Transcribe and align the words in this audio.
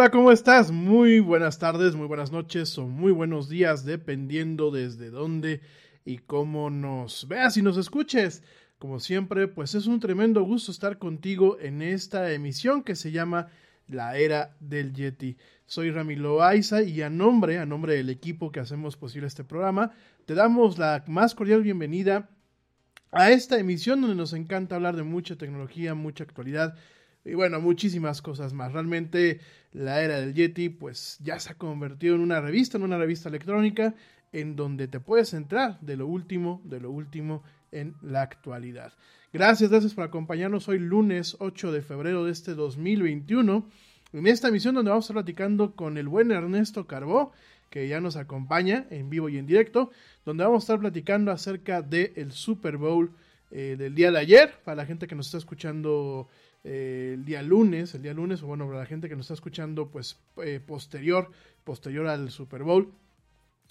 Hola, 0.00 0.10
¿cómo 0.10 0.32
estás? 0.32 0.70
Muy 0.70 1.20
buenas 1.20 1.58
tardes, 1.58 1.94
muy 1.94 2.06
buenas 2.06 2.32
noches 2.32 2.78
o 2.78 2.86
muy 2.86 3.12
buenos 3.12 3.50
días, 3.50 3.84
dependiendo 3.84 4.70
desde 4.70 5.10
dónde 5.10 5.60
y 6.06 6.16
cómo 6.16 6.70
nos 6.70 7.28
veas 7.28 7.58
y 7.58 7.62
nos 7.62 7.76
escuches. 7.76 8.42
Como 8.78 8.98
siempre, 8.98 9.46
pues 9.46 9.74
es 9.74 9.86
un 9.86 10.00
tremendo 10.00 10.42
gusto 10.42 10.72
estar 10.72 10.96
contigo 10.96 11.58
en 11.60 11.82
esta 11.82 12.32
emisión 12.32 12.82
que 12.82 12.96
se 12.96 13.12
llama 13.12 13.48
La 13.88 14.16
Era 14.16 14.56
del 14.58 14.94
Yeti. 14.94 15.36
Soy 15.66 15.90
Ramiro 15.90 16.42
Aiza 16.42 16.82
y 16.82 17.02
a 17.02 17.10
nombre, 17.10 17.58
a 17.58 17.66
nombre 17.66 17.94
del 17.94 18.08
equipo 18.08 18.50
que 18.50 18.60
hacemos 18.60 18.96
posible 18.96 19.26
este 19.26 19.44
programa, 19.44 19.92
te 20.24 20.32
damos 20.32 20.78
la 20.78 21.04
más 21.08 21.34
cordial 21.34 21.62
bienvenida 21.62 22.30
a 23.12 23.32
esta 23.32 23.58
emisión 23.58 24.00
donde 24.00 24.16
nos 24.16 24.32
encanta 24.32 24.76
hablar 24.76 24.96
de 24.96 25.02
mucha 25.02 25.36
tecnología, 25.36 25.94
mucha 25.94 26.24
actualidad 26.24 26.74
y 27.24 27.34
bueno, 27.34 27.60
muchísimas 27.60 28.22
cosas 28.22 28.52
más. 28.52 28.72
Realmente 28.72 29.40
la 29.72 30.02
era 30.02 30.20
del 30.20 30.34
Yeti 30.34 30.68
pues 30.68 31.18
ya 31.22 31.38
se 31.38 31.52
ha 31.52 31.54
convertido 31.54 32.14
en 32.14 32.20
una 32.20 32.40
revista, 32.40 32.78
en 32.78 32.84
una 32.84 32.98
revista 32.98 33.28
electrónica 33.28 33.94
en 34.32 34.56
donde 34.56 34.88
te 34.88 35.00
puedes 35.00 35.34
entrar 35.34 35.80
de 35.80 35.96
lo 35.96 36.06
último, 36.06 36.60
de 36.64 36.80
lo 36.80 36.90
último 36.90 37.42
en 37.72 37.94
la 38.02 38.22
actualidad. 38.22 38.92
Gracias, 39.32 39.70
gracias 39.70 39.94
por 39.94 40.04
acompañarnos 40.04 40.68
hoy 40.68 40.78
lunes 40.78 41.36
8 41.38 41.72
de 41.72 41.82
febrero 41.82 42.24
de 42.24 42.32
este 42.32 42.54
2021 42.54 43.68
en 44.12 44.26
esta 44.26 44.48
emisión 44.48 44.74
donde 44.74 44.90
vamos 44.90 45.04
a 45.04 45.06
estar 45.06 45.22
platicando 45.22 45.76
con 45.76 45.98
el 45.98 46.08
buen 46.08 46.32
Ernesto 46.32 46.86
Carbó 46.86 47.32
que 47.70 47.86
ya 47.86 48.00
nos 48.00 48.16
acompaña 48.16 48.86
en 48.90 49.08
vivo 49.08 49.28
y 49.28 49.38
en 49.38 49.46
directo, 49.46 49.90
donde 50.24 50.44
vamos 50.44 50.64
a 50.64 50.64
estar 50.64 50.80
platicando 50.80 51.30
acerca 51.30 51.82
del 51.82 52.32
Super 52.32 52.76
Bowl 52.76 53.12
eh, 53.52 53.76
del 53.78 53.94
día 53.94 54.10
de 54.10 54.18
ayer, 54.18 54.54
para 54.64 54.76
la 54.76 54.86
gente 54.86 55.06
que 55.06 55.14
nos 55.14 55.26
está 55.26 55.38
escuchando 55.38 56.28
eh, 56.62 57.12
el 57.14 57.24
día 57.24 57.42
lunes, 57.42 57.94
el 57.94 58.02
día 58.02 58.12
lunes, 58.12 58.42
o 58.42 58.46
bueno, 58.46 58.66
para 58.66 58.80
la 58.80 58.86
gente 58.86 59.08
que 59.08 59.16
nos 59.16 59.26
está 59.26 59.34
escuchando, 59.34 59.90
pues 59.90 60.18
eh, 60.44 60.60
posterior, 60.64 61.30
posterior 61.64 62.06
al 62.06 62.30
Super 62.30 62.62
Bowl. 62.62 62.92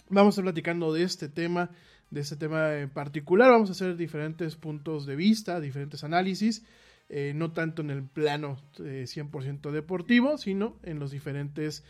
Vamos 0.09 0.31
a 0.31 0.41
estar 0.41 0.44
platicando 0.44 0.91
de 0.91 1.03
este 1.03 1.30
tema, 1.30 1.69
de 2.09 2.21
este 2.21 2.36
tema 2.36 2.75
en 2.75 2.89
particular. 2.89 3.51
Vamos 3.51 3.69
a 3.69 3.74
hacer 3.74 3.95
diferentes 3.95 4.56
puntos 4.56 5.06
de 5.06 5.15
vista, 5.15 5.59
diferentes 5.59 6.03
análisis, 6.03 6.65
eh, 7.09 7.33
no 7.36 7.51
tanto 7.51 7.83
en 7.83 7.91
el 7.91 8.03
plano 8.03 8.57
100% 8.77 9.71
deportivo, 9.71 10.38
sino 10.38 10.77
en 10.83 11.00
los 11.00 11.12
diferentes 11.12 11.83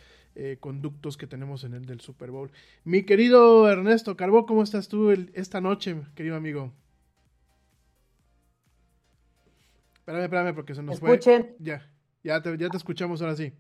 conductos 0.62 1.18
que 1.18 1.28
tenemos 1.28 1.66
en 1.66 1.74
el 1.74 1.86
del 1.86 2.00
Super 2.00 2.32
Bowl. 2.32 2.50
Mi 2.86 3.04
querido 3.04 3.70
Ernesto 3.70 4.16
Carbó, 4.16 4.46
¿cómo 4.46 4.64
estás 4.64 4.88
tú 4.88 5.12
esta 5.12 5.60
noche, 5.60 5.98
querido 6.16 6.38
amigo? 6.38 6.72
Espérame, 10.10 10.24
espérame, 10.24 10.56
porque 10.56 10.74
se 10.74 10.82
nos 10.82 10.96
Escuchen. 10.96 11.44
fue. 11.44 11.56
Ya, 11.60 11.82
ya 12.24 12.42
te, 12.42 12.58
ya 12.58 12.70
te 12.70 12.78
escuchamos 12.78 13.22
ahora 13.22 13.36
sí. 13.36 13.54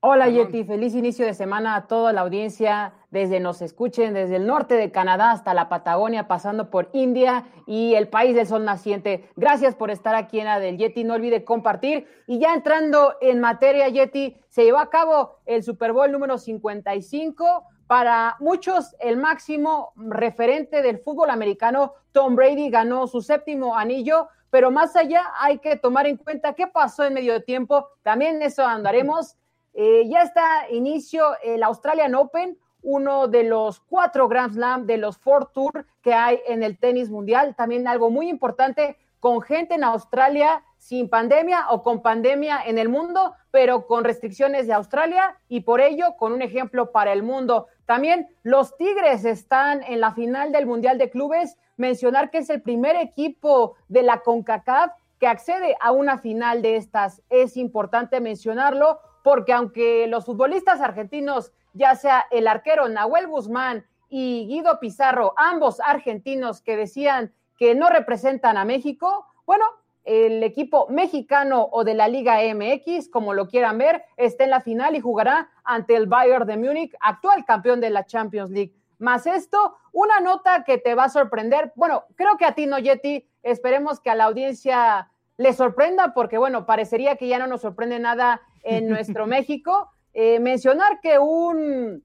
Hola 0.00 0.28
Yeti, 0.28 0.62
feliz 0.62 0.94
inicio 0.94 1.26
de 1.26 1.34
semana 1.34 1.74
a 1.74 1.88
toda 1.88 2.12
la 2.12 2.20
audiencia, 2.20 2.92
desde 3.10 3.40
nos 3.40 3.60
escuchen, 3.60 4.14
desde 4.14 4.36
el 4.36 4.46
norte 4.46 4.74
de 4.74 4.92
Canadá 4.92 5.32
hasta 5.32 5.52
la 5.52 5.68
Patagonia, 5.68 6.28
pasando 6.28 6.70
por 6.70 6.90
India 6.92 7.46
y 7.66 7.94
el 7.94 8.06
país 8.06 8.36
del 8.36 8.46
sol 8.46 8.64
naciente. 8.64 9.28
Gracias 9.34 9.74
por 9.74 9.90
estar 9.90 10.14
aquí 10.14 10.38
en 10.38 10.44
la 10.44 10.60
del 10.60 10.78
Yeti, 10.78 11.02
no 11.02 11.14
olvide 11.14 11.42
compartir. 11.44 12.06
Y 12.28 12.38
ya 12.38 12.54
entrando 12.54 13.14
en 13.20 13.40
materia, 13.40 13.88
Yeti, 13.88 14.36
se 14.48 14.62
llevó 14.62 14.78
a 14.78 14.90
cabo 14.90 15.40
el 15.44 15.64
Super 15.64 15.92
Bowl 15.92 16.12
número 16.12 16.38
55. 16.38 17.64
Para 17.88 18.36
muchos, 18.38 18.94
el 19.00 19.16
máximo 19.16 19.92
referente 19.96 20.82
del 20.82 20.98
fútbol 20.98 21.30
americano, 21.30 21.94
Tom 22.12 22.36
Brady 22.36 22.70
ganó 22.70 23.08
su 23.08 23.22
séptimo 23.22 23.76
anillo, 23.76 24.28
pero 24.56 24.70
más 24.70 24.96
allá 24.96 25.34
hay 25.38 25.58
que 25.58 25.76
tomar 25.76 26.06
en 26.06 26.16
cuenta 26.16 26.54
qué 26.54 26.66
pasó 26.66 27.04
en 27.04 27.12
medio 27.12 27.42
tiempo, 27.44 27.90
también 28.02 28.40
eso 28.40 28.64
andaremos. 28.64 29.36
Eh, 29.74 30.08
ya 30.08 30.22
está 30.22 30.70
inicio 30.70 31.36
el 31.42 31.62
Australian 31.62 32.14
Open, 32.14 32.58
uno 32.80 33.28
de 33.28 33.42
los 33.42 33.80
cuatro 33.80 34.28
Grand 34.28 34.54
Slam 34.54 34.86
de 34.86 34.96
los 34.96 35.18
Four 35.18 35.52
Tour 35.52 35.86
que 36.00 36.14
hay 36.14 36.40
en 36.46 36.62
el 36.62 36.78
tenis 36.78 37.10
mundial. 37.10 37.54
También 37.54 37.86
algo 37.86 38.08
muy 38.08 38.30
importante, 38.30 38.96
con 39.20 39.42
gente 39.42 39.74
en 39.74 39.84
Australia 39.84 40.64
sin 40.86 41.08
pandemia 41.08 41.66
o 41.70 41.82
con 41.82 42.00
pandemia 42.00 42.62
en 42.64 42.78
el 42.78 42.88
mundo, 42.88 43.34
pero 43.50 43.88
con 43.88 44.04
restricciones 44.04 44.68
de 44.68 44.72
Australia 44.72 45.36
y 45.48 45.62
por 45.62 45.80
ello 45.80 46.14
con 46.16 46.32
un 46.32 46.42
ejemplo 46.42 46.92
para 46.92 47.12
el 47.12 47.24
mundo. 47.24 47.66
También 47.86 48.28
los 48.44 48.76
Tigres 48.76 49.24
están 49.24 49.82
en 49.82 49.98
la 49.98 50.12
final 50.12 50.52
del 50.52 50.64
Mundial 50.64 50.96
de 50.96 51.10
Clubes 51.10 51.56
mencionar 51.76 52.30
que 52.30 52.38
es 52.38 52.50
el 52.50 52.62
primer 52.62 52.94
equipo 52.94 53.74
de 53.88 54.04
la 54.04 54.20
CONCACAF 54.20 54.92
que 55.18 55.26
accede 55.26 55.76
a 55.80 55.90
una 55.90 56.18
final 56.18 56.62
de 56.62 56.76
estas. 56.76 57.20
Es 57.30 57.56
importante 57.56 58.20
mencionarlo 58.20 59.00
porque 59.24 59.52
aunque 59.52 60.06
los 60.06 60.24
futbolistas 60.24 60.80
argentinos, 60.80 61.50
ya 61.72 61.96
sea 61.96 62.26
el 62.30 62.46
arquero 62.46 62.88
Nahuel 62.88 63.26
Guzmán 63.26 63.84
y 64.08 64.46
Guido 64.46 64.78
Pizarro, 64.78 65.34
ambos 65.36 65.80
argentinos 65.80 66.62
que 66.62 66.76
decían 66.76 67.34
que 67.58 67.74
no 67.74 67.90
representan 67.90 68.56
a 68.56 68.64
México, 68.64 69.26
bueno, 69.46 69.64
el 70.06 70.44
equipo 70.44 70.86
mexicano 70.88 71.68
o 71.72 71.82
de 71.82 71.94
la 71.94 72.06
Liga 72.06 72.38
MX, 72.54 73.10
como 73.10 73.34
lo 73.34 73.48
quieran 73.48 73.76
ver, 73.76 74.04
está 74.16 74.44
en 74.44 74.50
la 74.50 74.60
final 74.60 74.94
y 74.94 75.00
jugará 75.00 75.50
ante 75.64 75.96
el 75.96 76.06
Bayern 76.06 76.46
de 76.46 76.56
Múnich, 76.56 76.94
actual 77.00 77.44
campeón 77.44 77.80
de 77.80 77.90
la 77.90 78.06
Champions 78.06 78.50
League. 78.50 78.72
Más 78.98 79.26
esto, 79.26 79.76
una 79.92 80.20
nota 80.20 80.62
que 80.64 80.78
te 80.78 80.94
va 80.94 81.04
a 81.04 81.08
sorprender. 81.08 81.72
Bueno, 81.74 82.04
creo 82.14 82.36
que 82.38 82.44
a 82.44 82.54
ti 82.54 82.66
no, 82.66 82.78
Yeti. 82.78 83.28
Esperemos 83.42 84.00
que 84.00 84.08
a 84.08 84.14
la 84.14 84.24
audiencia 84.24 85.10
le 85.36 85.52
sorprenda, 85.52 86.14
porque 86.14 86.38
bueno, 86.38 86.66
parecería 86.66 87.16
que 87.16 87.26
ya 87.26 87.38
no 87.38 87.48
nos 87.48 87.60
sorprende 87.60 87.98
nada 87.98 88.40
en 88.62 88.88
nuestro 88.88 89.26
México. 89.26 89.90
Eh, 90.14 90.38
mencionar 90.38 91.00
que 91.00 91.18
un 91.18 92.04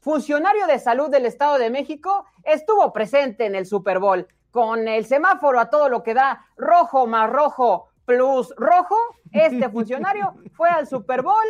funcionario 0.00 0.66
de 0.66 0.78
salud 0.78 1.10
del 1.10 1.26
Estado 1.26 1.58
de 1.58 1.68
México 1.68 2.24
estuvo 2.44 2.92
presente 2.94 3.44
en 3.44 3.54
el 3.54 3.66
Super 3.66 3.98
Bowl 3.98 4.26
con 4.56 4.88
el 4.88 5.04
semáforo 5.04 5.60
a 5.60 5.68
todo 5.68 5.90
lo 5.90 6.02
que 6.02 6.14
da 6.14 6.46
rojo 6.56 7.06
más 7.06 7.28
rojo 7.28 7.90
plus 8.06 8.54
rojo. 8.56 8.96
Este 9.30 9.68
funcionario 9.70 10.32
fue 10.54 10.70
al 10.70 10.86
Super 10.86 11.20
Bowl 11.20 11.44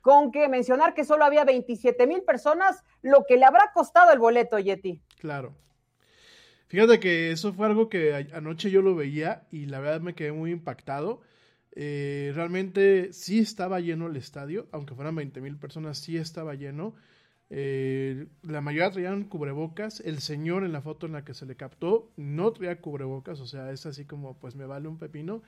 con 0.00 0.30
que 0.30 0.46
mencionar 0.48 0.94
que 0.94 1.04
solo 1.04 1.24
había 1.24 1.44
27 1.44 2.06
mil 2.06 2.22
personas, 2.22 2.84
lo 3.02 3.24
que 3.26 3.38
le 3.38 3.44
habrá 3.44 3.72
costado 3.74 4.12
el 4.12 4.20
boleto, 4.20 4.60
Yeti. 4.60 5.02
Claro. 5.18 5.56
Fíjate 6.68 7.00
que 7.00 7.32
eso 7.32 7.52
fue 7.52 7.66
algo 7.66 7.88
que 7.88 8.28
anoche 8.32 8.70
yo 8.70 8.82
lo 8.82 8.94
veía 8.94 9.48
y 9.50 9.66
la 9.66 9.80
verdad 9.80 10.00
me 10.00 10.14
quedé 10.14 10.30
muy 10.30 10.52
impactado. 10.52 11.22
Eh, 11.72 12.30
realmente 12.36 13.12
sí 13.12 13.40
estaba 13.40 13.80
lleno 13.80 14.06
el 14.06 14.14
estadio, 14.14 14.68
aunque 14.70 14.94
fueran 14.94 15.16
20 15.16 15.40
mil 15.40 15.58
personas, 15.58 15.98
sí 15.98 16.16
estaba 16.18 16.54
lleno. 16.54 16.94
Eh, 17.56 18.26
la 18.42 18.60
mayoría 18.60 18.90
traían 18.90 19.22
cubrebocas. 19.22 20.00
El 20.00 20.18
señor 20.18 20.64
en 20.64 20.72
la 20.72 20.82
foto 20.82 21.06
en 21.06 21.12
la 21.12 21.24
que 21.24 21.34
se 21.34 21.46
le 21.46 21.54
captó 21.54 22.10
no 22.16 22.52
traía 22.52 22.80
cubrebocas, 22.80 23.38
o 23.38 23.46
sea, 23.46 23.70
es 23.70 23.86
así 23.86 24.04
como 24.04 24.36
pues 24.40 24.56
me 24.56 24.66
vale 24.66 24.88
un 24.88 24.98
pepino. 24.98 25.40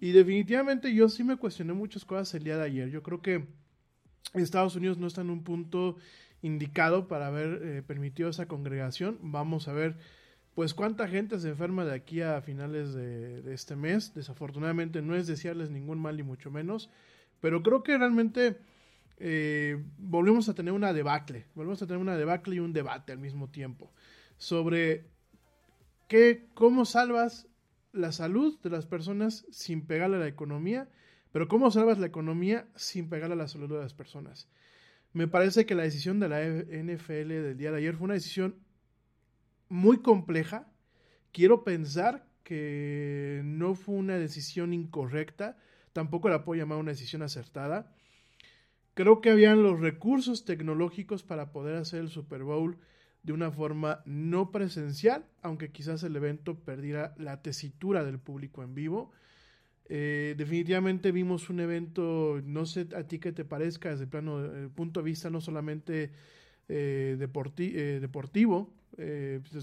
Y 0.00 0.12
definitivamente 0.12 0.94
yo 0.94 1.10
sí 1.10 1.24
me 1.24 1.36
cuestioné 1.36 1.74
muchas 1.74 2.06
cosas 2.06 2.32
el 2.34 2.44
día 2.44 2.56
de 2.56 2.64
ayer. 2.64 2.88
Yo 2.88 3.02
creo 3.02 3.20
que 3.20 3.44
Estados 4.32 4.76
Unidos 4.76 4.96
no 4.96 5.06
está 5.06 5.20
en 5.20 5.28
un 5.28 5.44
punto 5.44 5.98
indicado 6.40 7.06
para 7.06 7.26
haber 7.26 7.60
eh, 7.62 7.82
permitido 7.82 8.30
esa 8.30 8.46
congregación. 8.46 9.18
Vamos 9.20 9.68
a 9.68 9.74
ver 9.74 9.96
pues 10.54 10.72
cuánta 10.72 11.06
gente 11.06 11.38
se 11.38 11.50
enferma 11.50 11.84
de 11.84 11.94
aquí 11.94 12.22
a 12.22 12.40
finales 12.40 12.94
de, 12.94 13.52
este 13.52 13.76
mes. 13.76 14.14
Desafortunadamente 14.14 15.02
no 15.02 15.14
es 15.14 15.26
desearles 15.26 15.70
ningún 15.70 15.98
mal 16.00 16.16
ni 16.16 16.22
mucho 16.22 16.50
menos, 16.50 16.88
pero 17.42 17.62
creo 17.62 17.82
que 17.82 17.98
realmente 17.98 18.56
eh, 19.18 19.82
volvemos 19.98 20.48
a 20.48 20.54
tener 20.54 20.72
una 20.72 20.92
debacle, 20.92 21.46
volvemos 21.54 21.82
a 21.82 21.86
tener 21.86 22.00
una 22.00 22.16
debacle 22.16 22.56
y 22.56 22.60
un 22.60 22.72
debate 22.72 23.12
al 23.12 23.18
mismo 23.18 23.50
tiempo 23.50 23.92
sobre 24.36 25.06
cómo 26.54 26.84
salvas 26.84 27.48
la 27.92 28.12
salud 28.12 28.60
de 28.60 28.68
las 28.68 28.84
personas 28.84 29.46
sin 29.50 29.86
pegarle 29.86 30.16
a 30.16 30.20
la 30.20 30.28
economía 30.28 30.88
pero 31.32 31.48
¿cómo 31.48 31.70
salvas 31.70 31.98
la 31.98 32.06
economía 32.06 32.68
sin 32.76 33.08
pegar 33.08 33.32
a 33.32 33.36
la 33.36 33.48
salud 33.48 33.68
de 33.70 33.82
las 33.82 33.94
personas? 33.94 34.48
Me 35.14 35.26
parece 35.26 35.66
que 35.66 35.74
la 35.74 35.82
decisión 35.82 36.20
de 36.20 36.28
la 36.28 36.42
NFL 36.44 37.28
del 37.28 37.56
día 37.56 37.72
de 37.72 37.78
ayer 37.78 37.96
fue 37.96 38.04
una 38.04 38.14
decisión 38.14 38.56
muy 39.68 40.02
compleja. 40.02 40.70
Quiero 41.32 41.64
pensar 41.64 42.26
que 42.44 43.40
no 43.44 43.74
fue 43.74 43.94
una 43.94 44.18
decisión 44.18 44.74
incorrecta, 44.74 45.56
tampoco 45.94 46.28
la 46.28 46.44
puedo 46.44 46.60
llamar 46.60 46.78
una 46.78 46.92
decisión 46.92 47.22
acertada. 47.22 47.94
Creo 48.94 49.20
que 49.20 49.30
habían 49.30 49.62
los 49.62 49.80
recursos 49.80 50.44
tecnológicos 50.44 51.22
para 51.22 51.50
poder 51.50 51.76
hacer 51.76 52.00
el 52.00 52.08
Super 52.08 52.42
Bowl 52.42 52.76
de 53.22 53.32
una 53.32 53.50
forma 53.50 54.02
no 54.04 54.50
presencial, 54.50 55.24
aunque 55.40 55.70
quizás 55.70 56.02
el 56.02 56.16
evento 56.16 56.58
perdiera 56.58 57.14
la 57.16 57.40
tesitura 57.40 58.04
del 58.04 58.18
público 58.18 58.62
en 58.62 58.74
vivo. 58.74 59.12
Eh, 59.88 60.34
definitivamente 60.36 61.12
vimos 61.12 61.48
un 61.48 61.60
evento, 61.60 62.40
no 62.44 62.66
sé 62.66 62.88
a 62.96 63.04
ti 63.04 63.18
qué 63.18 63.32
te 63.32 63.44
parezca 63.44 63.90
desde 63.90 64.04
el 64.04 64.10
plano, 64.10 64.44
el 64.44 64.70
punto 64.70 65.00
de 65.00 65.04
vista 65.04 65.30
no 65.30 65.40
solamente 65.40 66.10
eh, 66.68 67.16
eh, 67.18 67.98
deportivo, 68.00 68.74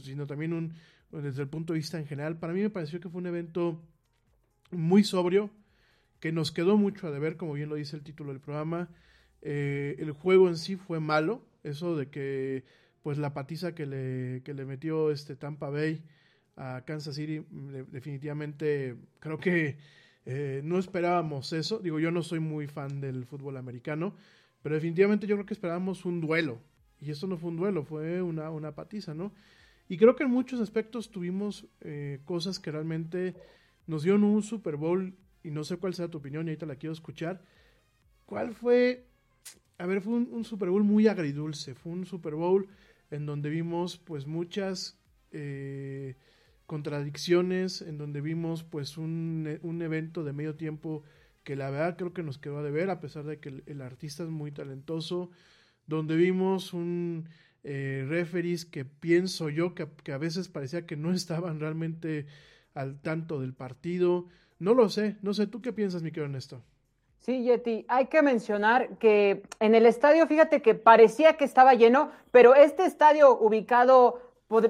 sino 0.01 0.25
también 0.27 0.53
un, 0.53 0.73
desde 1.11 1.41
el 1.41 1.49
punto 1.49 1.73
de 1.73 1.79
vista 1.79 1.99
en 1.99 2.07
general. 2.07 2.37
Para 2.39 2.53
mí 2.53 2.61
me 2.61 2.69
pareció 2.69 2.99
que 2.99 3.09
fue 3.09 3.21
un 3.21 3.27
evento 3.27 3.81
muy 4.71 5.03
sobrio, 5.03 5.49
que 6.19 6.31
nos 6.31 6.51
quedó 6.51 6.77
mucho 6.77 7.07
a 7.07 7.11
deber, 7.11 7.37
como 7.37 7.53
bien 7.53 7.69
lo 7.69 7.75
dice 7.75 7.95
el 7.95 8.03
título 8.03 8.31
del 8.31 8.41
programa. 8.41 8.89
Eh, 9.41 9.95
el 9.99 10.11
juego 10.11 10.47
en 10.47 10.57
sí 10.57 10.75
fue 10.75 10.99
malo. 10.99 11.45
Eso 11.63 11.95
de 11.95 12.09
que, 12.09 12.63
pues 13.03 13.17
la 13.17 13.33
patiza 13.33 13.75
que 13.75 13.85
le, 13.85 14.41
que 14.43 14.53
le 14.53 14.65
metió 14.65 15.11
este 15.11 15.35
Tampa 15.35 15.69
Bay 15.69 16.03
a 16.55 16.83
Kansas 16.85 17.15
City, 17.15 17.39
mm, 17.39 17.91
definitivamente 17.91 18.95
creo 19.19 19.37
que 19.39 19.77
eh, 20.25 20.61
no 20.63 20.77
esperábamos 20.77 21.53
eso. 21.53 21.79
Digo, 21.79 21.99
yo 21.99 22.11
no 22.11 22.21
soy 22.23 22.39
muy 22.39 22.67
fan 22.67 23.01
del 23.01 23.25
fútbol 23.25 23.57
americano, 23.57 24.15
pero 24.61 24.75
definitivamente 24.75 25.27
yo 25.27 25.35
creo 25.35 25.45
que 25.45 25.53
esperábamos 25.53 26.05
un 26.05 26.21
duelo. 26.21 26.59
Y 27.01 27.11
esto 27.11 27.27
no 27.27 27.37
fue 27.37 27.49
un 27.49 27.57
duelo, 27.57 27.83
fue 27.83 28.21
una, 28.21 28.49
una 28.49 28.75
patiza, 28.75 29.13
¿no? 29.13 29.33
Y 29.87 29.97
creo 29.97 30.15
que 30.15 30.23
en 30.23 30.29
muchos 30.29 30.59
aspectos 30.59 31.09
tuvimos 31.09 31.65
eh, 31.81 32.19
cosas 32.25 32.59
que 32.59 32.71
realmente 32.71 33.35
nos 33.87 34.03
dieron 34.03 34.23
un 34.23 34.43
Super 34.43 34.75
Bowl, 34.75 35.15
y 35.43 35.49
no 35.51 35.63
sé 35.63 35.77
cuál 35.77 35.95
sea 35.95 36.09
tu 36.09 36.19
opinión, 36.19 36.45
y 36.45 36.51
ahorita 36.51 36.67
la 36.67 36.75
quiero 36.75 36.93
escuchar. 36.93 37.41
¿Cuál 38.25 38.53
fue? 38.53 39.08
A 39.79 39.85
ver, 39.85 40.01
fue 40.01 40.13
un, 40.13 40.43
Super 40.43 40.69
Bowl 40.69 40.83
muy 40.83 41.07
agridulce, 41.07 41.73
fue 41.73 41.93
un 41.93 42.05
Super 42.05 42.35
Bowl 42.35 42.67
en 43.11 43.25
donde 43.25 43.49
vimos 43.49 43.97
pues 43.97 44.27
muchas 44.27 44.99
eh, 45.31 46.17
contradicciones, 46.65 47.81
en 47.81 47.97
donde 47.97 48.19
vimos 48.19 48.63
pues 48.65 48.97
un, 48.97 49.57
un, 49.63 49.81
evento 49.81 50.25
de 50.25 50.33
medio 50.33 50.55
tiempo 50.55 51.03
que 51.45 51.55
la 51.55 51.69
verdad 51.69 51.95
creo 51.97 52.13
que 52.13 52.23
nos 52.23 52.37
quedó 52.37 52.57
a 52.57 52.63
deber, 52.63 52.89
a 52.89 52.99
pesar 52.99 53.23
de 53.23 53.39
que 53.39 53.63
el, 53.65 53.81
artista 53.81 54.23
es 54.23 54.29
muy 54.29 54.51
talentoso, 54.51 55.31
donde 55.87 56.17
vimos 56.17 56.73
un 56.73 57.29
eh, 57.63 58.25
que 58.69 58.83
pienso 58.83 59.49
yo 59.49 59.75
que, 59.75 60.11
a 60.11 60.17
veces 60.17 60.49
parecía 60.49 60.85
que 60.85 60.97
no 60.97 61.13
estaban 61.13 61.61
realmente 61.61 62.25
al 62.73 62.99
tanto 62.99 63.39
del 63.39 63.53
partido. 63.53 64.27
No 64.59 64.73
lo 64.73 64.89
sé, 64.89 65.15
no 65.21 65.33
sé, 65.33 65.47
¿tú 65.47 65.61
qué 65.61 65.71
piensas, 65.71 66.03
mi 66.03 66.11
querido 66.11 66.25
Ernesto? 66.25 66.61
Sí, 67.19 67.43
Yeti, 67.43 67.85
hay 67.89 68.07
que 68.07 68.21
mencionar 68.21 68.97
que 68.97 69.43
en 69.59 69.75
el 69.75 69.85
estadio, 69.85 70.25
fíjate 70.25 70.61
que 70.61 70.73
parecía 70.73 71.33
que 71.33 71.43
estaba 71.43 71.73
lleno, 71.73 72.11
pero 72.31 72.55
este 72.55 72.85
estadio 72.85 73.37
ubicado, 73.37 74.21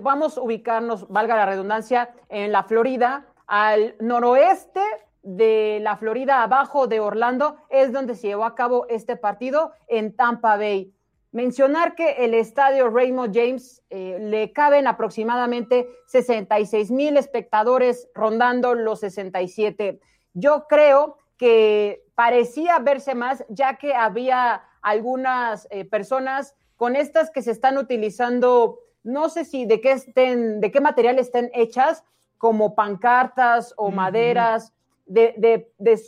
vamos 0.01 0.37
a 0.37 0.41
ubicarnos, 0.41 1.07
valga 1.09 1.35
la 1.35 1.45
redundancia, 1.45 2.09
en 2.27 2.51
la 2.51 2.63
Florida, 2.63 3.27
al 3.45 3.95
noroeste 3.99 4.81
de 5.21 5.79
la 5.81 5.95
Florida, 5.97 6.41
abajo 6.41 6.87
de 6.87 6.99
Orlando, 6.99 7.57
es 7.69 7.91
donde 7.91 8.15
se 8.15 8.27
llevó 8.27 8.45
a 8.45 8.55
cabo 8.55 8.87
este 8.89 9.15
partido 9.15 9.73
en 9.87 10.15
Tampa 10.15 10.57
Bay. 10.57 10.91
Mencionar 11.31 11.93
que 11.93 12.25
el 12.25 12.33
estadio 12.33 12.89
Raymond 12.89 13.35
James 13.35 13.83
eh, 13.91 14.17
le 14.19 14.51
caben 14.51 14.87
aproximadamente 14.87 15.87
66 16.07 16.89
mil 16.89 17.17
espectadores 17.17 18.09
rondando 18.15 18.73
los 18.73 19.01
67. 19.01 19.99
Yo 20.33 20.65
creo 20.67 21.17
que 21.37 22.03
parecía 22.19 22.77
verse 22.79 23.15
más 23.15 23.45
ya 23.47 23.77
que 23.77 23.93
había 23.93 24.61
algunas 24.81 25.69
eh, 25.71 25.85
personas 25.85 26.53
con 26.75 26.97
estas 26.97 27.31
que 27.31 27.41
se 27.41 27.51
están 27.51 27.77
utilizando, 27.77 28.79
no 29.03 29.29
sé 29.29 29.45
si 29.45 29.65
de 29.65 29.79
qué 29.79 29.93
estén, 29.93 30.59
de 30.59 30.69
qué 30.69 30.81
material 30.81 31.17
estén 31.17 31.49
hechas, 31.53 32.03
como 32.37 32.75
pancartas 32.75 33.73
o 33.77 33.89
maderas 33.89 34.73
de, 35.05 35.33
de, 35.37 35.71
de 35.77 36.01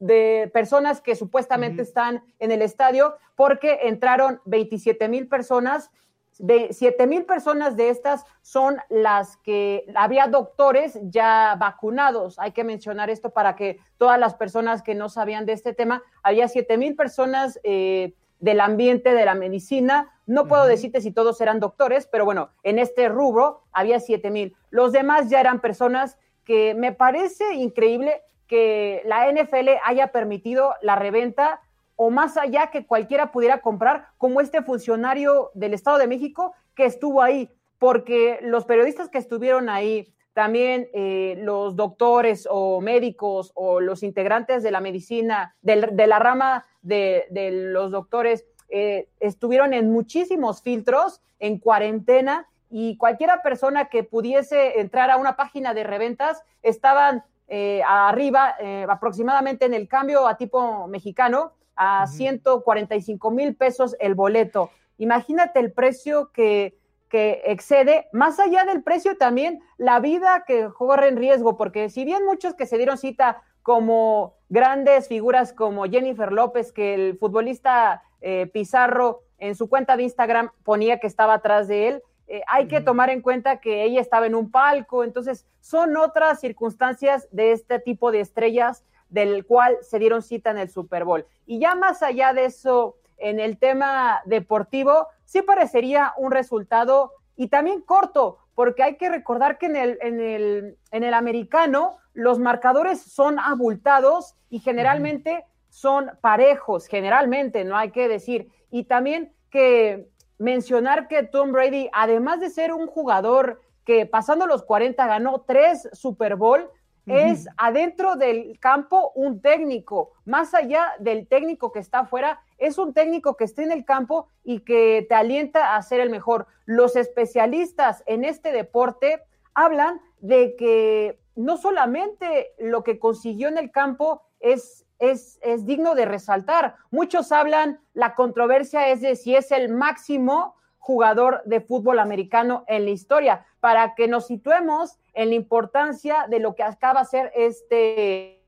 de 0.00 0.50
personas 0.52 1.00
que 1.00 1.16
supuestamente 1.16 1.80
están 1.80 2.22
en 2.40 2.52
el 2.52 2.60
estadio, 2.60 3.16
porque 3.34 3.78
entraron 3.84 4.42
27 4.44 5.08
mil 5.08 5.28
personas. 5.28 5.90
De 6.38 6.68
7 6.72 7.06
mil 7.06 7.24
personas 7.24 7.76
de 7.76 7.90
estas 7.90 8.24
son 8.42 8.78
las 8.88 9.36
que 9.38 9.84
había 9.94 10.28
doctores 10.28 10.98
ya 11.02 11.56
vacunados. 11.58 12.38
Hay 12.38 12.52
que 12.52 12.64
mencionar 12.64 13.10
esto 13.10 13.30
para 13.30 13.56
que 13.56 13.80
todas 13.96 14.18
las 14.20 14.34
personas 14.34 14.82
que 14.82 14.94
no 14.94 15.08
sabían 15.08 15.46
de 15.46 15.52
este 15.52 15.74
tema, 15.74 16.02
había 16.22 16.46
7 16.46 16.78
mil 16.78 16.94
personas 16.94 17.58
eh, 17.64 18.14
del 18.38 18.60
ambiente 18.60 19.14
de 19.14 19.24
la 19.24 19.34
medicina. 19.34 20.10
No 20.26 20.46
puedo 20.46 20.66
decirte 20.66 21.00
si 21.00 21.10
todos 21.10 21.40
eran 21.40 21.58
doctores, 21.58 22.06
pero 22.06 22.24
bueno, 22.24 22.50
en 22.62 22.78
este 22.78 23.08
rubro 23.08 23.62
había 23.72 23.98
7 23.98 24.30
mil. 24.30 24.56
Los 24.70 24.92
demás 24.92 25.30
ya 25.30 25.40
eran 25.40 25.60
personas 25.60 26.18
que 26.44 26.74
me 26.74 26.92
parece 26.92 27.54
increíble 27.54 28.22
que 28.46 29.02
la 29.04 29.30
NFL 29.30 29.68
haya 29.84 30.12
permitido 30.12 30.74
la 30.82 30.96
reventa 30.96 31.60
o 32.00 32.10
más 32.10 32.36
allá 32.36 32.68
que 32.68 32.86
cualquiera 32.86 33.32
pudiera 33.32 33.60
comprar, 33.60 34.06
como 34.18 34.40
este 34.40 34.62
funcionario 34.62 35.50
del 35.54 35.74
Estado 35.74 35.98
de 35.98 36.06
México 36.06 36.54
que 36.76 36.84
estuvo 36.84 37.20
ahí, 37.20 37.50
porque 37.76 38.38
los 38.40 38.64
periodistas 38.66 39.08
que 39.08 39.18
estuvieron 39.18 39.68
ahí, 39.68 40.14
también 40.32 40.88
eh, 40.94 41.34
los 41.40 41.74
doctores 41.74 42.46
o 42.48 42.80
médicos 42.80 43.50
o 43.56 43.80
los 43.80 44.04
integrantes 44.04 44.62
de 44.62 44.70
la 44.70 44.80
medicina, 44.80 45.56
de, 45.60 46.06
la 46.06 46.20
rama 46.20 46.64
de, 46.82 47.26
los 47.72 47.90
doctores, 47.90 48.46
eh, 48.68 49.08
estuvieron 49.18 49.74
en 49.74 49.90
muchísimos 49.90 50.62
filtros, 50.62 51.20
en 51.40 51.58
cuarentena, 51.58 52.46
y 52.70 52.96
cualquiera 52.96 53.42
persona 53.42 53.86
que 53.86 54.04
pudiese 54.04 54.78
entrar 54.78 55.10
a 55.10 55.16
una 55.16 55.34
página 55.34 55.74
de 55.74 55.82
reventas 55.82 56.44
estaban 56.62 57.24
eh, 57.48 57.82
arriba, 57.84 58.54
aproximadamente 58.88 59.64
en 59.64 59.74
el 59.74 59.88
cambio 59.88 60.28
a 60.28 60.36
tipo 60.36 60.86
mexicano, 60.86 61.54
a 61.78 62.08
145 62.08 63.30
mil 63.30 63.54
pesos 63.54 63.96
el 64.00 64.16
boleto. 64.16 64.70
Imagínate 64.98 65.60
el 65.60 65.72
precio 65.72 66.32
que, 66.32 66.76
que 67.08 67.40
excede, 67.46 68.08
más 68.12 68.40
allá 68.40 68.64
del 68.64 68.82
precio 68.82 69.16
también, 69.16 69.60
la 69.76 70.00
vida 70.00 70.44
que 70.44 70.68
corre 70.76 71.06
en 71.06 71.16
riesgo, 71.16 71.56
porque 71.56 71.88
si 71.88 72.04
bien 72.04 72.24
muchos 72.24 72.54
que 72.54 72.66
se 72.66 72.78
dieron 72.78 72.98
cita 72.98 73.42
como 73.62 74.34
grandes 74.48 75.06
figuras 75.06 75.52
como 75.52 75.84
Jennifer 75.84 76.32
López, 76.32 76.72
que 76.72 76.94
el 76.94 77.16
futbolista 77.16 78.02
eh, 78.20 78.50
Pizarro 78.52 79.22
en 79.38 79.54
su 79.54 79.68
cuenta 79.68 79.96
de 79.96 80.02
Instagram 80.02 80.50
ponía 80.64 80.98
que 80.98 81.06
estaba 81.06 81.34
atrás 81.34 81.68
de 81.68 81.88
él, 81.88 82.02
eh, 82.26 82.42
hay 82.48 82.66
que 82.66 82.80
tomar 82.80 83.08
en 83.08 83.22
cuenta 83.22 83.60
que 83.60 83.84
ella 83.84 84.00
estaba 84.00 84.26
en 84.26 84.34
un 84.34 84.50
palco, 84.50 85.04
entonces 85.04 85.46
son 85.60 85.96
otras 85.96 86.40
circunstancias 86.40 87.28
de 87.30 87.52
este 87.52 87.78
tipo 87.78 88.10
de 88.10 88.20
estrellas 88.20 88.84
del 89.08 89.44
cual 89.46 89.78
se 89.82 89.98
dieron 89.98 90.22
cita 90.22 90.50
en 90.50 90.58
el 90.58 90.70
Super 90.70 91.04
Bowl. 91.04 91.26
Y 91.46 91.58
ya 91.58 91.74
más 91.74 92.02
allá 92.02 92.32
de 92.32 92.44
eso, 92.44 92.96
en 93.16 93.40
el 93.40 93.58
tema 93.58 94.20
deportivo, 94.24 95.08
sí 95.24 95.42
parecería 95.42 96.14
un 96.16 96.30
resultado 96.30 97.12
y 97.36 97.48
también 97.48 97.80
corto, 97.80 98.38
porque 98.54 98.82
hay 98.82 98.96
que 98.96 99.08
recordar 99.08 99.58
que 99.58 99.66
en 99.66 99.76
el, 99.76 99.98
en 100.02 100.20
el, 100.20 100.78
en 100.90 101.04
el 101.04 101.14
americano 101.14 101.98
los 102.12 102.38
marcadores 102.38 103.00
son 103.00 103.38
abultados 103.38 104.34
y 104.50 104.58
generalmente 104.58 105.44
son 105.68 106.10
parejos, 106.20 106.86
generalmente, 106.86 107.64
no 107.64 107.76
hay 107.76 107.92
que 107.92 108.08
decir. 108.08 108.48
Y 108.70 108.84
también 108.84 109.32
que 109.50 110.08
mencionar 110.38 111.08
que 111.08 111.22
Tom 111.22 111.52
Brady, 111.52 111.88
además 111.92 112.40
de 112.40 112.50
ser 112.50 112.72
un 112.72 112.86
jugador 112.86 113.60
que 113.84 114.06
pasando 114.06 114.46
los 114.46 114.64
40 114.64 115.06
ganó 115.06 115.44
tres 115.46 115.88
Super 115.92 116.36
Bowl, 116.36 116.68
es 117.08 117.48
adentro 117.56 118.16
del 118.16 118.58
campo 118.60 119.12
un 119.14 119.40
técnico, 119.40 120.12
más 120.24 120.54
allá 120.54 120.92
del 120.98 121.26
técnico 121.26 121.72
que 121.72 121.78
está 121.78 122.00
afuera, 122.00 122.40
es 122.58 122.78
un 122.78 122.92
técnico 122.94 123.36
que 123.36 123.44
está 123.44 123.62
en 123.62 123.72
el 123.72 123.84
campo 123.84 124.28
y 124.44 124.60
que 124.60 125.06
te 125.08 125.14
alienta 125.14 125.76
a 125.76 125.82
ser 125.82 126.00
el 126.00 126.10
mejor. 126.10 126.46
Los 126.64 126.96
especialistas 126.96 128.02
en 128.06 128.24
este 128.24 128.52
deporte 128.52 129.22
hablan 129.54 130.00
de 130.20 130.56
que 130.56 131.20
no 131.36 131.56
solamente 131.56 132.52
lo 132.58 132.84
que 132.84 132.98
consiguió 132.98 133.48
en 133.48 133.58
el 133.58 133.70
campo 133.70 134.22
es 134.40 134.84
es, 134.98 135.38
digno 135.64 135.94
de 135.94 136.04
resaltar. 136.04 136.76
Muchos 136.90 137.32
hablan, 137.32 137.80
la 137.94 138.14
controversia 138.14 138.88
es 138.88 139.00
de 139.00 139.16
si 139.16 139.34
es 139.34 139.50
el 139.52 139.68
máximo 139.72 140.56
jugador 140.78 141.42
de 141.44 141.60
fútbol 141.60 141.98
americano 141.98 142.64
en 142.66 142.84
la 142.84 142.90
historia, 142.90 143.46
para 143.60 143.94
que 143.94 144.08
nos 144.08 144.26
situemos 144.26 144.98
en 145.14 145.30
la 145.30 145.34
importancia 145.34 146.26
de 146.28 146.40
lo 146.40 146.54
que 146.54 146.62
acaba 146.62 147.00
de 147.00 147.06
ser 147.06 147.32
este 147.34 148.38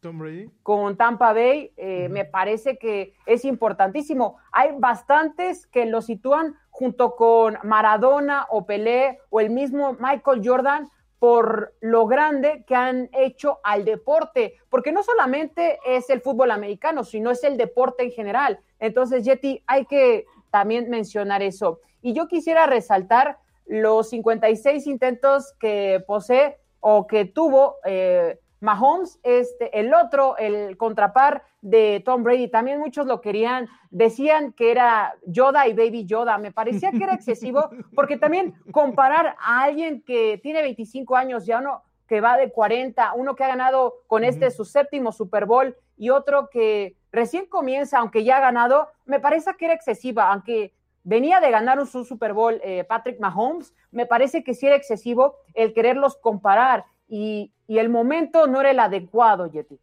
Tom 0.00 0.18
Brady. 0.18 0.50
Con 0.62 0.96
Tampa 0.96 1.32
Bay, 1.32 1.72
eh, 1.76 2.08
me 2.08 2.24
parece 2.24 2.78
que 2.78 3.14
es 3.26 3.44
importantísimo. 3.44 4.36
Hay 4.52 4.70
bastantes 4.78 5.66
que 5.66 5.86
lo 5.86 6.02
sitúan 6.02 6.54
junto 6.70 7.16
con 7.16 7.58
Maradona 7.64 8.46
o 8.50 8.64
Pelé 8.64 9.18
o 9.30 9.40
el 9.40 9.50
mismo 9.50 9.96
Michael 9.98 10.42
Jordan 10.44 10.88
por 11.18 11.74
lo 11.80 12.06
grande 12.06 12.64
que 12.64 12.76
han 12.76 13.10
hecho 13.12 13.58
al 13.64 13.84
deporte, 13.84 14.54
porque 14.68 14.92
no 14.92 15.02
solamente 15.02 15.80
es 15.84 16.08
el 16.10 16.20
fútbol 16.20 16.52
americano, 16.52 17.02
sino 17.02 17.32
es 17.32 17.42
el 17.42 17.56
deporte 17.56 18.04
en 18.04 18.12
general. 18.12 18.60
Entonces, 18.78 19.24
Yeti, 19.24 19.64
hay 19.66 19.84
que 19.86 20.26
también 20.58 20.90
mencionar 20.90 21.40
eso. 21.40 21.78
Y 22.02 22.14
yo 22.14 22.26
quisiera 22.26 22.66
resaltar 22.66 23.38
los 23.64 24.10
56 24.10 24.88
intentos 24.88 25.54
que 25.60 26.02
posee 26.04 26.56
o 26.80 27.06
que 27.06 27.26
tuvo 27.26 27.76
eh, 27.84 28.40
Mahomes, 28.58 29.20
este, 29.22 29.78
el 29.78 29.94
otro, 29.94 30.36
el 30.36 30.76
contrapar 30.76 31.44
de 31.60 32.02
Tom 32.04 32.24
Brady, 32.24 32.48
también 32.48 32.80
muchos 32.80 33.06
lo 33.06 33.20
querían, 33.20 33.68
decían 33.90 34.52
que 34.52 34.72
era 34.72 35.14
Yoda 35.26 35.68
y 35.68 35.74
Baby 35.74 36.06
Yoda, 36.06 36.38
me 36.38 36.50
parecía 36.50 36.90
que 36.90 37.04
era 37.04 37.14
excesivo, 37.14 37.70
porque 37.94 38.16
también 38.16 38.56
comparar 38.72 39.36
a 39.38 39.62
alguien 39.62 40.02
que 40.02 40.40
tiene 40.42 40.60
25 40.62 41.14
años 41.14 41.46
ya 41.46 41.58
uno 41.58 41.84
que 42.08 42.20
va 42.20 42.36
de 42.36 42.50
40, 42.50 43.12
uno 43.14 43.36
que 43.36 43.44
ha 43.44 43.48
ganado 43.48 43.94
con 44.08 44.24
este 44.24 44.50
su 44.50 44.64
séptimo 44.64 45.12
Super 45.12 45.46
Bowl 45.46 45.76
y 45.96 46.10
otro 46.10 46.48
que 46.50 46.96
recién 47.12 47.46
comienza, 47.46 47.98
aunque 47.98 48.24
ya 48.24 48.38
ha 48.38 48.40
ganado, 48.40 48.88
me 49.06 49.20
parece 49.20 49.50
que 49.58 49.66
era 49.66 49.74
excesiva, 49.74 50.30
aunque 50.32 50.74
venía 51.04 51.40
de 51.40 51.50
ganar 51.50 51.78
un 51.78 51.86
Super 51.86 52.34
Bowl 52.34 52.60
eh, 52.62 52.84
Patrick 52.84 53.18
Mahomes, 53.18 53.72
me 53.90 54.06
parece 54.06 54.44
que 54.44 54.54
sí 54.54 54.66
era 54.66 54.76
excesivo 54.76 55.36
el 55.54 55.72
quererlos 55.72 56.16
comparar 56.16 56.84
y, 57.08 57.52
el 57.66 57.90
momento 57.90 58.46
no 58.46 58.60
era 58.60 58.70
el 58.70 58.80
adecuado, 58.80 59.46
Yeti. 59.46 59.78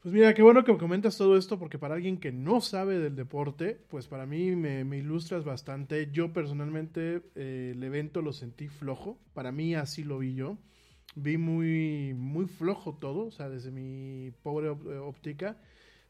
Pues 0.00 0.14
mira, 0.14 0.32
qué 0.32 0.42
bueno 0.42 0.62
que 0.62 0.72
me 0.72 0.78
comentas 0.78 1.18
todo 1.18 1.36
esto, 1.36 1.58
porque 1.58 1.78
para 1.78 1.94
alguien 1.94 2.18
que 2.18 2.30
no 2.30 2.60
sabe 2.60 2.98
del 2.98 3.16
deporte, 3.16 3.80
pues 3.88 4.06
para 4.06 4.26
mí 4.26 4.54
me, 4.54 4.82
ilustras 4.96 5.44
bastante. 5.44 6.10
Yo 6.12 6.32
personalmente 6.32 7.22
eh, 7.34 7.72
el 7.74 7.82
evento 7.82 8.22
lo 8.22 8.32
sentí 8.32 8.68
flojo, 8.68 9.18
para 9.32 9.50
mí 9.50 9.74
así 9.74 10.04
lo 10.04 10.18
vi 10.18 10.34
yo. 10.34 10.56
Vi 11.16 11.38
muy, 11.38 12.14
muy 12.14 12.46
flojo 12.46 12.94
todo, 12.94 13.26
o 13.26 13.30
sea, 13.30 13.48
desde 13.48 13.70
mi 13.70 14.32
pobre 14.42 14.68
eh, 14.68 14.98
óptica. 14.98 15.56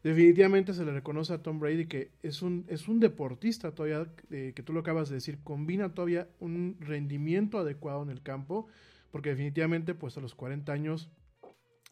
Definitivamente 0.03 0.73
se 0.73 0.85
le 0.85 0.91
reconoce 0.91 1.33
a 1.33 1.41
Tom 1.41 1.59
Brady 1.59 1.87
que 1.87 2.11
es 2.21 2.41
un, 2.41 2.65
es 2.67 2.87
un 2.87 2.99
deportista 2.99 3.73
todavía, 3.73 4.07
eh, 4.29 4.53
que 4.55 4.63
tú 4.63 4.73
lo 4.73 4.81
acabas 4.81 5.09
de 5.09 5.15
decir, 5.15 5.39
combina 5.43 5.93
todavía 5.93 6.27
un 6.39 6.77
rendimiento 6.79 7.59
adecuado 7.59 8.03
en 8.03 8.09
el 8.09 8.21
campo, 8.21 8.67
porque 9.11 9.29
definitivamente 9.29 9.95
pues 9.95 10.17
a 10.17 10.21
los 10.21 10.35
40 10.35 10.71
años, 10.71 11.09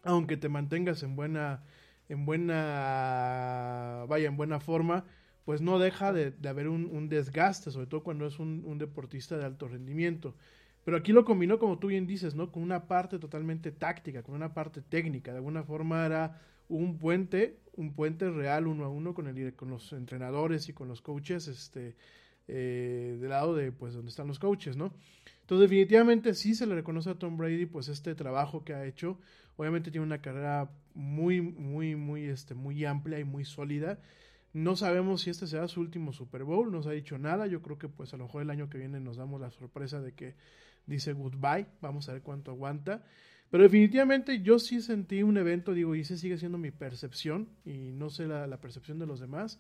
aunque 0.04 0.38
te 0.38 0.50
mantengas 0.50 1.02
en 1.04 1.16
buena 1.16 1.64
en 2.10 2.26
buena, 2.26 4.06
vaya, 4.08 4.28
en 4.28 4.38
buena 4.38 4.60
forma, 4.60 5.06
pues 5.46 5.62
no 5.62 5.80
deja 5.80 6.14
de, 6.14 6.34
haber 6.48 6.68
un, 6.68 7.10
desgaste, 7.10 7.72
sobre 7.72 7.88
todo 7.88 8.04
cuando 8.04 8.26
es 8.28 8.40
un, 8.40 8.78
deportista 8.78 9.38
de 9.38 9.46
alto 9.46 9.68
rendimiento. 9.68 10.36
Pero 10.84 10.98
aquí 10.98 11.14
lo 11.14 11.24
combinó, 11.24 11.60
como 11.60 11.80
tú 11.80 11.88
bien 11.88 12.08
dices, 12.08 12.36
¿no? 12.36 12.52
Con 12.52 12.64
una 12.64 12.88
parte 12.88 13.20
totalmente 13.20 13.72
táctica, 13.72 14.24
con 14.24 14.36
una 14.36 14.54
parte 14.54 14.82
técnica. 14.82 15.32
De 15.32 15.38
alguna 15.38 15.64
forma 15.64 16.06
era 16.06 16.42
un 16.68 16.98
puente, 16.98 17.60
un 17.76 17.94
puente 17.94 18.30
real 18.30 18.68
uno 18.68 18.86
a 18.86 18.90
uno 18.90 19.14
con, 19.14 19.28
el, 19.28 19.54
con 19.56 19.70
los 19.70 19.94
entrenadores 19.94 20.68
y 20.70 20.74
con 20.74 20.88
los 20.88 21.02
coaches, 21.02 21.48
este, 21.48 21.96
eh, 22.48 23.18
del 23.20 23.30
lado 23.30 23.56
de, 23.56 23.72
pues, 23.72 23.94
donde 23.94 24.10
están 24.10 24.28
los 24.28 24.40
coaches, 24.40 24.76
¿no? 24.76 24.94
Entonces, 25.42 25.70
definitivamente 25.70 26.34
sí 26.34 26.56
se 26.56 26.68
le 26.68 26.76
reconoce 26.76 27.10
a 27.10 27.16
Tom 27.16 27.38
Brady, 27.38 27.66
pues, 27.66 27.88
este 27.88 28.16
trabajo 28.16 28.64
que 28.64 28.74
ha 28.74 28.86
hecho. 28.86 29.20
Obviamente 29.56 29.92
tiene 29.92 30.06
una 30.06 30.22
carrera 30.22 30.70
muy, 30.94 31.42
muy, 31.42 31.96
muy, 31.96 32.26
este, 32.26 32.56
muy 32.56 32.84
amplia 32.86 33.20
y 33.20 33.24
muy 33.24 33.46
sólida. 33.46 34.00
No 34.54 34.76
sabemos 34.76 35.22
si 35.22 35.32
este 35.32 35.48
será 35.48 35.68
su 35.68 35.82
último 35.82 36.14
Super 36.14 36.44
Bowl, 36.44 36.72
no 36.72 36.84
se 36.84 36.90
ha 36.90 36.92
dicho 36.92 37.18
nada. 37.18 37.48
Yo 37.48 37.62
creo 37.62 37.80
que 37.80 37.90
pues 37.90 38.14
a 38.14 38.18
lo 38.18 38.26
mejor 38.26 38.44
el 38.44 38.52
año 38.52 38.70
que 38.70 38.78
viene 38.78 39.00
nos 39.00 39.18
damos 39.18 39.42
la 39.42 39.50
sorpresa 39.50 40.00
de 40.00 40.14
que 40.14 40.36
dice 40.86 41.14
goodbye. 41.14 41.68
Vamos 41.82 42.10
a 42.10 42.14
ver 42.14 42.22
cuánto 42.22 42.52
aguanta. 42.52 43.04
Pero 43.50 43.64
definitivamente 43.64 44.42
yo 44.42 44.58
sí 44.58 44.82
sentí 44.82 45.22
un 45.22 45.38
evento, 45.38 45.74
digo, 45.74 45.96
y 45.96 46.02
ese 46.02 46.18
sigue 46.18 46.38
siendo 46.38 46.58
mi 46.58 46.72
percepción, 46.72 47.50
y 47.64 47.92
no 47.92 48.10
sé 48.10 48.26
la, 48.26 48.60
percepción 48.60 48.98
de 48.98 49.06
los 49.06 49.20
demás. 49.20 49.60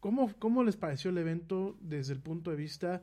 ¿Cómo, 0.00 0.30
¿Cómo, 0.38 0.62
les 0.62 0.76
pareció 0.76 1.10
el 1.10 1.16
evento 1.16 1.78
desde 1.80 2.12
el 2.12 2.20
punto 2.20 2.50
de 2.50 2.56
vista 2.56 3.02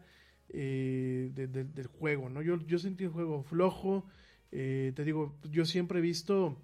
eh, 0.50 1.32
del 1.34 1.88
juego? 1.88 2.30
¿no? 2.30 2.44
Yo, 2.44 2.60
yo 2.68 2.78
sentí 2.78 3.06
el 3.06 3.10
juego 3.10 3.42
flojo. 3.42 4.06
Eh, 4.52 4.94
te 4.96 5.04
digo, 5.04 5.40
yo 5.50 5.66
siempre 5.66 6.00
he 6.00 6.02
visto 6.04 6.62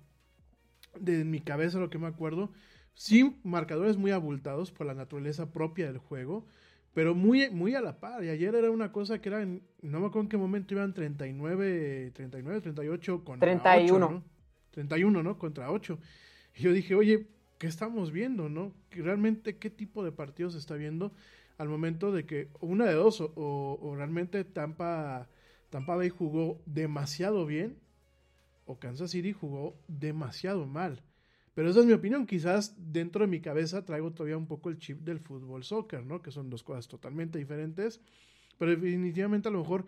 de 1.00 1.26
mi 1.26 1.40
cabeza 1.42 1.80
lo 1.80 1.90
que 1.90 1.98
me 1.98 2.08
acuerdo, 2.08 2.52
sí 2.94 3.40
marcadores 3.44 3.98
muy 3.98 4.12
abultados 4.12 4.72
por 4.72 4.88
la 4.88 4.94
naturaleza 4.94 5.52
propia 5.52 5.88
del 5.88 5.98
juego, 5.98 6.48
pero 6.98 7.14
muy, 7.14 7.48
muy 7.52 7.76
a 7.76 7.82
la 7.82 8.00
par. 8.00 8.24
Y 8.24 8.30
ayer 8.30 8.56
era 8.56 8.72
una 8.72 8.92
cosa 8.92 9.22
que 9.22 9.30
era, 9.30 9.46
no 9.46 9.60
me 10.00 10.08
acuerdo 10.08 10.22
en 10.22 10.30
qué 10.30 10.38
momento 10.38 10.74
iban 10.74 10.96
39, 10.96 12.10
39, 12.12 12.62
38 12.62 13.24
contra 13.24 13.48
31. 13.48 14.04
8, 14.04 14.14
¿no? 14.16 14.24
31, 14.72 15.22
¿no? 15.22 15.38
Contra 15.38 15.70
8. 15.70 16.00
Y 16.56 16.64
yo 16.64 16.74
dije, 16.74 16.96
oye, 16.96 17.28
¿qué 17.60 17.68
estamos 17.68 18.12
viendo, 18.12 18.50
no? 18.50 18.74
¿Realmente 18.90 19.58
qué 19.58 19.70
tipo 19.70 20.04
de 20.04 20.12
partidos 20.12 20.54
se 20.54 20.60
está 20.60 20.74
viendo 20.74 21.12
al 21.60 21.70
momento 21.70 22.12
de 22.12 22.26
que 22.26 22.48
una 22.62 22.86
de 22.86 22.94
dos, 22.94 23.22
o, 23.22 23.30
o 23.36 23.96
realmente 23.96 24.44
Tampa, 24.44 25.28
Tampa 25.70 25.96
Bay 25.96 26.10
jugó 26.10 26.60
demasiado 26.66 27.46
bien 27.46 27.78
o 28.66 28.80
Kansas 28.80 29.12
City 29.12 29.34
jugó 29.34 29.76
demasiado 29.88 30.66
mal. 30.66 31.04
Pero 31.58 31.72
esa 31.72 31.80
es 31.80 31.88
mi 31.88 31.94
opinión. 31.94 32.28
Quizás 32.28 32.76
dentro 32.78 33.26
de 33.26 33.32
mi 33.32 33.42
cabeza 33.42 33.84
traigo 33.84 34.12
todavía 34.12 34.38
un 34.38 34.46
poco 34.46 34.70
el 34.70 34.78
chip 34.78 35.00
del 35.00 35.20
fútbol 35.20 35.64
soccer, 35.64 36.06
¿no? 36.06 36.22
Que 36.22 36.30
son 36.30 36.52
dos 36.52 36.62
cosas 36.62 36.88
totalmente 36.88 37.40
diferentes. 37.40 38.00
Pero 38.60 38.70
definitivamente 38.70 39.48
a 39.48 39.52
lo 39.52 39.62
mejor, 39.62 39.88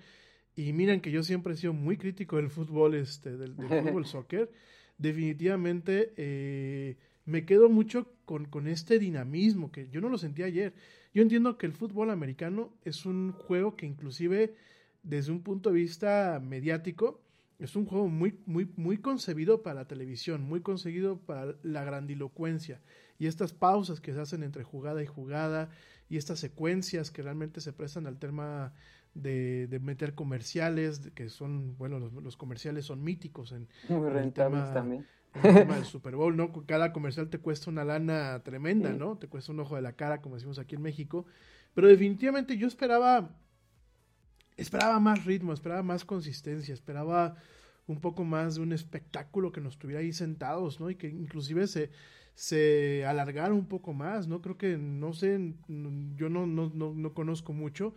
y 0.55 0.73
miren 0.73 0.99
que 0.99 1.11
yo 1.11 1.21
siempre 1.21 1.53
he 1.53 1.57
sido 1.57 1.73
muy 1.73 1.95
crítico 1.95 2.37
del 2.37 2.49
fútbol, 2.49 2.95
este, 2.95 3.37
del, 3.37 3.53
fútbol 3.93 4.07
soccer. 4.07 4.51
Definitivamente 4.97 6.11
eh, 6.17 6.97
me 7.25 7.45
quedo 7.45 7.69
mucho 7.69 8.15
con, 8.25 8.45
con 8.45 8.65
este 8.65 8.97
dinamismo 8.97 9.71
que 9.71 9.89
yo 9.89 10.01
no 10.01 10.09
lo 10.09 10.17
sentí 10.17 10.41
ayer. 10.41 10.73
Yo 11.13 11.21
entiendo 11.21 11.59
que 11.59 11.67
el 11.67 11.73
fútbol 11.73 12.09
americano 12.09 12.73
es 12.83 13.05
un 13.05 13.31
juego 13.31 13.75
que 13.75 13.85
inclusive 13.85 14.55
desde 15.03 15.31
un 15.31 15.43
punto 15.43 15.69
de 15.69 15.75
vista 15.75 16.41
mediático, 16.43 17.21
es 17.59 17.75
un 17.75 17.85
juego 17.85 18.07
muy, 18.07 18.39
muy, 18.45 18.71
muy 18.77 18.97
concebido 18.97 19.61
para 19.61 19.81
la 19.81 19.87
televisión, 19.87 20.41
muy 20.41 20.61
concebido 20.61 21.17
para 21.17 21.55
la 21.61 21.83
grandilocuencia. 21.83 22.81
Y 23.19 23.27
estas 23.27 23.51
pausas 23.51 23.99
que 23.99 24.13
se 24.13 24.21
hacen 24.21 24.43
entre 24.43 24.63
jugada 24.63 25.03
y 25.03 25.05
jugada, 25.05 25.69
y 26.07 26.17
estas 26.17 26.39
secuencias 26.39 27.11
que 27.11 27.21
realmente 27.21 27.59
se 27.59 27.73
prestan 27.73 28.07
al 28.07 28.17
tema 28.17 28.73
de, 29.13 29.79
meter 29.83 30.15
comerciales, 30.15 31.11
que 31.13 31.29
son, 31.29 31.77
bueno, 31.77 31.99
los, 31.99 32.37
comerciales 32.37 32.85
son 32.85 33.03
míticos 33.03 33.51
en, 33.51 33.67
muy 33.89 34.09
rentables 34.09 34.73
también. 34.73 35.05
En 35.35 35.45
el 35.45 35.55
tema 35.55 35.75
del 35.75 35.85
Super 35.85 36.15
Bowl, 36.15 36.35
¿no? 36.37 36.51
Cada 36.65 36.93
comercial 36.93 37.29
te 37.29 37.39
cuesta 37.39 37.69
una 37.69 37.83
lana 37.83 38.41
tremenda, 38.43 38.93
¿no? 38.93 39.17
Te 39.17 39.27
cuesta 39.27 39.51
un 39.51 39.59
ojo 39.59 39.75
de 39.75 39.81
la 39.81 39.93
cara, 39.93 40.21
como 40.21 40.35
decimos 40.35 40.59
aquí 40.59 40.75
en 40.75 40.81
México. 40.81 41.25
Pero 41.73 41.87
definitivamente 41.87 42.57
yo 42.57 42.67
esperaba 42.67 43.35
esperaba 44.59 44.99
más 44.99 45.25
ritmo, 45.25 45.53
esperaba 45.53 45.83
más 45.83 46.05
consistencia, 46.05 46.73
esperaba 46.73 47.35
un 47.87 47.99
poco 47.99 48.23
más 48.23 48.55
de 48.55 48.61
un 48.61 48.73
espectáculo 48.73 49.51
que 49.51 49.61
nos 49.61 49.77
tuviera 49.77 50.01
ahí 50.01 50.13
sentados, 50.13 50.79
¿no? 50.79 50.89
Y 50.89 50.95
que 50.95 51.07
inclusive 51.07 51.65
se, 51.67 51.89
se 52.35 53.05
alargara 53.05 53.53
un 53.53 53.65
poco 53.65 53.93
más, 53.93 54.27
¿no? 54.27 54.41
Creo 54.41 54.57
que, 54.57 54.77
no 54.77 55.13
sé, 55.13 55.55
yo 55.67 56.29
no, 56.29 56.45
no, 56.45 56.71
no, 56.73 56.93
no 56.93 57.13
conozco 57.13 57.53
mucho, 57.53 57.95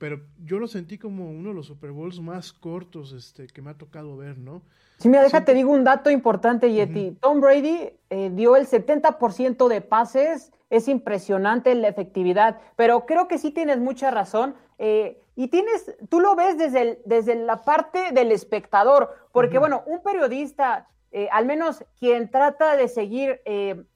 pero 0.00 0.18
yo 0.42 0.58
lo 0.58 0.66
sentí 0.66 0.96
como 0.96 1.30
uno 1.30 1.50
de 1.50 1.54
los 1.54 1.66
Super 1.66 1.90
Bowls 1.90 2.20
más 2.20 2.54
cortos 2.54 3.12
este, 3.12 3.46
que 3.48 3.60
me 3.60 3.68
ha 3.68 3.74
tocado 3.74 4.16
ver, 4.16 4.38
¿no? 4.38 4.62
Sí, 4.96 5.10
mira, 5.10 5.22
déjate, 5.22 5.52
digo 5.52 5.72
un 5.72 5.84
dato 5.84 6.08
importante, 6.08 6.72
Yeti. 6.72 7.18
Tom 7.20 7.42
Brady 7.42 7.90
eh, 8.08 8.30
dio 8.32 8.56
el 8.56 8.66
70% 8.66 9.68
de 9.68 9.80
pases, 9.82 10.52
es 10.70 10.88
impresionante 10.88 11.74
la 11.74 11.88
efectividad, 11.88 12.58
pero 12.76 13.04
creo 13.04 13.28
que 13.28 13.36
sí 13.36 13.50
tienes 13.50 13.78
mucha 13.78 14.10
razón. 14.10 14.54
Eh, 14.78 15.20
y 15.36 15.48
tienes, 15.48 15.94
tú 16.08 16.20
lo 16.20 16.34
ves 16.34 16.56
desde, 16.56 17.02
desde 17.04 17.34
la 17.34 17.60
parte 17.60 18.12
del 18.12 18.32
espectador, 18.32 19.14
porque 19.32 19.58
bueno, 19.58 19.82
un 19.84 20.02
periodista, 20.02 20.88
eh, 21.12 21.28
al 21.30 21.44
menos 21.44 21.84
quien 21.98 22.30
trata 22.30 22.74
de 22.74 22.88
seguir 22.88 23.42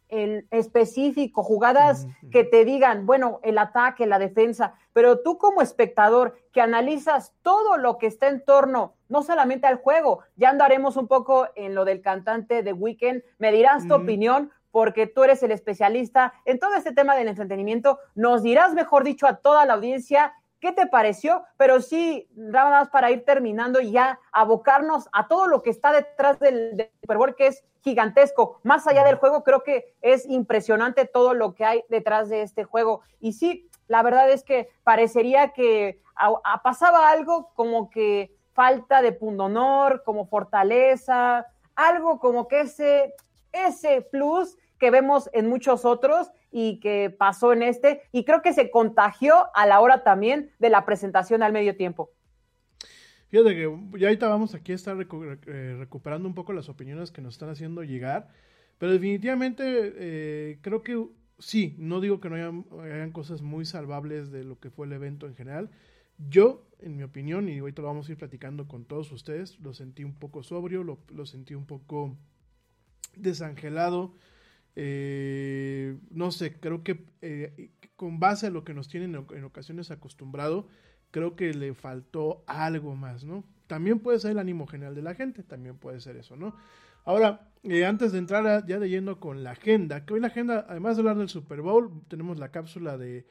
en 0.08 0.46
específico 0.50 1.42
jugadas 1.42 2.06
que 2.30 2.44
te 2.44 2.64
digan, 2.64 3.06
bueno, 3.06 3.40
el 3.42 3.58
ataque, 3.58 4.06
la 4.06 4.18
defensa, 4.18 4.74
pero 4.92 5.20
tú 5.20 5.38
como 5.38 5.62
espectador 5.62 6.36
que 6.52 6.60
analizas 6.60 7.34
todo 7.42 7.76
lo 7.76 7.98
que 7.98 8.06
está 8.06 8.28
en 8.28 8.44
torno, 8.44 8.94
no 9.08 9.22
solamente 9.22 9.66
al 9.66 9.76
juego, 9.76 10.20
ya 10.36 10.50
andaremos 10.50 10.96
un 10.96 11.08
poco 11.08 11.48
en 11.56 11.74
lo 11.74 11.84
del 11.84 12.00
cantante 12.00 12.62
de 12.62 12.72
Weekend, 12.72 13.22
me 13.38 13.52
dirás 13.52 13.88
tu 13.88 13.94
opinión, 13.94 14.52
porque 14.70 15.06
tú 15.06 15.22
eres 15.22 15.40
el 15.44 15.52
especialista 15.52 16.34
en 16.44 16.58
todo 16.58 16.74
este 16.74 16.92
tema 16.92 17.14
del 17.14 17.28
entretenimiento, 17.28 18.00
nos 18.16 18.42
dirás, 18.42 18.74
mejor 18.74 19.04
dicho, 19.04 19.26
a 19.28 19.36
toda 19.36 19.64
la 19.66 19.74
audiencia 19.74 20.34
¿Qué 20.64 20.72
te 20.72 20.86
pareció? 20.86 21.44
Pero 21.58 21.82
sí, 21.82 22.26
nada 22.34 22.70
más 22.70 22.88
para 22.88 23.10
ir 23.10 23.26
terminando 23.26 23.82
y 23.82 23.90
ya 23.90 24.18
abocarnos 24.32 25.10
a 25.12 25.28
todo 25.28 25.46
lo 25.46 25.60
que 25.60 25.68
está 25.68 25.92
detrás 25.92 26.40
del, 26.40 26.90
Super 27.02 27.18
Bowl, 27.18 27.36
que 27.36 27.48
es 27.48 27.62
gigantesco. 27.82 28.60
Más 28.62 28.86
allá 28.86 29.04
del 29.04 29.16
juego, 29.16 29.44
creo 29.44 29.62
que 29.62 29.94
es 30.00 30.24
impresionante 30.24 31.04
todo 31.04 31.34
lo 31.34 31.54
que 31.54 31.66
hay 31.66 31.84
detrás 31.90 32.30
de 32.30 32.40
este 32.40 32.64
juego. 32.64 33.02
Y 33.20 33.34
sí, 33.34 33.68
la 33.88 34.02
verdad 34.02 34.30
es 34.30 34.42
que 34.42 34.70
parecería 34.84 35.52
que 35.52 36.00
pasaba 36.62 37.10
algo 37.10 37.52
como 37.52 37.90
que 37.90 38.34
falta 38.54 39.02
de 39.02 39.12
pundonor, 39.12 40.02
como 40.02 40.24
fortaleza, 40.24 41.46
algo 41.76 42.18
como 42.18 42.48
que 42.48 42.60
ese, 42.60 43.12
ese 43.52 44.00
plus 44.00 44.56
que 44.78 44.90
vemos 44.90 45.28
en 45.34 45.46
muchos 45.46 45.84
otros 45.84 46.30
y 46.56 46.78
que 46.78 47.10
pasó 47.10 47.52
en 47.52 47.64
este, 47.64 48.02
y 48.12 48.24
creo 48.24 48.40
que 48.40 48.52
se 48.52 48.70
contagió 48.70 49.34
a 49.56 49.66
la 49.66 49.80
hora 49.80 50.04
también 50.04 50.52
de 50.60 50.70
la 50.70 50.86
presentación 50.86 51.42
al 51.42 51.52
medio 51.52 51.76
tiempo. 51.76 52.12
Fíjate 53.28 53.56
que 53.56 53.76
ya 53.98 54.06
ahorita 54.06 54.28
vamos 54.28 54.54
aquí 54.54 54.70
a 54.70 54.76
estar 54.76 54.96
eh, 54.96 55.76
recuperando 55.76 56.28
un 56.28 56.34
poco 56.36 56.52
las 56.52 56.68
opiniones 56.68 57.10
que 57.10 57.22
nos 57.22 57.34
están 57.34 57.48
haciendo 57.48 57.82
llegar, 57.82 58.28
pero 58.78 58.92
definitivamente 58.92 59.64
eh, 59.66 60.58
creo 60.60 60.84
que 60.84 61.08
sí, 61.40 61.74
no 61.76 62.00
digo 62.00 62.20
que 62.20 62.30
no 62.30 62.36
hayan, 62.36 63.10
cosas 63.10 63.42
muy 63.42 63.64
salvables 63.64 64.30
de 64.30 64.44
lo 64.44 64.60
que 64.60 64.70
fue 64.70 64.86
el 64.86 64.92
evento 64.92 65.26
en 65.26 65.34
general. 65.34 65.70
Yo, 66.18 66.68
en 66.78 66.96
mi 66.96 67.02
opinión, 67.02 67.48
y 67.48 67.58
ahorita 67.58 67.82
lo 67.82 67.88
vamos 67.88 68.08
a 68.08 68.12
ir 68.12 68.18
platicando 68.18 68.68
con 68.68 68.84
todos 68.84 69.10
ustedes, 69.10 69.58
lo 69.58 69.74
sentí 69.74 70.04
un 70.04 70.14
poco 70.14 70.44
sobrio, 70.44 70.84
lo, 70.84 70.98
lo 71.12 71.26
sentí 71.26 71.56
un 71.56 71.66
poco 71.66 72.16
desangelado, 73.16 74.14
Eh, 74.76 75.98
no 76.10 76.30
sé, 76.30 76.58
creo 76.58 76.82
que 76.82 77.06
eh, 77.22 77.70
con 77.96 78.18
base 78.18 78.46
a 78.46 78.50
lo 78.50 78.64
que 78.64 78.74
nos 78.74 78.88
tienen 78.88 79.14
en, 79.14 79.44
ocasiones 79.44 79.90
acostumbrado, 79.90 80.68
creo 81.10 81.36
que 81.36 81.54
le 81.54 81.74
faltó 81.74 82.44
algo 82.46 82.96
más, 82.96 83.24
¿no? 83.24 83.44
También 83.66 84.00
puede 84.00 84.18
ser 84.18 84.32
el 84.32 84.38
ánimo 84.38 84.66
general 84.66 84.94
de 84.94 85.02
la 85.02 85.14
gente, 85.14 85.42
también 85.42 85.76
puede 85.76 86.00
ser 86.00 86.16
eso, 86.16 86.36
¿no? 86.36 86.54
Ahora, 87.04 87.48
eh, 87.62 87.84
antes 87.84 88.12
de 88.12 88.18
entrar 88.18 88.66
ya 88.66 88.78
de 88.78 88.88
yendo 88.88 89.20
con 89.20 89.44
la 89.44 89.52
agenda, 89.52 90.04
que 90.04 90.14
hoy 90.14 90.20
la 90.20 90.28
agenda, 90.28 90.66
además 90.68 90.96
de 90.96 91.00
hablar 91.00 91.18
del 91.18 91.28
Super 91.28 91.60
Bowl, 91.60 92.02
tenemos 92.08 92.38
la 92.38 92.50
cápsula 92.50 92.98
de, 92.98 93.26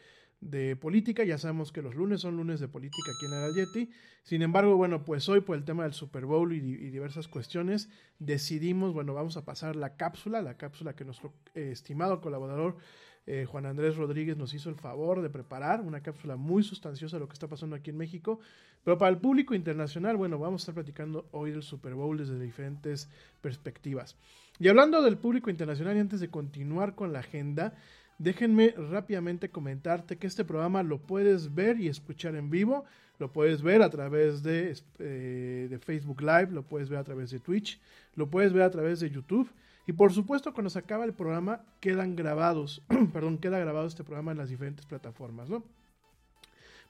de 0.49 0.75
política, 0.75 1.23
ya 1.23 1.37
sabemos 1.37 1.71
que 1.71 1.81
los 1.81 1.95
lunes 1.95 2.21
son 2.21 2.37
lunes 2.37 2.59
de 2.59 2.67
política 2.67 3.11
aquí 3.15 3.25
en 3.25 3.31
la 3.31 3.77
sin 4.23 4.41
embargo, 4.41 4.77
bueno, 4.77 5.03
pues 5.03 5.27
hoy 5.27 5.41
por 5.41 5.57
el 5.57 5.65
tema 5.65 5.83
del 5.83 5.93
Super 5.93 6.25
Bowl 6.25 6.53
y, 6.53 6.57
y 6.57 6.89
diversas 6.89 7.27
cuestiones, 7.27 7.89
decidimos, 8.19 8.93
bueno, 8.93 9.13
vamos 9.13 9.35
a 9.37 9.43
pasar 9.45 9.75
la 9.75 9.97
cápsula, 9.97 10.41
la 10.41 10.55
cápsula 10.55 10.95
que 10.95 11.03
nuestro 11.03 11.33
eh, 11.55 11.69
estimado 11.71 12.21
colaborador 12.21 12.77
eh, 13.25 13.45
Juan 13.45 13.65
Andrés 13.65 13.95
Rodríguez 13.95 14.35
nos 14.35 14.53
hizo 14.53 14.69
el 14.69 14.75
favor 14.75 15.21
de 15.21 15.29
preparar, 15.29 15.81
una 15.81 16.01
cápsula 16.01 16.35
muy 16.35 16.61
sustanciosa 16.61 17.15
de 17.15 17.21
lo 17.21 17.27
que 17.27 17.33
está 17.33 17.47
pasando 17.47 17.75
aquí 17.75 17.89
en 17.89 17.97
México, 17.97 18.39
pero 18.83 18.97
para 18.97 19.11
el 19.11 19.17
público 19.17 19.55
internacional, 19.55 20.17
bueno, 20.17 20.37
vamos 20.37 20.61
a 20.61 20.63
estar 20.63 20.75
platicando 20.75 21.27
hoy 21.31 21.51
del 21.51 21.63
Super 21.63 21.93
Bowl 21.93 22.17
desde 22.17 22.37
diferentes 22.37 23.09
perspectivas. 23.39 24.17
Y 24.59 24.67
hablando 24.67 25.01
del 25.01 25.17
público 25.17 25.49
internacional, 25.49 25.95
y 25.95 26.01
antes 26.01 26.19
de 26.19 26.29
continuar 26.29 26.95
con 26.95 27.13
la 27.13 27.19
agenda, 27.19 27.75
déjenme 28.23 28.73
rápidamente 28.89 29.49
comentarte 29.49 30.17
que 30.17 30.27
este 30.27 30.45
programa 30.45 30.81
lo 30.81 30.99
puedes 30.99 31.53
ver 31.53 31.79
y 31.79 31.89
escuchar 31.89 32.35
en 32.35 32.49
vivo, 32.49 32.85
lo 33.19 33.31
puedes 33.31 33.61
ver 33.61 33.81
a 33.81 33.89
través 33.89 34.43
de, 34.43 34.75
eh, 34.99 35.67
de 35.69 35.79
Facebook 35.79 36.21
Live, 36.21 36.47
lo 36.51 36.63
puedes 36.63 36.89
ver 36.89 36.99
a 36.99 37.03
través 37.03 37.31
de 37.31 37.39
Twitch, 37.39 37.79
lo 38.15 38.29
puedes 38.29 38.53
ver 38.53 38.63
a 38.63 38.71
través 38.71 39.01
de 39.01 39.09
YouTube. 39.09 39.49
Y 39.85 39.91
por 39.91 40.13
supuesto, 40.13 40.53
cuando 40.53 40.69
se 40.69 40.79
acaba 40.79 41.03
el 41.03 41.13
programa, 41.13 41.61
quedan 41.81 42.15
grabados, 42.15 42.81
perdón, 43.13 43.37
queda 43.37 43.59
grabado 43.59 43.87
este 43.87 44.05
programa 44.05 44.31
en 44.31 44.37
las 44.37 44.49
diferentes 44.49 44.85
plataformas, 44.85 45.49
¿no? 45.49 45.65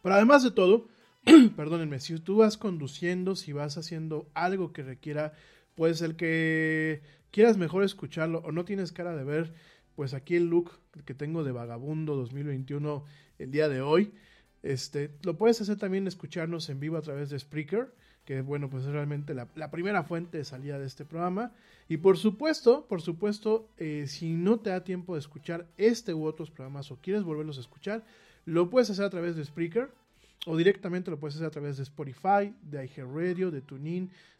Pero 0.03 0.15
además 0.15 0.43
de 0.43 0.51
todo, 0.51 0.87
perdónenme, 1.55 1.99
si 1.99 2.19
tú 2.19 2.37
vas 2.37 2.57
conduciendo, 2.57 3.35
si 3.35 3.53
vas 3.53 3.77
haciendo 3.77 4.29
algo 4.35 4.71
que 4.71 4.83
requiera, 4.83 5.33
puede 5.75 5.95
ser 5.95 6.15
que 6.15 7.01
quieras 7.31 7.57
mejor 7.57 7.83
escucharlo 7.83 8.39
o 8.45 8.51
no 8.51 8.65
tienes 8.65 8.91
cara 8.91 9.15
de 9.15 9.23
ver, 9.23 9.53
pues 9.95 10.13
aquí 10.13 10.35
el 10.35 10.47
look 10.47 10.71
que 11.05 11.13
tengo 11.13 11.43
de 11.43 11.51
Vagabundo 11.51 12.15
2021 12.15 13.03
el 13.39 13.51
día 13.51 13.69
de 13.69 13.81
hoy, 13.81 14.13
este, 14.61 15.11
lo 15.23 15.37
puedes 15.37 15.59
hacer 15.61 15.77
también 15.77 16.07
escucharnos 16.07 16.69
en 16.69 16.79
vivo 16.79 16.97
a 16.97 17.01
través 17.01 17.29
de 17.29 17.37
Spreaker, 17.37 17.93
que 18.25 18.41
bueno, 18.41 18.69
pues 18.69 18.85
es 18.85 18.91
realmente 18.91 19.33
la, 19.33 19.71
primera 19.71 20.03
fuente 20.03 20.37
de 20.37 20.45
salida 20.45 20.79
de 20.79 20.85
este 20.85 21.03
programa. 21.03 21.51
Y 21.89 21.97
por 21.97 22.17
supuesto, 22.17 22.85
por 22.87 23.01
supuesto, 23.01 23.67
eh, 23.77 24.05
si 24.07 24.31
no 24.33 24.59
te 24.59 24.69
da 24.69 24.85
tiempo 24.85 25.15
de 25.15 25.19
escuchar 25.19 25.67
este 25.77 26.13
u 26.13 26.25
otros 26.25 26.49
programas 26.49 26.89
o 26.91 26.97
quieres 27.01 27.23
volverlos 27.23 27.57
a 27.57 27.61
escuchar, 27.61 28.05
lo 28.45 28.69
puedes 28.69 28.89
hacer 28.89 29.03
a 29.03 29.09
través 29.09 29.35
de 29.35 29.43
Spreaker 29.43 29.89
o 30.45 30.55
directamente 30.55 31.11
lo 31.11 31.19
puedes 31.19 31.35
hacer 31.35 31.47
a 31.47 31.51
través 31.51 31.77
de 31.77 31.83
Spotify, 31.83 32.53
de 32.61 32.85
iHeartRadio, 32.85 33.51
de 33.51 33.61
TuneIn, 33.61 34.11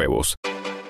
huevos. 0.00 0.38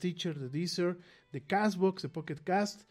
Teacher, 0.00 0.38
de 0.38 0.48
Deezer, 0.48 0.98
de 1.32 1.42
Castbox, 1.42 2.02
de 2.02 2.08
Pocket 2.08 2.38
Cast, 2.42 2.82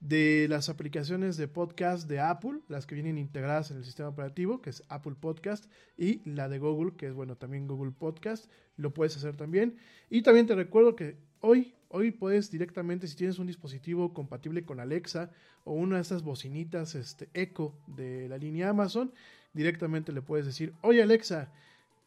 de 0.00 0.46
las 0.48 0.68
aplicaciones 0.68 1.36
de 1.36 1.46
podcast 1.46 2.08
de 2.08 2.18
Apple, 2.18 2.60
las 2.68 2.86
que 2.86 2.94
vienen 2.94 3.18
integradas 3.18 3.70
en 3.70 3.78
el 3.78 3.84
sistema 3.84 4.08
operativo, 4.08 4.60
que 4.60 4.70
es 4.70 4.82
Apple 4.88 5.14
Podcast, 5.18 5.66
y 5.96 6.28
la 6.28 6.48
de 6.48 6.58
Google, 6.58 6.94
que 6.96 7.08
es 7.08 7.14
bueno, 7.14 7.36
también 7.36 7.68
Google 7.68 7.92
Podcast, 7.92 8.50
lo 8.76 8.92
puedes 8.94 9.16
hacer 9.16 9.36
también. 9.36 9.76
Y 10.10 10.22
también 10.22 10.46
te 10.46 10.54
recuerdo 10.54 10.96
que 10.96 11.16
hoy, 11.40 11.74
hoy 11.88 12.10
puedes 12.10 12.50
directamente, 12.50 13.06
si 13.06 13.16
tienes 13.16 13.38
un 13.38 13.46
dispositivo 13.46 14.12
compatible 14.12 14.64
con 14.64 14.80
Alexa 14.80 15.30
o 15.64 15.74
una 15.74 15.96
de 15.96 16.02
estas 16.02 16.22
bocinitas 16.22 16.94
este, 16.94 17.28
Echo 17.34 17.74
de 17.86 18.28
la 18.28 18.38
línea 18.38 18.70
Amazon, 18.70 19.12
directamente 19.52 20.12
le 20.12 20.22
puedes 20.22 20.46
decir, 20.46 20.72
oye 20.82 21.02
Alexa, 21.02 21.52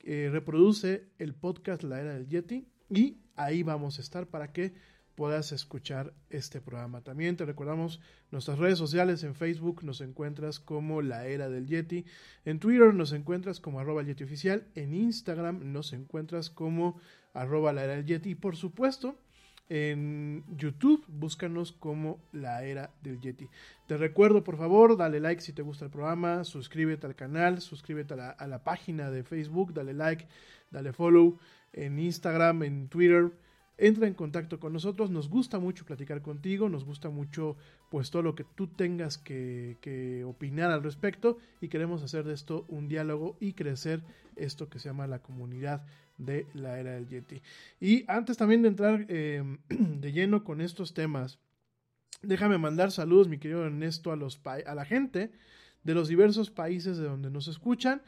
eh, 0.02 0.30
reproduce 0.32 1.06
el 1.18 1.34
podcast 1.34 1.84
La 1.84 2.02
Era 2.02 2.14
del 2.14 2.28
Yeti 2.28 2.68
y 2.90 3.18
ahí 3.36 3.64
vamos 3.64 3.98
a 3.98 4.02
estar 4.02 4.28
para 4.28 4.52
que 4.52 4.74
puedas 5.16 5.52
escuchar 5.52 6.14
este 6.30 6.62
programa. 6.62 7.02
También 7.02 7.38
te 7.38 7.46
recordamos 7.46 8.02
nuestras 8.32 8.60
redes 8.60 8.78
sociales. 8.78 9.24
En 9.24 9.34
Facebook 9.34 9.84
nos 9.84 10.02
encuentras 10.02 10.60
como 10.60 11.02
La 11.02 11.26
Era 11.26 11.50
del 11.50 11.68
Yeti, 11.68 12.06
en 12.44 12.60
Twitter 12.60 12.94
nos 12.94 13.14
encuentras 13.14 13.60
como 13.60 13.80
arroba 13.80 14.04
Yeti 14.04 14.26
Oficial, 14.26 14.68
en 14.76 14.94
Instagram 14.94 15.72
nos 15.72 15.94
encuentras 15.94 16.50
como 16.50 17.00
arroba 17.34 17.74
La 17.74 17.86
Era 17.86 17.96
del 17.96 18.06
Yeti. 18.06 18.32
Y 18.32 18.36
por 18.36 18.56
supuesto 18.56 19.18
en 19.68 20.44
YouTube 20.58 21.04
búscanos 21.08 21.72
como 21.72 22.20
La 22.32 22.64
Era 22.64 22.94
del 23.02 23.20
Yeti. 23.20 23.50
Te 23.88 23.98
recuerdo 23.98 24.44
por 24.44 24.58
favor, 24.58 24.98
dale 24.98 25.20
like 25.20 25.42
si 25.42 25.54
te 25.54 25.62
gusta 25.62 25.86
el 25.86 25.92
programa, 25.92 26.44
suscríbete 26.44 27.08
al 27.08 27.16
canal, 27.16 27.62
suscríbete 27.62 28.14
a 28.14 28.18
la, 28.18 28.30
a 28.30 28.48
la 28.48 28.64
página 28.64 29.10
de 29.10 29.24
Facebook, 29.24 29.74
dale 29.74 29.94
like, 29.94 30.28
dale 30.72 30.94
follow 30.94 31.40
en 31.76 32.00
Instagram, 32.00 32.64
en 32.64 32.88
Twitter 32.88 33.32
entra 33.78 34.08
en 34.08 34.14
contacto 34.14 34.60
con 34.60 34.74
nosotros. 34.74 35.12
Nos 35.12 35.30
gusta 35.30 35.60
mucho 35.60 35.86
platicar 35.86 36.22
contigo, 36.22 36.70
nos 36.70 36.86
gusta 36.86 37.10
mucho 37.10 37.58
pues 37.90 38.10
todo 38.10 38.22
lo 38.22 38.36
que 38.36 38.46
tú 38.56 38.68
tengas 38.68 39.18
que, 39.18 39.78
que, 39.82 40.24
opinar 40.24 40.72
al 40.72 40.84
respecto 40.84 41.38
y 41.62 41.68
queremos 41.68 42.02
hacer 42.04 42.24
de 42.24 42.34
esto 42.34 42.66
un 42.68 42.88
diálogo 42.88 43.38
y 43.40 43.54
crecer 43.54 44.02
esto 44.36 44.70
que 44.70 44.80
se 44.80 44.90
llama 44.90 45.08
la 45.08 45.20
comunidad 45.20 45.86
de 46.18 46.48
la 46.54 46.80
era 46.80 46.94
del 46.94 47.08
Yeti. 47.08 47.42
Y 47.80 48.06
antes 48.08 48.38
también 48.38 48.62
de 48.62 48.70
entrar 48.70 49.06
eh, 49.10 49.44
de 49.70 50.12
lleno 50.12 50.44
con 50.44 50.62
estos 50.62 50.94
temas, 50.94 51.40
déjame 52.22 52.58
mandar 52.58 52.92
saludos, 52.92 53.28
mi 53.28 53.38
querido 53.38 53.66
Ernesto, 53.66 54.12
a, 54.12 54.16
los 54.16 54.42
a 54.46 54.76
la 54.76 54.86
gente 54.86 55.32
de 55.84 55.94
los 55.94 56.08
diversos 56.08 56.50
países 56.50 56.98
de 56.98 57.06
donde 57.06 57.30
nos 57.30 57.48
escuchan 57.48 58.02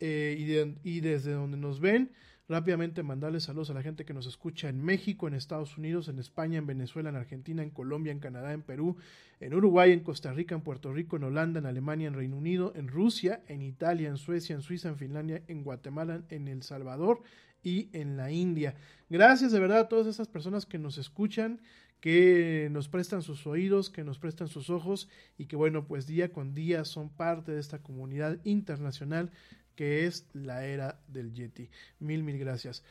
eh, 0.00 0.76
y 0.82 1.00
desde 1.00 1.32
donde 1.32 1.56
nos 1.56 1.80
ven 1.80 2.10
rápidamente 2.52 3.02
mandarles 3.02 3.44
saludos 3.44 3.70
a 3.70 3.74
la 3.74 3.82
gente 3.82 4.04
que 4.04 4.12
nos 4.12 4.26
escucha 4.26 4.68
en 4.68 4.84
México, 4.84 5.26
en 5.26 5.34
Estados 5.34 5.78
Unidos, 5.78 6.08
en 6.08 6.18
España, 6.18 6.58
en 6.58 6.66
Venezuela, 6.66 7.08
en 7.08 7.16
Argentina, 7.16 7.62
en 7.62 7.70
Colombia, 7.70 8.12
en 8.12 8.20
Canadá, 8.20 8.52
en 8.52 8.62
Perú, 8.62 8.96
en 9.40 9.54
Uruguay, 9.54 9.90
en 9.90 10.00
Costa 10.00 10.32
Rica, 10.32 10.54
en 10.54 10.60
Puerto 10.60 10.92
Rico, 10.92 11.16
en 11.16 11.24
Holanda, 11.24 11.60
en 11.60 11.66
Alemania, 11.66 12.08
en 12.08 12.14
Reino 12.14 12.36
Unido, 12.36 12.72
en 12.76 12.88
Rusia, 12.88 13.42
en 13.48 13.62
Italia, 13.62 14.08
en 14.10 14.18
Suecia, 14.18 14.54
en 14.54 14.60
Suiza, 14.60 14.90
en 14.90 14.96
Finlandia, 14.96 15.42
en 15.48 15.64
Guatemala, 15.64 16.22
en 16.28 16.46
El 16.46 16.62
Salvador 16.62 17.22
y 17.62 17.88
en 17.94 18.18
la 18.18 18.30
India. 18.30 18.74
Gracias 19.08 19.50
de 19.50 19.58
verdad 19.58 19.80
a 19.80 19.88
todas 19.88 20.06
esas 20.06 20.28
personas 20.28 20.66
que 20.66 20.78
nos 20.78 20.98
escuchan, 20.98 21.60
que 22.00 22.68
nos 22.70 22.88
prestan 22.88 23.22
sus 23.22 23.46
oídos, 23.46 23.88
que 23.88 24.04
nos 24.04 24.18
prestan 24.18 24.48
sus 24.48 24.68
ojos 24.68 25.08
y 25.38 25.46
que 25.46 25.56
bueno, 25.56 25.86
pues 25.86 26.06
día 26.06 26.32
con 26.32 26.52
día 26.52 26.84
son 26.84 27.08
parte 27.08 27.52
de 27.52 27.60
esta 27.60 27.78
comunidad 27.78 28.38
internacional 28.44 29.30
que 29.74 30.06
es 30.06 30.28
la 30.32 30.66
era 30.66 31.00
del 31.08 31.32
Yeti. 31.32 31.68
Mil, 32.00 32.22
mil 32.22 32.38
gracias. 32.38 32.84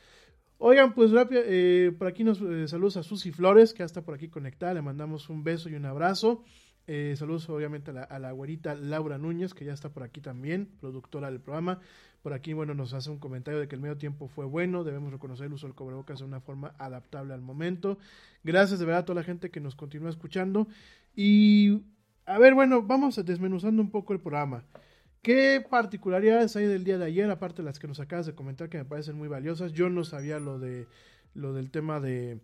Oigan, 0.58 0.94
pues 0.94 1.12
rápido, 1.12 1.42
eh, 1.46 1.92
por 1.98 2.08
aquí 2.08 2.24
nos 2.24 2.40
eh, 2.42 2.68
saludos 2.68 2.98
a 2.98 3.04
Susy 3.04 3.32
Flores, 3.32 3.74
que 3.74 3.82
está 3.84 4.04
por 4.04 4.14
aquí 4.14 4.28
conectada, 4.28 4.76
le 4.76 4.84
mandamos 4.84 5.30
un 5.30 5.44
beso 5.44 5.70
y 5.70 5.74
un 5.74 5.86
abrazo. 5.86 6.44
Eh, 6.88 7.16
saludos 7.18 7.50
obviamente 7.50 7.92
a 7.92 7.94
la, 7.94 8.04
a 8.04 8.20
la 8.20 8.32
güerita 8.32 8.76
Laura 8.76 9.18
Núñez, 9.18 9.54
que 9.54 9.66
ya 9.66 9.74
está 9.74 9.90
por 9.90 10.04
aquí 10.04 10.22
también, 10.22 10.70
productora 10.80 11.32
del 11.32 11.40
programa. 11.40 11.80
Por 12.22 12.34
aquí, 12.34 12.54
bueno, 12.54 12.76
nos 12.76 12.94
hace 12.94 13.10
un 13.10 13.18
comentario 13.18 13.60
de 13.60 13.68
que 13.68 13.74
el 13.74 13.82
medio 13.82 13.98
tiempo 13.98 14.28
fue 14.28 14.46
bueno, 14.46 14.84
debemos 14.84 15.12
reconocer 15.12 15.48
el 15.48 15.54
uso 15.54 15.66
del 15.66 15.76
cobrebocas 15.76 16.20
de 16.20 16.26
una 16.26 16.42
forma 16.42 16.76
adaptable 16.78 17.34
al 17.34 17.42
momento. 17.42 17.98
Gracias 18.44 18.80
de 18.80 18.86
verdad 18.86 19.02
a 19.02 19.06
toda 19.06 19.22
la 19.22 19.26
gente 19.26 19.50
que 19.50 19.60
nos 19.60 19.76
continúa 19.76 20.12
escuchando. 20.12 20.68
Y 21.16 21.82
a 22.28 22.38
ver, 22.38 22.54
bueno, 22.54 22.84
vamos 22.84 23.24
desmenuzando 23.26 23.82
un 23.82 23.90
poco 23.90 24.14
el 24.14 24.20
programa. 24.20 24.64
¿Qué 25.22 25.64
particularidades 25.70 26.56
hay 26.56 26.66
del 26.66 26.84
día 26.84 26.98
de 26.98 27.06
ayer, 27.06 27.30
aparte 27.30 27.62
de 27.62 27.66
las 27.68 27.78
que 27.78 27.88
nos 27.88 28.00
acabas 28.00 28.26
de 28.26 28.34
comentar, 28.34 28.70
que 28.70 28.80
me 28.80 28.86
parecen 28.86 29.16
muy 29.16 29.28
valiosas? 29.28 29.72
Yo 29.72 29.90
no 29.90 30.04
sabía 30.04 30.40
lo 30.40 30.58
de 30.58 30.88
lo 31.36 31.54
del 31.54 31.70
tema 31.72 32.00
de, 32.00 32.40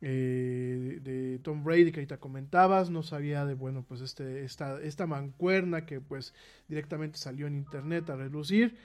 eh, 0.00 1.00
de 1.02 1.38
Tom 1.40 1.64
Brady 1.64 1.90
que 1.90 2.00
ahorita 2.00 2.18
comentabas, 2.20 2.90
no 2.90 3.02
sabía 3.02 3.44
de, 3.46 3.54
bueno, 3.54 3.82
pues 3.82 4.00
este, 4.02 4.44
esta, 4.44 4.80
esta 4.82 5.06
mancuerna 5.06 5.86
que 5.86 6.00
pues 6.00 6.34
directamente 6.68 7.18
salió 7.18 7.46
en 7.46 7.56
internet 7.56 8.08
a 8.10 8.16
relucir. 8.16 8.76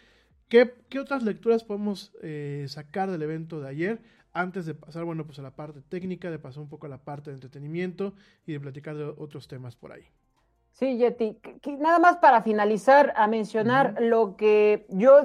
¿Qué, 0.50 0.74
qué 0.90 1.00
otras 1.00 1.24
lecturas 1.24 1.64
podemos 1.64 2.14
eh, 2.22 2.66
sacar 2.70 3.12
del 3.12 3.22
evento 3.24 3.60
de 3.60 3.70
ayer? 3.70 4.02
Antes 4.32 4.66
de 4.66 4.74
pasar, 4.74 5.04
bueno, 5.04 5.26
pues 5.26 5.38
a 5.40 5.44
la 5.44 5.56
parte 5.56 5.82
técnica, 5.82 6.32
de 6.32 6.40
pasar 6.40 6.64
un 6.64 6.70
poco 6.70 6.88
a 6.88 6.90
la 6.90 7.04
parte 7.04 7.30
de 7.30 7.36
entretenimiento 7.36 8.16
y 8.48 8.54
de 8.54 8.60
platicar 8.60 8.96
de 8.96 9.04
otros 9.04 9.48
temas 9.48 9.76
por 9.76 9.92
ahí. 9.92 10.04
Sí, 10.74 10.98
Yeti. 10.98 11.38
Nada 11.78 12.00
más 12.00 12.18
para 12.18 12.42
finalizar, 12.42 13.14
a 13.16 13.28
mencionar 13.28 13.96
lo 14.00 14.36
que 14.36 14.88
yo 14.90 15.20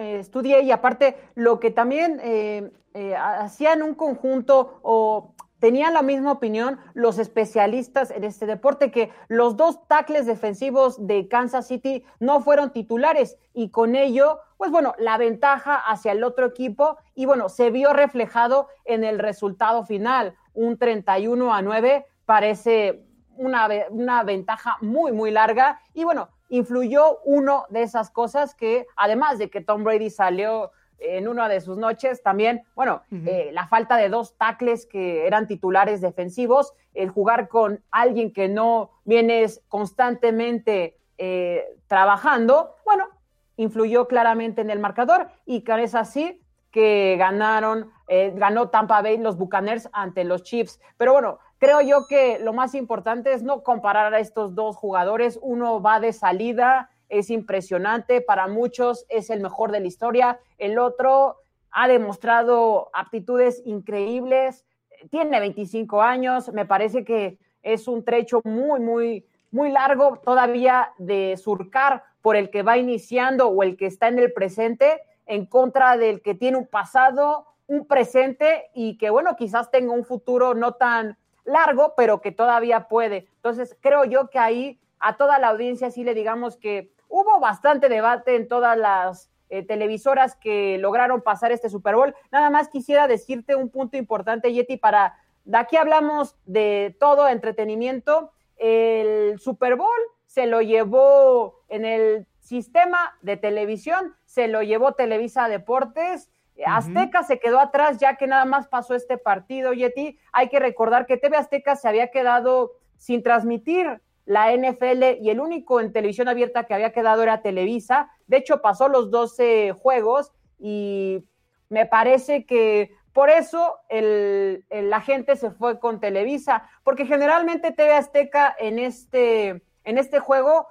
estudié 0.00 0.62
y 0.62 0.72
aparte 0.72 1.16
lo 1.36 1.60
que 1.60 1.70
también 1.70 2.20
eh, 2.22 2.72
eh, 2.94 3.14
hacían 3.14 3.82
un 3.82 3.94
conjunto 3.94 4.80
o 4.82 5.32
tenían 5.60 5.94
la 5.94 6.02
misma 6.02 6.32
opinión 6.32 6.80
los 6.94 7.18
especialistas 7.18 8.10
en 8.10 8.24
este 8.24 8.46
deporte, 8.46 8.90
que 8.90 9.12
los 9.28 9.56
dos 9.56 9.86
tackles 9.86 10.26
defensivos 10.26 11.06
de 11.06 11.28
Kansas 11.28 11.68
City 11.68 12.04
no 12.18 12.40
fueron 12.40 12.72
titulares 12.72 13.38
y 13.54 13.68
con 13.68 13.94
ello, 13.94 14.40
pues 14.56 14.72
bueno, 14.72 14.94
la 14.98 15.18
ventaja 15.18 15.76
hacia 15.76 16.12
el 16.12 16.24
otro 16.24 16.46
equipo 16.46 16.96
y 17.14 17.26
bueno, 17.26 17.48
se 17.48 17.70
vio 17.70 17.92
reflejado 17.92 18.66
en 18.84 19.04
el 19.04 19.20
resultado 19.20 19.84
final, 19.84 20.34
un 20.52 20.78
31 20.78 21.54
a 21.54 21.62
9 21.62 22.06
parece 22.24 23.04
una, 23.40 23.68
una 23.90 24.22
ventaja 24.22 24.76
muy, 24.80 25.12
muy 25.12 25.30
larga. 25.30 25.80
Y 25.94 26.04
bueno, 26.04 26.28
influyó 26.48 27.18
uno 27.24 27.64
de 27.70 27.82
esas 27.82 28.10
cosas 28.10 28.54
que 28.54 28.86
además 28.96 29.38
de 29.38 29.50
que 29.50 29.60
Tom 29.60 29.82
Brady 29.82 30.10
salió 30.10 30.70
en 30.98 31.28
una 31.28 31.48
de 31.48 31.62
sus 31.62 31.78
noches 31.78 32.22
también, 32.22 32.62
bueno, 32.74 33.02
eh, 33.10 33.50
la 33.52 33.66
falta 33.66 33.96
de 33.96 34.10
dos 34.10 34.36
tackles 34.36 34.84
que 34.84 35.26
eran 35.26 35.46
titulares 35.46 36.02
defensivos, 36.02 36.74
el 36.92 37.08
jugar 37.08 37.48
con 37.48 37.82
alguien 37.90 38.32
que 38.32 38.48
no 38.48 38.90
vienes 39.04 39.62
constantemente 39.68 40.98
eh, 41.16 41.64
trabajando, 41.86 42.76
bueno, 42.84 43.08
influyó 43.56 44.08
claramente 44.08 44.60
en 44.60 44.70
el 44.70 44.78
marcador. 44.78 45.28
Y 45.46 45.62
que 45.62 45.82
es 45.82 45.94
así 45.94 46.42
que 46.70 47.16
ganaron, 47.18 47.90
eh, 48.08 48.32
ganó 48.36 48.68
Tampa 48.68 49.02
Bay 49.02 49.18
los 49.18 49.36
Buccaneers 49.36 49.88
ante 49.92 50.24
los 50.24 50.42
Chiefs. 50.42 50.80
Pero 50.96 51.12
bueno, 51.12 51.38
creo 51.60 51.82
yo 51.82 52.06
que 52.08 52.38
lo 52.40 52.52
más 52.52 52.74
importante 52.74 53.32
es 53.32 53.42
no 53.42 53.62
comparar 53.62 54.12
a 54.12 54.18
estos 54.18 54.54
dos 54.54 54.76
jugadores. 54.76 55.38
Uno 55.42 55.80
va 55.80 56.00
de 56.00 56.12
salida, 56.12 56.90
es 57.08 57.30
impresionante, 57.30 58.22
para 58.22 58.48
muchos 58.48 59.04
es 59.08 59.30
el 59.30 59.40
mejor 59.40 59.70
de 59.70 59.80
la 59.80 59.86
historia, 59.86 60.40
el 60.58 60.78
otro 60.78 61.36
ha 61.70 61.86
demostrado 61.86 62.88
aptitudes 62.94 63.62
increíbles, 63.64 64.64
tiene 65.10 65.38
25 65.38 66.02
años, 66.02 66.52
me 66.52 66.66
parece 66.66 67.04
que 67.04 67.38
es 67.62 67.88
un 67.88 68.04
trecho 68.04 68.40
muy, 68.44 68.80
muy, 68.80 69.26
muy 69.50 69.70
largo 69.70 70.20
todavía 70.24 70.92
de 70.98 71.36
surcar 71.36 72.04
por 72.22 72.36
el 72.36 72.50
que 72.50 72.62
va 72.62 72.78
iniciando 72.78 73.48
o 73.48 73.62
el 73.62 73.76
que 73.76 73.86
está 73.86 74.08
en 74.08 74.18
el 74.18 74.32
presente 74.32 75.02
en 75.26 75.46
contra 75.46 75.96
del 75.96 76.22
que 76.22 76.34
tiene 76.34 76.56
un 76.56 76.66
pasado, 76.66 77.46
un 77.66 77.86
presente 77.86 78.70
y 78.74 78.96
que, 78.98 79.10
bueno, 79.10 79.36
quizás 79.36 79.70
tenga 79.70 79.92
un 79.92 80.04
futuro 80.04 80.54
no 80.54 80.72
tan 80.72 81.16
largo, 81.50 81.94
pero 81.96 82.20
que 82.20 82.32
todavía 82.32 82.88
puede. 82.88 83.28
Entonces, 83.36 83.76
creo 83.80 84.04
yo 84.04 84.30
que 84.30 84.38
ahí 84.38 84.80
a 84.98 85.16
toda 85.16 85.38
la 85.38 85.48
audiencia 85.48 85.90
sí 85.90 86.04
le 86.04 86.14
digamos 86.14 86.56
que 86.56 86.90
Hubo 87.10 87.40
bastante 87.40 87.88
debate 87.88 88.36
en 88.36 88.46
todas 88.46 88.78
las 88.78 89.30
eh, 89.50 89.64
televisoras 89.64 90.36
que 90.36 90.78
lograron 90.78 91.22
pasar 91.22 91.50
este 91.50 91.68
Super 91.68 91.96
Bowl. 91.96 92.14
Nada 92.30 92.50
más 92.50 92.68
quisiera 92.68 93.08
decirte 93.08 93.56
un 93.56 93.68
punto 93.68 93.96
importante, 93.96 94.52
Yeti, 94.52 94.76
para 94.76 95.18
de 95.44 95.58
aquí 95.58 95.76
hablamos 95.76 96.36
de 96.46 96.96
todo 97.00 97.26
entretenimiento. 97.26 98.30
El 98.56 99.40
Super 99.40 99.74
Bowl 99.74 99.90
se 100.26 100.46
lo 100.46 100.62
llevó 100.62 101.62
en 101.68 101.84
el 101.84 102.28
sistema 102.38 103.18
de 103.22 103.36
televisión, 103.36 104.14
se 104.24 104.46
lo 104.46 104.62
llevó 104.62 104.92
Televisa 104.92 105.48
Deportes. 105.48 106.30
Azteca 106.66 107.22
se 107.22 107.38
quedó 107.38 107.60
atrás 107.60 107.98
ya 107.98 108.16
que 108.16 108.26
nada 108.26 108.44
más 108.44 108.68
pasó 108.68 108.94
este 108.94 109.18
partido, 109.18 109.72
Yeti. 109.72 110.18
Hay 110.32 110.48
que 110.48 110.58
recordar 110.58 111.06
que 111.06 111.16
TV 111.16 111.36
Azteca 111.36 111.76
se 111.76 111.88
había 111.88 112.10
quedado 112.10 112.72
sin 112.96 113.22
transmitir 113.22 114.00
la 114.26 114.54
NFL 114.54 115.22
y 115.22 115.30
el 115.30 115.40
único 115.40 115.80
en 115.80 115.92
televisión 115.92 116.28
abierta 116.28 116.64
que 116.64 116.74
había 116.74 116.92
quedado 116.92 117.22
era 117.22 117.42
Televisa. 117.42 118.10
De 118.26 118.36
hecho, 118.36 118.60
pasó 118.60 118.88
los 118.88 119.10
12 119.10 119.72
juegos 119.72 120.32
y 120.58 121.24
me 121.68 121.86
parece 121.86 122.44
que 122.44 122.92
por 123.12 123.28
eso 123.28 123.78
el, 123.88 124.64
la 124.70 125.00
gente 125.00 125.34
se 125.36 125.50
fue 125.50 125.80
con 125.80 125.98
Televisa, 125.98 126.68
porque 126.84 127.06
generalmente 127.06 127.72
TV 127.72 127.92
Azteca 127.92 128.54
en 128.58 128.78
este, 128.78 129.62
en 129.84 129.98
este 129.98 130.20
juego 130.20 130.68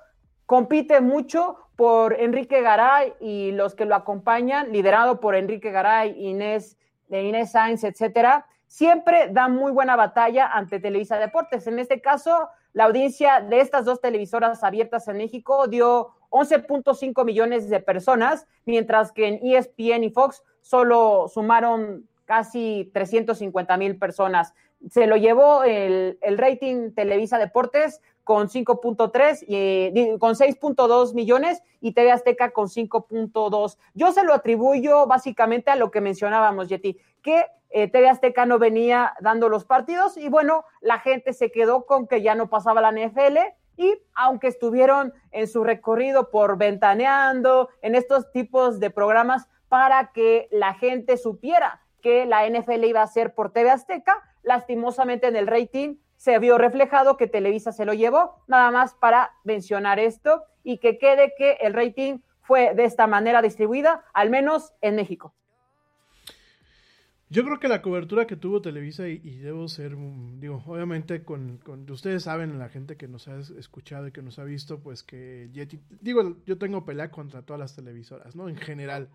compite 0.49 0.99
mucho 0.99 1.57
por 1.75 2.19
Enrique 2.19 2.63
Garay 2.63 3.13
y 3.19 3.51
los 3.51 3.75
que 3.75 3.85
lo 3.85 3.93
acompañan, 3.93 4.71
liderado 4.71 5.19
por 5.19 5.35
Enrique 5.35 5.69
Garay, 5.69 6.15
Inés, 6.17 6.75
Inés 7.07 7.51
Sainz, 7.51 7.83
etcétera, 7.83 8.47
siempre 8.65 9.29
da 9.31 9.47
muy 9.47 9.71
buena 9.71 9.95
batalla 9.95 10.47
ante 10.47 10.79
Televisa 10.79 11.19
Deportes. 11.19 11.67
En 11.67 11.77
este 11.77 12.01
caso, 12.01 12.49
la 12.73 12.85
audiencia 12.85 13.41
de 13.41 13.59
estas 13.59 13.85
dos 13.85 14.01
televisoras 14.01 14.63
abiertas 14.63 15.07
en 15.07 15.17
México 15.17 15.67
dio 15.67 16.15
11.5 16.31 17.23
millones 17.25 17.69
de 17.69 17.79
personas, 17.79 18.47
mientras 18.65 19.11
que 19.11 19.27
en 19.27 19.39
ESPN 19.43 20.03
y 20.03 20.09
Fox 20.09 20.41
solo 20.61 21.27
sumaron 21.31 22.09
casi 22.25 22.89
350 22.91 23.77
mil 23.77 23.99
personas. 23.99 24.55
Se 24.89 25.05
lo 25.05 25.15
llevó 25.15 25.63
el, 25.63 26.17
rating 26.23 26.91
Televisa 26.95 27.37
Deportes 27.37 28.01
con 28.29 28.47
5.3 28.47 29.43
y 29.47 30.19
con 30.19 30.35
6.2 30.35 31.15
millones 31.15 31.63
y 31.81 31.93
TV 31.93 32.11
Azteca 32.11 32.51
con 32.51 32.67
5.2. 32.67 33.77
Yo 33.95 34.11
se 34.11 34.23
lo 34.23 34.35
atribuyo 34.35 35.07
básicamente 35.07 35.71
a 35.71 35.75
lo 35.75 35.89
que 35.89 35.99
mencionábamos, 35.99 36.69
Yeti, 36.69 36.99
que 37.23 37.47
eh, 37.71 37.87
TV 37.87 38.07
Azteca 38.07 38.45
no 38.45 38.59
venía 38.59 39.15
dando 39.19 39.49
los 39.49 39.65
partidos 39.65 40.15
y 40.15 40.29
bueno, 40.29 40.63
la 40.79 40.99
gente 40.99 41.33
se 41.33 41.49
quedó 41.49 41.87
con 41.87 42.05
que 42.05 42.21
ya 42.21 42.35
no 42.35 42.51
pasaba 42.51 42.81
la 42.81 42.91
NFL 42.91 43.39
y 43.77 43.97
aunque 44.13 44.45
estuvieron 44.45 45.11
en 45.31 45.47
su 45.47 45.63
recorrido 45.63 46.29
por 46.29 46.59
ventaneando 46.59 47.69
en 47.81 47.95
estos 47.95 48.31
tipos 48.31 48.79
de 48.79 48.91
programas 48.91 49.47
para 49.69 50.11
que 50.11 50.49
la 50.51 50.75
gente 50.75 51.17
supiera 51.17 51.81
que 52.03 52.27
la 52.27 52.47
NFL 52.47 52.83
iba 52.83 53.01
a 53.01 53.07
ser 53.07 53.33
por 53.33 53.51
TV 53.51 53.71
Azteca, 53.71 54.21
lastimosamente 54.43 55.25
en 55.25 55.35
el 55.35 55.47
rating 55.47 55.95
se 56.19 56.37
vio 56.37 56.57
reflejado 56.57 57.15
que 57.15 57.27
Televisa 57.27 57.71
se 57.71 57.85
lo 57.85 57.93
llevó, 57.93 58.43
nada 58.45 58.71
más 58.71 58.93
para 58.93 59.31
mencionar 59.45 59.99
esto 59.99 60.43
y 60.65 60.79
que 60.79 60.97
quede 60.97 61.33
que 61.37 61.53
el 61.61 61.73
rating 61.73 62.19
fue 62.41 62.75
de 62.75 62.83
esta 62.83 63.07
manera 63.07 63.41
distribuida, 63.41 64.03
al 64.13 64.29
menos 64.29 64.73
en 64.81 64.97
México. 64.97 65.33
Yo 67.29 67.45
creo 67.45 67.61
que 67.61 67.69
la 67.69 67.81
cobertura 67.81 68.27
que 68.27 68.35
tuvo 68.35 68.61
Televisa, 68.61 69.07
y, 69.07 69.37
debo 69.37 69.69
ser, 69.69 69.95
digo, 70.39 70.61
obviamente 70.65 71.23
con, 71.23 71.61
ustedes 71.89 72.23
saben, 72.23 72.59
la 72.59 72.67
gente 72.67 72.97
que 72.97 73.07
nos 73.07 73.29
ha 73.29 73.39
escuchado 73.39 74.07
y 74.07 74.11
que 74.11 74.21
nos 74.21 74.39
ha 74.39 74.43
visto, 74.43 74.81
pues 74.81 75.03
que 75.03 75.49
digo, 76.01 76.35
yo 76.45 76.57
tengo 76.57 76.83
pelea 76.83 77.11
contra 77.11 77.43
todas 77.43 77.61
las 77.61 77.77
televisoras, 77.77 78.35
¿no? 78.35 78.49
En 78.49 78.57
general. 78.57 79.07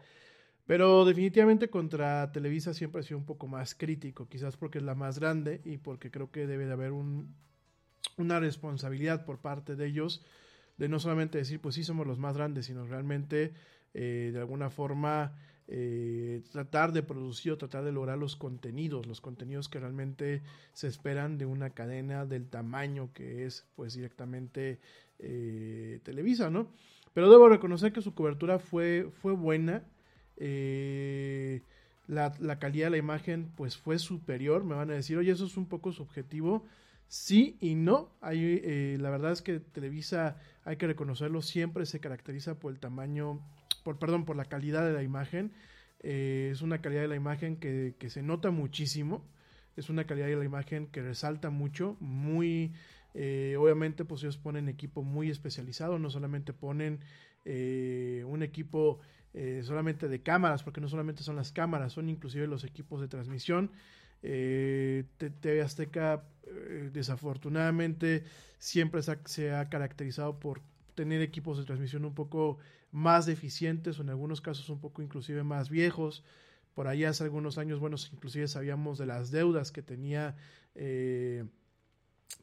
Pero 0.66 1.04
definitivamente 1.04 1.68
contra 1.68 2.32
Televisa 2.32 2.72
siempre 2.72 3.00
ha 3.00 3.04
sido 3.04 3.18
un 3.18 3.26
poco 3.26 3.46
más 3.46 3.74
crítico, 3.74 4.28
quizás 4.28 4.56
porque 4.56 4.78
es 4.78 4.84
la 4.84 4.94
más 4.94 5.18
grande 5.18 5.60
y 5.64 5.76
porque 5.76 6.10
creo 6.10 6.30
que 6.30 6.46
debe 6.46 6.66
de 6.66 6.72
haber 6.72 6.92
un, 6.92 7.34
una 8.16 8.40
responsabilidad 8.40 9.24
por 9.24 9.38
parte 9.38 9.76
de 9.76 9.86
ellos 9.86 10.24
de 10.78 10.88
no 10.88 10.98
solamente 10.98 11.38
decir, 11.38 11.60
pues 11.60 11.74
sí 11.74 11.84
somos 11.84 12.06
los 12.06 12.18
más 12.18 12.36
grandes, 12.36 12.66
sino 12.66 12.86
realmente 12.86 13.52
eh, 13.92 14.30
de 14.32 14.38
alguna 14.38 14.70
forma 14.70 15.36
eh, 15.68 16.42
tratar 16.50 16.92
de 16.92 17.02
producir 17.02 17.52
o 17.52 17.58
tratar 17.58 17.84
de 17.84 17.92
lograr 17.92 18.18
los 18.18 18.36
contenidos, 18.36 19.06
los 19.06 19.20
contenidos 19.20 19.68
que 19.68 19.80
realmente 19.80 20.42
se 20.72 20.88
esperan 20.88 21.38
de 21.38 21.46
una 21.46 21.70
cadena 21.70 22.26
del 22.26 22.48
tamaño 22.48 23.10
que 23.14 23.46
es 23.46 23.64
pues 23.76 23.94
directamente 23.94 24.80
eh, 25.20 26.00
Televisa, 26.02 26.50
¿no? 26.50 26.68
Pero 27.14 27.30
debo 27.30 27.48
reconocer 27.48 27.92
que 27.92 28.02
su 28.02 28.14
cobertura 28.14 28.58
fue, 28.58 29.08
fue 29.22 29.32
buena. 29.32 29.84
Eh, 30.36 31.62
la, 32.06 32.58
calidad 32.58 32.86
de 32.86 32.90
la 32.90 32.96
imagen 32.98 33.50
pues 33.56 33.76
fue 33.76 33.98
superior. 33.98 34.64
Me 34.64 34.74
van 34.74 34.90
a 34.90 34.94
decir, 34.94 35.16
oye, 35.16 35.32
eso 35.32 35.46
es 35.46 35.56
un 35.56 35.66
poco 35.66 35.92
subjetivo. 35.92 36.64
Sí 37.08 37.56
y 37.60 37.74
no. 37.74 38.10
Hay, 38.20 38.96
la 38.98 39.10
verdad 39.10 39.32
es 39.32 39.42
que 39.42 39.60
Televisa, 39.60 40.36
hay 40.64 40.76
que 40.76 40.86
reconocerlo, 40.86 41.42
siempre 41.42 41.86
se 41.86 42.00
caracteriza 42.00 42.58
por 42.58 42.72
el 42.72 42.80
tamaño 42.80 43.40
por, 43.84 43.98
perdón, 43.98 44.24
por 44.24 44.34
la 44.34 44.46
calidad 44.46 44.84
de 44.84 44.92
la 44.92 45.02
imagen. 45.04 45.52
Eh, 46.00 46.50
es 46.52 46.62
una 46.62 46.80
calidad 46.80 47.02
de 47.02 47.08
la 47.08 47.16
imagen 47.16 47.56
que, 47.56 47.94
se 48.08 48.22
nota 48.22 48.50
muchísimo. 48.50 49.24
Es 49.76 49.90
una 49.90 50.04
calidad 50.06 50.26
de 50.26 50.36
la 50.36 50.44
imagen 50.44 50.88
que 50.88 51.02
resalta 51.02 51.50
mucho, 51.50 51.96
muy, 52.00 52.72
Eh, 53.16 53.54
obviamente, 53.56 54.04
pues 54.04 54.24
ellos 54.24 54.38
ponen 54.38 54.68
equipo 54.68 55.04
muy 55.04 55.30
especializado, 55.30 56.00
no 56.00 56.10
solamente 56.10 56.52
ponen 56.52 56.98
eh, 57.44 58.24
un 58.26 58.42
equipo 58.42 58.98
eh, 59.34 59.62
solamente 59.64 60.08
de 60.08 60.22
cámaras, 60.22 60.62
porque 60.62 60.80
no 60.80 60.88
solamente 60.88 61.22
son 61.22 61.36
las 61.36 61.52
cámaras, 61.52 61.92
son 61.92 62.08
inclusive 62.08 62.46
los 62.46 62.64
equipos 62.64 63.00
de 63.00 63.08
transmisión. 63.08 63.70
Eh, 64.22 65.04
TV 65.18 65.60
Azteca, 65.60 66.24
eh, 66.44 66.90
desafortunadamente, 66.92 68.24
siempre 68.58 69.02
se 69.02 69.12
ha, 69.12 69.20
se 69.26 69.52
ha 69.52 69.68
caracterizado 69.68 70.40
por 70.40 70.62
tener 70.94 71.20
equipos 71.20 71.58
de 71.58 71.64
transmisión 71.64 72.04
un 72.04 72.14
poco 72.14 72.58
más 72.90 73.26
deficientes 73.26 73.98
o 73.98 74.02
en 74.02 74.10
algunos 74.10 74.40
casos 74.40 74.70
un 74.70 74.80
poco 74.80 75.02
inclusive 75.02 75.42
más 75.42 75.68
viejos. 75.68 76.24
Por 76.74 76.86
ahí 76.86 77.04
hace 77.04 77.24
algunos 77.24 77.58
años, 77.58 77.80
bueno, 77.80 77.96
inclusive 78.12 78.48
sabíamos 78.48 78.98
de 78.98 79.06
las 79.06 79.30
deudas 79.30 79.72
que 79.72 79.82
tenía 79.82 80.36
eh, 80.74 81.44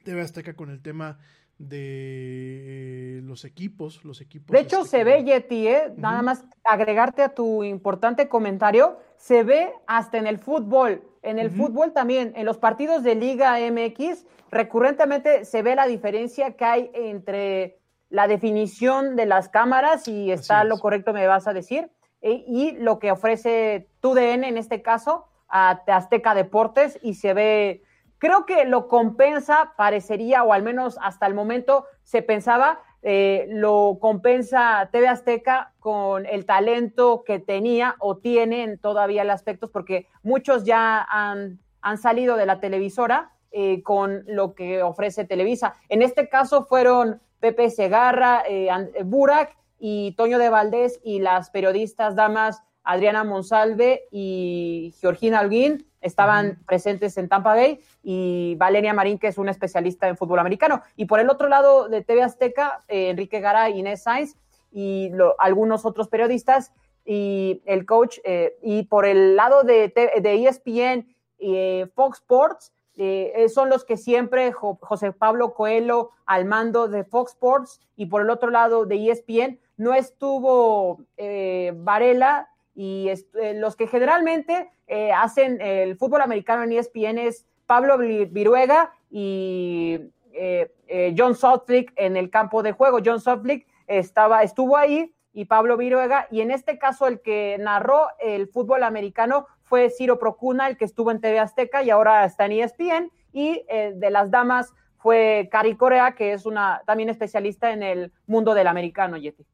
TV 0.04 0.22
Azteca 0.22 0.54
con 0.54 0.70
el 0.70 0.82
tema 0.82 1.20
de 1.68 3.18
eh, 3.18 3.22
los 3.24 3.46
equipos, 3.46 4.04
los 4.04 4.22
equipos. 4.22 4.52
De 4.52 4.60
hecho, 4.60 4.82
este, 4.82 4.98
se 4.98 5.04
ve, 5.04 5.24
Yeti, 5.24 5.68
¿eh? 5.68 5.94
nada 5.98 6.22
más 6.22 6.44
agregarte 6.64 7.22
a 7.22 7.34
tu 7.34 7.64
importante 7.64 8.28
comentario, 8.28 8.98
se 9.18 9.44
ve 9.44 9.72
hasta 9.88 10.18
en 10.18 10.28
el 10.28 10.40
fútbol. 10.40 11.04
En 11.22 11.38
el 11.38 11.52
fútbol 11.52 11.94
también, 11.94 12.34
en 12.36 12.46
los 12.46 12.58
partidos 12.58 13.04
de 13.04 13.14
Liga 13.14 13.58
MX, 13.60 14.26
recurrentemente 14.50 15.46
se 15.46 15.62
ve 15.62 15.76
la 15.76 15.86
diferencia 15.86 16.56
que 16.56 16.66
hay 16.66 16.92
entre 16.94 17.78
la 18.10 18.28
definición 18.28 19.16
de 19.16 19.28
las 19.28 19.48
cámaras, 19.48 20.08
y 20.08 20.32
está 20.32 20.64
lo 20.64 20.80
correcto, 20.80 21.14
me 21.14 21.28
vas 21.28 21.48
a 21.48 21.54
decir, 21.54 21.92
e- 22.22 22.44
y 22.48 22.72
lo 22.72 22.98
que 22.98 23.12
ofrece 23.12 23.88
TUDN 24.02 24.44
en 24.44 24.58
este 24.58 24.82
caso 24.82 25.28
a 25.48 25.80
Azteca 25.86 26.34
Deportes, 26.34 27.00
y 27.04 27.14
se 27.14 27.34
ve 27.34 27.84
creo 28.22 28.46
que 28.46 28.66
lo 28.66 28.88
compensa, 28.88 29.74
parecería, 29.76 30.44
o 30.44 30.54
al 30.54 30.62
menos 30.62 30.98
hasta 31.02 31.26
el 31.26 31.34
momento 31.34 31.86
se 32.04 32.22
pensaba, 32.22 32.80
eh, 33.02 33.48
lo 33.50 33.98
compensa 34.00 34.88
TV 34.92 35.08
Azteca 35.08 35.74
con 35.80 36.28
el 36.28 36.46
talento 36.46 37.24
que 37.26 37.40
tenía 37.40 37.96
o 37.98 38.18
tiene 38.18 38.62
en 38.62 38.78
todavía 38.78 39.24
el 39.24 39.32
aspectos, 39.32 39.72
porque 39.72 40.06
muchos 40.22 40.66
ya 40.66 41.06
han, 41.10 41.60
salido 41.98 42.38
de 42.38 42.46
la 42.46 42.60
televisora 42.60 43.32
eh, 43.50 43.82
con 43.82 44.24
lo 44.28 44.54
que 44.54 44.84
ofrece 44.84 45.26
Televisa. 45.26 45.74
En 45.90 46.04
este 46.04 46.30
caso 46.30 46.66
fueron 46.66 47.20
Pepe 47.40 47.72
Segarra, 47.72 48.44
eh, 48.48 48.70
Burak 49.04 49.58
y 49.80 50.12
Toño 50.12 50.38
de 50.38 50.50
Valdés 50.50 51.00
y 51.04 51.22
las 51.22 51.50
periodistas 51.50 52.16
damas 52.16 52.62
Adriana 52.84 53.24
Monsalve 53.24 54.04
y 54.12 54.94
Georgina 55.02 55.40
Alguín 55.40 55.91
estaban 56.02 56.60
presentes 56.66 57.18
en 57.18 57.30
Tampa 57.30 57.56
Bay 57.56 57.80
y 58.04 58.56
Valeria 58.58 58.94
Marín, 58.94 59.18
que 59.20 59.28
es 59.28 59.38
una 59.38 59.52
especialista 59.52 60.08
en 60.08 60.18
fútbol 60.18 60.40
americano. 60.40 60.82
Y 60.96 61.06
por 61.06 61.20
el 61.20 61.30
otro 61.30 61.48
lado 61.48 61.88
de 61.90 62.02
TV 62.04 62.24
Azteca, 62.24 62.84
eh, 62.88 63.10
Enrique 63.12 63.40
Garay, 63.40 63.80
Inés 63.80 64.04
Sainz 64.04 64.36
y 64.72 65.10
lo- 65.14 65.36
algunos 65.40 65.86
otros 65.86 66.08
periodistas 66.08 66.72
y 67.06 67.62
el 67.66 67.86
coach. 67.86 68.20
eh, 68.24 68.56
y 68.62 68.84
por 68.84 69.06
el 69.06 69.36
lado 69.36 69.64
de, 69.64 69.88
de 70.22 70.36
ESPN 70.48 71.08
y 71.40 71.56
eh, 71.56 71.88
Fox 71.96 72.20
Sports, 72.20 72.72
eh, 72.98 73.32
eh, 73.36 73.50
son 73.50 73.70
los 73.70 73.86
que 73.86 73.96
siempre 73.98 74.52
Jo- 74.52 74.78
José 74.82 75.12
Pablo 75.12 75.54
Coelho 75.54 76.12
al 76.26 76.46
mando 76.46 76.88
de 76.88 77.04
Fox 77.04 77.32
Sports 77.32 77.80
y 77.96 78.06
por 78.08 78.22
el 78.22 78.30
otro 78.30 78.50
lado 78.50 78.86
de 78.86 79.10
ESPN 79.10 79.60
no 79.78 79.94
estuvo 79.94 81.00
eh, 81.18 81.74
Varela 81.76 82.50
y 82.84 83.10
eh, 83.10 83.54
los 83.64 83.76
que 83.76 83.86
generalmente 83.86 84.72
eh, 84.88 85.12
hacen 85.12 85.62
el 85.62 85.96
fútbol 85.98 86.22
americano 86.22 86.64
en 86.64 86.72
ESPN 86.72 87.18
es 87.20 87.46
Pablo 87.68 87.98
Vi- 88.00 88.26
Viruega 88.26 88.92
y 89.12 90.00
eh, 90.34 90.72
eh, 90.88 91.14
John 91.16 91.36
Sotlick 91.36 91.94
en 91.96 92.18
el 92.18 92.30
campo 92.30 92.64
de 92.64 92.72
juego. 92.72 92.98
John 93.06 93.20
Sotlick 93.20 93.68
estaba, 93.86 94.42
estuvo 94.42 94.78
ahí 94.78 95.14
y 95.34 95.46
Pablo 95.46 95.78
Viruega, 95.78 96.28
y 96.32 96.42
en 96.42 96.50
este 96.52 96.78
caso 96.78 97.08
el 97.08 97.22
que 97.22 97.58
narró 97.60 98.08
el 98.20 98.48
fútbol 98.48 98.84
americano 98.84 99.46
fue 99.64 99.90
Ciro 99.90 100.18
Procuna, 100.18 100.68
el 100.68 100.76
que 100.76 100.86
estuvo 100.86 101.12
en 101.12 101.22
TV 101.22 101.40
Azteca 101.40 101.84
y 101.84 101.90
ahora 101.90 102.26
está 102.26 102.46
en 102.46 102.52
ESPN, 102.54 103.12
y 103.32 103.64
eh, 103.70 103.94
de 103.96 104.10
las 104.10 104.30
damas 104.32 104.74
fue 104.98 105.48
Cari 105.52 105.76
Corea, 105.78 106.16
que 106.16 106.34
es 106.34 106.46
una 106.46 106.82
también 106.86 107.10
especialista 107.10 107.72
en 107.72 107.84
el 107.84 108.12
mundo 108.26 108.54
del 108.54 108.68
americano, 108.68 109.18
Yeti. 109.18 109.46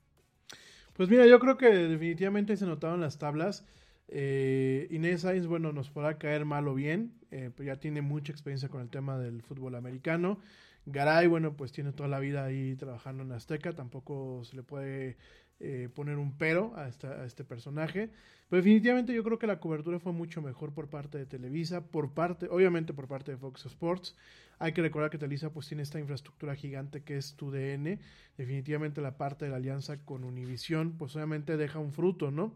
Pues 0.98 1.10
mira, 1.10 1.28
yo 1.28 1.40
creo 1.40 1.58
que 1.58 1.68
definitivamente 1.70 2.58
se 2.58 2.66
notaron 2.66 3.02
las 3.02 3.20
tablas. 3.20 3.64
Eh, 4.08 4.88
Inés 4.90 5.22
Sainz, 5.22 5.46
bueno, 5.46 5.72
nos 5.72 5.92
podrá 5.92 6.18
caer 6.18 6.44
mal 6.44 6.68
o 6.68 6.74
bien, 6.74 7.14
eh, 7.30 7.52
pero 7.56 7.68
ya 7.68 7.80
tiene 7.80 8.02
mucha 8.02 8.32
experiencia 8.32 8.68
con 8.70 8.82
el 8.82 8.90
tema 8.90 9.20
del 9.20 9.44
fútbol 9.44 9.76
americano. 9.76 10.40
Garay, 10.88 11.28
bueno, 11.28 11.56
pues 11.56 11.72
tiene 11.72 11.92
toda 11.94 12.10
la 12.10 12.20
vida 12.20 12.46
ahí 12.46 12.76
trabajando 12.76 13.22
en 13.24 13.32
Azteca, 13.32 13.74
tampoco 13.74 14.44
se 14.44 14.56
le 14.56 14.64
puede 14.64 15.18
eh, 15.60 15.90
poner 15.94 16.18
un 16.18 16.38
pero 16.38 16.74
a, 16.76 16.88
esta- 16.88 17.22
a 17.22 17.26
este 17.26 17.44
personaje. 17.44 18.10
Pero 18.50 18.62
definitivamente 18.62 19.14
yo 19.14 19.24
creo 19.24 19.40
que 19.40 19.48
la 19.48 19.60
cobertura 19.60 20.00
fue 20.00 20.14
mucho 20.14 20.42
mejor 20.42 20.74
por 20.74 20.90
parte 20.90 21.18
de 21.18 21.26
Televisa, 21.26 21.86
por 21.88 22.14
parte, 22.14 22.48
obviamente 22.50 22.94
por 22.94 23.08
parte 23.08 23.32
de 23.32 23.38
Fox 23.38 23.66
Sports. 23.66 24.16
Hay 24.60 24.74
que 24.74 24.82
recordar 24.82 25.10
que 25.10 25.18
Televisa 25.18 25.52
pues 25.52 25.68
tiene 25.68 25.84
esta 25.84 26.00
infraestructura 26.00 26.56
gigante 26.56 27.04
que 27.04 27.18
es 27.18 27.36
tu 27.36 27.52
DN. 27.52 28.00
Definitivamente 28.38 29.02
la 29.02 29.18
parte 29.18 29.46
de 29.46 29.52
la 29.52 29.58
alianza 29.58 29.98
con 30.06 30.24
Univision 30.24 30.98
pues 30.98 31.16
obviamente 31.16 31.58
deja 31.58 31.80
un 31.80 31.92
fruto, 31.92 32.32
¿no? 32.32 32.54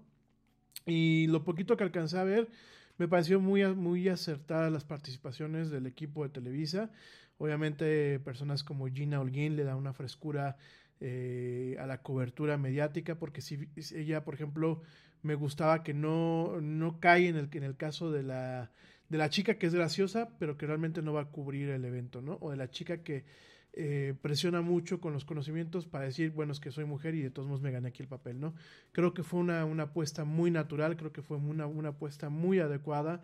Y 0.85 1.27
lo 1.27 1.43
poquito 1.43 1.77
que 1.77 1.83
alcancé 1.83 2.17
a 2.17 2.23
ver, 2.23 2.49
me 2.97 3.07
pareció 3.07 3.39
muy, 3.39 3.63
muy 3.75 4.09
acertadas 4.09 4.71
las 4.71 4.83
participaciones 4.85 5.69
del 5.69 5.85
equipo 5.87 6.23
de 6.23 6.29
Televisa. 6.29 6.91
Obviamente, 7.37 8.19
personas 8.19 8.63
como 8.63 8.87
Gina 8.87 9.19
Holguín 9.19 9.55
le 9.55 9.63
da 9.63 9.75
una 9.75 9.93
frescura 9.93 10.57
eh, 11.03 11.75
a 11.79 11.87
la 11.87 12.03
cobertura 12.03 12.57
mediática, 12.57 13.15
porque 13.15 13.41
si 13.41 13.67
ella, 13.95 14.23
por 14.23 14.35
ejemplo, 14.35 14.83
me 15.23 15.33
gustaba 15.33 15.81
que 15.81 15.95
no, 15.95 16.62
no 16.62 16.99
cae 16.99 17.27
en 17.27 17.37
el, 17.37 17.49
en 17.52 17.63
el 17.63 17.75
caso 17.75 18.12
de 18.12 18.21
la, 18.21 18.71
de 19.10 19.17
la 19.17 19.29
chica 19.29 19.56
que 19.56 19.65
es 19.65 19.73
graciosa, 19.73 20.29
pero 20.37 20.58
que 20.58 20.67
realmente 20.67 21.02
no 21.02 21.13
va 21.13 21.21
a 21.21 21.31
cubrir 21.31 21.69
el 21.69 21.85
evento, 21.85 22.21
¿no? 22.21 22.37
O 22.41 22.52
de 22.52 22.58
la 22.58 22.69
chica 22.69 23.02
que 23.04 23.25
eh, 23.73 24.13
presiona 24.21 24.62
mucho 24.62 25.02
con 25.02 25.13
los 25.13 25.25
conocimientos 25.25 25.87
para 25.87 26.06
decir, 26.06 26.31
bueno, 26.31 26.52
es 26.52 26.60
que 26.60 26.71
soy 26.71 26.85
mujer 26.85 27.15
y 27.15 27.21
de 27.21 27.31
todos 27.31 27.47
modos 27.47 27.62
me 27.62 27.71
gané 27.71 27.89
aquí 27.89 28.04
el 28.04 28.08
papel, 28.08 28.39
¿no? 28.39 28.54
Creo 28.91 29.13
que 29.13 29.23
fue 29.23 29.39
una, 29.39 29.65
una 29.65 29.83
apuesta 29.83 30.23
muy 30.23 30.52
natural, 30.52 30.97
creo 30.97 31.12
que 31.12 31.23
fue 31.23 31.37
una, 31.37 31.65
una 31.65 31.89
apuesta 31.89 32.29
muy 32.29 32.60
adecuada. 32.60 33.23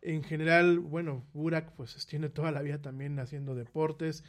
En 0.00 0.22
general, 0.22 0.78
bueno, 0.78 1.26
Burak 1.34 1.72
pues 1.74 2.06
tiene 2.06 2.30
toda 2.30 2.52
la 2.52 2.62
vida 2.62 2.80
también 2.80 3.18
haciendo 3.18 3.54
deportes. 3.54 4.24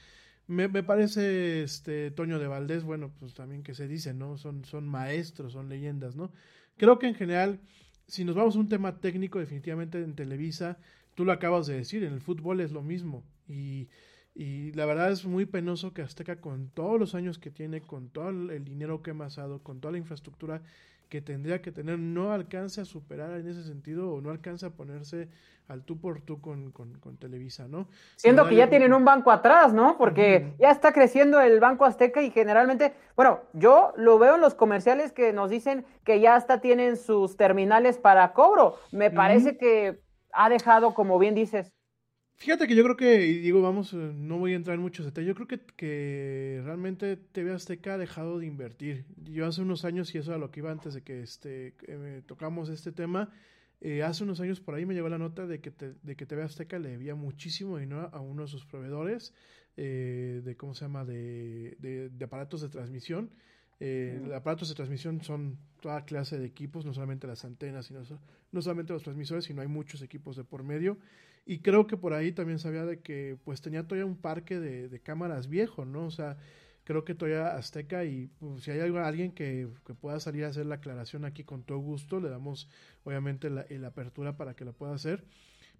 Me, 0.49 0.67
parece 0.81 1.61
este 1.61 2.09
Toño 2.09 2.39
de 2.39 2.47
Valdés, 2.47 2.83
bueno, 2.83 3.11
pues 3.19 3.35
también 3.35 3.61
que 3.61 3.75
se 3.75 3.87
dice, 3.87 4.15
¿no? 4.15 4.35
Son, 4.39 4.65
son 4.65 4.87
maestros, 4.87 5.53
son 5.53 5.69
leyendas, 5.69 6.15
¿no? 6.15 6.31
Creo 6.75 6.97
que 6.97 7.07
en 7.07 7.13
general, 7.13 7.59
si 8.07 8.25
nos 8.25 8.35
vamos 8.35 8.55
a 8.55 8.59
un 8.59 8.67
tema 8.67 8.99
técnico, 8.99 9.37
definitivamente 9.37 10.01
en 10.01 10.15
Televisa, 10.15 10.79
tú 11.13 11.23
lo 11.23 11.33
acabas 11.33 11.67
de 11.67 11.75
decir, 11.75 12.03
en 12.03 12.13
el 12.13 12.21
fútbol 12.21 12.61
es 12.61 12.71
lo 12.71 12.81
mismo. 12.81 13.23
Y, 13.47 13.89
y 14.33 14.71
la 14.71 14.87
verdad 14.87 15.11
es 15.11 15.23
muy 15.23 15.45
penoso 15.45 15.93
que 15.93 16.01
Azteca, 16.01 16.41
con 16.41 16.69
todos 16.69 16.99
los 16.99 17.13
años 17.13 17.37
que 17.37 17.51
tiene, 17.51 17.81
con 17.81 18.09
todo 18.09 18.29
el 18.29 18.65
dinero 18.65 19.03
que 19.03 19.11
ha 19.11 19.13
amasado, 19.13 19.61
con 19.61 19.79
toda 19.79 19.91
la 19.91 19.99
infraestructura 19.99 20.63
que 21.09 21.21
tendría 21.21 21.61
que 21.61 21.71
tener, 21.71 21.97
no 21.97 22.31
alcance 22.31 22.81
a 22.81 22.85
superar 22.85 23.31
en 23.31 23.47
ese 23.47 23.63
sentido 23.63 24.13
o 24.13 24.21
no 24.21 24.29
alcanza 24.29 24.67
a 24.67 24.69
ponerse 24.69 25.27
al 25.67 25.83
tú 25.83 25.99
por 25.99 26.21
tú 26.21 26.39
con, 26.39 26.71
con, 26.71 26.93
con 26.99 27.17
Televisa, 27.17 27.67
¿no? 27.67 27.87
Siendo 28.15 28.47
que 28.47 28.55
ya 28.55 28.69
tienen 28.69 28.93
un 28.93 29.05
banco 29.05 29.31
atrás, 29.31 29.73
¿no? 29.73 29.97
Porque 29.97 30.53
ya 30.59 30.71
está 30.71 30.93
creciendo 30.93 31.41
el 31.41 31.59
Banco 31.59 31.85
Azteca 31.85 32.21
y 32.21 32.31
generalmente, 32.31 32.93
bueno, 33.15 33.41
yo 33.53 33.93
lo 33.95 34.17
veo 34.17 34.35
en 34.35 34.41
los 34.41 34.55
comerciales 34.55 35.11
que 35.11 35.33
nos 35.33 35.49
dicen 35.49 35.85
que 36.03 36.19
ya 36.19 36.35
hasta 36.35 36.61
tienen 36.61 36.95
sus 36.95 37.37
terminales 37.37 37.97
para 37.97 38.33
cobro. 38.33 38.77
Me 38.91 39.11
parece 39.11 39.57
que 39.57 40.01
ha 40.31 40.49
dejado, 40.49 40.93
como 40.93 41.19
bien 41.19 41.35
dices, 41.35 41.71
Fíjate 42.41 42.67
que 42.67 42.75
yo 42.75 42.83
creo 42.83 42.95
que, 42.95 43.27
y 43.27 43.39
digo, 43.39 43.61
vamos, 43.61 43.91
eh, 43.91 43.97
no 44.15 44.37
voy 44.37 44.53
a 44.53 44.55
entrar 44.55 44.75
en 44.75 44.81
muchos 44.81 45.05
detalles, 45.05 45.27
yo 45.27 45.35
creo 45.35 45.47
que, 45.47 45.59
que 45.75 46.61
realmente 46.63 47.17
TV 47.17 47.51
Azteca 47.51 47.95
ha 47.95 47.97
dejado 47.97 48.39
de 48.39 48.45
invertir. 48.45 49.03
Yo 49.25 49.45
hace 49.45 49.61
unos 49.61 49.83
años, 49.83 50.15
y 50.15 50.19
eso 50.19 50.31
era 50.31 50.37
lo 50.39 50.49
que 50.49 50.61
iba 50.61 50.71
antes 50.71 50.93
de 50.93 51.01
que 51.01 51.21
este, 51.21 51.73
eh, 51.85 52.21
tocamos 52.25 52.69
este 52.69 52.93
tema, 52.93 53.29
eh, 53.81 54.03
hace 54.03 54.23
unos 54.23 54.39
años 54.39 54.61
por 54.61 54.73
ahí 54.75 54.85
me 54.85 54.93
llegó 54.93 55.09
la 55.09 55.17
nota 55.17 55.47
de 55.47 55.59
que, 55.59 55.69
te- 55.71 55.95
de 56.01 56.15
que 56.15 56.25
TV 56.25 56.43
Azteca 56.43 56.79
le 56.79 56.89
debía 56.91 57.13
muchísimo 57.13 57.77
dinero 57.77 58.09
a 58.13 58.21
uno 58.21 58.43
de 58.43 58.47
sus 58.47 58.65
proveedores 58.65 59.33
eh, 59.75 60.41
de, 60.43 60.55
¿cómo 60.55 60.73
se 60.73 60.85
llama?, 60.85 61.03
de, 61.03 61.75
de- 61.79 62.07
de 62.09 62.25
aparatos 62.25 62.61
de 62.61 62.69
transmisión. 62.69 63.31
Eh, 63.81 64.31
aparatos 64.33 64.69
de 64.69 64.75
transmisión 64.75 65.21
son 65.23 65.57
toda 65.81 66.05
clase 66.05 66.37
de 66.39 66.45
equipos, 66.45 66.85
no 66.85 66.93
solamente 66.93 67.27
las 67.27 67.43
antenas, 67.43 67.85
sino 67.85 68.01
no 68.51 68.61
solamente 68.61 68.93
los 68.93 69.03
transmisores, 69.03 69.43
sino 69.45 69.61
hay 69.61 69.67
muchos 69.67 70.01
equipos 70.01 70.35
de 70.37 70.43
por 70.45 70.63
medio. 70.63 70.97
Y 71.49 71.61
creo 71.61 71.87
que 71.87 71.97
por 71.97 72.13
ahí 72.13 72.31
también 72.31 72.59
sabía 72.59 72.85
de 72.85 72.99
que 72.99 73.35
pues 73.43 73.59
tenía 73.59 73.81
todavía 73.81 74.05
un 74.05 74.17
parque 74.17 74.59
de, 74.59 74.99
cámaras 74.99 75.49
viejo, 75.49 75.83
¿no? 75.83 76.05
O 76.05 76.11
sea, 76.11 76.37
creo 76.83 77.03
que 77.03 77.15
todavía 77.15 77.55
Azteca 77.55 78.05
y 78.05 78.27
pues, 78.39 78.65
si 78.65 78.69
hay 78.69 78.81
alguien 78.81 79.31
que, 79.31 79.67
pueda 79.99 80.19
salir 80.19 80.45
a 80.45 80.49
hacer 80.49 80.67
la 80.67 80.75
aclaración 80.75 81.25
aquí 81.25 81.43
con 81.43 81.63
todo 81.63 81.79
gusto, 81.79 82.19
le 82.19 82.29
damos 82.29 82.69
obviamente 83.03 83.49
la, 83.49 83.65
apertura 83.87 84.37
para 84.37 84.53
que 84.53 84.63
la 84.63 84.73
pueda 84.73 84.93
hacer. 84.93 85.25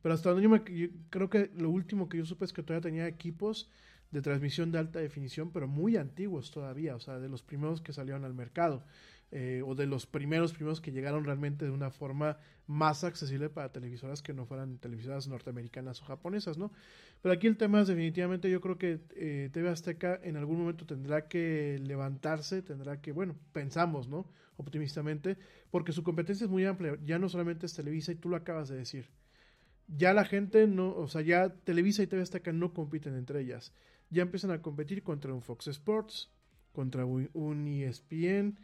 Pero 0.02 0.16
hasta 0.16 0.32
donde 0.32 0.42
yo, 0.42 0.50
me, 0.50 0.64
creo 1.12 1.30
que 1.30 1.52
lo 1.56 1.70
último 1.70 2.10
que 2.10 2.18
yo 2.18 2.26
supe 2.26 2.46
es 2.46 2.54
que 2.54 2.64
todavía 2.64 2.90
tenía 2.90 3.08
equipos 3.08 3.70
de 4.10 4.24
transmisión 4.24 4.72
de 4.72 4.80
alta 4.80 4.98
definición, 4.98 5.52
pero 5.52 5.68
muy 5.68 5.98
antiguos 5.98 6.50
todavía, 6.50 6.96
o 6.96 7.00
sea, 7.00 7.20
de 7.20 7.30
los 7.30 7.44
primeros 7.44 7.80
que 7.80 7.94
salieron 7.94 8.26
al 8.26 8.34
mercado. 8.34 8.84
Eh, 9.32 9.62
o 9.64 9.76
de 9.76 9.86
los 9.86 10.08
primeros 10.08 10.54
primeros 10.54 10.82
que 10.82 10.92
llegaron 10.92 11.24
realmente 11.24 11.64
de 11.64 11.70
una 11.70 11.92
forma 11.92 12.40
más 12.66 13.04
accesible 13.04 13.48
para 13.48 13.72
televisoras 13.72 14.24
que 14.24 14.34
no 14.34 14.48
fueran 14.48 14.80
televisoras 14.80 15.28
norteamericanas 15.28 16.02
o 16.02 16.06
japonesas, 16.06 16.58
¿no? 16.58 16.72
Pero 17.22 17.34
aquí 17.34 17.46
el 17.46 17.56
tema 17.56 17.80
es 17.82 17.88
definitivamente, 17.88 18.50
yo 18.50 18.60
creo 18.60 18.80
que 18.80 19.02
eh, 19.16 19.52
TV 19.54 19.70
Azteca 19.70 20.20
en 20.24 20.36
algún 20.36 20.58
momento 20.58 20.88
tendrá 20.88 21.28
que 21.28 21.80
levantarse, 21.80 22.64
tendrá 22.64 23.02
que, 23.02 23.12
bueno, 23.12 23.36
pensamos, 23.54 24.08
¿no? 24.08 24.26
Optimistamente, 24.58 25.38
porque 25.70 25.92
su 25.92 26.02
competencia 26.02 26.46
es 26.46 26.50
muy 26.50 26.66
amplia, 26.66 26.98
ya 27.06 27.20
no 27.20 27.30
solamente 27.30 27.68
es 27.68 27.76
Televisa 27.76 28.12
y 28.12 28.16
tú 28.16 28.30
lo 28.30 28.36
acabas 28.36 28.68
de 28.68 28.78
decir. 28.78 29.10
Ya 29.88 30.14
la 30.14 30.26
gente 30.26 30.66
no, 30.66 30.96
o 30.96 31.08
sea, 31.08 31.22
ya 31.22 31.50
Televisa 31.50 32.02
y 32.02 32.08
TV 32.08 32.24
Azteca 32.24 32.52
no 32.52 32.74
compiten 32.74 33.16
entre 33.16 33.42
ellas. 33.42 33.74
Ya 34.10 34.24
empiezan 34.24 34.50
a 34.50 34.64
competir 34.64 35.04
contra 35.04 35.34
un 35.36 35.44
Fox 35.44 35.68
Sports, 35.68 36.32
contra 36.72 37.06
un 37.06 37.68
ESPN, 37.68 38.58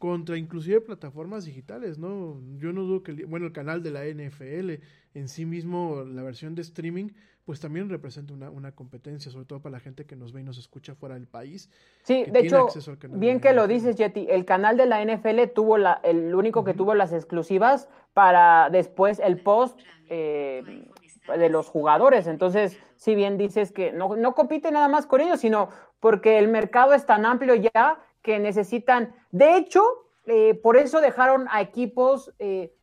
contra 0.00 0.38
inclusive 0.38 0.80
plataformas 0.80 1.44
digitales, 1.44 1.98
¿no? 1.98 2.40
Yo 2.56 2.72
no 2.72 2.84
dudo 2.84 3.02
que, 3.02 3.12
bueno, 3.26 3.44
el 3.44 3.52
canal 3.52 3.82
de 3.82 3.90
la 3.90 4.06
NFL 4.06 4.82
en 5.12 5.28
sí 5.28 5.44
mismo, 5.44 6.04
la 6.06 6.22
versión 6.22 6.54
de 6.54 6.62
streaming, 6.62 7.10
pues 7.44 7.60
también 7.60 7.90
representa 7.90 8.32
una, 8.32 8.48
una 8.48 8.72
competencia, 8.72 9.30
sobre 9.30 9.44
todo 9.44 9.60
para 9.60 9.74
la 9.74 9.80
gente 9.80 10.06
que 10.06 10.16
nos 10.16 10.32
ve 10.32 10.40
y 10.40 10.44
nos 10.44 10.56
escucha 10.56 10.94
fuera 10.94 11.16
del 11.16 11.26
país. 11.26 11.68
Sí, 12.02 12.24
de 12.24 12.40
hecho, 12.40 12.68
bien 13.10 13.40
que 13.40 13.52
lo 13.52 13.66
dices, 13.66 13.96
Jetty, 13.96 14.26
el 14.30 14.46
canal 14.46 14.78
de 14.78 14.86
la 14.86 15.04
NFL 15.04 15.52
tuvo 15.54 15.76
la, 15.76 16.00
el 16.02 16.34
único 16.34 16.64
que 16.64 16.72
tuvo 16.72 16.94
las 16.94 17.12
exclusivas 17.12 17.86
para 18.14 18.70
después 18.70 19.18
el 19.18 19.42
post 19.42 19.78
eh, 20.08 20.86
de 21.28 21.48
los 21.50 21.68
jugadores. 21.68 22.26
Entonces, 22.26 22.78
si 22.96 23.14
bien 23.14 23.36
dices 23.36 23.70
que 23.70 23.92
no, 23.92 24.16
no 24.16 24.34
compite 24.34 24.72
nada 24.72 24.88
más 24.88 25.04
con 25.04 25.20
ellos, 25.20 25.40
sino 25.40 25.68
porque 26.00 26.38
el 26.38 26.48
mercado 26.48 26.94
es 26.94 27.04
tan 27.04 27.26
amplio 27.26 27.54
ya 27.54 27.98
que 28.22 28.38
necesitan. 28.38 29.14
De 29.30 29.56
hecho, 29.56 29.82
eh, 30.26 30.54
por 30.54 30.76
eso 30.76 31.00
dejaron 31.00 31.46
a 31.50 31.60
equipos, 31.60 32.32
eh, 32.38 32.74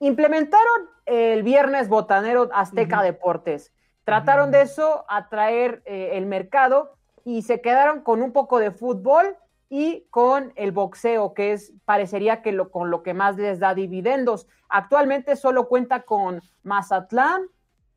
implementaron 0.00 0.88
el 1.06 1.42
viernes 1.42 1.88
botanero 1.88 2.48
Azteca 2.52 3.02
Deportes. 3.02 3.72
Trataron 4.04 4.50
de 4.50 4.62
eso, 4.62 5.04
atraer 5.08 5.82
eh, 5.86 6.10
el 6.12 6.26
mercado 6.26 6.96
y 7.24 7.42
se 7.42 7.60
quedaron 7.60 8.02
con 8.02 8.22
un 8.22 8.32
poco 8.32 8.58
de 8.58 8.70
fútbol 8.70 9.36
y 9.70 10.06
con 10.10 10.52
el 10.56 10.72
boxeo, 10.72 11.32
que 11.32 11.52
es 11.52 11.72
parecería 11.84 12.42
que 12.42 12.52
lo, 12.52 12.70
con 12.70 12.90
lo 12.90 13.02
que 13.02 13.14
más 13.14 13.36
les 13.36 13.58
da 13.58 13.74
dividendos. 13.74 14.46
Actualmente 14.68 15.36
solo 15.36 15.68
cuenta 15.68 16.02
con 16.02 16.42
Mazatlán 16.62 17.48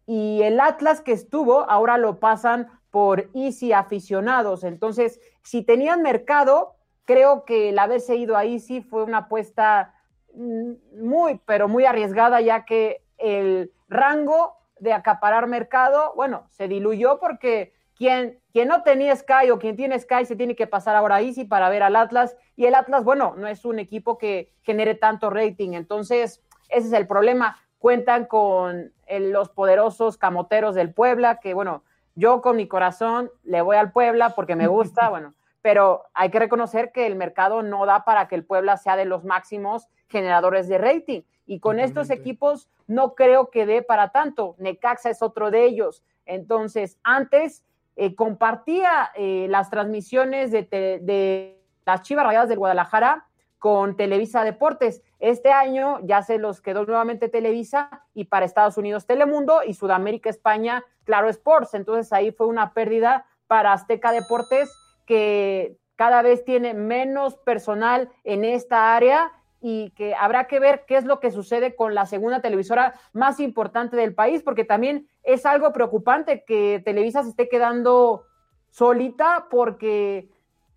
y 0.05 0.41
el 0.43 0.61
Atlas 0.61 1.01
que 1.01 1.11
estuvo, 1.11 1.69
ahora 1.69 1.97
lo 1.97 2.19
pasan 2.19 2.67
por 2.89 3.29
Easy 3.33 3.73
aficionados. 3.73 4.63
Entonces, 4.63 5.19
si 5.43 5.61
tenían 5.61 6.01
mercado, 6.01 6.76
Creo 7.07 7.45
que 7.45 7.69
el 7.69 7.79
haberse 7.79 8.17
ido 8.17 8.35
ahí 8.35 8.59
sí 8.59 8.81
fue 8.81 9.03
una 9.03 9.19
apuesta 9.19 9.95
mm, 10.33 10.73
muy, 11.01 11.39
pero 11.45 11.69
muy 11.69 11.85
arriesgada, 11.85 12.41
ya 12.41 12.65
que 12.65 13.01
el 13.17 13.71
rango 13.87 14.57
de 14.81 14.91
acaparar 14.91 15.47
mercado, 15.47 16.11
bueno, 16.17 16.47
se 16.49 16.67
diluyó 16.67 17.17
porque 17.21 17.73
quien, 17.95 18.41
quien 18.51 18.67
no 18.67 18.83
tenía 18.83 19.15
Sky 19.15 19.51
o 19.51 19.57
quien 19.57 19.77
tiene 19.77 19.97
Sky 19.97 20.25
se 20.25 20.35
tiene 20.35 20.53
que 20.57 20.67
pasar 20.67 20.97
ahora 20.97 21.15
a 21.15 21.21
Easy 21.21 21.45
para 21.45 21.69
ver 21.69 21.81
al 21.81 21.95
Atlas. 21.95 22.35
Y 22.57 22.65
el 22.65 22.75
Atlas, 22.75 23.05
bueno, 23.05 23.35
no 23.37 23.47
es 23.47 23.63
un 23.63 23.79
equipo 23.79 24.17
que 24.17 24.51
genere 24.63 24.93
tanto 24.93 25.29
rating. 25.29 25.75
Entonces, 25.75 26.43
ese 26.67 26.87
es 26.87 26.93
el 26.93 27.07
problema. 27.07 27.57
Cuentan 27.79 28.25
con 28.25 28.91
los 29.09 29.47
poderosos 29.47 30.17
camoteros 30.17 30.75
del 30.75 30.93
Puebla, 30.93 31.39
que 31.39 31.53
bueno, 31.53 31.83
yo 32.15 32.41
con 32.41 32.57
mi 32.57 32.67
corazón 32.67 33.31
le 33.43 33.61
voy 33.61 33.77
al 33.77 33.93
Puebla 33.93 34.31
porque 34.31 34.57
me 34.57 34.67
gusta, 34.67 35.07
bueno, 35.09 35.33
pero 35.67 36.05
hay 36.13 36.29
que 36.29 36.39
reconocer 36.39 36.93
que 36.93 37.05
el 37.07 37.17
mercado 37.17 37.61
no 37.61 37.85
da 37.85 38.05
para 38.05 38.29
que 38.29 38.35
el 38.35 38.45
Puebla 38.45 38.77
sea 38.77 38.95
de 38.95 39.03
los 39.03 39.25
máximos 39.25 39.89
generadores 40.07 40.69
de 40.69 40.77
rating. 40.77 41.23
Y 41.45 41.59
con 41.59 41.81
estos 41.81 42.09
equipos 42.09 42.69
no 42.87 43.15
creo 43.15 43.49
que 43.49 43.65
dé 43.65 43.81
para 43.81 44.13
tanto. 44.13 44.55
Necaxa 44.59 45.09
es 45.09 45.21
otro 45.21 45.51
de 45.51 45.65
ellos. 45.65 46.05
Entonces, 46.25 46.97
antes 47.03 47.65
eh, 47.97 48.15
compartía 48.15 49.11
eh, 49.15 49.47
las 49.49 49.69
transmisiones 49.69 50.51
de, 50.51 50.63
de, 51.01 51.61
las 51.85 52.01
Chivas 52.03 52.25
Rayadas 52.25 52.47
del 52.47 52.59
Guadalajara 52.59 53.27
con 53.59 53.97
Televisa 53.97 54.45
Deportes. 54.45 55.03
Este 55.19 55.51
año 55.51 55.99
ya 56.01 56.23
se 56.23 56.37
los 56.37 56.61
quedó 56.61 56.85
nuevamente 56.85 57.27
Televisa 57.27 58.05
y 58.13 58.23
para 58.23 58.45
Estados 58.45 58.77
Unidos 58.77 59.05
Telemundo 59.05 59.63
y 59.67 59.73
Sudamérica 59.73 60.29
España 60.29 60.85
Claro 61.03 61.27
Sports. 61.27 61.73
Entonces 61.73 62.13
ahí 62.13 62.31
fue 62.31 62.47
una 62.47 62.73
pérdida 62.73 63.25
para 63.47 63.73
Azteca 63.73 64.13
Deportes 64.13 64.71
que 65.07 65.77
cada 65.95 66.21
vez 66.21 66.45
tiene 66.45 66.75
menos 66.75 67.37
personal 67.37 68.09
en 68.23 68.45
esta 68.45 68.95
área 68.95 69.31
y 69.59 69.89
que 69.91 70.13
habrá 70.13 70.45
que 70.45 70.59
ver 70.59 70.85
qué 70.85 70.97
es 70.97 71.05
lo 71.05 71.19
que 71.19 71.31
sucede 71.31 71.75
con 71.75 71.95
la 71.95 72.05
segunda 72.05 72.41
televisora 72.41 72.93
más 73.13 73.39
importante 73.39 73.97
del 73.97 74.13
país, 74.13 74.43
porque 74.43 74.63
también 74.63 75.07
es 75.23 75.47
algo 75.47 75.73
preocupante 75.73 76.43
que 76.45 76.81
Televisa 76.85 77.23
se 77.23 77.29
esté 77.29 77.49
quedando 77.49 78.25
solita 78.69 79.47
porque, 79.49 80.29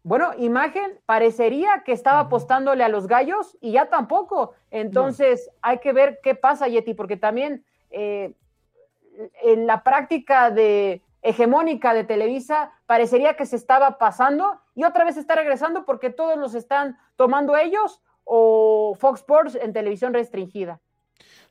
bueno, 0.03 0.31
imagen 0.39 0.99
parecería 1.05 1.83
que 1.85 1.93
estaba 1.93 2.21
apostándole 2.21 2.83
a 2.83 2.89
los 2.89 3.07
gallos 3.07 3.59
y 3.61 3.73
ya 3.73 3.91
tampoco. 3.91 4.55
Entonces 4.71 5.51
hay 5.61 5.79
que 5.79 5.93
ver 5.93 6.21
qué 6.23 6.35
pasa, 6.35 6.69
Yeti, 6.69 6.95
porque 6.95 7.19
también 7.19 7.67
eh, 7.91 8.33
en 9.43 9.67
la 9.67 9.83
práctica 9.83 10.51
de 10.51 11.03
hegemónica 11.23 11.95
de 11.95 12.05
Televisa 12.05 12.73
parecería 12.87 13.35
que 13.35 13.47
se 13.47 13.57
estaba 13.57 13.99
pasando 13.99 14.61
y 14.75 14.85
otra 14.85 15.05
vez 15.05 15.17
está 15.17 15.35
regresando 15.35 15.85
porque 15.85 16.11
todos 16.11 16.39
los 16.39 16.55
están 16.55 16.99
tomando 17.17 17.57
ellos 17.57 18.01
o 18.25 18.97
Fox 18.99 19.21
Sports 19.21 19.59
en 19.61 19.73
televisión 19.73 20.15
restringida. 20.15 20.81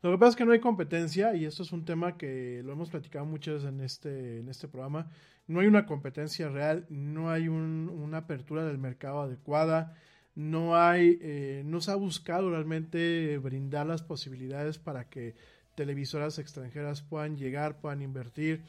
Lo 0.01 0.11
que 0.11 0.17
pasa 0.17 0.29
es 0.29 0.35
que 0.37 0.45
no 0.45 0.53
hay 0.53 0.61
competencia 0.61 1.35
y 1.35 1.45
esto 1.45 1.63
es 1.63 1.73
un 1.73 1.83
tema 1.83 2.17
que 2.17 2.61
lo 2.63 2.71
hemos 2.71 2.89
platicado 2.89 3.25
muchas 3.25 3.55
veces 3.55 3.69
en 3.69 3.81
este, 3.81 4.39
en 4.39 4.49
este 4.49 4.67
programa. 4.69 5.07
No 5.45 5.59
hay 5.59 5.67
una 5.67 5.85
competencia 5.85 6.47
real, 6.47 6.85
no 6.89 7.29
hay 7.29 7.49
una 7.49 8.19
apertura 8.19 8.63
del 8.63 8.77
mercado 8.77 9.21
adecuada, 9.21 9.95
no 10.35 10.77
hay, 10.77 11.19
eh, 11.21 11.63
no 11.65 11.81
se 11.81 11.91
ha 11.91 11.95
buscado 11.95 12.49
realmente 12.49 13.37
brindar 13.39 13.87
las 13.87 14.01
posibilidades 14.01 14.77
para 14.77 15.09
que 15.09 15.35
televisoras 15.75 16.39
extranjeras 16.39 17.01
puedan 17.01 17.35
llegar, 17.35 17.79
puedan 17.81 18.01
invertir. 18.01 18.63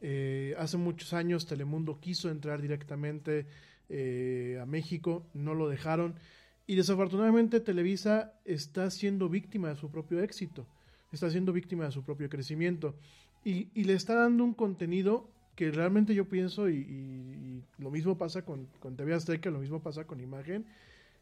Eh, 0.00 0.54
hace 0.58 0.76
muchos 0.76 1.12
años 1.12 1.46
Telemundo 1.46 1.98
quiso 2.00 2.30
entrar 2.30 2.62
directamente 2.62 3.46
eh, 3.88 4.58
a 4.60 4.66
México, 4.66 5.26
no 5.34 5.54
lo 5.54 5.68
dejaron. 5.68 6.14
Y 6.66 6.76
desafortunadamente 6.76 7.60
Televisa 7.60 8.34
está 8.44 8.90
siendo 8.90 9.28
víctima 9.28 9.70
de 9.70 9.76
su 9.76 9.90
propio 9.90 10.20
éxito, 10.20 10.66
está 11.12 11.30
siendo 11.30 11.52
víctima 11.52 11.86
de 11.86 11.92
su 11.92 12.04
propio 12.04 12.28
crecimiento. 12.28 12.94
Y, 13.44 13.68
le 13.82 13.94
está 13.94 14.14
dando 14.14 14.44
un 14.44 14.52
contenido 14.52 15.30
que 15.54 15.70
realmente 15.70 16.14
yo 16.14 16.28
pienso, 16.28 16.68
y, 16.68 17.62
lo 17.78 17.90
mismo 17.90 18.18
pasa 18.18 18.42
con, 18.42 18.66
con 18.80 18.96
TV 18.96 19.14
Azteca, 19.14 19.50
lo 19.50 19.60
mismo 19.60 19.80
pasa 19.80 20.04
con 20.04 20.20
Imagen, 20.20 20.66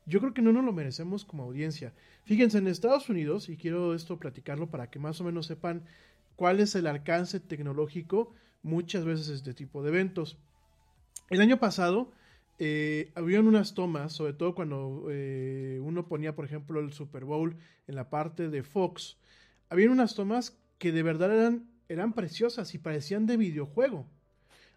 yo 0.07 0.21
creo 0.21 0.35
que 0.35 0.43
no 0.43 0.53
nos 0.53 0.65
lo 0.65 0.73
merecemos 0.73 1.25
como 1.25 1.45
audiencia. 1.45 1.93
Fíjense, 2.25 2.59
en 2.59 2.67
Estados 2.67 3.09
Unidos, 3.09 3.49
y 3.49 3.57
quiero 3.57 3.95
esto 3.95 4.19
platicarlo 4.19 4.69
para 4.69 4.89
que 4.91 4.99
más 4.99 5.21
o 5.21 5.25
menos 5.25 5.47
sepan 5.47 5.83
cuál 6.37 6.61
es 6.61 6.75
el 6.75 6.87
alcance 6.87 7.41
tecnológico 7.41 8.33
muchas 8.67 9.05
veces 9.05 9.29
este 9.29 9.55
tipo 9.55 9.83
de 9.83 9.89
eventos. 9.89 10.37
El 11.31 11.41
año 11.41 11.59
pasado 11.59 12.13
eh, 12.59 13.13
habían 13.15 13.47
unas 13.47 13.75
tomas, 13.75 14.13
sobre 14.13 14.33
todo 14.33 14.55
cuando 14.55 15.07
eh, 15.09 15.81
uno 15.83 16.09
ponía, 16.09 16.35
por 16.35 16.45
ejemplo, 16.45 16.81
el 16.81 16.93
Super 16.93 17.25
Bowl 17.25 17.57
en 17.87 17.95
la 17.95 18.11
parte 18.11 18.49
de 18.51 18.63
Fox, 18.63 19.17
habían 19.71 19.91
unas 19.91 20.15
tomas 20.15 20.59
que 20.79 20.93
de 20.93 21.03
verdad 21.03 21.33
eran, 21.33 21.71
eran 21.89 22.13
preciosas 22.13 22.75
y 22.75 22.79
parecían 22.79 23.27
de 23.27 23.37
videojuego. 23.37 24.07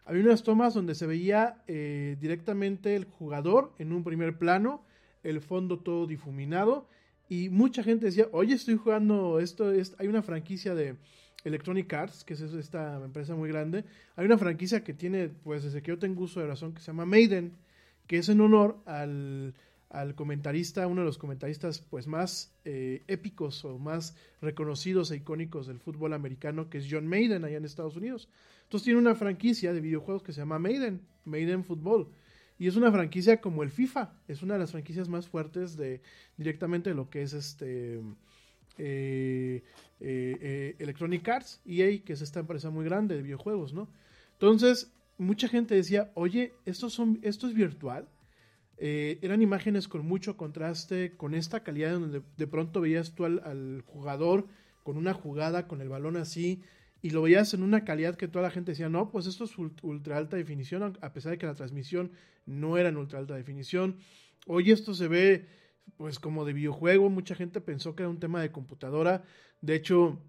Había 0.06 0.24
unas 0.24 0.44
tomas 0.44 0.74
donde 0.74 0.96
se 0.96 1.06
veía 1.06 1.64
eh, 1.68 2.16
directamente 2.20 2.96
el 2.96 3.06
jugador 3.06 3.74
en 3.80 3.92
un 3.92 4.04
primer 4.04 4.38
plano, 4.38 4.84
el 5.24 5.42
fondo 5.42 5.80
todo 5.80 6.08
difuminado 6.08 6.88
y 7.28 7.50
mucha 7.50 7.84
gente 7.84 8.08
decía, 8.08 8.28
oye, 8.32 8.56
estoy 8.56 8.76
jugando 8.78 9.40
esto, 9.40 9.72
es, 9.72 9.96
hay 10.00 10.08
una 10.08 10.24
franquicia 10.24 10.74
de, 10.74 10.96
Electronic 11.44 11.92
Arts, 11.94 12.24
que 12.24 12.34
es 12.34 12.42
esta 12.42 13.04
empresa 13.04 13.36
muy 13.36 13.50
grande, 13.50 13.86
hay 14.16 14.26
una 14.26 14.38
franquicia 14.38 14.84
que 14.84 14.94
tiene, 14.94 15.30
pues 15.30 15.64
desde 15.64 15.82
que 15.82 15.90
yo 15.90 16.00
tengo 16.00 16.24
uso 16.24 16.40
de 16.40 16.48
razón, 16.48 16.74
que 16.74 16.82
se 16.82 16.88
llama 16.88 17.06
Maiden, 17.06 17.54
que 18.08 18.18
es 18.18 18.30
en 18.30 18.42
honor 18.42 18.82
al, 18.86 19.54
al 19.90 20.16
comentarista, 20.16 20.88
uno 20.88 21.02
de 21.02 21.06
los 21.06 21.18
comentaristas 21.18 21.80
pues 21.80 22.08
más 22.08 22.54
eh, 22.66 23.04
épicos 23.08 23.66
o 23.66 23.80
más 23.80 24.16
reconocidos 24.42 25.12
e 25.12 25.18
icónicos 25.18 25.68
del 25.68 25.80
fútbol 25.80 26.14
americano, 26.14 26.70
que 26.70 26.80
es 26.80 26.88
John 26.90 27.08
Maiden 27.08 27.44
allá 27.44 27.58
en 27.58 27.66
Estados 27.66 27.96
Unidos. 27.96 28.30
Entonces 28.64 28.86
tiene 28.86 29.00
una 29.00 29.16
franquicia 29.16 29.74
de 29.74 29.82
videojuegos 29.82 30.22
que 30.22 30.34
se 30.34 30.42
llama 30.42 30.60
Maiden, 30.60 31.02
Maiden 31.26 31.64
Football. 31.64 32.10
Y 32.60 32.68
es 32.68 32.76
una 32.76 32.92
franquicia 32.92 33.40
como 33.40 33.64
el 33.64 33.72
FIFA, 33.72 34.14
es 34.28 34.44
una 34.44 34.56
de 34.56 34.60
las 34.60 34.72
franquicias 34.72 35.08
más 35.08 35.28
fuertes 35.28 35.78
de 35.78 36.02
directamente 36.36 36.90
de 36.90 36.96
lo 36.96 37.10
que 37.10 37.22
es 37.22 37.34
este 37.34 38.02
eh, 38.80 39.64
eh, 40.00 40.38
eh, 40.42 40.76
Electronic 40.80 41.28
Arts, 41.28 41.62
EA, 41.66 42.02
que 42.04 42.14
es 42.14 42.22
esta 42.22 42.40
empresa 42.40 42.70
muy 42.70 42.86
grande 42.86 43.16
de 43.16 43.22
videojuegos, 43.22 43.74
¿no? 43.74 43.90
Entonces, 44.34 44.94
mucha 45.18 45.50
gente 45.50 45.76
decía, 45.76 46.12
oye, 46.16 46.54
esto, 46.66 46.90
son, 46.90 47.20
esto 47.22 47.48
es 47.48 47.54
virtual. 47.54 48.08
Eran 48.82 49.42
imágenes 49.42 49.90
con 49.90 50.08
mucho 50.08 50.38
contraste, 50.38 51.18
con 51.18 51.36
esta 51.36 51.64
calidad 51.64 52.00
donde 52.00 52.22
de 52.38 52.48
pronto 52.48 52.80
veías 52.80 53.14
tú 53.14 53.26
al, 53.26 53.42
al, 53.44 53.82
jugador 53.86 54.48
con 54.84 54.96
una 54.96 55.14
jugada, 55.14 55.68
con 55.68 55.82
el 55.82 55.90
balón 55.90 56.16
así, 56.16 56.64
y 57.02 57.10
lo 57.10 57.22
veías 57.24 57.54
en 57.54 57.62
una 57.62 57.84
calidad 57.84 58.16
que 58.16 58.30
toda 58.30 58.44
la 58.44 58.52
gente 58.52 58.72
decía, 58.72 58.88
no, 58.88 59.12
pues 59.12 59.26
esto 59.26 59.44
es 59.44 59.58
ultra 59.58 60.16
alta 60.16 60.38
definición, 60.38 60.98
a 61.02 61.12
pesar 61.12 61.34
de 61.34 61.38
que 61.38 61.46
la 61.46 61.56
transmisión 61.56 62.12
no 62.46 62.78
era 62.78 62.88
en 62.88 62.96
ultra 62.96 63.20
alta 63.20 63.36
definición. 63.36 63.98
Hoy 64.48 64.72
esto 64.72 64.94
se 64.94 65.10
ve 65.10 65.59
pues 65.98 66.20
como 66.20 66.46
de 66.46 66.54
videojuego, 66.54 67.10
mucha 67.10 67.36
gente 67.36 67.62
pensó 67.62 67.96
que 67.96 68.04
era 68.04 68.10
un 68.10 68.20
tema 68.20 68.42
de 68.42 68.52
computadora. 68.52 69.24
De 69.62 69.76
hecho, 69.76 70.20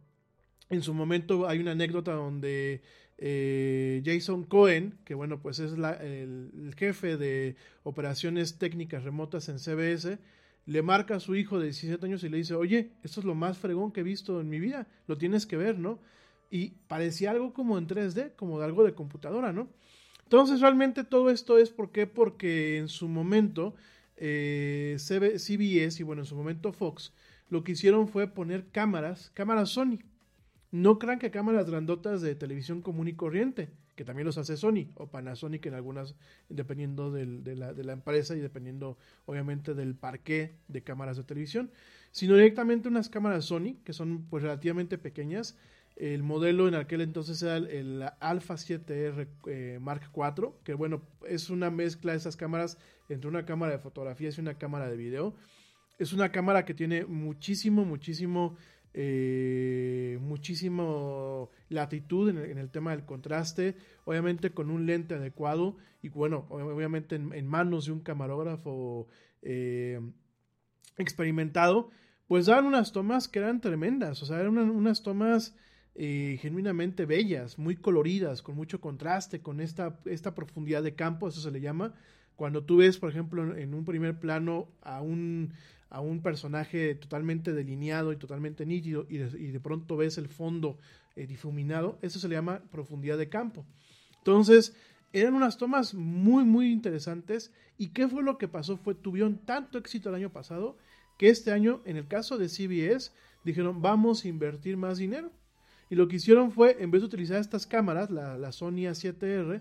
en 0.69 0.83
su 0.83 0.95
momento 0.95 1.49
hay 1.49 1.59
una 1.59 1.73
anécdota 1.73 2.13
donde 2.13 2.83
eh, 3.19 4.03
Jason 4.05 4.45
Cohen, 4.45 4.99
que 5.05 5.15
bueno, 5.15 5.41
pues 5.41 5.59
es 5.59 5.77
la, 5.77 5.93
el, 5.93 6.75
jefe 6.77 7.17
de 7.17 7.57
operaciones 7.83 8.59
técnicas 8.59 9.05
remotas 9.05 9.49
en 9.49 9.59
CBS, 9.59 10.19
le 10.67 10.83
marca 10.83 11.17
a 11.17 11.21
su 11.21 11.35
hijo 11.37 11.59
de 11.59 11.67
17 11.67 12.07
años 12.07 12.25
y 12.25 12.29
le 12.29 12.39
dice, 12.39 12.55
oye, 12.55 12.93
esto 13.03 13.21
es 13.21 13.27
lo 13.27 13.35
más 13.35 13.59
fregón 13.59 13.93
que 13.93 14.01
he 14.01 14.05
visto 14.05 14.41
en 14.41 14.49
mi 14.49 14.61
vida, 14.61 14.87
lo 15.07 15.19
tienes 15.19 15.47
que 15.47 15.57
ver, 15.57 15.79
¿no? 15.79 15.99
Y 16.51 16.71
parecía 16.89 17.33
algo 17.33 17.53
como 17.53 17.77
en 17.77 17.87
3D, 17.87 18.35
como 18.37 18.59
de 18.59 18.65
algo 18.65 18.85
de 18.85 18.95
computadora, 18.95 19.53
¿no? 19.53 19.69
Entonces 20.23 20.61
realmente 20.61 21.03
todo 21.03 21.29
esto 21.29 21.59
es 21.59 21.71
¿por 21.71 21.91
qué? 21.91 22.07
porque 22.07 22.79
en 22.79 22.89
su 22.89 23.09
momento 23.09 23.75
eh, 24.21 24.97
CBS 24.99 25.99
y 25.99 26.03
bueno, 26.03 26.23
en 26.23 26.27
su 26.27 26.37
momento 26.37 26.73
Fox, 26.73 27.13
lo 27.49 27.65
que 27.65 27.73
hicieron 27.73 28.07
fue 28.07 28.29
poner 28.29 28.67
cámaras, 28.71 29.31
cámaras 29.35 29.71
Sony. 29.71 29.99
No 30.71 30.99
crean 30.99 31.19
que 31.19 31.33
cámaras 31.33 31.69
grandotas 31.69 32.21
de 32.21 32.37
televisión 32.37 32.83
común 32.83 33.09
y 33.09 33.15
corriente, 33.15 33.71
que 33.97 34.05
también 34.05 34.27
los 34.27 34.39
hace 34.39 34.57
Sony 34.57 34.87
o 34.95 35.09
Panasonic 35.09 35.67
en 35.67 35.75
algunas, 35.75 36.15
dependiendo 36.49 37.11
de, 37.11 37.27
la, 37.57 37.93
empresa 37.93 38.37
y 38.37 38.41
dependiendo 38.41 38.97
obviamente 39.25 39.75
del 39.75 39.95
parqué 39.95 40.53
de 40.69 40.83
cámaras 40.83 41.17
de 41.17 41.25
televisión, 41.25 41.71
sino 42.13 42.37
directamente 42.37 42.89
unas 42.89 43.09
cámaras 43.09 43.47
Sony, 43.47 43.79
que 43.85 43.95
son 43.95 44.27
pues 44.29 44.43
relativamente 44.43 44.97
pequeñas. 44.97 45.57
El 45.97 46.23
modelo 46.23 46.69
en 46.69 46.77
aquel 46.77 47.01
entonces 47.01 47.43
era 47.43 47.57
el, 47.57 47.67
el 47.67 48.05
Alpha 48.21 48.55
7R 48.55 49.27
eh, 49.47 49.79
Mark 49.81 50.11
IV, 50.15 50.53
que 50.63 50.75
bueno, 50.75 51.03
es 51.27 51.51
una 51.51 51.71
mezcla 51.71 52.13
de 52.13 52.19
esas 52.19 52.37
cámaras 52.37 52.79
entre 53.11 53.29
una 53.29 53.45
cámara 53.45 53.73
de 53.73 53.79
fotografías 53.79 54.39
y 54.39 54.41
una 54.41 54.59
cámara 54.59 54.89
de 54.89 54.97
video. 54.97 55.35
Es 55.99 56.13
una 56.13 56.33
cámara 56.33 56.65
que 56.65 56.75
tiene 56.75 57.05
muchísimo, 57.05 57.85
muchísimo 57.85 58.57
eh, 58.93 60.19
muchísimo 60.21 61.51
latitud 61.69 62.29
en 62.29 62.39
el, 62.39 62.51
en 62.51 62.59
el, 62.59 62.71
tema 62.71 62.91
del 62.91 63.05
contraste, 63.05 63.77
obviamente 64.05 64.51
con 64.51 64.69
un 64.69 64.85
lente 64.85 65.15
adecuado 65.15 65.77
y 66.03 66.09
bueno, 66.09 66.47
obviamente 66.51 67.15
en, 67.15 67.33
en 67.33 67.47
manos 67.47 67.87
de 67.87 67.93
un 67.93 68.01
camarógrafo 68.01 69.07
eh, 69.43 70.01
experimentado, 70.97 71.91
pues 72.27 72.47
daban 72.47 72.65
unas 72.67 72.93
tomas 72.93 73.29
que 73.29 73.39
eran 73.39 73.61
tremendas, 73.61 74.23
o 74.23 74.27
sea, 74.27 74.41
eran 74.41 74.59
una, 74.59 74.63
unas 74.73 75.05
tomas 75.05 75.57
eh, 75.95 76.39
genuinamente 76.41 77.07
bellas, 77.07 77.59
muy 77.59 77.77
coloridas, 77.77 78.43
con 78.43 78.57
mucho 78.57 78.81
contraste, 78.81 79.41
con 79.41 79.61
esta, 79.61 80.01
esta 80.05 80.35
profundidad 80.35 80.83
de 80.83 80.95
campo, 80.95 81.29
eso 81.29 81.41
se 81.41 81.51
le 81.51 81.61
llama, 81.61 81.95
cuando 82.41 82.65
tú 82.65 82.79
ves, 82.79 82.97
por 82.97 83.11
ejemplo, 83.11 83.55
en 83.55 83.75
un 83.75 83.85
primer 83.85 84.19
plano 84.19 84.67
a 84.81 85.03
un 85.03 85.53
a 85.91 86.01
un 86.01 86.23
personaje 86.23 86.95
totalmente 86.95 87.53
delineado 87.53 88.15
y 88.15 88.17
totalmente 88.17 88.65
nítido 88.65 89.05
y 89.11 89.19
de, 89.19 89.61
pronto 89.61 89.99
ves 89.99 90.17
el 90.17 90.29
fondo 90.29 90.79
eh, 91.17 91.27
difuminado, 91.27 91.99
eso 92.01 92.19
se 92.19 92.29
le 92.29 92.37
llama 92.37 92.63
profundidad 92.71 93.19
de 93.19 93.29
campo. 93.29 93.67
Entonces, 94.17 94.75
eran 95.13 95.35
unas 95.35 95.59
tomas 95.59 95.93
muy, 95.93 96.45
muy 96.45 96.73
interesantes. 96.73 97.53
¿Y 97.77 97.89
qué 97.89 98.09
fue 98.09 98.23
lo 98.23 98.39
que 98.39 98.49
pasó? 98.49 98.79
Fue, 98.79 98.95
tuvieron 98.95 99.37
tanto 99.45 99.77
éxito 99.77 100.09
el 100.09 100.15
año 100.15 100.33
pasado 100.33 100.79
que 101.19 101.29
este 101.29 101.53
año, 101.53 101.83
en 101.85 101.99
el 101.99 102.09
caso 102.09 102.39
de 102.39 102.49
CBS, 102.49 103.13
dijeron, 103.45 103.83
vamos 103.83 104.25
a 104.25 104.29
invertir 104.29 104.79
más 104.79 104.97
dinero. 104.97 105.31
Y 105.91 105.95
lo 105.95 106.09
que 106.09 106.17
hicieron 106.17 106.53
fue, 106.53 106.83
en 106.83 106.91
vez 106.91 107.03
de 107.03 107.07
utilizar 107.09 107.39
estas 107.39 107.67
cámaras, 107.67 108.09
la, 108.11 108.39
la 108.39 108.51
Sony 108.51 108.89
A7R, 108.89 109.61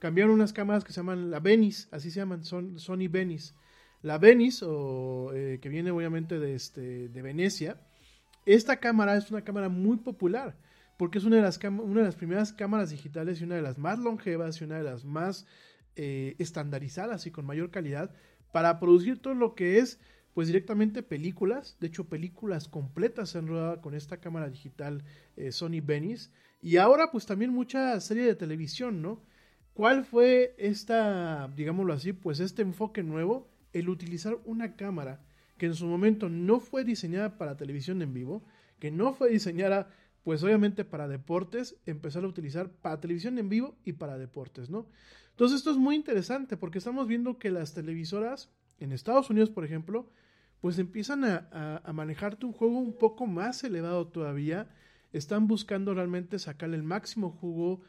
cambiaron 0.00 0.34
unas 0.34 0.52
cámaras 0.52 0.82
que 0.82 0.92
se 0.92 0.96
llaman 0.96 1.30
la 1.30 1.38
Venice, 1.38 1.86
así 1.92 2.10
se 2.10 2.18
llaman, 2.18 2.44
son 2.44 2.80
Sony 2.80 3.08
Venice. 3.08 3.54
La 4.02 4.18
Venice, 4.18 4.64
o, 4.66 5.32
eh, 5.32 5.60
que 5.62 5.68
viene 5.68 5.92
obviamente 5.92 6.40
de, 6.40 6.54
este, 6.54 7.08
de 7.08 7.22
Venecia, 7.22 7.80
esta 8.46 8.80
cámara 8.80 9.16
es 9.16 9.30
una 9.30 9.44
cámara 9.44 9.68
muy 9.68 9.98
popular 9.98 10.56
porque 11.00 11.16
es 11.16 11.24
una 11.24 11.36
de, 11.36 11.42
las 11.42 11.58
una 11.64 12.00
de 12.00 12.06
las 12.06 12.16
primeras 12.16 12.52
cámaras 12.52 12.90
digitales 12.90 13.40
y 13.40 13.44
una 13.44 13.54
de 13.54 13.62
las 13.62 13.78
más 13.78 13.98
longevas 13.98 14.60
y 14.60 14.64
una 14.64 14.76
de 14.76 14.82
las 14.82 15.06
más 15.06 15.46
eh, 15.96 16.36
estandarizadas 16.38 17.26
y 17.26 17.30
con 17.30 17.46
mayor 17.46 17.70
calidad 17.70 18.14
para 18.52 18.78
producir 18.78 19.18
todo 19.18 19.32
lo 19.32 19.54
que 19.54 19.78
es 19.78 19.98
pues 20.34 20.48
directamente 20.48 21.02
películas, 21.02 21.78
de 21.80 21.86
hecho 21.86 22.10
películas 22.10 22.68
completas 22.68 23.30
se 23.30 23.38
han 23.38 23.46
rodado 23.46 23.80
con 23.80 23.94
esta 23.94 24.18
cámara 24.18 24.50
digital 24.50 25.02
eh, 25.38 25.52
Sony 25.52 25.80
Venice 25.82 26.28
y 26.60 26.76
ahora 26.76 27.10
pues 27.10 27.24
también 27.24 27.50
mucha 27.50 27.98
serie 28.00 28.26
de 28.26 28.34
televisión, 28.34 29.00
¿no? 29.00 29.22
¿Cuál 29.80 30.04
fue 30.04 30.54
esta, 30.58 31.48
digámoslo 31.56 31.94
así, 31.94 32.12
pues 32.12 32.38
este 32.38 32.60
enfoque 32.60 33.02
nuevo 33.02 33.48
el 33.72 33.88
utilizar 33.88 34.36
una 34.44 34.76
cámara 34.76 35.22
que 35.56 35.64
en 35.64 35.74
su 35.74 35.86
momento 35.86 36.28
no 36.28 36.60
fue 36.60 36.84
diseñada 36.84 37.38
para 37.38 37.56
televisión 37.56 38.02
en 38.02 38.12
vivo, 38.12 38.42
que 38.78 38.90
no 38.90 39.14
fue 39.14 39.30
diseñada 39.30 39.88
pues 40.22 40.42
obviamente 40.42 40.84
para 40.84 41.08
deportes, 41.08 41.76
empezar 41.86 42.24
a 42.24 42.26
utilizar 42.26 42.68
para 42.68 43.00
televisión 43.00 43.38
en 43.38 43.48
vivo 43.48 43.74
y 43.82 43.94
para 43.94 44.18
deportes, 44.18 44.68
¿no? 44.68 44.84
Entonces 45.30 45.56
esto 45.56 45.70
es 45.70 45.78
muy 45.78 45.96
interesante 45.96 46.58
porque 46.58 46.76
estamos 46.76 47.08
viendo 47.08 47.38
que 47.38 47.50
las 47.50 47.72
televisoras 47.72 48.50
en 48.80 48.92
Estados 48.92 49.30
Unidos, 49.30 49.48
por 49.48 49.64
ejemplo, 49.64 50.10
pues 50.60 50.78
empiezan 50.78 51.24
a, 51.24 51.80
a, 51.82 51.92
manejarte 51.94 52.44
un 52.44 52.52
juego 52.52 52.78
un 52.78 52.98
poco 52.98 53.26
más 53.26 53.64
elevado 53.64 54.08
todavía, 54.08 54.68
están 55.14 55.48
buscando 55.48 55.94
realmente 55.94 56.38
sacarle 56.38 56.76
el 56.76 56.82
máximo 56.82 57.30
jugo 57.30 57.80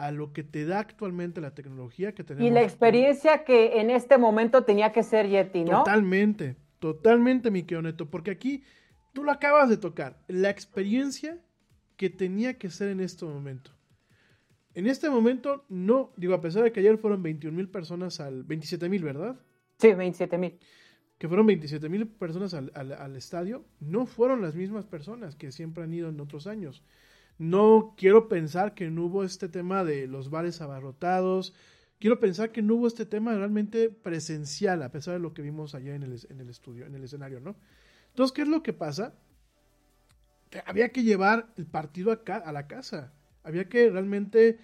a 0.00 0.12
lo 0.12 0.32
que 0.32 0.42
te 0.42 0.64
da 0.64 0.78
actualmente 0.80 1.40
la 1.40 1.54
tecnología 1.54 2.12
que 2.14 2.24
tenemos. 2.24 2.50
Y 2.50 2.52
la 2.52 2.62
experiencia 2.62 3.44
que 3.44 3.80
en 3.80 3.90
este 3.90 4.18
momento 4.18 4.64
tenía 4.64 4.92
que 4.92 5.02
ser 5.02 5.28
Yeti, 5.28 5.64
¿no? 5.64 5.78
Totalmente, 5.78 6.56
totalmente, 6.78 7.50
mi 7.50 7.62
Neto, 7.62 8.08
porque 8.08 8.30
aquí 8.30 8.64
tú 9.12 9.22
lo 9.22 9.30
acabas 9.30 9.68
de 9.68 9.76
tocar, 9.76 10.22
la 10.26 10.50
experiencia 10.50 11.38
que 11.96 12.08
tenía 12.08 12.58
que 12.58 12.70
ser 12.70 12.88
en 12.88 13.00
este 13.00 13.26
momento. 13.26 13.72
En 14.72 14.86
este 14.86 15.10
momento, 15.10 15.64
no, 15.68 16.12
digo, 16.16 16.34
a 16.34 16.40
pesar 16.40 16.62
de 16.62 16.72
que 16.72 16.80
ayer 16.80 16.96
fueron 16.96 17.22
21 17.22 17.54
mil 17.54 17.68
personas 17.68 18.20
al, 18.20 18.44
27 18.44 18.88
mil, 18.88 19.04
¿verdad? 19.04 19.38
Sí, 19.78 19.92
27 19.92 20.38
mil. 20.38 20.58
Que 21.18 21.28
fueron 21.28 21.44
27 21.46 21.88
mil 21.90 22.06
personas 22.06 22.54
al, 22.54 22.72
al, 22.74 22.92
al 22.92 23.16
estadio, 23.16 23.66
no 23.80 24.06
fueron 24.06 24.40
las 24.40 24.54
mismas 24.54 24.86
personas 24.86 25.36
que 25.36 25.52
siempre 25.52 25.84
han 25.84 25.92
ido 25.92 26.08
en 26.08 26.20
otros 26.20 26.46
años. 26.46 26.82
No 27.40 27.94
quiero 27.96 28.28
pensar 28.28 28.74
que 28.74 28.90
no 28.90 29.06
hubo 29.06 29.24
este 29.24 29.48
tema 29.48 29.82
de 29.82 30.06
los 30.06 30.28
bares 30.28 30.60
abarrotados. 30.60 31.54
Quiero 31.98 32.20
pensar 32.20 32.52
que 32.52 32.60
no 32.60 32.74
hubo 32.74 32.86
este 32.86 33.06
tema 33.06 33.34
realmente 33.34 33.88
presencial, 33.88 34.82
a 34.82 34.92
pesar 34.92 35.14
de 35.14 35.20
lo 35.20 35.32
que 35.32 35.40
vimos 35.40 35.74
allá 35.74 35.94
en 35.94 36.02
el, 36.02 36.20
en 36.28 36.38
el 36.38 36.50
estudio, 36.50 36.84
en 36.84 36.94
el 36.94 37.04
escenario, 37.04 37.40
¿no? 37.40 37.56
Entonces, 38.08 38.34
¿qué 38.34 38.42
es 38.42 38.48
lo 38.48 38.62
que 38.62 38.74
pasa? 38.74 39.14
Había 40.66 40.90
que 40.90 41.02
llevar 41.02 41.50
el 41.56 41.64
partido 41.64 42.12
acá, 42.12 42.36
a 42.36 42.52
la 42.52 42.66
casa. 42.66 43.14
Había 43.42 43.70
que 43.70 43.88
realmente 43.88 44.58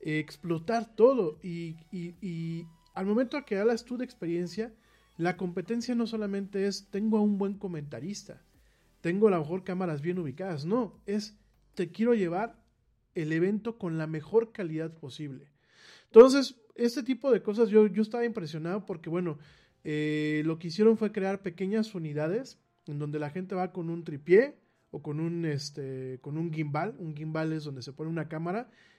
eh, 0.00 0.18
explotar 0.18 0.96
todo. 0.96 1.38
Y, 1.42 1.76
y, 1.92 2.66
al 2.94 3.04
momento 3.04 3.44
que 3.44 3.58
hablas 3.58 3.84
tú 3.84 3.98
de 3.98 4.06
experiencia, 4.06 4.72
la 5.18 5.36
competencia 5.36 5.94
no 5.94 6.06
solamente 6.06 6.66
es 6.68 6.88
tengo 6.88 7.18
a 7.18 7.20
un 7.20 7.36
buen 7.36 7.58
comentarista, 7.58 8.40
tengo 9.02 9.28
a 9.28 9.32
lo 9.32 9.40
mejor 9.40 9.62
cámaras 9.62 10.00
bien 10.00 10.18
ubicadas, 10.18 10.64
no, 10.64 10.98
es 11.04 11.36
te 11.74 11.90
quiero 11.90 12.14
llevar 12.14 12.62
el 13.14 13.32
evento 13.32 13.78
con 13.78 13.98
la 13.98 14.06
mejor 14.06 14.52
calidad 14.52 14.92
posible. 14.92 15.50
Entonces, 16.06 16.56
este 16.74 17.02
tipo 17.02 17.30
de 17.30 17.42
cosas 17.42 17.68
yo, 17.68 17.86
yo 17.86 18.02
estaba 18.02 18.24
impresionado 18.24 18.86
porque, 18.86 19.10
bueno, 19.10 19.38
eh, 19.84 20.42
lo 20.44 20.58
que 20.58 20.68
hicieron 20.68 20.96
fue 20.96 21.12
crear 21.12 21.42
pequeñas 21.42 21.94
unidades 21.94 22.58
en 22.86 22.98
donde 22.98 23.18
la 23.18 23.30
gente 23.30 23.54
va 23.54 23.72
con 23.72 23.90
un 23.90 24.04
tripié 24.04 24.56
o 24.90 25.02
con 25.02 25.20
un, 25.20 25.44
este, 25.44 26.18
con 26.20 26.38
un 26.38 26.52
gimbal. 26.52 26.94
Un 26.98 27.16
gimbal 27.16 27.52
es 27.52 27.64
donde 27.64 27.82
se 27.82 27.92
pone 27.92 28.10
una 28.10 28.28
cámara 28.28 28.70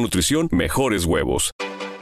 nutrición, 0.00 0.48
mejores 0.50 1.04
huevos. 1.04 1.52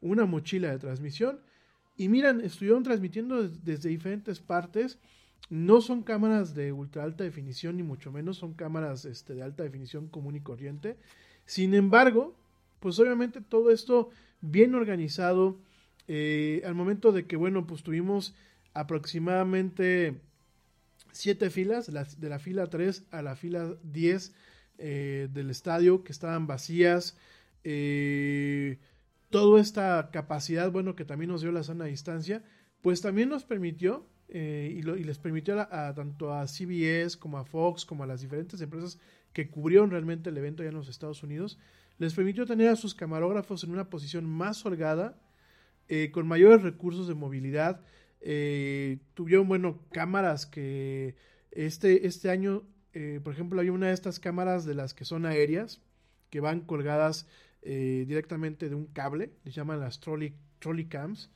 Una 0.00 0.26
mochila 0.26 0.70
de 0.70 0.78
transmisión. 0.78 1.40
Y 1.96 2.08
miran, 2.08 2.40
estuvieron 2.40 2.82
transmitiendo 2.84 3.48
desde 3.48 3.88
diferentes 3.88 4.40
partes. 4.40 4.98
No 5.50 5.80
son 5.80 6.02
cámaras 6.02 6.54
de 6.54 6.72
ultra 6.72 7.04
alta 7.04 7.24
definición, 7.24 7.76
ni 7.76 7.82
mucho 7.82 8.12
menos 8.12 8.36
son 8.38 8.54
cámaras 8.54 9.04
este, 9.04 9.34
de 9.34 9.42
alta 9.42 9.62
definición 9.62 10.08
común 10.08 10.36
y 10.36 10.40
corriente. 10.40 10.96
Sin 11.46 11.74
embargo, 11.74 12.36
pues 12.80 12.98
obviamente 12.98 13.40
todo 13.40 13.70
esto 13.70 14.10
bien 14.40 14.74
organizado. 14.74 15.56
eh, 16.10 16.62
al 16.64 16.74
momento 16.74 17.12
de 17.12 17.26
que, 17.26 17.36
bueno, 17.36 17.66
pues 17.66 17.82
tuvimos 17.82 18.34
aproximadamente 18.72 20.18
siete 21.12 21.50
filas, 21.50 21.88
la- 21.88 22.04
de 22.04 22.28
la 22.28 22.38
fila 22.38 22.66
3 22.68 23.04
a 23.10 23.22
la 23.22 23.36
fila 23.36 23.74
10 23.82 24.32
eh, 24.78 25.28
del 25.32 25.50
estadio 25.50 26.04
que 26.04 26.12
estaban 26.12 26.46
vacías. 26.46 27.16
Eh, 27.64 28.78
toda 29.30 29.60
esta 29.60 30.10
capacidad, 30.12 30.70
bueno, 30.72 30.94
que 30.96 31.04
también 31.04 31.30
nos 31.30 31.42
dio 31.42 31.52
la 31.52 31.62
sana 31.62 31.84
distancia, 31.86 32.42
pues 32.82 33.00
también 33.00 33.28
nos 33.28 33.44
permitió 33.44 34.06
eh, 34.28 34.74
y, 34.76 34.82
lo- 34.82 34.96
y 34.96 35.04
les 35.04 35.18
permitió 35.18 35.58
a, 35.60 35.94
tanto 35.94 36.32
a 36.34 36.46
CBS 36.46 37.16
como 37.18 37.38
a 37.38 37.44
Fox, 37.44 37.84
como 37.84 38.04
a 38.04 38.06
las 38.06 38.20
diferentes 38.20 38.60
empresas 38.60 38.98
que 39.32 39.48
cubrieron 39.50 39.90
realmente 39.90 40.30
el 40.30 40.36
evento 40.38 40.62
ya 40.62 40.68
en 40.70 40.74
los 40.76 40.88
Estados 40.88 41.22
Unidos, 41.22 41.58
les 41.98 42.14
permitió 42.14 42.46
tener 42.46 42.68
a 42.68 42.76
sus 42.76 42.94
camarógrafos 42.94 43.64
en 43.64 43.70
una 43.72 43.90
posición 43.90 44.24
más 44.26 44.64
holgada, 44.64 45.18
eh, 45.88 46.10
con 46.12 46.26
mayores 46.26 46.62
recursos 46.62 47.08
de 47.08 47.14
movilidad. 47.14 47.80
eh, 48.20 48.98
tuvieron, 49.14 49.46
bueno, 49.48 49.80
cámaras 49.92 50.44
que 50.46 51.14
este, 51.52 52.06
este 52.06 52.30
año, 52.30 52.64
eh, 52.92 53.20
por 53.22 53.32
ejemplo, 53.32 53.60
hay 53.60 53.68
una 53.70 53.88
de 53.88 53.92
estas 53.94 54.18
cámaras 54.18 54.64
de 54.64 54.74
las 54.74 54.92
que 54.94 55.04
son 55.04 55.24
aéreas, 55.26 55.80
que 56.30 56.40
van 56.40 56.60
colgadas 56.62 57.26
eh, 57.62 58.04
directamente 58.06 58.68
de 58.68 58.74
un 58.74 58.86
cable, 58.86 59.32
les 59.44 59.54
llaman 59.54 59.80
las 59.80 60.00
trolley, 60.00 60.34
trolley 60.58 60.86
cams. 60.86 61.30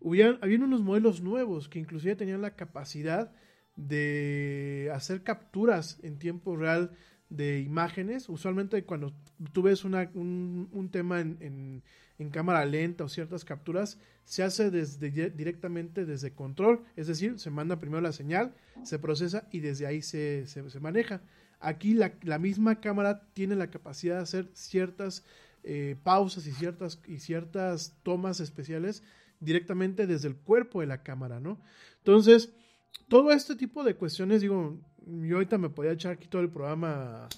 Hubieran, 0.00 0.38
habían 0.42 0.62
unos 0.62 0.82
modelos 0.82 1.22
nuevos 1.22 1.68
que 1.68 1.78
inclusive 1.78 2.16
tenían 2.16 2.42
la 2.42 2.56
capacidad 2.56 3.32
de 3.76 4.90
hacer 4.94 5.22
capturas 5.22 5.98
en 6.02 6.18
tiempo 6.18 6.56
real 6.56 6.92
de 7.28 7.60
imágenes. 7.60 8.28
Usualmente 8.28 8.84
cuando 8.84 9.14
tú 9.52 9.62
ves 9.62 9.84
una- 9.84 10.10
un, 10.14 10.68
un 10.72 10.90
tema 10.90 11.20
en, 11.20 11.38
en- 11.40 11.82
cámara 12.30 12.64
lenta 12.64 13.04
o 13.04 13.08
ciertas 13.08 13.44
capturas, 13.44 13.98
se 14.24 14.42
hace 14.42 14.70
desde, 14.70 15.30
directamente 15.30 16.06
desde 16.06 16.32
control. 16.32 16.82
Es 16.96 17.06
decir, 17.06 17.38
se 17.38 17.50
manda 17.50 17.78
primero 17.80 18.00
la 18.00 18.12
señal, 18.12 18.54
se 18.82 18.98
procesa 18.98 19.46
y 19.50 19.60
desde 19.60 19.86
ahí 19.86 20.00
se, 20.00 20.46
se- 20.46 20.70
se 20.70 20.80
maneja. 20.80 21.22
Aquí 21.60 21.92
la, 21.94 22.12
la 22.22 22.38
misma 22.38 22.80
cámara 22.80 23.26
tiene 23.34 23.56
la 23.56 23.68
capacidad 23.70 24.16
de 24.16 24.22
hacer 24.22 24.48
ciertas 24.54 25.24
eh, 25.66 25.96
pausas 26.02 26.46
y 26.46 26.52
ciertas, 26.52 27.00
y 27.06 27.20
ciertas 27.20 27.96
tomas 28.02 28.38
especiales 28.40 29.02
directamente 29.40 30.06
desde 30.06 30.28
el 30.28 30.36
cuerpo 30.36 30.80
de 30.80 30.86
la 30.86 31.02
cámara, 31.02 31.40
¿no? 31.40 31.58
Entonces, 31.98 32.52
todo 33.08 33.32
este 33.32 33.56
tipo 33.56 33.82
de 33.82 33.94
cuestiones, 33.94 34.42
digo, 34.42 34.78
yo 35.06 35.36
ahorita 35.36 35.56
me 35.56 35.70
podía 35.70 35.92
echar 35.92 36.12
aquí 36.12 36.28
todo 36.28 36.42
el 36.42 36.50
programa, 36.50 37.28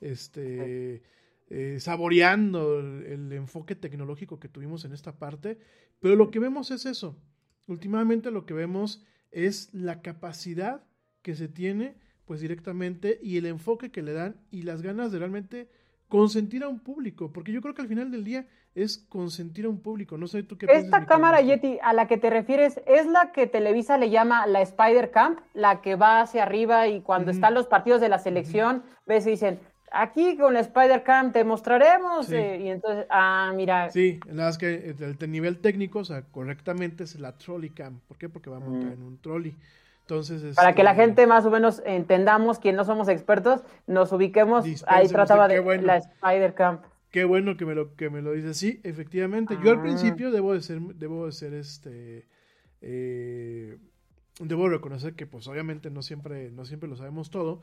este, 0.00 1.02
eh, 1.50 1.76
saboreando 1.78 2.80
el, 2.80 3.02
el 3.04 3.32
enfoque 3.32 3.74
tecnológico 3.74 4.40
que 4.40 4.48
tuvimos 4.48 4.86
en 4.86 4.92
esta 4.92 5.18
parte, 5.18 5.58
pero 6.00 6.16
lo 6.16 6.30
que 6.30 6.38
vemos 6.38 6.70
es 6.70 6.86
eso. 6.86 7.18
Últimamente 7.66 8.30
lo 8.30 8.46
que 8.46 8.54
vemos 8.54 9.04
es 9.30 9.72
la 9.74 10.00
capacidad 10.00 10.84
que 11.20 11.34
se 11.34 11.48
tiene, 11.48 11.96
pues 12.24 12.40
directamente, 12.40 13.18
y 13.22 13.36
el 13.36 13.44
enfoque 13.44 13.90
que 13.90 14.02
le 14.02 14.14
dan 14.14 14.40
y 14.50 14.62
las 14.62 14.80
ganas 14.80 15.12
de 15.12 15.18
realmente 15.18 15.68
consentir 16.08 16.62
a 16.62 16.68
un 16.68 16.78
público, 16.80 17.32
porque 17.32 17.52
yo 17.52 17.60
creo 17.60 17.74
que 17.74 17.82
al 17.82 17.88
final 17.88 18.10
del 18.10 18.24
día 18.24 18.46
es 18.74 18.98
consentir 19.08 19.66
a 19.66 19.68
un 19.68 19.80
público. 19.80 20.18
No 20.18 20.26
sé 20.26 20.42
tú 20.42 20.58
qué 20.58 20.66
Esta 20.68 21.06
cámara 21.06 21.40
Yeti 21.40 21.78
a 21.82 21.92
la 21.92 22.08
que 22.08 22.16
te 22.16 22.30
refieres 22.30 22.80
es 22.86 23.06
la 23.06 23.32
que 23.32 23.46
Televisa 23.46 23.98
le 23.98 24.10
llama 24.10 24.46
la 24.46 24.60
Spider 24.62 25.10
Camp, 25.10 25.38
la 25.54 25.80
que 25.80 25.94
va 25.94 26.20
hacia 26.20 26.42
arriba 26.42 26.88
y 26.88 27.00
cuando 27.00 27.30
están 27.30 27.54
los 27.54 27.66
partidos 27.66 28.00
de 28.00 28.08
la 28.08 28.18
selección, 28.18 28.82
ves 29.06 29.26
y 29.26 29.30
dicen, 29.30 29.60
aquí 29.92 30.36
con 30.36 30.54
la 30.54 30.60
Spider 30.60 31.02
Camp 31.04 31.32
te 31.32 31.44
mostraremos. 31.44 32.26
Sí. 32.26 32.34
eh, 32.34 32.62
y 32.64 32.68
entonces, 32.68 33.06
ah, 33.10 33.52
mira, 33.54 33.90
Sí, 33.90 34.18
nada 34.26 34.48
más 34.48 34.58
que 34.58 34.90
el, 34.98 35.16
el 35.18 35.30
nivel 35.30 35.58
técnico, 35.58 36.00
o 36.00 36.04
sea, 36.04 36.22
correctamente 36.22 37.04
es 37.04 37.18
la 37.18 37.32
trolley 37.38 37.70
cam. 37.70 38.00
¿Por 38.08 38.18
qué? 38.18 38.28
Porque 38.28 38.50
va 38.50 38.58
montada 38.58 38.92
en 38.92 39.02
un 39.02 39.18
trolley. 39.18 39.54
Entonces, 40.06 40.54
para 40.54 40.74
que 40.74 40.82
la 40.82 40.90
este, 40.90 41.02
gente 41.02 41.26
más 41.26 41.46
o 41.46 41.50
menos 41.50 41.82
entendamos, 41.86 42.58
quien 42.58 42.76
no 42.76 42.84
somos 42.84 43.08
expertos, 43.08 43.62
nos 43.86 44.12
ubiquemos, 44.12 44.66
ahí 44.86 45.08
trataba 45.08 45.48
de 45.48 45.60
bueno. 45.60 45.84
la 45.84 45.96
Spider 45.96 46.52
Camp. 46.54 46.84
Qué 47.10 47.24
bueno 47.24 47.56
que 47.56 47.64
me 47.64 47.74
lo 47.74 47.94
que 47.94 48.10
me 48.10 48.20
lo 48.20 48.32
dices. 48.32 48.56
Sí, 48.58 48.80
efectivamente. 48.82 49.56
Yo 49.64 49.70
al 49.70 49.78
Ah. 49.78 49.82
principio 49.82 50.30
debo 50.30 50.52
de 50.52 50.60
ser, 50.60 50.80
debo 50.80 51.24
de 51.26 51.32
ser 51.32 51.54
este, 51.54 52.26
eh, 52.82 53.78
debo 54.40 54.68
reconocer 54.68 55.14
que, 55.14 55.26
pues, 55.26 55.46
obviamente 55.48 55.90
no 55.90 56.02
siempre, 56.02 56.50
no 56.50 56.66
siempre 56.66 56.88
lo 56.88 56.96
sabemos 56.96 57.30
todo. 57.30 57.62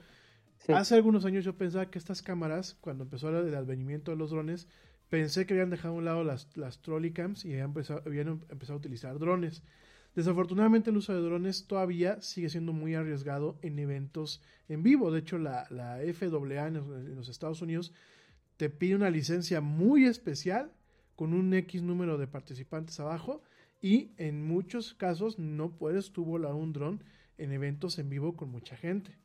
Sí. 0.58 0.74
Hace 0.74 0.96
algunos 0.96 1.26
años 1.26 1.44
yo 1.46 1.56
pensaba 1.58 1.92
que 1.92 2.00
estas 2.00 2.22
cámaras, 2.24 2.76
cuando 2.82 3.04
empezó 3.04 3.30
el 3.30 3.54
advenimiento 3.54 4.10
de 4.12 4.18
los 4.18 4.32
drones, 4.32 4.68
pensé 5.10 5.46
que 5.46 5.54
habían 5.54 5.70
dejado 5.70 5.94
a 5.94 5.98
un 5.98 6.06
lado 6.06 6.24
las, 6.24 6.48
las 6.56 6.82
trolley 6.82 7.12
cams 7.12 7.46
y 7.46 7.52
habían 7.52 7.68
empezado, 7.68 8.02
habían 8.06 8.28
em- 8.30 8.40
empezado 8.50 8.76
a 8.76 8.78
utilizar 8.78 9.20
drones. 9.20 9.62
Desafortunadamente 10.16 10.90
el 10.90 10.98
uso 10.98 11.14
de 11.14 11.22
drones 11.22 11.68
todavía 11.68 12.22
sigue 12.22 12.50
siendo 12.50 12.74
muy 12.74 12.96
arriesgado 12.96 13.58
en 13.62 13.80
eventos 13.80 14.42
en 14.68 14.84
vivo. 14.84 15.12
De 15.12 15.20
hecho, 15.20 15.38
la, 15.38 15.68
la 15.70 16.00
FAA 16.14 16.68
en 16.68 17.16
los, 17.16 17.30
Estados 17.30 17.62
Unidos 17.62 17.94
te 18.58 18.70
pide 18.70 18.96
una 18.96 19.10
licencia 19.10 19.62
muy 19.62 20.06
especial 20.06 20.72
con 21.16 21.34
un 21.34 21.54
X 21.54 21.82
número 21.82 22.18
de 22.18 22.28
participantes 22.28 23.00
abajo 23.00 23.42
y 23.82 24.12
en 24.18 24.46
muchos 24.46 24.94
casos 24.94 25.40
no 25.40 25.72
puedes 25.78 26.12
tú 26.12 26.26
volar 26.26 26.54
un 26.54 26.74
dron 26.74 27.04
en 27.38 27.52
eventos 27.52 27.98
en 27.98 28.10
vivo 28.10 28.36
con 28.36 28.50
mucha 28.50 28.76
gente 28.76 29.18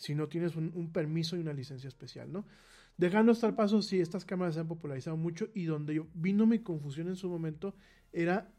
si 0.00 0.14
no 0.14 0.28
tienes 0.28 0.56
un, 0.56 0.72
un 0.74 0.90
permiso 0.92 1.36
y 1.36 1.40
una 1.40 1.52
licencia 1.52 1.86
especial, 1.86 2.32
¿no? 2.32 2.46
Dejando 2.96 3.32
hasta 3.32 3.46
el 3.46 3.54
paso, 3.54 3.82
sí, 3.82 4.00
estas 4.00 4.24
cámaras 4.24 4.54
se 4.54 4.60
han 4.60 4.66
popularizado 4.66 5.16
mucho 5.16 5.48
y 5.54 5.64
donde 5.64 5.94
yo 5.94 6.06
vino 6.14 6.46
mi 6.46 6.60
confusión 6.60 7.08
en 7.08 7.16
su 7.16 7.28
momento 7.28 7.74
era 8.12 8.50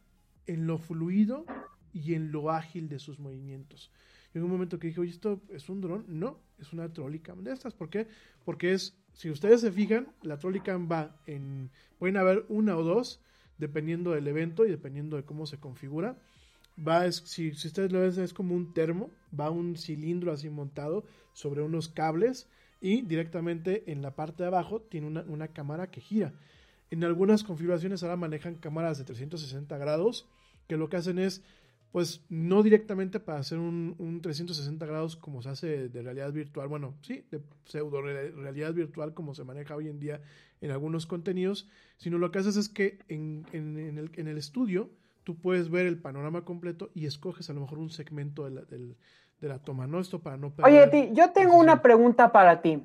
en 0.47 0.67
lo 0.67 0.77
fluido 0.77 1.45
y 1.93 2.13
en 2.13 2.31
lo 2.31 2.51
ágil 2.51 2.89
de 2.89 2.99
sus 2.99 3.19
movimientos. 3.19 3.91
Y 4.33 4.37
en 4.37 4.43
un 4.43 4.51
momento 4.51 4.79
que 4.79 4.87
dije, 4.87 5.01
oye, 5.01 5.11
¿esto 5.11 5.41
es 5.49 5.69
un 5.69 5.81
dron? 5.81 6.05
No, 6.07 6.39
es 6.59 6.71
una 6.73 6.91
Trollicam 6.91 7.43
de 7.43 7.51
estas. 7.51 7.73
¿Por 7.73 7.89
qué? 7.89 8.07
Porque 8.45 8.73
es, 8.73 8.97
si 9.13 9.29
ustedes 9.29 9.61
se 9.61 9.71
fijan, 9.71 10.07
la 10.21 10.37
Trollicam 10.37 10.89
va 10.89 11.15
en, 11.25 11.69
pueden 11.99 12.17
haber 12.17 12.45
una 12.47 12.77
o 12.77 12.83
dos, 12.83 13.21
dependiendo 13.57 14.11
del 14.11 14.27
evento 14.27 14.65
y 14.65 14.69
dependiendo 14.69 15.17
de 15.17 15.23
cómo 15.23 15.45
se 15.45 15.59
configura. 15.59 16.17
Va, 16.87 17.05
es, 17.05 17.17
si, 17.17 17.53
si 17.53 17.67
ustedes 17.67 17.91
lo 17.91 17.99
ven, 17.99 18.17
es 18.19 18.33
como 18.33 18.55
un 18.55 18.73
termo, 18.73 19.11
va 19.37 19.49
un 19.49 19.75
cilindro 19.75 20.31
así 20.31 20.49
montado 20.49 21.03
sobre 21.33 21.61
unos 21.61 21.89
cables 21.89 22.47
y 22.79 23.01
directamente 23.03 23.91
en 23.91 24.01
la 24.01 24.15
parte 24.15 24.43
de 24.43 24.47
abajo 24.47 24.81
tiene 24.81 25.07
una, 25.07 25.21
una 25.27 25.49
cámara 25.49 25.91
que 25.91 26.01
gira. 26.01 26.33
En 26.91 27.03
algunas 27.03 27.43
configuraciones 27.43 28.03
ahora 28.03 28.17
manejan 28.17 28.55
cámaras 28.55 28.97
de 28.97 29.05
360 29.05 29.77
grados, 29.77 30.27
que 30.67 30.77
lo 30.77 30.89
que 30.89 30.97
hacen 30.97 31.19
es, 31.19 31.41
pues 31.91 32.23
no 32.29 32.63
directamente 32.63 33.19
para 33.19 33.39
hacer 33.39 33.57
un, 33.57 33.95
un 33.97 34.21
360 34.21 34.85
grados 34.85 35.15
como 35.15 35.41
se 35.41 35.49
hace 35.49 35.89
de 35.89 36.01
realidad 36.01 36.31
virtual, 36.31 36.67
bueno, 36.67 36.93
sí, 37.01 37.25
de 37.31 37.41
pseudo 37.65 38.01
realidad 38.01 38.73
virtual 38.73 39.13
como 39.13 39.33
se 39.33 39.43
maneja 39.43 39.75
hoy 39.75 39.87
en 39.87 39.99
día 39.99 40.21
en 40.61 40.71
algunos 40.71 41.07
contenidos, 41.07 41.67
sino 41.97 42.17
lo 42.17 42.31
que 42.31 42.39
haces 42.39 42.55
es 42.55 42.69
que 42.69 42.99
en, 43.07 43.45
en, 43.51 43.77
en, 43.77 43.97
el, 43.97 44.11
en 44.15 44.27
el 44.27 44.37
estudio 44.37 44.89
tú 45.23 45.37
puedes 45.37 45.69
ver 45.69 45.85
el 45.85 45.97
panorama 45.97 46.45
completo 46.45 46.91
y 46.93 47.05
escoges 47.05 47.49
a 47.49 47.53
lo 47.53 47.61
mejor 47.61 47.79
un 47.79 47.89
segmento 47.89 48.45
de 48.45 48.51
la, 48.51 48.61
del, 48.61 48.95
de 49.39 49.47
la 49.47 49.59
toma, 49.59 49.87
¿no? 49.87 49.99
Esto 49.99 50.19
para 50.19 50.37
no 50.37 50.53
Oye, 50.63 50.87
Ti, 50.87 51.09
yo 51.13 51.31
tengo 51.31 51.57
una 51.57 51.81
pregunta 51.81 52.31
para 52.31 52.61
ti. 52.61 52.83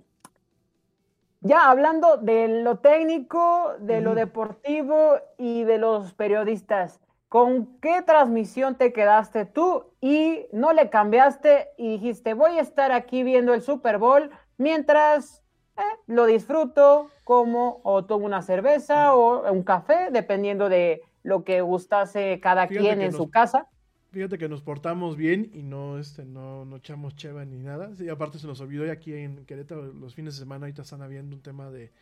Ya 1.41 1.70
hablando 1.70 2.16
de 2.16 2.49
lo 2.49 2.78
técnico, 2.78 3.74
de 3.78 4.01
lo 4.01 4.14
deportivo 4.14 5.16
y 5.39 5.64
de 5.64 5.78
los 5.78 6.12
periodistas, 6.14 7.01
¿con 7.28 7.78
qué 7.80 8.03
transmisión 8.03 8.76
te 8.76 8.93
quedaste 8.93 9.45
tú 9.45 9.84
y 10.01 10.47
no 10.53 10.72
le 10.72 10.91
cambiaste 10.91 11.68
y 11.76 11.93
dijiste, 11.93 12.34
voy 12.34 12.59
a 12.59 12.62
estar 12.62 12.91
aquí 12.93 13.22
viendo 13.22 13.55
el 13.55 13.62
Super 13.62 13.99
Bowl 13.99 14.30
mientras 14.57 15.43
eh, 15.76 15.82
lo 16.07 16.24
disfruto, 16.26 17.11
como 17.24 17.80
o 17.82 18.05
tomo 18.05 18.24
una 18.24 18.41
cerveza 18.43 19.14
o 19.14 19.51
un 19.53 19.62
café, 19.62 20.09
dependiendo 20.11 20.68
de 20.68 21.03
lo 21.22 21.45
que 21.45 21.61
gustase 21.61 22.41
cada 22.41 22.66
Fíjate 22.66 22.87
quien 22.87 23.03
en 23.03 23.12
su 23.12 23.30
casa. 23.30 23.68
Fíjate 24.16 24.38
que 24.38 24.48
nos 24.48 24.62
portamos 24.62 25.14
bien 25.14 25.50
y 25.52 25.62
no, 25.62 25.98
este, 25.98 26.24
no, 26.24 26.64
no 26.64 26.76
echamos 26.76 27.14
cheva 27.16 27.44
ni 27.44 27.58
nada. 27.58 27.94
Sí, 27.96 28.08
aparte 28.08 28.38
se 28.38 28.46
nos 28.46 28.62
olvidó 28.62 28.86
y 28.86 28.88
aquí 28.88 29.12
en 29.12 29.44
Querétaro 29.44 29.92
los 29.92 30.14
fines 30.14 30.32
de 30.36 30.38
semana 30.40 30.64
ahorita 30.64 30.80
están 30.80 31.02
habiendo 31.02 31.36
un 31.36 31.42
tema 31.42 31.70
de, 31.70 31.92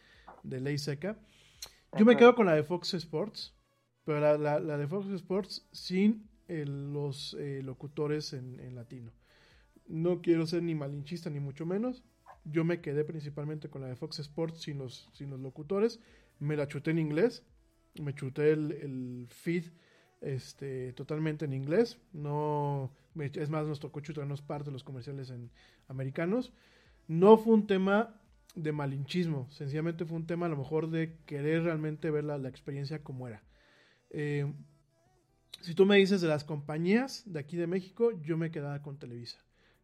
de 0.45 0.61
ley 0.61 0.79
seca. 0.79 1.19
Yo 1.99 2.05
me 2.05 2.17
quedo 2.17 2.37
con 2.37 2.47
la 2.47 2.55
de 2.55 2.63
Fox 2.63 2.95
Sports, 2.95 3.53
pero 4.05 4.21
la, 4.21 4.39
la- 4.39 4.61
la 4.61 4.79
de 4.79 4.87
Fox 4.87 5.09
Sports 5.09 5.67
sin 5.73 6.29
los 6.47 7.35
eh, 7.41 7.63
locutores 7.65 8.33
en, 8.33 8.61
en 8.61 8.77
latino. 8.77 9.11
No 9.89 10.23
quiero 10.23 10.47
ser 10.47 10.63
ni 10.63 10.77
malinchista 10.77 11.31
ni 11.31 11.41
mucho 11.41 11.67
menos. 11.67 12.05
Yo 12.45 12.63
me 12.65 12.81
quedé 12.81 13.05
principalmente 13.05 13.69
con 13.71 13.83
la 13.83 13.89
de 13.89 13.97
Fox 13.97 14.21
Sports 14.21 14.61
sin 14.61 14.79
los, 14.79 15.11
sin 15.15 15.31
los 15.31 15.41
locutores. 15.41 15.99
Me 16.39 16.55
la 16.57 16.69
chuté 16.69 16.93
en 16.93 17.01
inglés. 17.01 17.43
Me 18.01 18.15
chuté 18.15 18.53
el, 18.53 18.71
el 18.71 19.27
feed 19.31 19.65
este, 20.25 20.93
totalmente 20.95 21.45
en 21.45 21.53
inglés. 21.53 21.99
No, 22.13 22.91
es 23.17 23.51
más, 23.51 23.67
nos 23.67 23.81
tocó 23.81 24.01
chutarnos 24.01 24.43
parte 24.43 24.67
de 24.67 24.73
los 24.73 24.85
comerciales 24.85 25.31
en 25.31 25.51
americanos. 25.89 26.53
No 27.07 27.37
fue 27.37 27.55
un 27.55 27.67
tema 27.67 28.21
de 28.55 28.73
malinchismo, 28.73 29.49
sencillamente 29.51 30.05
fue 30.05 30.17
un 30.17 30.27
tema 30.27 30.47
a 30.47 30.49
lo 30.49 30.57
mejor 30.57 30.89
de 30.89 31.17
querer 31.27 31.65
realmente 31.65 32.11
ver 32.11 32.25
la, 32.25 32.39
la 32.39 32.49
experiencia 32.49 33.03
como 33.03 33.27
era. 33.27 33.43
Eh, 34.11 34.47
si 35.61 35.75
tú 35.75 35.87
me 35.87 35.97
dices 35.97 36.21
de 36.21 36.29
las 36.29 36.45
compañías 36.45 37.23
de 37.27 37.41
aquí 37.41 37.57
de 37.57 37.67
México, 37.67 38.13
yo 38.23 38.37
me 38.37 38.51
quedaba 38.51 38.81
con 38.83 38.99
Televisa. 38.99 39.39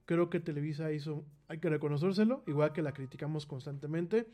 Creo 0.06 0.30
que 0.30 0.40
Televisa 0.40 0.92
hizo, 0.92 1.24
hay 1.48 1.58
que 1.58 1.68
reconocérselo, 1.68 2.42
igual 2.46 2.72
que 2.72 2.82
la 2.82 2.92
criticamos 2.92 3.46
constantemente. 3.46 4.26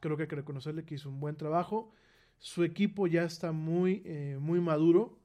Creo 0.00 0.16
que 0.16 0.24
hay 0.24 0.28
que 0.28 0.36
reconocerle 0.36 0.84
que 0.84 0.94
hizo 0.94 1.08
un 1.08 1.20
buen 1.20 1.36
trabajo. 1.36 1.92
Su 2.38 2.64
equipo 2.64 3.06
ya 3.06 3.24
está 3.24 3.52
muy, 3.52 4.02
eh, 4.04 4.38
muy 4.40 4.60
maduro. 4.60 5.18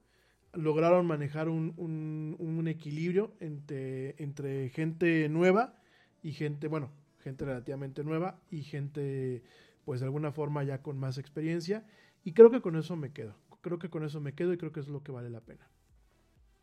Lograron 0.53 1.05
manejar 1.05 1.49
un, 1.49 1.73
un- 1.77 2.67
equilibrio 2.67 3.31
entre, 3.39 4.15
entre 4.21 4.69
gente 4.69 5.29
nueva 5.29 5.75
y 6.23 6.31
gente, 6.33 6.67
bueno, 6.67 6.91
gente 7.19 7.45
relativamente 7.45 8.03
nueva 8.03 8.39
y 8.49 8.63
gente, 8.63 9.43
pues 9.85 9.99
de 10.01 10.05
alguna 10.07 10.31
forma 10.31 10.63
ya 10.63 10.81
con 10.81 10.97
más 10.99 11.17
experiencia. 11.17 11.85
Y 12.23 12.33
creo 12.33 12.51
que 12.51 12.61
con 12.61 12.75
eso 12.75 12.95
me 12.95 13.13
quedo. 13.13 13.35
Creo 13.61 13.79
que 13.79 13.89
con 13.89 14.03
eso 14.03 14.19
me 14.21 14.33
quedo 14.33 14.53
y 14.53 14.57
creo 14.57 14.71
que 14.73 14.79
es 14.81 14.87
lo 14.87 15.03
que 15.03 15.11
vale 15.11 15.29
la 15.29 15.41
pena. 15.41 15.69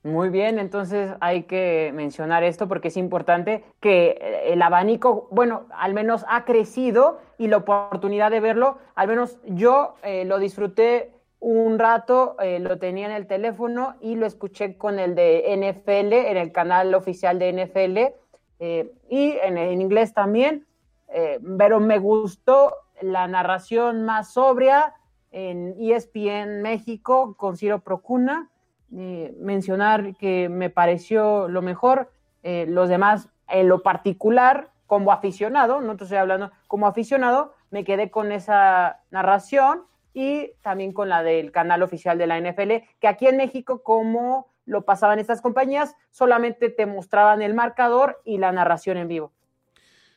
Muy 0.03 0.29
bien, 0.29 0.59
entonces 0.59 1.13
hay 1.21 1.45
que 1.45 1.91
mencionar 1.95 2.45
esto 2.45 2.69
porque 2.69 2.89
es 2.89 2.99
importante 2.99 3.65
que 3.81 4.43
el 4.45 4.61
abanico, 4.61 5.29
bueno, 5.31 5.67
al 5.71 5.95
menos 5.95 6.27
ha 6.29 6.45
crecido 6.45 7.21
y 7.39 7.49
la 7.49 7.57
oportunidad 7.57 8.31
de 8.31 8.41
verlo, 8.41 8.77
al 8.97 9.09
menos 9.09 9.39
yo 9.47 9.95
eh, 10.03 10.27
lo 10.27 10.39
disfruté 10.39 11.14
un 11.45 11.79
rato, 11.79 12.37
eh, 12.41 12.59
lo 12.59 12.79
tenía 12.79 13.05
en 13.05 13.13
el 13.13 13.27
teléfono 13.27 13.97
y 14.01 14.15
lo 14.15 14.25
escuché 14.25 14.79
con 14.79 14.99
el 14.99 15.15
de 15.15 15.45
NFL, 15.55 16.15
en 16.15 16.39
el 16.39 16.53
canal 16.53 16.95
oficial 16.95 17.39
de 17.39 17.53
NFL 17.53 17.99
eh, 18.61 18.91
y 19.11 19.37
en, 19.43 19.59
inglés 19.79 20.15
también, 20.15 20.67
eh, 21.09 21.39
pero 21.59 21.81
me 21.81 21.99
gustó 21.99 22.75
la 23.03 23.29
narración 23.29 24.07
más 24.07 24.33
sobria 24.33 24.95
en 25.33 25.77
ESPN 25.79 26.63
México 26.63 27.35
con 27.37 27.59
Ciro 27.59 27.81
Procuna 27.81 28.49
mencionar 28.89 30.15
que 30.17 30.49
me 30.49 30.71
pareció 30.71 31.49
lo 31.49 31.63
mejor. 31.63 32.13
los 32.45 32.89
demás, 32.89 33.29
en 33.49 33.69
lo 33.69 33.83
particular, 33.83 34.71
como 34.87 35.11
aficionado, 35.11 35.81
no 35.81 35.97
te 35.97 36.05
estoy 36.05 36.19
hablando, 36.19 36.53
como 36.69 36.87
aficionado, 36.87 37.55
me 37.71 37.83
quedé 37.83 38.11
con 38.11 38.31
esa 38.31 39.01
narración 39.11 39.83
y 40.15 40.53
también 40.63 40.93
con 40.93 41.09
la 41.11 41.23
del 41.23 41.53
canal 41.53 41.83
oficial 41.83 42.17
de 42.17 42.27
la 42.27 42.39
NFL, 42.39 42.89
que 43.01 43.09
aquí 43.09 43.27
en 43.27 43.37
México, 43.37 43.83
como 43.83 44.47
lo 44.65 44.87
pasaban 44.87 45.19
estas 45.19 45.43
compañías, 45.43 45.95
solamente 46.11 46.71
te 46.71 46.87
mostraban 46.87 47.43
el 47.43 47.53
marcador 47.53 48.23
y 48.25 48.39
la 48.39 48.53
narración 48.53 48.97
en 48.97 49.09
vivo. 49.09 49.33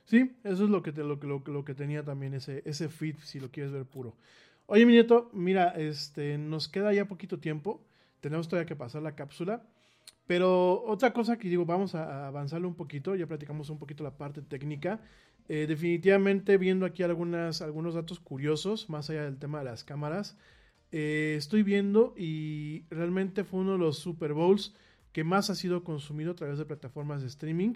Sí, 0.05 0.37
eso 0.43 0.63
es 0.63 0.69
lo 0.69 0.81
que, 0.81 0.91
te- 0.93 1.03
lo, 1.03 1.15
lo, 1.15 1.43
lo 1.45 1.65
que 1.65 1.73
tenía 1.73 2.03
también 2.03 2.33
ese, 2.33 2.61
ese 2.65 2.87
feed, 2.89 3.17
si 3.23 3.39
lo 3.39 3.51
quieres 3.51 3.71
ver 3.73 3.85
puro. 3.85 4.15
Oye, 4.67 4.85
mi 4.85 4.93
nieto, 4.93 5.29
mira, 5.33 5.69
este, 5.75 6.37
nos 6.37 6.69
queda 6.69 6.93
ya 6.93 7.05
poquito 7.05 7.39
tiempo. 7.39 7.81
Tenemos 8.21 8.47
todavía 8.47 8.67
que 8.67 8.75
pasar 8.75 9.01
la 9.01 9.15
cápsula. 9.15 9.63
Pero 10.27 10.83
otra 10.85 11.13
cosa 11.13 11.37
que 11.37 11.47
digo, 11.49 11.65
vamos 11.65 11.95
a, 11.95 12.25
a 12.25 12.27
avanzarle 12.27 12.67
un 12.67 12.75
poquito, 12.75 13.15
ya 13.15 13.27
platicamos 13.27 13.69
un 13.69 13.79
poquito 13.79 14.03
la 14.03 14.11
parte 14.17 14.41
técnica. 14.41 14.99
Eh, 15.49 15.65
definitivamente 15.67 16.57
viendo 16.57 16.85
aquí 16.85 17.03
algunos 17.03 17.93
datos 17.93 18.19
curiosos, 18.19 18.89
más 18.89 19.09
allá 19.09 19.23
del 19.23 19.39
tema 19.39 19.59
de 19.59 19.65
las 19.65 19.83
cámaras, 19.83 20.37
eh, 20.91 21.35
estoy 21.37 21.63
viendo 21.63 22.13
y 22.17 22.85
realmente 22.89 23.43
fue 23.43 23.61
uno 23.61 23.73
de 23.73 23.77
los 23.77 23.97
Super 23.99 24.33
Bowls 24.33 24.75
que 25.13 25.23
más 25.23 25.49
ha 25.49 25.55
sido 25.55 25.83
consumido 25.83 26.31
a 26.31 26.35
través 26.35 26.57
de 26.57 26.65
plataformas 26.65 27.21
de 27.21 27.27
streaming. 27.27 27.75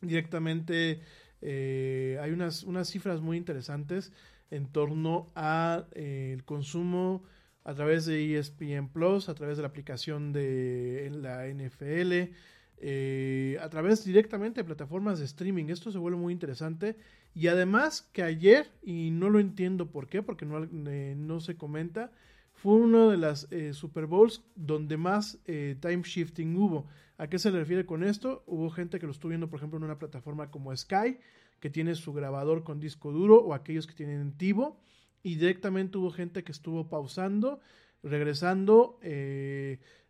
Directamente 0.00 1.00
eh, 1.40 2.18
hay 2.22 2.30
unas, 2.30 2.62
unas 2.62 2.88
cifras 2.88 3.20
muy 3.20 3.36
interesantes 3.36 4.12
en 4.50 4.66
torno 4.70 5.26
a 5.34 5.86
el 5.94 6.44
consumo 6.44 7.24
a 7.64 7.74
través 7.74 8.06
de 8.06 8.38
ESPN 8.38 8.88
Plus, 8.88 9.28
a 9.28 9.34
través 9.34 9.56
de 9.56 9.62
la 9.62 9.68
aplicación 9.68 10.32
de 10.32 11.10
la 11.14 11.46
NFL, 11.46 12.32
eh, 12.80 13.58
a 13.60 13.68
través 13.68 14.04
directamente 14.04 14.60
de 14.60 14.64
plataformas 14.64 15.18
de 15.18 15.26
streaming. 15.26 15.66
Esto 15.66 15.92
se 15.92 15.98
vuelve 15.98 16.18
muy 16.18 16.32
interesante. 16.32 16.96
Y 17.34 17.46
además 17.46 18.08
que 18.12 18.22
ayer, 18.22 18.70
y 18.82 19.10
no 19.10 19.30
lo 19.30 19.38
entiendo 19.38 19.90
por 19.90 20.08
qué, 20.08 20.22
porque 20.22 20.46
no, 20.46 20.64
eh, 20.64 21.14
no 21.16 21.40
se 21.40 21.56
comenta, 21.56 22.10
fue 22.52 22.74
uno 22.74 23.10
de 23.10 23.16
las 23.16 23.46
eh, 23.52 23.72
Super 23.72 24.06
Bowls 24.06 24.42
donde 24.56 24.96
más 24.96 25.38
eh, 25.46 25.76
time 25.80 26.02
shifting 26.02 26.56
hubo. 26.56 26.86
¿A 27.18 27.28
qué 27.28 27.38
se 27.38 27.50
le 27.50 27.58
refiere 27.60 27.86
con 27.86 28.02
esto? 28.02 28.42
Hubo 28.46 28.70
gente 28.70 28.98
que 28.98 29.06
lo 29.06 29.12
estuvo 29.12 29.28
viendo, 29.28 29.48
por 29.48 29.58
ejemplo, 29.58 29.78
en 29.78 29.84
una 29.84 29.98
plataforma 29.98 30.50
como 30.50 30.76
Sky, 30.76 31.18
que 31.60 31.70
tiene 31.70 31.94
su 31.94 32.12
grabador 32.12 32.64
con 32.64 32.80
disco 32.80 33.12
duro, 33.12 33.36
o 33.36 33.54
aquellos 33.54 33.86
que 33.86 33.94
tienen 33.94 34.32
Tivo, 34.32 34.80
y 35.22 35.36
directamente 35.36 35.98
hubo 35.98 36.10
gente 36.10 36.42
que 36.42 36.52
estuvo 36.52 36.88
pausando, 36.88 37.60
regresando, 38.02 38.98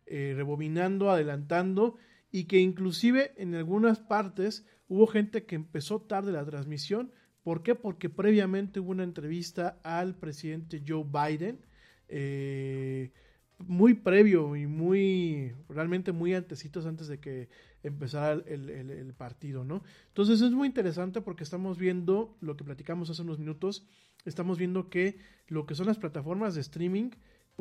rebobinando, 0.05 1.11
adelantando, 1.11 1.97
y 2.31 2.45
que 2.45 2.59
inclusive 2.59 3.33
en 3.37 3.55
algunas 3.55 3.99
partes 3.99 4.65
hubo 4.87 5.07
gente 5.07 5.45
que 5.45 5.55
empezó 5.55 6.01
tarde 6.01 6.31
la 6.31 6.45
transmisión. 6.45 7.11
¿Por 7.43 7.63
qué? 7.63 7.75
Porque 7.75 8.09
previamente 8.09 8.79
hubo 8.79 8.91
una 8.91 9.03
entrevista 9.03 9.79
al 9.83 10.15
presidente 10.15 10.83
Joe 10.87 11.03
Biden, 11.05 11.59
eh, 12.07 13.11
muy 13.59 13.93
previo 13.93 14.55
y 14.55 14.65
muy, 14.67 15.53
realmente 15.69 16.11
muy 16.11 16.33
antecitos 16.33 16.85
antes 16.85 17.07
de 17.07 17.19
que 17.19 17.49
empezara 17.83 18.33
el, 18.33 18.69
el- 18.69 19.13
partido, 19.13 19.63
¿no? 19.63 19.83
Entonces 20.07 20.41
es 20.41 20.51
muy 20.51 20.67
interesante 20.67 21.21
porque 21.21 21.43
estamos 21.43 21.77
viendo 21.77 22.37
lo 22.41 22.57
que 22.57 22.63
platicamos 22.63 23.09
hace 23.09 23.21
unos 23.21 23.37
minutos, 23.37 23.85
estamos 24.25 24.57
viendo 24.57 24.89
que 24.89 25.19
lo 25.47 25.65
que 25.67 25.75
son 25.75 25.87
las 25.87 25.99
plataformas 25.99 26.55
de 26.55 26.61
streaming, 26.61 27.11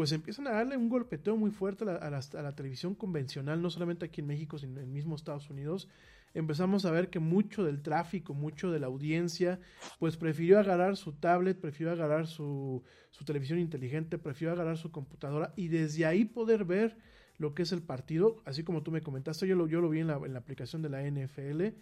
pues 0.01 0.13
empiezan 0.13 0.47
a 0.47 0.53
darle 0.53 0.79
un 0.79 0.89
golpeteo 0.89 1.37
muy 1.37 1.51
fuerte 1.51 1.85
a 1.85 2.09
la, 2.09 2.53
televisión 2.55 2.95
convencional, 2.95 3.61
no 3.61 3.69
solamente 3.69 4.07
aquí 4.07 4.23
en 4.23 4.29
México, 4.29 4.57
sino 4.57 4.79
en 4.79 4.87
el 4.87 4.87
mismo 4.87 5.15
Estados 5.15 5.51
Unidos. 5.51 5.89
Empezamos 6.33 6.87
a 6.87 6.91
ver 6.91 7.11
que 7.11 7.19
mucho 7.19 7.65
del 7.65 7.83
tráfico, 7.83 8.33
mucho 8.33 8.71
de 8.71 8.81
la 8.81 8.87
audiencia, 8.87 9.61
pues 9.99 10.17
prefirió 10.17 10.59
agarrar 10.59 10.97
su 10.97 11.13
tablet, 11.13 11.61
prefirió 11.61 11.93
agarrar 11.93 12.27
su, 12.29 12.83
televisión 13.27 13.59
inteligente, 13.59 14.17
prefirió 14.17 14.53
agarrar 14.53 14.79
su 14.79 14.91
computadora 14.91 15.53
y 15.55 15.69
desde 15.69 16.07
ahí 16.07 16.25
poder 16.25 16.65
ver 16.65 16.97
lo 17.37 17.53
que 17.53 17.65
es 17.65 17.73
el 17.73 17.83
partido, 17.83 18.41
así 18.47 18.65
como 18.65 18.83
tú 18.83 18.91
me 18.91 19.03
comentaste, 19.03 19.47
yo 19.47 19.55
lo, 19.55 19.67
yo 19.67 19.83
lo 19.83 19.91
vi 19.91 20.01
en 20.01 20.07
la, 20.07 20.15
aplicación 20.15 20.81
de 20.81 20.89
la 20.89 21.03
NFL, 21.03 21.77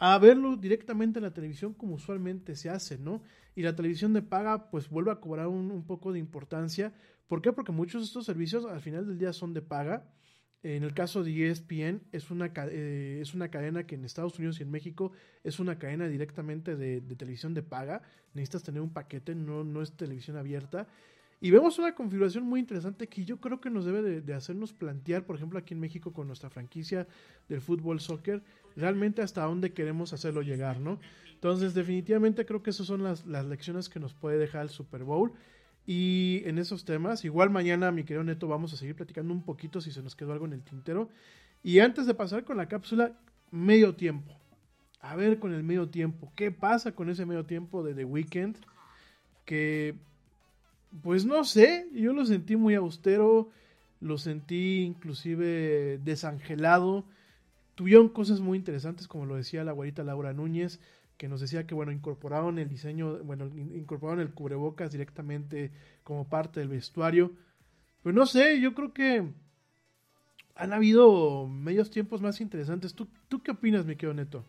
a 0.00 0.18
verlo 0.18 0.56
directamente 0.56 1.20
en 1.20 1.24
la 1.24 1.34
televisión 1.34 1.72
como 1.72 1.94
usualmente 1.94 2.56
se 2.56 2.68
hace, 2.68 2.98
¿no? 2.98 3.22
Y 3.54 3.62
la 3.62 3.76
televisión 3.76 4.12
de 4.12 4.22
paga 4.22 4.70
pues 4.70 4.88
vuelve 4.88 5.12
a 5.12 5.20
cobrar 5.20 5.46
un 5.46 5.84
poco 5.84 6.12
de 6.12 6.18
importancia. 6.18 6.92
¿Por 7.28 7.42
qué? 7.42 7.52
Porque 7.52 7.72
muchos 7.72 8.00
de 8.02 8.06
estos 8.06 8.24
servicios 8.24 8.64
al 8.64 8.80
final 8.80 9.06
del 9.06 9.18
día 9.18 9.32
son 9.32 9.54
de 9.54 9.62
paga. 9.62 10.04
En 10.62 10.82
el 10.82 10.92
caso 10.92 11.22
de 11.22 11.50
ESPN 11.50 12.02
es 12.10 12.32
una, 12.32 12.50
eh, 12.70 13.20
es 13.22 13.32
una 13.34 13.48
cadena 13.48 13.86
que 13.86 13.94
en 13.94 14.04
Estados 14.04 14.36
Unidos 14.38 14.58
y 14.58 14.64
en 14.64 14.70
México 14.72 15.12
es 15.44 15.60
una 15.60 15.78
cadena 15.78 16.08
directamente 16.08 16.74
de, 16.74 17.00
televisión 17.00 17.54
de 17.54 17.62
paga. 17.62 18.02
Necesitas 18.34 18.64
tener 18.64 18.80
un 18.80 18.92
paquete, 18.92 19.36
no, 19.36 19.62
no 19.62 19.82
es 19.82 19.92
televisión 19.92 20.36
abierta. 20.36 20.88
Y 21.40 21.52
vemos 21.52 21.78
una 21.78 21.94
configuración 21.94 22.42
muy 22.44 22.58
interesante 22.58 23.06
que 23.06 23.24
yo 23.24 23.40
creo 23.40 23.60
que 23.60 23.70
nos 23.70 23.84
debe 23.84 24.02
de, 24.02 24.20
de 24.20 24.34
hacernos 24.34 24.72
plantear, 24.72 25.24
por 25.24 25.36
ejemplo, 25.36 25.58
aquí 25.60 25.74
en 25.74 25.80
México 25.80 26.12
con 26.12 26.26
nuestra 26.26 26.50
franquicia 26.50 27.06
del 27.48 27.60
fútbol 27.60 28.00
soccer, 28.00 28.42
realmente 28.74 29.22
hasta 29.22 29.44
dónde 29.44 29.72
queremos 29.72 30.12
hacerlo 30.12 30.42
llegar, 30.42 30.80
¿no? 30.80 30.98
Entonces, 31.34 31.74
definitivamente 31.74 32.44
creo 32.44 32.64
que 32.64 32.70
esas 32.70 32.88
son 32.88 33.04
las, 33.04 33.24
las 33.26 33.46
lecciones 33.46 33.88
que 33.88 34.00
nos 34.00 34.14
puede 34.14 34.38
dejar 34.38 34.62
el 34.62 34.70
Super 34.70 35.04
Bowl. 35.04 35.32
Y 35.90 36.42
en 36.44 36.58
esos 36.58 36.84
temas, 36.84 37.24
igual 37.24 37.48
mañana, 37.48 37.90
mi 37.90 38.04
querido 38.04 38.22
Neto, 38.22 38.46
vamos 38.46 38.74
a 38.74 38.76
seguir 38.76 38.94
platicando 38.94 39.32
un 39.32 39.42
poquito 39.42 39.80
si 39.80 39.90
se 39.90 40.02
nos 40.02 40.14
quedó 40.14 40.34
algo 40.34 40.44
en 40.44 40.52
el 40.52 40.62
tintero. 40.62 41.08
Y 41.62 41.78
antes 41.78 42.06
de 42.06 42.12
pasar 42.12 42.44
con 42.44 42.58
la 42.58 42.68
cápsula, 42.68 43.18
medio 43.50 43.94
tiempo. 43.94 44.38
a 45.00 45.16
ver 45.16 45.38
con 45.38 45.54
el 45.54 45.62
medio 45.62 45.88
tiempo. 45.88 46.30
¿Qué 46.36 46.50
pasa 46.50 46.92
con 46.92 47.08
ese 47.08 47.24
medio 47.24 47.46
tiempo 47.46 47.82
de 47.82 47.94
The 47.94 48.04
Weeknd? 48.04 48.58
Que, 49.46 49.94
pues 51.02 51.24
no 51.24 51.42
sé, 51.44 51.88
yo 51.94 52.12
lo 52.12 52.26
sentí 52.26 52.56
muy 52.56 52.74
austero, 52.74 53.48
lo 54.02 54.18
sentí 54.18 54.80
inclusive 54.82 56.00
desangelado. 56.04 57.06
Tuvieron 57.76 58.10
cosas 58.10 58.40
muy 58.40 58.58
interesantes, 58.58 59.08
como 59.08 59.24
lo 59.24 59.36
decía 59.36 59.64
la 59.64 59.72
güerita 59.72 60.04
Laura 60.04 60.34
Núñez, 60.34 60.80
que 61.18 61.28
nos 61.28 61.40
decía 61.40 61.66
que, 61.66 61.74
bueno, 61.74 61.92
incorporaron 61.92 62.58
el 62.58 62.68
diseño, 62.68 63.18
bueno, 63.24 63.46
incorporaron 63.46 64.20
el 64.20 64.32
cubrebocas 64.32 64.92
directamente 64.92 65.72
como 66.04 66.28
parte 66.28 66.60
del 66.60 66.68
vestuario. 66.68 67.32
Pues 68.02 68.14
no 68.14 68.24
sé, 68.24 68.60
yo 68.60 68.72
creo 68.72 68.94
que 68.94 69.28
han 70.54 70.72
habido 70.72 71.46
medios 71.48 71.90
tiempos 71.90 72.22
más 72.22 72.40
interesantes. 72.40 72.94
¿Tú, 72.94 73.08
tú 73.28 73.42
qué 73.42 73.50
opinas, 73.50 73.84
mi 73.84 73.96
querido 73.96 74.14
Neto? 74.14 74.44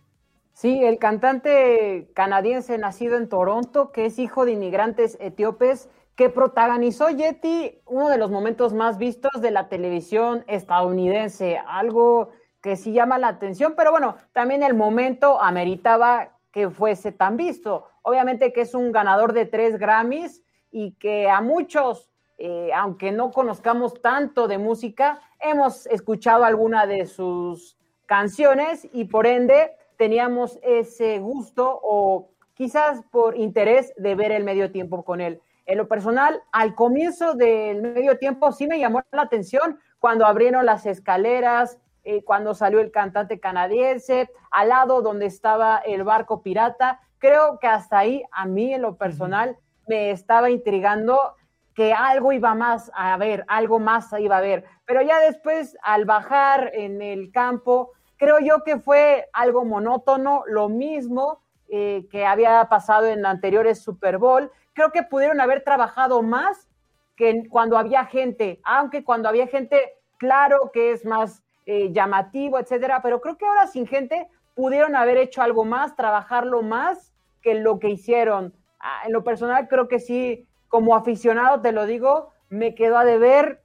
Sí, 0.54 0.84
el 0.84 1.00
cantante 1.00 2.12
canadiense 2.14 2.78
nacido 2.78 3.18
en 3.18 3.30
Toronto, 3.30 3.92
que 3.92 4.06
es 4.06 4.20
hijo 4.20 4.46
de 4.46 4.52
inmigrantes 4.52 5.18
etíopes, 5.20 5.90
que 6.16 6.30
protagonizó 6.30 7.10
Yeti, 7.10 7.80
uno 7.86 8.10
de 8.10 8.18
los 8.18 8.30
momentos 8.30 8.74
más 8.74 8.98
vistos 8.98 9.42
de 9.42 9.52
la 9.52 9.70
televisión 9.70 10.44
estadounidense, 10.48 11.58
algo 11.66 12.32
que 12.62 12.76
sí 12.76 12.92
llama 12.92 13.18
la 13.18 13.30
atención, 13.30 13.74
pero 13.78 13.92
bueno, 13.92 14.18
también 14.34 14.62
el 14.62 14.74
momento 14.74 15.42
ameritaba 15.42 16.39
que 16.52 16.70
fuese 16.70 17.12
tan 17.12 17.38
visto. 17.38 17.86
Obviamente 18.02 18.54
que 18.54 18.62
es 18.62 18.74
un 18.74 18.92
ganador 18.92 19.34
de 19.34 19.46
tres 19.46 19.78
Grammys 19.78 20.44
y 20.72 20.94
que 20.94 21.30
a 21.30 21.42
muchos, 21.42 22.10
eh, 22.38 22.72
aunque 22.76 23.12
no 23.12 23.32
conozcamos 23.32 24.02
tanto 24.02 24.48
de 24.48 24.58
música, 24.58 25.22
hemos 25.40 25.86
escuchado 25.88 26.44
alguna 26.44 26.86
de 26.86 27.06
sus 27.06 27.78
canciones 28.06 28.88
y 28.92 29.06
por 29.06 29.28
ende 29.28 29.72
teníamos 29.98 30.60
ese 30.64 31.20
gusto 31.20 31.80
o 31.84 32.32
quizás 32.54 33.02
por 33.12 33.38
interés 33.38 33.94
de 33.98 34.16
ver 34.16 34.32
el 34.32 34.44
medio 34.44 34.72
tiempo 34.72 35.04
con 35.04 35.22
él. 35.22 35.42
En 35.66 35.78
lo 35.78 35.88
personal, 35.88 36.42
al 36.52 36.74
comienzo 36.74 37.36
del 37.36 37.82
medio 37.82 38.18
tiempo 38.18 38.52
sí 38.52 38.66
me 38.66 38.80
llamó 38.80 39.04
la 39.12 39.22
atención 39.22 39.80
cuando 40.00 40.26
abrieron 40.26 40.66
las 40.66 40.88
escaleras, 40.88 41.80
eh, 42.10 42.24
cuando 42.24 42.56
salió 42.56 42.80
el 42.80 42.90
cantante 42.90 43.40
canadiense, 43.40 44.32
al 44.50 44.70
lado 44.70 45.04
donde 45.04 45.28
estaba 45.28 45.78
el 45.78 46.04
barco 46.04 46.42
pirata. 46.42 47.02
Creo 47.20 47.60
que 47.60 47.68
hasta 47.68 48.00
ahí, 48.00 48.24
a 48.32 48.48
mí 48.48 48.74
en 48.74 48.82
lo 48.82 48.98
personal, 48.98 49.60
me 49.88 50.10
estaba 50.10 50.50
intrigando 50.50 51.36
que 51.76 51.94
algo 51.94 52.32
iba 52.32 52.56
más 52.56 52.92
a 52.96 53.16
ver, 53.18 53.46
algo 53.48 53.78
más 53.78 54.12
iba 54.18 54.38
a 54.38 54.42
ver. 54.42 54.66
Pero 54.86 55.04
ya 55.04 55.20
después, 55.20 55.78
al 55.84 56.06
bajar 56.06 56.72
en 56.74 57.04
el 57.04 57.32
campo, 57.32 57.92
creo 58.18 58.40
yo 58.40 58.64
que 58.64 58.80
fue 58.80 59.30
algo 59.32 59.64
monótono, 59.64 60.42
lo 60.48 60.68
mismo 60.68 61.44
eh, 61.68 62.08
que 62.10 62.26
había 62.26 62.68
pasado 62.70 63.06
en 63.06 63.24
anteriores 63.24 63.84
Super 63.84 64.18
Bowl. 64.18 64.52
Creo 64.74 64.92
que 64.92 65.04
pudieron 65.04 65.42
haber 65.42 65.64
trabajado 65.64 66.24
más 66.24 66.68
que 67.16 67.48
cuando 67.50 67.78
había 67.78 68.06
gente, 68.06 68.60
aunque 68.64 69.04
cuando 69.04 69.30
había 69.30 69.46
gente, 69.46 69.94
claro 70.18 70.72
que 70.74 70.92
es 70.92 71.06
más 71.06 71.44
eh, 71.72 71.94
llamativo, 71.94 72.58
etcétera, 72.58 73.00
pero 73.04 73.22
creo 73.22 73.38
que 73.38 73.46
ahora 73.46 73.68
sin 73.68 73.86
gente 73.86 74.28
pudieron 74.56 74.96
haber 74.96 75.18
hecho 75.18 75.44
algo 75.44 75.66
más, 75.66 75.96
trabajarlo 75.96 76.64
más 76.64 77.14
que 77.44 77.54
lo 77.54 77.78
que 77.78 77.90
hicieron. 77.90 78.56
Ah, 78.80 79.04
en 79.06 79.14
lo 79.14 79.24
personal, 79.24 79.68
creo 79.68 79.88
que 79.88 80.00
sí, 80.00 80.48
como 80.68 80.96
aficionado, 80.96 81.62
te 81.62 81.72
lo 81.72 81.86
digo, 81.86 82.32
me 82.50 82.74
quedó 82.74 82.98
a 82.98 83.06
deber. 83.06 83.62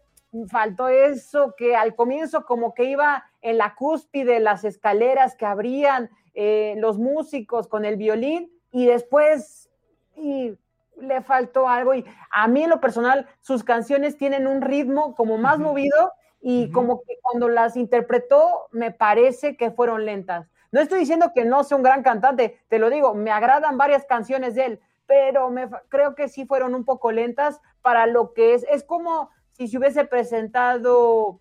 Faltó 0.51 0.89
eso 0.89 1.55
que 1.57 1.77
al 1.77 1.95
comienzo 1.95 2.45
como 2.45 2.75
que 2.75 2.85
iba 2.85 3.25
en 3.41 3.57
la 3.57 3.75
cúspide, 3.75 4.39
las 4.39 4.65
escaleras 4.65 5.35
que 5.35 5.47
abrían, 5.47 6.11
eh, 6.35 6.75
los 6.77 6.99
músicos 6.99 7.69
con 7.69 7.87
el 7.87 7.97
violín 7.97 8.53
y 8.71 8.85
después 8.85 9.71
y 10.15 10.59
le 11.01 11.23
faltó 11.23 11.71
algo. 11.71 11.95
Y 11.95 12.05
a 12.31 12.49
mí 12.49 12.65
en 12.65 12.69
lo 12.69 12.83
personal 12.83 13.27
sus 13.41 13.65
canciones 13.65 14.19
tienen 14.19 14.47
un 14.47 14.61
ritmo 14.61 15.15
como 15.15 15.39
más 15.39 15.59
movido 15.59 16.13
y 16.47 16.71
como 16.73 17.01
que 17.01 17.17
cuando 17.23 17.49
las 17.49 17.75
interpretó 17.75 18.69
me 18.71 18.91
parece 18.91 19.57
que 19.57 19.71
fueron 19.71 20.05
lentas. 20.05 20.47
No 20.73 20.81
estoy 20.81 20.99
diciendo 20.99 21.33
que 21.35 21.47
no 21.47 21.65
sea 21.65 21.79
un 21.79 21.83
gran 21.83 22.03
cantante, 22.03 22.61
te 22.69 22.79
lo 22.79 22.91
digo, 22.91 23.15
me 23.15 23.31
agradan 23.31 23.79
varias 23.79 24.05
canciones 24.05 24.55
de 24.55 24.67
él, 24.67 24.81
pero 25.07 25.49
me, 25.49 25.71
creo 25.89 26.15
que 26.15 26.29
sí 26.29 26.45
fueron 26.45 26.75
un 26.75 26.85
poco 26.85 27.13
lentas 27.13 27.63
para 27.81 28.07
lo 28.07 28.35
que 28.35 28.53
es. 28.53 28.67
Es 28.71 28.85
como 28.85 29.31
si 29.53 29.69
se 29.69 29.79
hubiese 29.79 30.05
presentado 30.05 31.41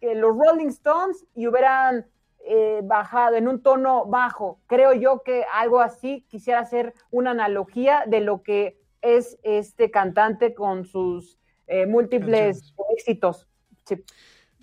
eh, 0.00 0.14
los 0.14 0.36
Rolling 0.38 0.68
Stones 0.68 1.26
y 1.34 1.48
hubieran 1.48 2.06
eh, 2.44 2.82
bajado 2.84 3.34
en 3.34 3.48
un 3.48 3.64
tono 3.64 4.06
bajo. 4.06 4.60
Creo 4.68 4.92
yo 4.92 5.24
que 5.24 5.44
algo 5.54 5.80
así 5.80 6.24
quisiera 6.28 6.60
hacer 6.60 6.94
una 7.10 7.32
analogía 7.32 8.04
de 8.06 8.20
lo 8.20 8.44
que 8.44 8.80
es 9.02 9.40
este 9.42 9.90
cantante 9.90 10.54
con 10.54 10.84
sus 10.84 11.36
eh, 11.66 11.86
múltiples 11.86 12.76
éxitos. 12.96 13.48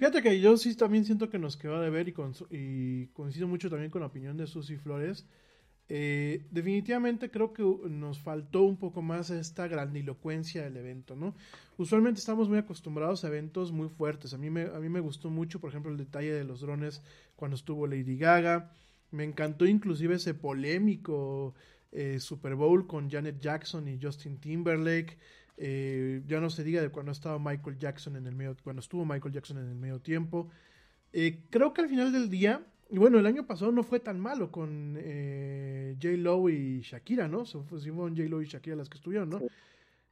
Fíjate 0.03 0.21
que 0.21 0.41
yo 0.41 0.57
sí 0.57 0.75
también 0.75 1.05
siento 1.05 1.29
que 1.29 1.39
nos 1.39 1.55
quedó 1.55 1.79
de 1.79 1.89
ver 1.89 2.09
y, 2.09 3.07
coincido 3.13 3.47
mucho 3.47 3.69
también 3.69 3.89
con 3.89 4.01
la 4.01 4.07
opinión 4.07 4.35
de 4.35 4.47
Susy 4.47 4.75
Flores 4.75 5.25
eh, 5.87 6.45
definitivamente 6.51 7.31
creo 7.31 7.53
que 7.53 7.63
nos 7.63 8.19
faltó 8.19 8.63
un 8.63 8.75
poco 8.75 9.01
más 9.01 9.29
esta 9.29 9.65
grandilocuencia 9.69 10.61
del 10.63 10.75
evento, 10.75 11.15
¿no? 11.15 11.35
Usualmente 11.77 12.19
estamos 12.19 12.49
muy 12.49 12.57
acostumbrados 12.57 13.23
a 13.23 13.29
eventos 13.29 13.71
muy 13.71 13.87
fuertes. 13.87 14.33
A 14.33 14.37
mí 14.37 14.49
me, 14.49 14.63
a 14.63 14.79
mí 14.81 14.89
me 14.89 14.99
gustó 14.99 15.29
mucho, 15.29 15.61
por 15.61 15.69
ejemplo, 15.69 15.89
el 15.89 15.97
detalle 15.97 16.33
de 16.33 16.43
los 16.43 16.59
drones 16.59 17.01
cuando 17.37 17.55
estuvo 17.55 17.87
Lady 17.87 18.17
Gaga. 18.17 18.73
Me 19.11 19.23
encantó 19.23 19.65
inclusive 19.65 20.15
ese 20.15 20.33
polémico 20.33 21.55
eh, 21.93 22.19
Super 22.19 22.55
Bowl 22.55 22.87
con 22.87 23.09
Janet 23.09 23.39
Jackson 23.39 23.87
y 23.87 23.97
Justin 24.01 24.37
Timberlake. 24.37 25.17
Eh, 25.57 26.23
ya 26.27 26.39
no 26.39 26.49
se 26.49 26.63
diga 26.63 26.81
de 26.81 26.89
cuando 26.89 27.11
estaba 27.11 27.39
Michael 27.39 27.77
Jackson 27.77 28.15
en 28.15 28.27
el 28.27 28.35
medio, 28.35 28.55
cuando 28.63 28.79
estuvo 28.81 29.05
Michael 29.05 29.33
Jackson 29.33 29.57
en 29.57 29.69
el 29.69 29.75
medio 29.75 29.99
tiempo. 29.99 30.49
creo 31.49 31.73
que 31.73 31.81
al 31.81 31.89
final 31.89 32.11
del 32.11 32.29
día 32.29 32.65
y 32.93 32.99
bueno, 32.99 33.17
el 33.17 33.25
año 33.25 33.47
pasado 33.47 33.71
no 33.71 33.81
fue 33.81 33.99
tan 33.99 34.19
malo 34.19 34.51
con 34.51 34.95
eh, 34.99 35.95
J. 35.99 36.15
Lo 36.17 36.47
y 36.47 36.81
Shakira, 36.81 37.27
¿no? 37.27 37.43
Se 37.43 37.57
fueron 37.63 38.15
J. 38.15 38.29
Lo 38.29 38.39
y 38.39 38.45
Shakira 38.45 38.75
las 38.75 38.87
que 38.87 38.97
estuvieron, 38.97 39.31
¿no? 39.31 39.41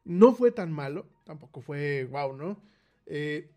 No 0.04 0.34
fue 0.34 0.52
tan 0.52 0.72
malo, 0.72 1.06
tampoco 1.24 1.62
fue 1.62 2.06
wow, 2.06 2.36
¿no? 2.36 2.60
Eh, 3.06 3.52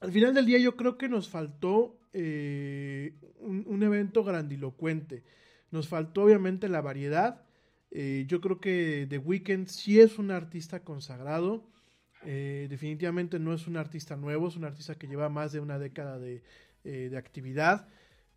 al 0.00 0.12
final 0.12 0.34
del 0.34 0.44
día 0.44 0.58
yo 0.58 0.76
creo 0.76 0.98
que 0.98 1.08
nos 1.08 1.30
faltó 1.30 1.98
eh, 2.12 3.14
un, 3.40 3.82
evento 3.82 4.22
grandilocuente. 4.24 5.24
Nos 5.70 5.88
faltó 5.88 6.24
obviamente 6.24 6.68
la 6.68 6.82
variedad. 6.82 7.46
Yo 7.90 8.40
creo 8.40 8.60
que 8.60 9.06
The 9.08 9.18
Weeknd 9.18 9.66
sí 9.66 10.00
es 10.00 10.18
un 10.18 10.30
artista 10.30 10.84
consagrado. 10.84 11.64
definitivamente 12.22 13.38
no 13.38 13.54
es 13.54 13.66
un 13.66 13.76
artista 13.76 14.16
nuevo, 14.16 14.48
es 14.48 14.56
un 14.56 14.64
artista 14.64 14.96
que 14.96 15.06
lleva 15.06 15.28
más 15.28 15.52
de 15.52 15.60
una 15.60 15.78
década 15.78 16.18
de, 16.18 16.42
de 16.84 17.16
actividad. 17.16 17.88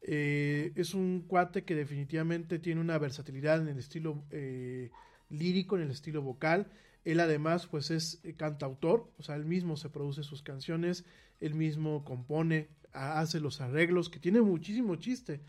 Eh, 0.03 0.71
es 0.75 0.95
un 0.95 1.21
cuate 1.27 1.63
que 1.63 1.75
definitivamente 1.75 2.57
tiene 2.57 2.81
una 2.81 2.97
versatilidad 2.97 3.61
en 3.61 3.67
el 3.67 3.77
estilo 3.77 4.23
eh, 4.31 4.89
lírico, 5.29 5.77
en 5.77 5.83
el 5.83 5.91
estilo 5.91 6.21
vocal. 6.21 6.71
Él 7.05 7.19
además 7.19 7.67
pues 7.67 7.91
es 7.91 8.19
eh, 8.23 8.33
cantautor, 8.33 9.11
o 9.17 9.23
sea, 9.23 9.35
él 9.35 9.45
mismo 9.45 9.77
se 9.77 9.89
produce 9.89 10.23
sus 10.23 10.41
canciones, 10.41 11.05
él 11.39 11.53
mismo 11.53 12.03
compone, 12.03 12.67
hace 12.93 13.39
los 13.39 13.61
arreglos, 13.61 14.09
que 14.09 14.19
tiene 14.19 14.41
muchísimo 14.41 14.95
chiste. 14.95 15.41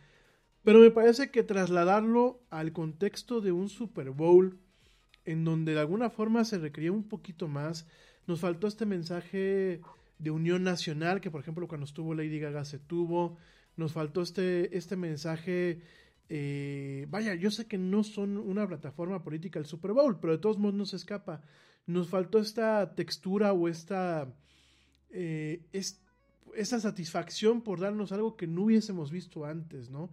Pero 0.64 0.78
me 0.78 0.90
parece 0.90 1.30
que 1.30 1.42
trasladarlo 1.42 2.40
al 2.50 2.72
contexto 2.72 3.40
de 3.40 3.52
un 3.52 3.68
Super 3.68 4.10
Bowl, 4.10 4.58
en 5.24 5.44
donde 5.44 5.74
de 5.74 5.80
alguna 5.80 6.10
forma 6.10 6.44
se 6.44 6.58
requería 6.58 6.92
un 6.92 7.08
poquito 7.08 7.48
más, 7.48 7.86
nos 8.26 8.40
faltó 8.40 8.68
este 8.68 8.86
mensaje 8.86 9.80
de 10.18 10.30
unión 10.30 10.62
nacional, 10.62 11.20
que 11.20 11.30
por 11.30 11.40
ejemplo 11.40 11.66
cuando 11.66 11.84
estuvo 11.84 12.14
Lady 12.14 12.38
Gaga 12.38 12.64
se 12.64 12.78
tuvo, 12.78 13.36
nos 13.76 13.92
faltó 13.92 14.22
este, 14.22 14.76
este 14.76 14.96
mensaje. 14.96 15.80
Eh, 16.28 17.06
vaya, 17.10 17.34
yo 17.34 17.50
sé 17.50 17.66
que 17.66 17.78
no 17.78 18.04
son 18.04 18.36
una 18.36 18.66
plataforma 18.66 19.22
política 19.22 19.58
el 19.58 19.66
Super 19.66 19.92
Bowl, 19.92 20.18
pero 20.20 20.34
de 20.34 20.38
todos 20.38 20.58
modos 20.58 20.74
no 20.74 20.86
se 20.86 20.96
escapa. 20.96 21.42
Nos 21.86 22.08
faltó 22.08 22.38
esta 22.38 22.94
textura 22.94 23.52
o 23.52 23.66
esta, 23.66 24.32
eh, 25.10 25.62
esta 25.72 26.78
satisfacción 26.78 27.62
por 27.62 27.80
darnos 27.80 28.12
algo 28.12 28.36
que 28.36 28.46
no 28.46 28.64
hubiésemos 28.64 29.10
visto 29.10 29.44
antes, 29.44 29.90
¿no? 29.90 30.10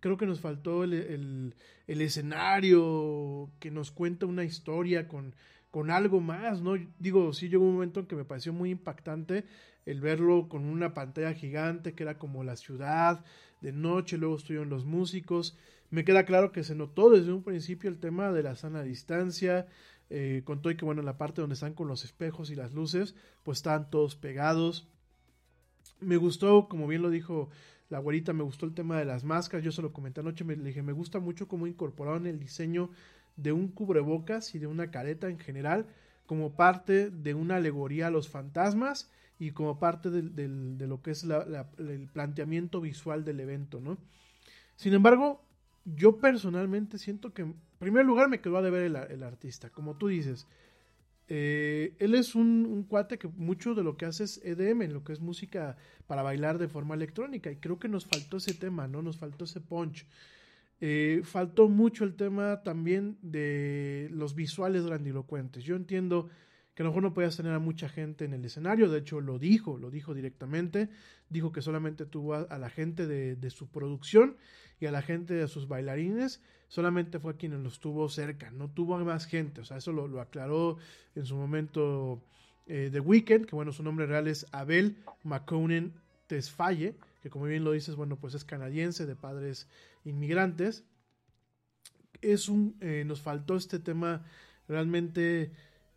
Creo 0.00 0.16
que 0.16 0.26
nos 0.26 0.40
faltó 0.40 0.84
el, 0.84 1.54
el, 1.86 2.00
escenario 2.00 3.50
que 3.60 3.70
nos 3.70 3.90
cuenta 3.90 4.26
una 4.26 4.44
historia 4.44 5.08
con, 5.08 5.34
con 5.70 5.90
algo 5.90 6.20
más, 6.20 6.62
¿no? 6.62 6.74
Digo, 6.98 7.32
sí 7.32 7.48
llegó 7.48 7.64
un 7.64 7.74
momento 7.74 8.00
en 8.00 8.06
que 8.06 8.16
me 8.16 8.24
pareció 8.24 8.52
muy 8.52 8.70
impactante 8.70 9.44
el 9.86 10.00
verlo 10.00 10.48
con 10.48 10.64
una 10.64 10.94
pantalla 10.94 11.34
gigante 11.34 11.94
que 11.94 12.02
era 12.02 12.18
como 12.18 12.44
la 12.44 12.56
ciudad 12.56 13.24
de 13.60 13.72
noche, 13.72 14.18
luego 14.18 14.36
estuvieron 14.36 14.70
los 14.70 14.84
músicos. 14.84 15.56
Me 15.90 16.04
queda 16.04 16.24
claro 16.24 16.52
que 16.52 16.64
se 16.64 16.74
notó 16.74 17.10
desde 17.10 17.32
un 17.32 17.42
principio 17.42 17.90
el 17.90 17.98
tema 17.98 18.32
de 18.32 18.42
la 18.42 18.56
sana 18.56 18.82
distancia, 18.82 19.66
eh, 20.08 20.42
con 20.44 20.62
todo 20.62 20.72
y 20.72 20.76
que 20.76 20.84
bueno, 20.84 21.00
en 21.00 21.06
la 21.06 21.18
parte 21.18 21.40
donde 21.40 21.54
están 21.54 21.74
con 21.74 21.88
los 21.88 22.04
espejos 22.04 22.50
y 22.50 22.54
las 22.54 22.72
luces, 22.72 23.14
pues 23.42 23.58
estaban 23.58 23.90
todos 23.90 24.16
pegados. 24.16 24.88
Me 26.00 26.16
gustó, 26.16 26.68
como 26.68 26.86
bien 26.86 27.02
lo 27.02 27.10
dijo 27.10 27.50
La 27.90 27.98
güerita 27.98 28.32
me 28.32 28.44
gustó 28.44 28.64
el 28.66 28.72
tema 28.72 28.98
de 28.98 29.04
las 29.04 29.24
máscaras. 29.24 29.64
Yo 29.64 29.72
se 29.72 29.82
lo 29.82 29.92
comenté 29.92 30.20
anoche. 30.20 30.44
Me 30.44 30.56
le 30.56 30.64
dije, 30.64 30.82
me 30.82 30.92
gusta 30.92 31.18
mucho 31.20 31.48
cómo 31.48 31.66
incorporaron 31.66 32.26
el 32.26 32.38
diseño 32.38 32.90
de 33.36 33.52
un 33.52 33.68
cubrebocas 33.68 34.54
y 34.54 34.58
de 34.58 34.66
una 34.66 34.90
careta 34.90 35.28
en 35.28 35.38
general 35.38 35.86
como 36.26 36.54
parte 36.54 37.10
de 37.10 37.34
una 37.34 37.56
alegoría 37.56 38.06
a 38.06 38.10
los 38.10 38.28
fantasmas 38.28 39.10
y 39.38 39.50
como 39.50 39.78
parte 39.78 40.10
del- 40.10 40.78
de 40.78 40.86
lo 40.86 41.02
que 41.02 41.10
es 41.10 41.24
el 41.24 42.08
planteamiento 42.12 42.80
visual 42.80 43.24
del 43.24 43.40
evento, 43.40 43.80
¿no? 43.80 43.98
Sin 44.76 44.94
embargo, 44.94 45.42
yo 45.84 46.18
personalmente 46.18 46.98
siento 46.98 47.32
que, 47.32 47.42
en 47.42 47.56
primer 47.78 48.04
lugar, 48.04 48.28
me 48.28 48.40
quedó 48.40 48.58
a 48.58 48.62
deber 48.62 48.84
el 48.84 49.22
artista. 49.22 49.70
Como 49.70 49.96
tú 49.96 50.08
dices, 50.08 50.46
eh, 51.32 51.94
él 52.00 52.16
es 52.16 52.34
un, 52.34 52.84
cuate 52.88 53.16
que 53.16 53.28
mucho 53.28 53.76
de 53.76 53.84
lo 53.84 53.96
que 53.96 54.04
hace 54.04 54.24
es 54.24 54.40
EDM, 54.44 54.90
lo 54.92 55.04
que 55.04 55.12
es 55.12 55.20
música 55.20 55.76
para 56.08 56.24
bailar 56.24 56.58
de 56.58 56.66
forma 56.66 56.96
electrónica. 56.96 57.52
Y 57.52 57.56
creo 57.56 57.78
que 57.78 57.88
nos 57.88 58.04
faltó 58.04 58.38
ese 58.38 58.52
tema, 58.52 58.88
¿no? 58.88 59.00
Nos 59.00 59.16
faltó 59.16 59.44
ese 59.44 59.60
punch. 59.60 60.06
Eh, 60.80 61.20
faltó 61.22 61.68
mucho 61.68 62.02
el 62.02 62.16
tema 62.16 62.64
también 62.64 63.16
de 63.22 64.08
los 64.10 64.34
visuales 64.34 64.84
grandilocuentes. 64.84 65.62
Yo 65.62 65.76
entiendo 65.76 66.28
que 66.74 66.82
a 66.82 66.84
lo 66.84 66.90
mejor 66.90 67.04
no 67.04 67.14
podías 67.14 67.36
tener 67.36 67.52
a 67.52 67.60
mucha 67.60 67.88
gente 67.88 68.24
en 68.24 68.34
el 68.34 68.44
escenario, 68.44 68.90
de 68.90 68.98
hecho 68.98 69.20
lo 69.20 69.38
dijo, 69.38 69.78
lo 69.78 69.90
dijo 69.90 70.14
directamente, 70.14 70.88
dijo 71.28 71.52
que 71.52 71.62
solamente 71.62 72.06
tuvo 72.06 72.34
a, 72.34 72.58
la 72.58 72.70
gente 72.70 73.06
de 73.06 73.50
su 73.50 73.68
producción 73.68 74.36
y 74.80 74.86
a 74.86 74.90
la 74.90 75.02
gente 75.02 75.34
de 75.34 75.46
sus 75.46 75.68
bailarines, 75.68 76.40
solamente 76.68 77.18
fue 77.18 77.32
a 77.32 77.36
quienes 77.36 77.60
los 77.60 77.80
tuvo 77.80 78.08
cerca, 78.08 78.50
no 78.50 78.68
tuvo 78.68 78.96
a 78.96 79.04
más 79.04 79.26
gente, 79.26 79.60
o 79.60 79.64
sea, 79.64 79.76
eso 79.76 79.92
lo, 79.92 80.08
lo 80.08 80.20
aclaró 80.20 80.78
en 81.14 81.26
su 81.26 81.36
momento 81.36 82.22
eh, 82.66 82.88
The 82.92 83.00
Weeknd, 83.00 83.46
que 83.46 83.54
bueno, 83.54 83.72
su 83.72 83.82
nombre 83.82 84.06
real 84.06 84.28
es 84.28 84.46
Abel 84.52 84.96
McConen 85.24 85.92
Tesfaye, 86.26 86.94
que 87.22 87.30
como 87.30 87.46
bien 87.46 87.64
lo 87.64 87.72
dices, 87.72 87.96
bueno, 87.96 88.16
pues 88.16 88.34
es 88.34 88.44
canadiense 88.44 89.06
de 89.06 89.16
padres 89.16 89.66
inmigrantes. 90.04 90.84
Es 92.22 92.48
un, 92.48 92.76
eh, 92.80 93.04
nos 93.06 93.20
faltó 93.20 93.56
este 93.56 93.78
tema 93.78 94.24
realmente 94.68 95.50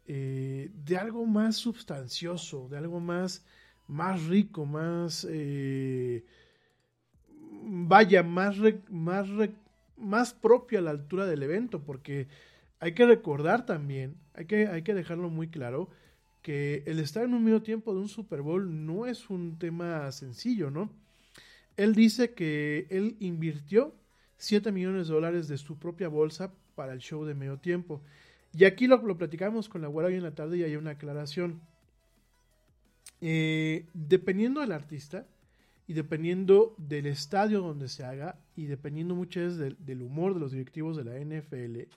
eh, 0.05 0.71
de 0.73 0.97
algo 0.97 1.25
más 1.25 1.55
sustancioso, 1.55 2.67
de 2.69 2.77
algo 2.77 2.99
más, 2.99 3.45
más 3.87 4.23
rico, 4.25 4.65
más, 4.65 5.27
eh, 5.29 6.25
vaya, 7.65 8.23
más, 8.23 8.57
más, 8.89 9.27
más 9.97 10.33
propio 10.33 10.79
a 10.79 10.81
la 10.81 10.91
altura 10.91 11.25
del 11.25 11.43
evento, 11.43 11.83
porque 11.83 12.27
hay 12.79 12.93
que 12.93 13.05
recordar 13.05 13.65
también, 13.65 14.15
hay 14.33 14.45
que, 14.45 14.67
hay 14.67 14.81
que 14.83 14.93
dejarlo 14.93 15.29
muy 15.29 15.47
claro, 15.47 15.89
que 16.41 16.83
el 16.85 16.99
estar 16.99 17.23
en 17.23 17.33
un 17.33 17.43
medio 17.43 17.61
tiempo 17.61 17.93
de 17.93 18.01
un 18.01 18.09
Super 18.09 18.41
Bowl 18.41 18.85
no 18.85 19.05
es 19.05 19.29
un 19.29 19.57
tema 19.57 20.11
sencillo, 20.11 20.69
¿no? 20.69 20.89
Él 21.77 21.95
dice 21.95 22.33
que 22.33 22.85
él 22.89 23.15
invirtió 23.19 23.95
7 24.37 24.71
millones 24.71 25.07
de 25.07 25.13
dólares 25.13 25.47
de 25.47 25.57
su 25.57 25.79
propia 25.79 26.09
bolsa 26.09 26.53
para 26.75 26.93
el 26.93 26.99
show 26.99 27.23
de 27.23 27.33
medio 27.33 27.57
tiempo. 27.57 28.01
Y 28.51 28.65
aquí 28.65 28.87
lo, 28.87 28.97
lo 28.97 29.17
platicamos 29.17 29.69
con 29.69 29.81
la 29.81 29.87
güera 29.87 30.09
hoy 30.09 30.15
en 30.15 30.23
la 30.23 30.35
tarde 30.35 30.57
y 30.57 30.63
hay 30.63 30.75
una 30.75 30.91
aclaración. 30.91 31.61
Eh, 33.21 33.85
dependiendo 33.93 34.59
del 34.59 34.73
artista 34.73 35.25
y 35.85 35.93
dependiendo 35.93 36.75
del 36.77 37.07
estadio 37.07 37.61
donde 37.61 37.89
se 37.89 38.03
haga 38.03 38.39
y 38.55 38.65
dependiendo 38.65 39.15
muchas 39.15 39.57
veces 39.57 39.75
del, 39.85 40.01
humor 40.01 40.33
de 40.33 40.39
los 40.39 40.51
directivos 40.51 40.95
de 40.95 41.03
la 41.03 41.19
NFL, 41.19 41.89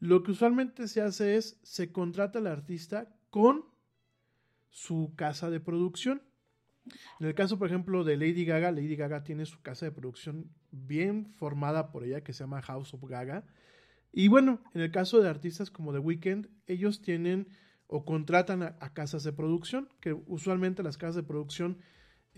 lo 0.00 0.22
que 0.22 0.32
usualmente 0.32 0.88
se 0.88 1.00
hace 1.00 1.36
es 1.36 1.58
se 1.62 1.90
contrata 1.90 2.38
al 2.38 2.46
artista 2.46 3.08
con 3.30 3.64
su 4.70 5.12
casa 5.16 5.50
de 5.50 5.60
producción. 5.60 6.22
En 7.20 7.26
el 7.26 7.34
caso, 7.34 7.58
por 7.58 7.68
ejemplo, 7.68 8.04
de 8.04 8.16
Lady 8.16 8.44
Gaga, 8.44 8.72
Lady 8.72 8.96
Gaga 8.96 9.24
tiene 9.24 9.46
su 9.46 9.60
casa 9.60 9.86
de 9.86 9.92
producción 9.92 10.50
bien 10.70 11.32
formada 11.34 11.90
por 11.90 12.04
ella 12.04 12.22
que 12.22 12.32
se 12.32 12.44
llama 12.44 12.62
House 12.62 12.94
of 12.94 13.04
Gaga. 13.04 13.44
Y 14.12 14.28
bueno, 14.28 14.62
en 14.74 14.82
el 14.82 14.90
caso 14.90 15.20
de 15.20 15.28
artistas 15.28 15.70
como 15.70 15.92
The 15.92 15.98
Weeknd, 15.98 16.48
ellos 16.66 17.02
tienen 17.02 17.48
o 17.86 18.04
contratan 18.04 18.62
a 18.62 18.92
casas 18.92 19.24
de 19.24 19.32
producción, 19.32 19.88
que 20.00 20.12
usualmente 20.12 20.82
las 20.82 20.98
casas 20.98 21.16
de 21.16 21.22
producción 21.22 21.78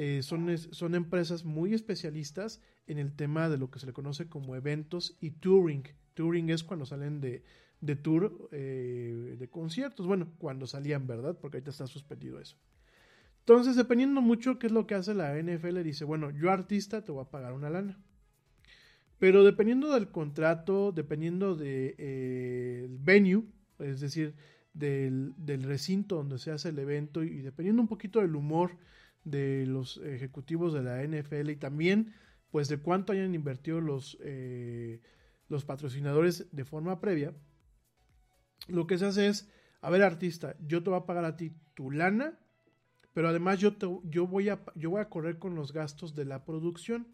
eh, 0.03 0.23
son, 0.23 0.57
son 0.57 0.95
empresas 0.95 1.45
muy 1.45 1.75
especialistas 1.75 2.63
en 2.87 2.97
el 2.97 3.13
tema 3.15 3.51
de 3.51 3.59
lo 3.59 3.71
que 3.71 3.79
se 3.79 3.85
le 3.85 3.93
conoce 3.93 4.31
como 4.31 4.57
eventos 4.57 5.19
y 5.21 5.33
touring. 5.33 5.83
Touring 6.15 6.49
es 6.49 6.65
cuando 6.65 6.87
salen 6.87 7.21
de, 7.21 7.45
de 7.83 7.97
tour 7.97 8.49
eh, 8.51 9.37
de 9.39 9.51
conciertos. 9.51 10.07
Bueno, 10.07 10.33
cuando 10.39 10.67
salían, 10.67 11.07
¿verdad? 11.07 11.37
Porque 11.39 11.59
ahorita 11.59 11.71
está 11.71 11.87
suspendido 11.87 12.41
eso. 12.41 12.57
Entonces, 13.41 13.77
dependiendo 13.77 14.23
mucho 14.23 14.59
qué 14.59 14.69
es 14.69 14.73
lo 14.73 14.87
que 14.87 14.95
hace 14.95 15.13
la 15.13 15.37
NFL, 15.37 15.83
dice, 15.83 16.07
bueno, 16.07 16.31
yo 16.31 16.51
artista 16.51 17.05
te 17.05 17.13
voy 17.13 17.21
a 17.21 17.29
pagar 17.29 17.53
una 17.53 17.69
lana. 17.69 17.99
Pero 19.19 19.45
dependiendo 19.45 19.93
del 19.93 20.09
contrato, 20.09 20.93
dependiendo 20.93 21.57
del 21.57 21.59
de, 21.59 21.95
eh, 21.99 22.89
venue, 22.89 23.45
es 23.81 24.01
decir, 24.01 24.35
del, 24.73 25.35
del 25.37 25.65
recinto 25.65 26.17
donde 26.17 26.39
se 26.39 26.53
hace 26.53 26.71
el 26.71 26.79
evento 26.79 27.23
y 27.23 27.43
dependiendo 27.43 27.83
un 27.83 27.89
poquito 27.89 28.21
del 28.21 28.35
humor 28.35 28.79
de 29.25 29.67
los 29.67 29.99
ejecutivos 29.99 30.73
de 30.73 30.83
la 30.83 31.03
NFL 31.03 31.51
y 31.51 31.57
también 31.57 32.15
pues 32.51 32.69
de 32.69 32.79
cuánto 32.79 33.13
hayan 33.13 33.35
invertido 33.35 33.81
los, 33.81 34.19
eh, 34.21 35.01
los 35.49 35.65
patrocinadores 35.65 36.49
de 36.53 36.65
forma 36.65 37.01
previa, 37.01 37.33
lo 38.69 38.87
que 38.87 38.99
se 38.99 39.07
hace 39.07 39.29
es, 39.29 39.49
a 39.81 39.91
ver 39.91 40.03
artista, 40.03 40.57
yo 40.67 40.83
te 40.83 40.91
voy 40.91 40.99
a 40.99 41.07
pagar 41.07 41.25
a 41.25 41.37
ti 41.37 41.53
tu 41.75 41.91
lana, 41.91 42.39
pero 43.13 43.29
además 43.29 43.59
yo, 43.59 43.77
te, 43.77 43.87
yo, 44.05 44.27
voy 44.27 44.49
a, 44.49 44.61
yo 44.75 44.91
voy 44.91 45.01
a 45.01 45.09
correr 45.09 45.39
con 45.39 45.55
los 45.55 45.73
gastos 45.73 46.15
de 46.15 46.25
la 46.25 46.45
producción. 46.45 47.09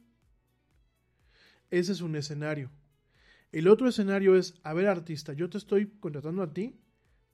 Ese 1.71 1.93
es 1.93 2.01
un 2.01 2.17
escenario. 2.17 2.71
El 3.53 3.69
otro 3.69 3.89
escenario 3.89 4.37
es, 4.37 4.59
a 4.63 4.75
ver 4.75 4.87
artista, 4.89 5.33
yo 5.33 5.49
te 5.49 5.59
estoy 5.59 5.87
contratando 6.01 6.43
a 6.43 6.53
ti, 6.53 6.81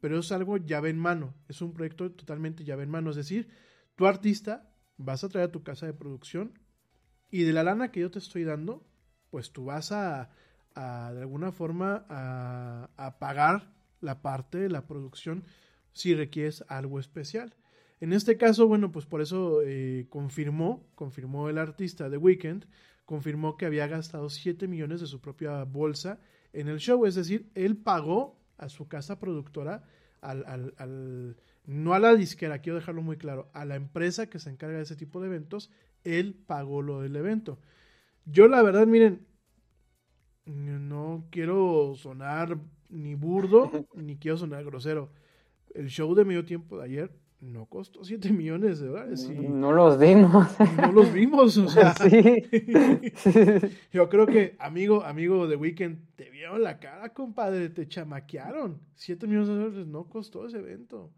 pero 0.01 0.19
es 0.19 0.31
algo 0.33 0.57
llave 0.57 0.91
en 0.91 0.99
mano, 0.99 1.35
es 1.49 1.63
un 1.63 1.73
proyecto 1.73 2.11
totalmente 2.13 2.65
llave 2.65 2.85
en 2.85 2.91
mano, 2.91 3.11
es 3.11 3.17
decir, 3.17 3.49
tu 3.97 4.07
artista 4.07 4.73
vas 4.97 5.25
a 5.25 5.29
traer 5.29 5.49
a 5.49 5.53
tu 5.53 5.63
casa 5.63 5.87
de 5.87 5.95
producción 5.95 6.59
y 7.31 7.45
de 7.45 7.53
la 7.53 7.63
lana 7.63 7.91
que 7.91 8.01
yo 8.01 8.11
te 8.11 8.19
estoy 8.19 8.45
dando, 8.45 8.87
pues 9.31 9.53
tú 9.53 9.65
vas 9.65 9.91
a, 9.93 10.31
de 10.75 11.21
alguna 11.21 11.53
forma 11.53 12.05
a, 12.09 13.17
pagar 13.19 13.73
la 14.01 14.21
parte 14.21 14.59
de 14.59 14.69
la 14.69 14.87
producción 14.87 15.45
si 15.93 16.15
requieres 16.15 16.65
algo 16.69 17.01
especial. 17.01 17.55
En 18.01 18.13
este 18.13 18.37
caso, 18.37 18.67
bueno, 18.67 18.91
pues 18.93 19.07
por 19.07 19.23
eso 19.23 19.63
eh, 19.63 20.07
confirmó, 20.11 20.87
confirmó 20.95 21.49
el 21.49 21.59
artista 21.59 22.11
de 22.11 22.17
Weekend, 22.17 22.67
confirmó 23.05 23.57
que 23.57 23.67
había 23.67 23.87
gastado 23.87 24.29
7 24.29 24.67
millones 24.69 25.01
de 25.01 25.07
su 25.07 25.21
propia 25.21 25.65
bolsa 25.65 26.19
en 26.53 26.69
el 26.69 26.79
show, 26.79 27.07
es 27.07 27.15
decir, 27.15 27.51
él 27.55 27.77
pagó 27.77 28.39
a 28.59 28.69
su 28.69 28.89
casa 28.89 29.19
productora, 29.19 29.85
al, 30.21 30.45
al, 30.47 30.75
al, 30.79 31.37
no 31.65 31.95
a 31.95 31.99
la 31.99 32.15
disquera, 32.15 32.59
quiero 32.59 32.79
dejarlo 32.79 33.03
muy 33.03 33.17
claro, 33.17 33.51
a 33.53 33.65
la 33.65 33.77
empresa 33.77 34.29
que 34.29 34.39
se 34.39 34.51
encarga 34.51 34.77
de 34.77 34.83
ese 34.83 34.97
tipo 34.97 35.21
de 35.21 35.29
eventos, 35.29 35.71
él 36.05 36.35
pagó 36.47 36.83
lo 36.83 37.01
del 37.01 37.17
evento. 37.17 37.59
Yo 38.25 38.49
la 38.49 38.63
verdad, 38.63 38.87
miren, 38.87 39.27
no 40.45 41.25
quiero 41.31 41.95
sonar 41.97 42.59
ni 42.89 43.15
burdo, 43.15 43.71
ni 43.95 44.17
quiero 44.17 44.37
sonar 44.37 44.65
grosero. 44.65 45.11
El 45.75 45.89
show 45.89 46.15
de 46.15 46.25
medio 46.25 46.45
tiempo 46.45 46.79
de 46.79 46.85
ayer 46.85 47.11
no 47.41 47.67
costó 47.67 48.05
7 48.05 48.33
millones 48.33 48.79
de 48.79 48.87
dólares. 48.87 49.29
Y 49.29 49.49
no 49.49 49.73
los 49.73 49.99
vimos. 49.99 50.47
No 50.77 50.93
los 50.93 51.13
vimos, 51.13 51.57
o 51.59 51.69
sea. 51.69 51.95
Sí. 51.95 52.45
Yo 53.93 54.09
creo 54.09 54.27
que, 54.27 54.55
amigo, 54.61 55.03
amigo 55.03 55.49
de 55.49 55.57
Weekend, 55.57 56.15
te 56.15 56.31
vieron 56.31 56.63
la 56.63 56.79
cara, 56.79 57.13
compadre, 57.13 57.69
te 57.71 57.89
chamaquearon. 57.89 58.81
7 58.95 59.27
millones 59.27 59.49
de 59.49 59.55
dólares 59.55 59.87
no 59.87 60.05
costó 60.05 60.47
ese 60.47 60.59
evento. 60.59 61.11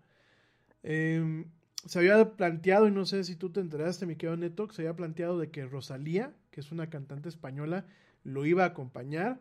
Eh, 0.85 1.45
se 1.87 1.99
había 1.99 2.37
planteado, 2.37 2.89
y 2.89 2.91
no 2.91 3.05
sé 3.05 3.25
si 3.25 3.37
tú 3.37 3.51
te 3.51 3.61
enteraste, 3.61 4.07
mi 4.07 4.17
querido 4.17 4.37
Neto, 4.37 4.71
se 4.71 4.83
había 4.83 4.95
planteado 4.95 5.39
de 5.39 5.51
que 5.51 5.67
Rosalía, 5.67 6.33
que 6.51 6.61
es 6.61 6.73
una 6.73 6.89
cantante 6.89 7.29
española, 7.29 7.85
lo 8.23 8.47
iba 8.47 8.65
a 8.65 8.69
acompañar. 8.69 9.41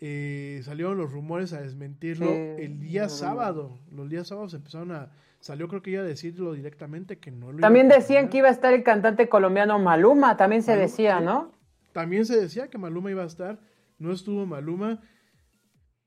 Eh, 0.00 0.60
salieron 0.64 0.96
los 0.96 1.10
rumores 1.10 1.52
a 1.52 1.60
desmentirlo 1.60 2.32
el 2.32 2.80
día 2.80 3.04
no, 3.04 3.08
sábado. 3.08 3.78
Los 3.90 4.08
días 4.08 4.28
sábados 4.28 4.54
empezaron 4.54 4.92
a. 4.92 5.10
Salió, 5.40 5.68
creo 5.68 5.82
que 5.82 5.90
iba 5.90 6.02
a 6.02 6.06
decirlo 6.06 6.52
directamente 6.52 7.18
que 7.18 7.30
no 7.30 7.52
lo 7.52 7.60
También 7.60 7.86
iba 7.86 7.94
a 7.94 7.98
decían 7.98 8.28
que 8.28 8.38
iba 8.38 8.48
a 8.48 8.52
estar 8.52 8.72
el 8.74 8.82
cantante 8.82 9.28
colombiano 9.28 9.78
Maluma, 9.78 10.36
también 10.36 10.62
se 10.62 10.72
Maluma, 10.72 10.86
decía. 10.86 11.20
¿no? 11.20 11.52
También 11.92 12.26
se 12.26 12.40
decía 12.40 12.68
que 12.68 12.78
Maluma 12.78 13.10
iba 13.10 13.22
a 13.22 13.26
estar. 13.26 13.60
No 13.98 14.12
estuvo 14.12 14.46
Maluma. 14.46 15.00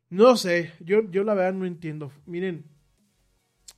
No 0.10 0.36
sé, 0.36 0.72
yo, 0.82 1.10
yo 1.10 1.24
la 1.24 1.34
verdad 1.34 1.54
no 1.54 1.66
entiendo. 1.66 2.12
Miren, 2.26 2.66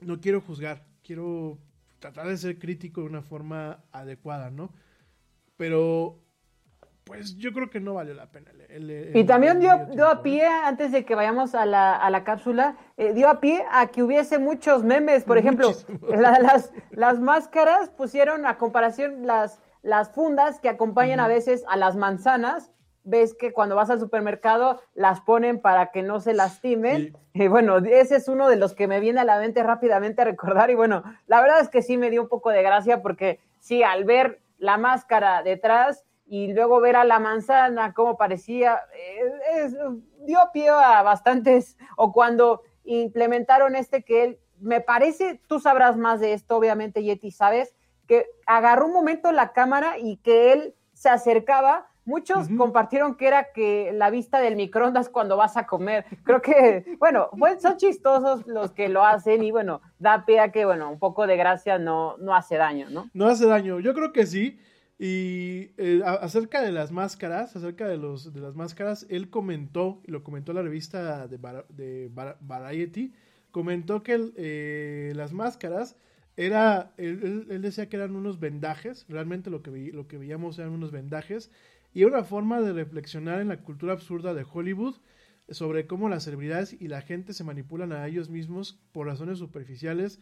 no 0.06 0.20
quiero 0.22 0.42
juzgar, 0.42 0.84
quiero 1.04 1.58
tratar 2.00 2.28
de 2.28 2.38
ser 2.38 2.60
crítico 2.60 3.02
de 3.02 3.08
una 3.08 3.22
forma 3.22 3.80
adecuada, 3.92 4.50
¿no? 4.50 4.70
Pero, 5.58 6.20
pues 7.04 7.36
yo 7.38 7.52
creo 7.54 7.70
que 7.70 7.80
no 7.80 7.94
valió 7.96 8.14
la 8.14 8.32
pena. 8.32 8.52
el- 8.70 8.90
el- 8.90 9.16
Y 9.18 9.24
también 9.26 9.58
el 9.58 9.60
dio, 9.62 9.86
dio 9.94 10.08
a 10.08 10.24
pie, 10.24 10.48
antes 10.48 10.92
de 10.92 11.06
que 11.06 11.16
vayamos 11.16 11.54
a 11.54 11.66
la, 11.66 11.96
a 11.96 12.10
la 12.10 12.24
cápsula, 12.24 12.76
eh, 12.98 13.14
dio 13.14 13.30
a 13.30 13.40
pie 13.40 13.64
a 13.72 13.88
que 13.88 14.02
hubiese 14.04 14.40
muchos 14.40 14.84
memes. 14.84 15.24
Por 15.24 15.38
ejemplo, 15.38 15.72
la- 16.10 16.40
las, 16.40 16.72
las 16.92 17.20
máscaras 17.20 17.90
pusieron 17.90 18.46
a 18.46 18.58
comparación 18.58 19.28
las, 19.28 19.60
las 19.84 20.10
fundas 20.12 20.60
que 20.60 20.70
acompañan 20.70 21.20
a 21.20 21.28
veces 21.28 21.64
a 21.68 21.78
las 21.78 21.96
manzanas. 21.96 22.72
Ves 23.04 23.36
que 23.36 23.52
cuando 23.52 23.76
vas 23.76 23.90
al 23.90 24.00
supermercado 24.00 24.82
las 24.94 25.22
ponen 25.22 25.60
para 25.60 25.92
que 25.92 26.04
no 26.04 26.20
se 26.20 26.34
lastimen. 26.34 27.18
Y 27.34 27.48
bueno, 27.48 27.78
ese 27.78 28.16
es 28.16 28.28
uno 28.28 28.48
de 28.48 28.56
los 28.56 28.74
que 28.74 28.88
me 28.88 29.00
viene 29.00 29.20
a 29.20 29.26
la 29.26 29.40
mente 29.40 29.62
rápidamente 29.64 30.22
a 30.22 30.26
recordar. 30.26 30.70
Y 30.70 30.76
bueno, 30.76 31.04
la 31.28 31.42
verdad 31.42 31.60
es 31.60 31.70
que 31.70 31.82
sí 31.82 31.98
me 31.98 32.10
dio 32.10 32.22
un 32.22 32.30
poco 32.30 32.50
de 32.50 32.64
gracia 32.64 33.02
porque 33.02 33.40
sí, 33.60 33.84
al 33.84 34.06
ver 34.06 34.40
la 34.58 34.78
máscara 34.78 35.44
detrás 35.44 36.06
y 36.26 36.54
luego 36.54 36.80
ver 36.80 36.96
a 36.96 37.04
la 37.04 37.20
manzana 37.20 37.94
cómo 37.94 38.18
parecía, 38.18 38.80
eh, 38.96 39.70
dio 40.22 40.40
pie 40.54 40.70
a 40.70 41.02
bastantes, 41.04 41.78
o 41.98 42.14
cuando 42.14 42.62
implementaron 42.86 43.76
este 43.76 44.04
que 44.04 44.24
él, 44.24 44.40
me 44.60 44.80
parece, 44.80 45.42
tú 45.48 45.60
sabrás 45.60 45.98
más 45.98 46.22
de 46.22 46.34
esto, 46.34 46.56
obviamente, 46.56 47.04
Yeti, 47.04 47.32
sabes, 47.32 47.76
que 48.08 48.28
agarró 48.46 48.86
un 48.86 48.94
momento 48.94 49.32
la 49.32 49.52
cámara 49.52 49.98
y 49.98 50.18
que 50.18 50.54
él 50.54 50.76
se 50.94 51.10
acercaba. 51.10 51.88
Muchos 52.06 52.50
compartieron 52.58 53.16
que 53.16 53.28
era 53.28 53.54
que 53.54 53.92
la 53.94 54.10
vista 54.10 54.40
del 54.40 54.56
microondas 54.56 55.10
cuando 55.10 55.38
vas 55.38 55.56
a 55.56 55.66
comer. 55.66 56.06
Creo 56.24 56.42
que, 56.42 56.86
bueno, 57.00 57.30
pues 57.38 57.62
son 57.62 57.78
chistosos 57.78 58.46
los 58.46 58.72
que 58.72 58.90
lo 58.90 59.06
hacen 59.06 59.44
y 59.44 59.52
bueno, 59.52 59.82
da 60.00 60.26
pie 60.26 60.40
a 60.40 60.52
que, 60.52 60.66
bueno, 60.66 60.92
un 60.92 61.00
poco 61.00 61.28
de 61.28 61.38
gracia 61.38 61.80
no, 61.80 62.18
no 62.18 62.36
hace 62.36 62.58
daño, 62.58 62.90
¿no? 62.90 63.10
No 63.14 63.28
hace 63.28 63.46
daño, 63.46 63.80
yo 63.80 63.94
creo 63.94 64.12
que 64.12 64.26
sí. 64.26 64.60
Y 65.00 65.72
eh, 65.78 66.02
acerca 66.06 66.62
de 66.62 66.72
las 66.72 66.92
máscaras, 66.92 67.56
acerca 67.56 67.88
de, 67.88 67.98
los, 67.98 68.34
de 68.34 68.40
las 68.40 68.56
máscaras, 68.56 69.06
él 69.10 69.30
comentó, 69.30 70.02
y 70.06 70.12
lo 70.12 70.24
comentó 70.24 70.54
la 70.54 70.62
revista 70.62 71.28
de, 71.28 71.38
de 71.70 72.12
Variety, 72.42 73.14
comentó 73.52 74.04
que 74.04 74.32
eh, 74.36 75.14
las 75.16 75.34
máscaras 75.34 75.96
era, 76.36 76.94
él, 76.98 77.62
decía 77.62 77.88
que 77.88 77.96
eran 77.96 78.16
unos 78.16 78.40
vendajes, 78.40 79.06
realmente 79.08 79.50
lo 79.50 79.62
que, 79.62 79.92
lo 79.94 80.08
que 80.08 80.18
veíamos 80.18 80.58
eran 80.58 80.72
unos 80.72 80.92
vendajes, 80.92 81.52
y 81.94 82.04
una 82.06 82.24
forma 82.24 82.62
de 82.62 82.74
reflexionar 82.74 83.40
en 83.40 83.50
la 83.50 83.62
cultura 83.62 83.94
absurda 83.94 84.34
de 84.34 84.46
Hollywood 84.52 84.96
sobre 85.50 85.88
cómo 85.88 86.10
las 86.10 86.24
celebridades 86.24 86.74
y 86.80 86.88
la 86.88 87.02
gente 87.02 87.34
se 87.34 87.44
manipulan 87.44 87.92
a 87.92 88.08
ellos 88.08 88.30
mismos 88.30 88.80
por 88.92 89.08
razones 89.08 89.40
superficiales 89.40 90.20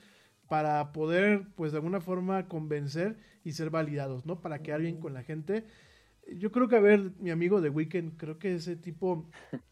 para 0.51 0.91
poder, 0.91 1.47
pues 1.55 1.71
de 1.71 1.77
alguna 1.77 2.01
forma, 2.01 2.47
convencer 2.47 3.17
y 3.43 3.53
ser 3.53 3.69
validados, 3.69 4.25
¿no? 4.25 4.41
Para 4.41 4.61
quedar 4.61 4.81
bien 4.81 4.99
con 4.99 5.13
la 5.13 5.23
gente. 5.23 5.65
Yo 6.35 6.51
creo 6.51 6.67
que, 6.67 6.75
a 6.75 6.81
ver, 6.81 7.13
mi 7.19 7.29
amigo 7.29 7.61
de 7.61 7.69
Weekend, 7.69 8.17
creo 8.17 8.37
que 8.37 8.55
ese 8.55 8.75
tipo, 8.75 9.29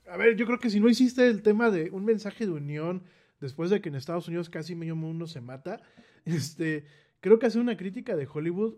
a 0.10 0.16
ver, 0.16 0.38
yo 0.38 0.46
creo 0.46 0.60
que 0.60 0.70
si 0.70 0.80
no 0.80 0.88
hiciste 0.88 1.28
el 1.28 1.42
tema 1.42 1.70
de 1.70 1.90
un 1.92 2.06
mensaje 2.06 2.46
de 2.46 2.54
unión, 2.54 3.04
después 3.42 3.70
de 3.70 3.82
que 3.82 3.90
en 3.90 3.96
Estados 3.96 4.30
Unidos 4.30 4.50
casi 4.50 4.74
medio 4.74 4.96
mundo 4.96 5.28
se 5.28 5.42
mata, 5.42 5.82
este, 6.26 6.86
creo 7.20 7.40
que 7.40 7.48
hacer 7.48 7.62
una 7.62 7.76
crítica 7.76 8.16
de 8.16 8.28
Hollywood, 8.32 8.76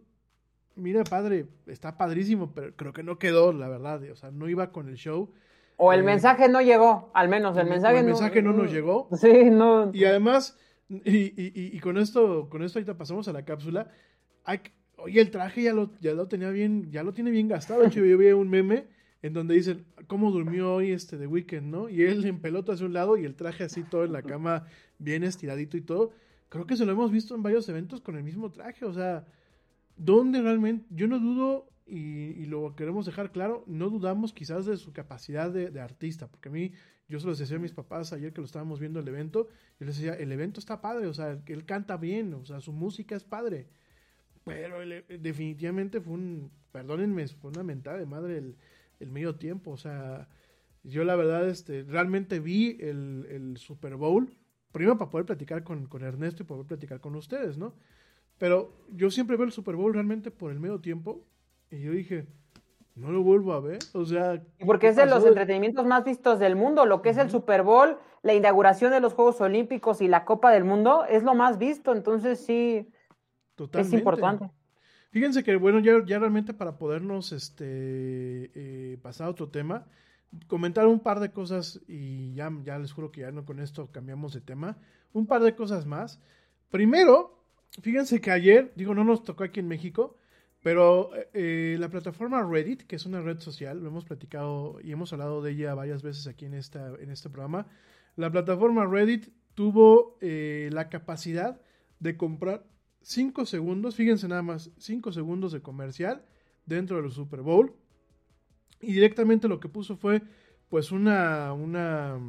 mira, 0.75 1.03
padre, 1.03 1.47
está 1.67 1.97
padrísimo, 1.97 2.53
pero 2.53 2.75
creo 2.75 2.93
que 2.93 3.03
no 3.03 3.19
quedó, 3.19 3.53
la 3.53 3.69
verdad, 3.69 4.01
o 4.11 4.15
sea, 4.15 4.31
no 4.31 4.49
iba 4.49 4.71
con 4.71 4.89
el 4.89 4.95
show. 4.95 5.31
O 5.77 5.93
el 5.93 6.01
eh, 6.01 6.03
mensaje 6.03 6.47
no 6.49 6.61
llegó, 6.61 7.11
al 7.13 7.29
menos 7.29 7.57
el 7.57 7.67
mensaje, 7.67 7.99
el 7.99 8.05
mensaje 8.05 8.41
no, 8.41 8.53
nos 8.53 8.71
llegó. 8.71 9.09
Sí, 9.17 9.49
no. 9.49 9.91
Y 9.93 10.05
además, 10.05 10.57
y, 10.89 11.79
con 11.79 11.97
esto, 11.97 12.49
con 12.49 12.63
esto 12.63 12.79
ahorita 12.79 12.97
pasamos 12.97 13.27
a 13.27 13.33
la 13.33 13.45
cápsula. 13.45 13.89
oye, 14.97 15.21
el 15.21 15.31
traje 15.31 15.63
ya 15.63 15.73
lo, 15.73 15.91
ya 15.99 16.13
lo 16.13 16.27
tenía 16.27 16.49
bien, 16.49 16.91
ya 16.91 17.03
lo 17.03 17.13
tiene 17.13 17.31
bien 17.31 17.47
gastado. 17.47 17.87
Yo 17.87 18.03
vi 18.03 18.31
un 18.31 18.49
meme 18.49 18.87
en 19.21 19.33
donde 19.33 19.55
dicen, 19.55 19.85
¿cómo 20.07 20.31
durmió 20.31 20.73
hoy 20.73 20.91
este 20.91 21.17
de 21.17 21.27
Weekend, 21.27 21.67
no? 21.71 21.89
Y 21.89 22.03
él 22.03 22.25
en 22.25 22.39
pelota 22.39 22.73
hacia 22.73 22.85
un 22.85 22.93
lado 22.93 23.17
y 23.17 23.25
el 23.25 23.35
traje 23.35 23.63
así 23.63 23.83
todo 23.83 24.03
en 24.03 24.13
la 24.13 24.23
cama, 24.23 24.65
bien 24.97 25.23
estiradito 25.23 25.77
y 25.77 25.81
todo. 25.81 26.11
Creo 26.49 26.65
que 26.65 26.75
se 26.75 26.85
lo 26.85 26.91
hemos 26.91 27.11
visto 27.11 27.35
en 27.35 27.43
varios 27.43 27.69
eventos 27.69 28.01
con 28.01 28.17
el 28.17 28.23
mismo 28.23 28.51
traje. 28.51 28.85
O 28.85 28.93
sea, 28.93 29.25
¿dónde 30.01 30.41
realmente? 30.41 30.85
Yo 30.89 31.07
no 31.07 31.19
dudo, 31.19 31.69
y, 31.85 32.45
lo 32.45 32.75
queremos 32.75 33.05
dejar 33.05 33.31
claro, 33.31 33.63
no 33.67 33.89
dudamos 33.89 34.33
quizás 34.33 34.65
de 34.65 34.77
su 34.77 34.93
capacidad 34.93 35.51
de, 35.51 35.79
artista, 35.79 36.27
porque 36.27 36.49
a 36.49 36.51
mí 36.51 36.71
yo 37.07 37.19
se 37.19 37.27
los 37.27 37.37
decía 37.37 37.57
a 37.57 37.59
mis 37.59 37.73
papás 37.73 38.13
ayer 38.13 38.33
que 38.33 38.41
lo 38.41 38.45
estábamos 38.45 38.79
viendo 38.79 38.99
el 38.99 39.07
evento, 39.07 39.47
yo 39.79 39.85
les 39.85 39.97
decía, 39.97 40.13
el 40.13 40.31
evento 40.31 40.59
está 40.59 40.81
padre, 40.81 41.07
o 41.07 41.13
sea, 41.13 41.39
él 41.45 41.65
canta 41.65 41.97
bien, 41.97 42.33
o 42.33 42.45
sea, 42.45 42.61
su 42.61 42.71
música 42.71 43.15
es 43.15 43.23
padre. 43.23 43.67
Pero 44.43 44.81
eh, 44.81 45.05
definitivamente 45.19 46.01
fue 46.01 46.13
un, 46.13 46.51
perdónenme, 46.71 47.27
fue 47.27 47.51
una 47.51 47.63
mentada 47.63 47.97
de 47.97 48.05
madre 48.05 48.37
el, 48.37 49.11
medio 49.11 49.35
tiempo, 49.35 49.71
o 49.71 49.77
sea, 49.77 50.29
yo 50.83 51.03
la 51.03 51.15
verdad, 51.15 51.49
este, 51.49 51.83
realmente 51.83 52.39
vi 52.39 52.77
el, 52.79 53.55
Super 53.57 53.95
Bowl, 53.95 54.31
primero 54.71 54.97
para 54.97 55.09
poder 55.11 55.25
platicar 55.25 55.63
con, 55.63 55.87
con 55.87 56.03
Ernesto 56.03 56.43
y 56.43 56.45
poder 56.45 56.65
platicar 56.65 57.01
con 57.01 57.15
ustedes, 57.15 57.57
¿no? 57.57 57.75
Pero 58.41 58.73
yo 58.89 59.11
siempre 59.11 59.37
veo 59.37 59.45
el 59.45 59.51
Super 59.51 59.75
Bowl 59.75 59.93
realmente 59.93 60.31
por 60.31 60.51
el 60.51 60.59
medio 60.59 60.79
tiempo, 60.79 61.23
y 61.69 61.79
yo 61.79 61.91
dije, 61.91 62.25
no 62.95 63.11
lo 63.11 63.21
vuelvo 63.21 63.53
a 63.53 63.59
ver. 63.59 63.77
O 63.93 64.03
sea. 64.03 64.41
Porque 64.65 64.87
es 64.87 64.95
de 64.95 65.05
los 65.05 65.23
entretenimientos 65.23 65.85
más 65.85 66.03
vistos 66.03 66.39
del 66.39 66.55
mundo. 66.55 66.87
Lo 66.87 67.03
que 67.03 67.09
es 67.09 67.17
el 67.17 67.29
Super 67.29 67.61
Bowl, 67.61 67.99
la 68.23 68.33
inauguración 68.33 68.89
de 68.93 68.99
los 68.99 69.13
Juegos 69.13 69.39
Olímpicos 69.41 70.01
y 70.01 70.07
la 70.07 70.25
Copa 70.25 70.51
del 70.51 70.63
Mundo 70.63 71.05
es 71.07 71.21
lo 71.21 71.35
más 71.35 71.59
visto. 71.59 71.91
Entonces 71.91 72.39
sí. 72.39 72.89
Es 73.73 73.93
importante. 73.93 74.49
Fíjense 75.11 75.43
que, 75.43 75.55
bueno, 75.55 75.77
ya, 75.77 76.03
ya 76.03 76.17
realmente 76.17 76.55
para 76.55 76.79
podernos 76.79 77.33
este, 77.33 78.49
eh, 78.55 78.97
pasar 79.03 79.27
a 79.27 79.29
otro 79.29 79.49
tema, 79.49 79.85
comentar 80.47 80.87
un 80.87 80.99
par 80.99 81.19
de 81.19 81.31
cosas 81.31 81.79
y 81.87 82.33
ya, 82.33 82.51
ya 82.63 82.79
les 82.79 82.91
juro 82.91 83.11
que 83.11 83.21
ya 83.21 83.31
no 83.31 83.45
con 83.45 83.59
esto 83.59 83.91
cambiamos 83.91 84.33
de 84.33 84.41
tema. 84.41 84.79
Un 85.13 85.27
par 85.27 85.43
de 85.43 85.53
cosas 85.53 85.85
más. 85.85 86.19
Primero, 86.71 87.40
fíjense 87.81 88.21
que 88.21 88.31
ayer, 88.31 88.71
digo, 88.75 88.93
no 88.93 89.03
nos 89.03 89.23
tocó 89.23 89.43
aquí 89.43 89.59
en 89.59 89.67
México, 89.67 90.17
pero 90.61 91.11
eh, 91.33 91.77
la 91.79 91.89
plataforma 91.89 92.43
Reddit, 92.43 92.83
que 92.83 92.95
es 92.95 93.05
una 93.05 93.21
red 93.21 93.39
social, 93.39 93.81
lo 93.81 93.89
hemos 93.89 94.05
platicado 94.05 94.79
y 94.83 94.91
hemos 94.91 95.11
hablado 95.13 95.41
de 95.41 95.51
ella 95.51 95.73
varias 95.73 96.03
veces 96.03 96.27
aquí 96.27 96.45
en, 96.45 96.53
en 96.53 97.11
este 97.11 97.29
programa, 97.29 97.67
la 98.15 98.31
plataforma 98.31 98.85
Reddit 98.85 99.29
tuvo 99.55 100.17
eh, 100.21 100.69
la 100.71 100.89
capacidad 100.89 101.61
de 101.99 102.17
comprar 102.17 102.65
5 103.01 103.45
segundos, 103.45 103.95
fíjense 103.95 104.27
nada 104.27 104.43
más, 104.43 104.71
5 104.77 105.11
segundos 105.11 105.51
de 105.51 105.61
comercial 105.61 106.23
dentro 106.65 107.01
del 107.01 107.11
Super 107.11 107.41
Bowl. 107.41 107.75
Y 108.81 108.93
directamente 108.93 109.47
lo 109.47 109.59
que 109.59 109.69
puso 109.69 109.95
fue 109.95 110.21
pues 110.69 110.91
una, 110.91 111.53
una 111.53 112.19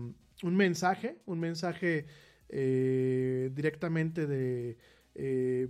un 0.42 0.56
mensaje, 0.56 1.18
un 1.26 1.40
mensaje 1.40 2.06
eh, 2.48 3.50
directamente 3.54 4.26
de, 4.26 4.76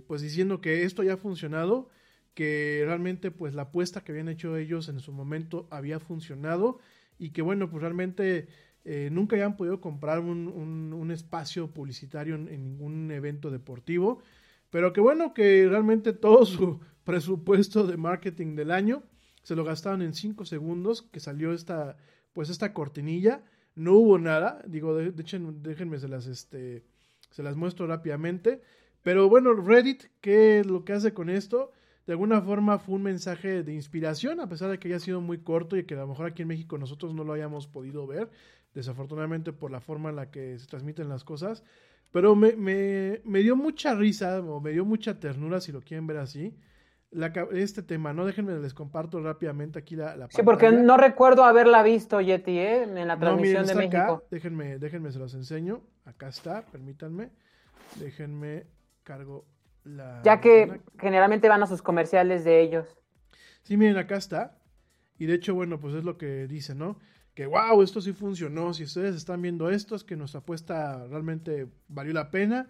pues 0.07 0.21
diciendo 0.21 0.61
que 0.61 0.83
esto 0.83 1.03
ya 1.03 1.13
ha 1.13 1.17
funcionado 1.17 1.89
que 2.33 2.83
realmente 2.85 3.31
pues 3.31 3.53
la 3.53 3.63
apuesta 3.63 4.03
que 4.03 4.11
habían 4.11 4.29
hecho 4.29 4.57
ellos 4.57 4.89
en 4.89 4.99
su 4.99 5.11
momento 5.11 5.67
había 5.69 5.99
funcionado 5.99 6.79
y 7.19 7.29
que 7.29 7.41
bueno 7.41 7.69
pues 7.69 7.81
realmente 7.81 8.47
eh, 8.85 9.09
nunca 9.11 9.35
habían 9.35 9.55
podido 9.55 9.79
comprar 9.79 10.19
un, 10.19 10.47
un, 10.47 11.11
espacio 11.11 11.71
publicitario 11.71 12.35
en, 12.35 12.45
ningún 12.63 13.11
evento 13.11 13.49
deportivo 13.51 14.21
pero 14.69 14.93
que 14.93 15.01
bueno 15.01 15.33
que 15.33 15.67
realmente 15.69 16.13
todo 16.13 16.45
su 16.45 16.79
presupuesto 17.03 17.85
de 17.85 17.97
marketing 17.97 18.55
del 18.55 18.71
año 18.71 19.03
se 19.43 19.55
lo 19.55 19.63
gastaron 19.63 20.01
en 20.01 20.13
5 20.13 20.45
segundos 20.45 21.03
que 21.03 21.19
salió 21.19 21.53
esta 21.53 21.97
pues 22.31 22.49
esta 22.49 22.73
cortinilla. 22.73 23.43
No 23.75 23.93
hubo 23.93 24.17
nada 24.17 24.63
digo 24.67 24.95
de, 24.95 25.11
déjenme 25.11 25.99
se 25.99 26.07
las 26.07 26.27
este 26.27 26.83
se 27.29 27.43
las 27.43 27.55
muestro 27.55 27.87
rápidamente 27.87 28.61
pero 29.03 29.29
bueno 29.29 29.53
Reddit 29.53 30.05
qué 30.21 30.59
es 30.59 30.65
lo 30.65 30.83
que 30.83 30.93
hace 30.93 31.13
con 31.13 31.29
esto 31.29 31.71
de 32.05 32.13
alguna 32.13 32.41
forma 32.41 32.79
fue 32.79 32.95
un 32.95 33.03
mensaje 33.03 33.63
de 33.63 33.73
inspiración, 33.73 34.41
a 34.41 34.49
pesar 34.49 34.69
de 34.69 34.77
que 34.77 34.89
haya 34.89 34.99
sido 34.99 35.21
muy 35.21 35.37
corto 35.37 35.77
y 35.77 35.85
que 35.85 35.93
a 35.93 35.99
lo 35.99 36.07
mejor 36.07 36.25
aquí 36.25 36.41
en 36.41 36.49
México 36.49 36.77
nosotros 36.77 37.13
no 37.13 37.23
lo 37.23 37.33
hayamos 37.33 37.67
podido 37.67 38.05
ver, 38.05 38.29
desafortunadamente 38.73 39.53
por 39.53 39.71
la 39.71 39.79
forma 39.79 40.09
en 40.09 40.17
la 40.17 40.29
que 40.29 40.59
se 40.59 40.67
transmiten 40.67 41.07
las 41.07 41.23
cosas. 41.23 41.63
Pero 42.11 42.35
me, 42.35 42.55
me, 42.57 43.39
dio 43.39 43.55
mucha 43.55 43.95
risa 43.95 44.39
o 44.41 44.59
me 44.59 44.71
dio 44.71 44.85
mucha 44.85 45.19
ternura, 45.19 45.61
si 45.61 45.71
lo 45.71 45.81
quieren 45.81 46.05
ver 46.05 46.17
así, 46.17 46.53
este 47.53 47.81
tema, 47.81 48.13
¿no? 48.13 48.25
Déjenme, 48.25 48.59
les 48.59 48.73
comparto 48.73 49.19
rápidamente 49.21 49.79
aquí 49.79 49.95
la, 49.95 50.15
la 50.15 50.27
Sí, 50.29 50.43
porque 50.43 50.71
no 50.71 50.97
recuerdo 50.97 51.43
haberla 51.43 51.81
visto, 51.83 52.21
Yeti, 52.21 52.59
¿eh? 52.59 52.83
En 52.83 53.07
la 53.07 53.17
transmisión 53.17 53.65
de 53.65 53.75
México. 53.75 53.97
Acá. 53.97 54.23
Déjenme, 54.29 54.77
déjenme, 54.77 55.11
se 55.11 55.19
los 55.19 55.33
enseño. 55.33 55.81
Acá 56.05 56.27
está, 56.27 56.63
permítanme. 56.65 57.31
Déjenme, 57.99 58.65
cargo 59.03 59.45
ya 60.23 60.39
que 60.39 60.81
generalmente 60.97 61.49
van 61.49 61.63
a 61.63 61.67
sus 61.67 61.81
comerciales 61.81 62.43
de 62.43 62.61
ellos. 62.61 62.87
Sí, 63.63 63.77
miren, 63.77 63.97
acá 63.97 64.15
está. 64.15 64.57
Y 65.17 65.25
de 65.25 65.35
hecho, 65.35 65.53
bueno, 65.55 65.79
pues 65.79 65.95
es 65.95 66.03
lo 66.03 66.17
que 66.17 66.47
dice, 66.47 66.75
¿no? 66.75 66.99
Que 67.33 67.45
wow, 67.45 67.81
esto 67.81 68.01
sí 68.01 68.13
funcionó. 68.13 68.73
Si 68.73 68.83
ustedes 68.83 69.15
están 69.15 69.41
viendo 69.41 69.69
esto, 69.69 69.95
es 69.95 70.03
que 70.03 70.15
nuestra 70.15 70.41
apuesta 70.41 71.05
realmente 71.07 71.67
valió 71.87 72.13
la 72.13 72.31
pena. 72.31 72.69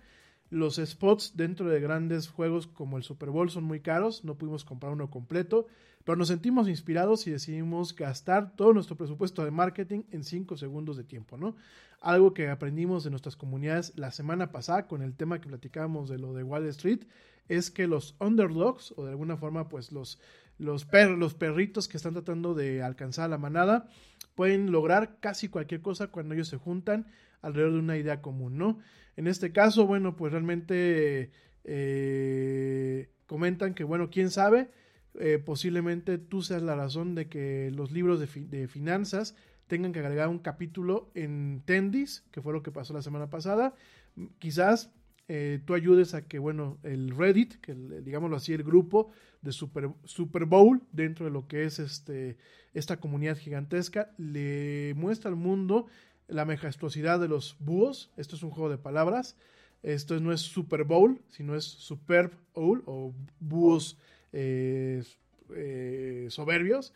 Los 0.54 0.76
spots 0.76 1.36
dentro 1.36 1.68
de 1.68 1.80
grandes 1.80 2.28
juegos 2.28 2.68
como 2.68 2.98
el 2.98 3.04
Super 3.04 3.32
Bowl 3.32 3.50
son 3.50 3.64
muy 3.64 3.80
caros, 3.80 4.24
no 4.24 4.38
pudimos 4.38 4.64
comprar 4.64 4.94
uno 4.94 5.10
completo, 5.10 5.66
pero 6.04 6.16
nos 6.16 6.28
sentimos 6.28 6.70
inspirados 6.70 7.26
y 7.26 7.32
decidimos 7.32 7.96
gastar 7.96 8.56
todo 8.56 8.72
nuestro 8.72 8.96
presupuesto 8.96 9.44
de 9.44 9.50
marketing 9.50 10.04
en 10.12 10.24
5 10.24 10.56
segundos 10.58 10.96
de 10.96 11.06
tiempo, 11.06 11.38
¿no? 11.38 11.56
Algo 12.02 12.36
que 12.36 12.50
aprendimos 12.50 13.04
de 13.04 13.10
nuestras 13.10 13.36
comunidades 13.36 13.94
la 13.96 14.12
semana 14.12 14.52
pasada 14.52 14.86
con 14.86 15.02
el 15.02 15.16
tema 15.16 15.42
que 15.42 15.50
platicábamos 15.50 16.08
de 16.08 16.20
lo 16.20 16.34
de 16.34 16.44
Wall 16.44 16.68
Street, 16.68 17.08
es 17.48 17.72
que 17.72 17.88
los 17.88 18.16
underdogs, 18.20 18.94
o 18.96 19.06
de 19.06 19.10
alguna 19.10 19.38
forma, 19.38 19.70
pues 19.70 19.92
los, 19.92 20.20
los, 20.60 20.86
los 21.18 21.34
perritos 21.34 21.88
que 21.88 21.98
están 21.98 22.14
tratando 22.14 22.54
de 22.54 22.84
alcanzar 22.84 23.26
a 23.26 23.30
la 23.30 23.40
manada, 23.40 23.90
pueden 24.36 24.72
lograr 24.72 25.18
casi 25.20 25.50
cualquier 25.50 25.82
cosa 25.82 26.10
cuando 26.10 26.36
ellos 26.36 26.48
se 26.48 26.58
juntan 26.58 27.08
alrededor 27.44 27.74
de 27.74 27.80
una 27.80 27.98
idea 27.98 28.22
común, 28.22 28.57
¿no? 28.57 28.80
En 29.15 29.28
este 29.28 29.52
caso, 29.52 29.86
bueno, 29.86 30.15
pues 30.15 30.32
realmente 30.32 31.30
eh, 31.65 33.10
comentan 33.28 33.76
que, 33.76 33.84
bueno, 33.84 34.10
quién 34.10 34.32
sabe, 34.32 34.72
eh, 35.20 35.38
posiblemente 35.38 36.18
tú 36.18 36.41
seas 36.41 36.64
la 36.64 36.76
razón 36.76 37.14
de 37.14 37.28
que 37.28 37.70
los 37.72 37.91
libros 37.91 38.20
de, 38.20 38.26
fi- 38.26 38.45
de 38.45 38.68
finanzas 38.68 39.36
tengan 39.68 39.94
que 39.94 39.99
agregar 39.99 40.30
un 40.30 40.40
capítulo 40.40 41.11
en 41.14 41.61
Tendis, 41.65 42.24
que 42.32 42.41
fue 42.41 42.53
lo 42.53 42.64
que 42.64 42.72
pasó 42.72 42.94
la 42.94 43.02
semana 43.02 43.30
pasada. 43.30 43.76
Quizás 44.40 44.91
eh, 45.28 45.61
tú 45.65 45.74
ayudes 45.74 46.14
a 46.15 46.28
que, 46.28 46.40
bueno, 46.40 46.80
el 46.84 47.15
Reddit, 47.15 47.56
que 47.61 47.74
digámoslo 47.74 48.36
así, 48.36 48.53
el 48.53 48.64
grupo 48.64 49.11
de 49.41 49.52
Super, 49.52 49.90
Super 50.03 50.45
Bowl, 50.45 50.82
dentro 50.91 51.26
de 51.26 51.32
lo 51.32 51.48
que 51.48 51.65
es 51.65 51.80
este, 51.80 52.38
esta 52.74 52.98
comunidad 52.98 53.38
gigantesca, 53.38 54.11
le 54.18 54.94
muestra 54.95 55.30
al 55.30 55.38
mundo 55.38 55.88
la 56.28 56.45
majestuosidad 56.45 57.20
de 57.20 57.28
los 57.28 57.58
búhos. 57.60 58.12
Esto 58.18 58.36
es 58.36 58.44
un 58.44 58.52
juego 58.52 58.70
de 58.70 58.78
palabras. 58.78 59.36
Esto 59.82 60.20
no 60.20 60.32
es 60.32 60.41
Super 60.41 60.86
Bowl, 60.86 61.22
sino 61.30 61.56
es 61.56 61.66
Superb 61.66 62.32
Bowl 62.54 62.84
o 62.86 63.14
búhos 63.40 63.98
eh, 64.32 65.04
eh, 65.56 66.28
soberbios. 66.30 66.94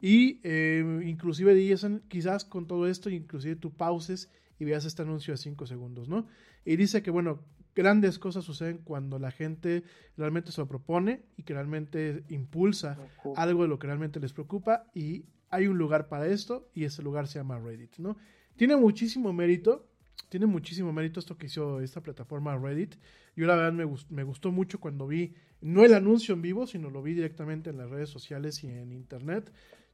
Y 0.00 0.40
eh, 0.44 1.02
inclusive 1.04 1.54
dicen, 1.54 2.02
quizás 2.08 2.44
con 2.44 2.66
todo 2.66 2.86
esto, 2.86 3.10
inclusive 3.10 3.56
tú 3.56 3.72
pauses 3.72 4.30
y 4.60 4.64
veas 4.64 4.84
este 4.84 5.02
anuncio 5.02 5.34
de 5.34 5.38
5 5.38 5.66
segundos, 5.66 6.08
¿no? 6.08 6.26
Y 6.64 6.76
dice 6.76 7.02
que, 7.02 7.10
bueno, 7.10 7.40
grandes 7.74 8.18
cosas 8.18 8.44
suceden 8.44 8.78
cuando 8.78 9.18
la 9.18 9.30
gente 9.30 9.82
realmente 10.16 10.52
se 10.52 10.60
lo 10.60 10.68
propone 10.68 11.22
y 11.36 11.42
que 11.42 11.54
realmente 11.54 12.24
impulsa 12.28 12.98
algo 13.36 13.62
de 13.62 13.68
lo 13.68 13.78
que 13.78 13.86
realmente 13.86 14.20
les 14.20 14.32
preocupa 14.32 14.86
y 14.94 15.26
hay 15.50 15.66
un 15.66 15.78
lugar 15.78 16.08
para 16.08 16.26
esto 16.26 16.68
y 16.74 16.84
ese 16.84 17.02
lugar 17.02 17.26
se 17.28 17.38
llama 17.38 17.58
Reddit, 17.58 17.98
¿no? 17.98 18.16
Tiene 18.58 18.76
muchísimo 18.76 19.32
mérito, 19.32 19.88
tiene 20.28 20.46
muchísimo 20.46 20.92
mérito 20.92 21.20
esto 21.20 21.38
que 21.38 21.46
hizo 21.46 21.80
esta 21.80 22.02
plataforma 22.02 22.58
Reddit. 22.58 22.96
Yo 23.36 23.46
la 23.46 23.54
verdad 23.54 23.72
me, 23.72 23.84
gus- 23.84 24.10
me 24.10 24.24
gustó 24.24 24.50
mucho 24.50 24.80
cuando 24.80 25.06
vi, 25.06 25.32
no 25.60 25.84
el 25.84 25.94
anuncio 25.94 26.34
en 26.34 26.42
vivo, 26.42 26.66
sino 26.66 26.90
lo 26.90 27.00
vi 27.00 27.14
directamente 27.14 27.70
en 27.70 27.78
las 27.78 27.88
redes 27.88 28.10
sociales 28.10 28.62
y 28.64 28.66
en 28.66 28.92
internet. 28.92 29.52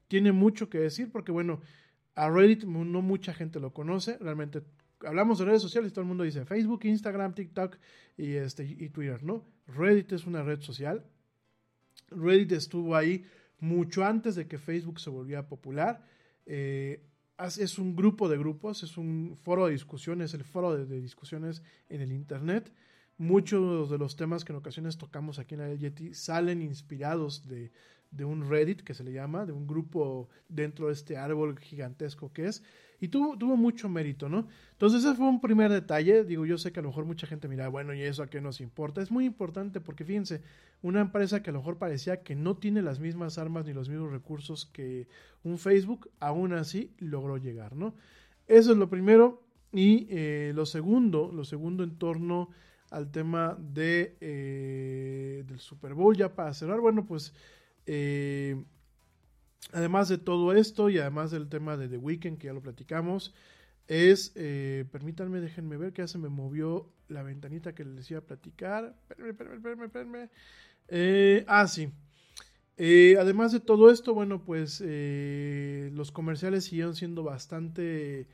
Tiene 0.09 0.33
mucho 0.33 0.71
que 0.71 0.79
decir 0.79 1.13
porque, 1.13 1.31
bueno, 1.31 1.61
a 2.15 2.31
Reddit 2.31 2.65
no 2.65 3.03
mucha 3.03 3.35
gente 3.35 3.61
lo 3.61 3.73
conoce. 3.75 4.17
Realmente 4.19 4.63
hablamos 5.01 5.39
de 5.39 5.45
redes 5.45 5.61
sociales, 5.63 5.93
todo 5.93 6.01
el 6.03 6.09
mundo 6.09 6.25
dice 6.25 6.47
Facebook, 6.47 6.85
Instagram, 6.85 7.35
TikTok 7.35 7.77
y, 8.17 8.33
este, 8.33 8.65
y 8.65 8.89
Twitter, 8.89 9.23
¿no? 9.23 9.45
Reddit 9.67 10.13
es 10.13 10.27
una 10.27 10.43
red 10.43 10.61
social. 10.61 11.05
Reddit 12.11 12.53
estuvo 12.53 12.97
ahí 12.97 13.27
mucho 13.61 14.05
antes 14.05 14.37
de 14.37 14.47
que 14.47 14.57
Facebook 14.59 15.01
se 15.01 15.11
volviera 15.11 15.47
popular. 15.49 16.03
Eh, 16.47 17.03
es 17.39 17.79
un 17.79 17.97
grupo 17.97 18.29
de 18.29 18.39
grupos, 18.39 18.83
es 18.83 18.97
un 18.97 19.37
foro 19.43 19.67
de 19.67 19.73
discusiones, 19.73 20.35
el 20.35 20.45
foro 20.45 20.77
de, 20.77 21.01
discusiones 21.01 21.63
en 21.89 22.01
el 22.01 22.13
Internet. 22.13 22.73
Muchos 23.17 23.91
de 23.91 23.99
los 23.99 24.17
temas 24.17 24.45
que 24.45 24.53
en 24.53 24.59
ocasiones 24.59 24.99
tocamos 24.99 25.39
aquí 25.39 25.55
en 25.55 25.61
la 25.61 25.75
Yeti 25.75 26.15
salen 26.15 26.63
inspirados 26.63 27.47
de, 27.47 27.73
de 28.11 28.25
un 28.25 28.49
Reddit 28.49 28.83
que 28.83 28.95
se 28.95 29.05
le 29.05 29.13
llama, 29.13 29.47
de 29.47 29.53
un 29.53 29.67
grupo 29.67 30.29
dentro 30.49 30.87
de 30.87 30.93
este 30.93 31.17
árbol 31.17 31.59
gigantesco 31.59 32.33
que 32.33 32.47
es. 32.47 32.63
Y 33.05 33.09
tuvo, 33.09 33.37
tuvo 33.37 33.55
mucho 33.55 33.91
mérito, 33.91 34.31
¿no? 34.31 34.49
Entonces 34.73 35.05
ese 35.05 35.15
fue 35.15 35.29
un 35.29 35.39
primer 35.39 35.71
detalle. 35.71 36.25
Digo, 36.25 36.47
yo 36.47 36.57
sé 36.57 36.73
que 36.73 36.81
a 36.81 36.83
lo 36.83 36.89
mejor 36.89 37.05
mucha 37.05 37.27
gente 37.27 37.49
mira, 37.49 37.69
bueno, 37.69 37.93
¿y 37.93 38.01
eso 38.01 38.23
a 38.23 38.29
qué 38.29 38.41
nos 38.41 38.63
importa? 38.63 39.03
Es 39.03 39.11
muy 39.11 39.27
importante 39.27 39.79
porque 39.79 40.07
fíjense, 40.07 40.41
una 40.81 41.03
empresa 41.03 41.43
que 41.43 41.51
a 41.51 41.53
lo 41.53 41.59
mejor 41.59 41.77
parecía 41.77 42.23
que 42.23 42.35
no 42.35 42.57
tiene 42.57 42.81
las 42.81 43.01
mismas 43.01 43.37
armas 43.37 43.67
ni 43.67 43.75
los 43.75 43.91
mismos 43.91 44.11
recursos 44.11 44.65
que 44.65 45.07
un 45.43 45.59
Facebook, 45.59 46.09
aún 46.19 46.55
así 46.55 46.95
logró 46.99 47.37
llegar, 47.37 47.77
¿no? 47.77 47.95
Eso 48.47 48.73
es 48.73 48.79
lo 48.79 48.89
primero. 48.89 49.43
Y 49.71 50.07
eh, 50.09 50.53
lo 50.55 50.65
segundo, 50.65 51.31
lo 51.31 51.45
segundo 51.45 51.85
en 51.85 51.99
torno 51.99 52.49
al 52.91 53.11
tema 53.11 53.55
de, 53.61 54.17
eh, 54.23 55.45
del 55.47 55.59
Super 55.59 55.93
Bowl, 55.93 56.17
ya 56.17 56.35
para 56.35 56.55
cerrar, 56.55 56.81
bueno, 56.81 57.05
pues 57.05 57.35
eh, 57.85 58.65
además 59.73 60.09
de 60.09 60.19
todo 60.19 60.53
esto 60.53 60.91
y 60.91 60.99
además 60.99 61.31
del 61.31 61.49
tema 61.49 61.77
de 61.77 61.89
The 61.89 61.99
Weeknd, 61.99 62.39
que 62.39 62.47
ya 62.47 62.53
lo 62.53 62.63
platicamos, 62.63 63.35
es, 63.87 64.33
eh, 64.35 64.87
permítanme, 64.91 65.41
déjenme 65.41 65.77
ver 65.77 65.93
que 65.93 66.03
ya 66.03 66.09
se 66.09 66.19
me 66.19 66.29
movió 66.29 66.91
la 67.09 67.23
ventanita 67.23 67.75
que 67.75 67.85
les 67.85 67.97
decía 67.97 68.23
platicar. 68.23 68.97
Espérenme, 69.11 69.31
espérenme, 69.31 69.85
espérenme. 69.87 70.31
Eh, 70.89 71.45
ah, 71.49 71.67
sí. 71.69 71.91
Eh, 72.77 73.17
además 73.21 73.53
de 73.53 73.61
todo 73.61 73.91
esto, 73.91 74.15
bueno, 74.15 74.43
pues 74.43 74.81
los 74.81 76.13
comerciales 76.13 76.65
siguieron 76.65 76.97
siendo 76.97 77.23
bastante 77.23 78.27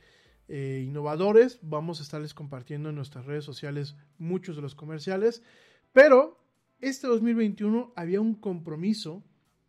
innovadores. 0.47 1.59
Vamos 1.61 1.99
a 1.99 2.03
estarles 2.03 2.33
compartiendo 2.33 2.89
en 2.89 2.95
nuestras 2.95 3.25
redes 3.25 3.43
sociales 3.43 3.95
muchos 4.17 4.55
de 4.55 4.61
los 4.61 4.73
comerciales. 4.73 5.43
Pero 5.91 6.39
este 6.79 7.07
2021 7.07 7.93
había 7.95 8.21
un 8.21 8.35
compromiso 8.35 9.21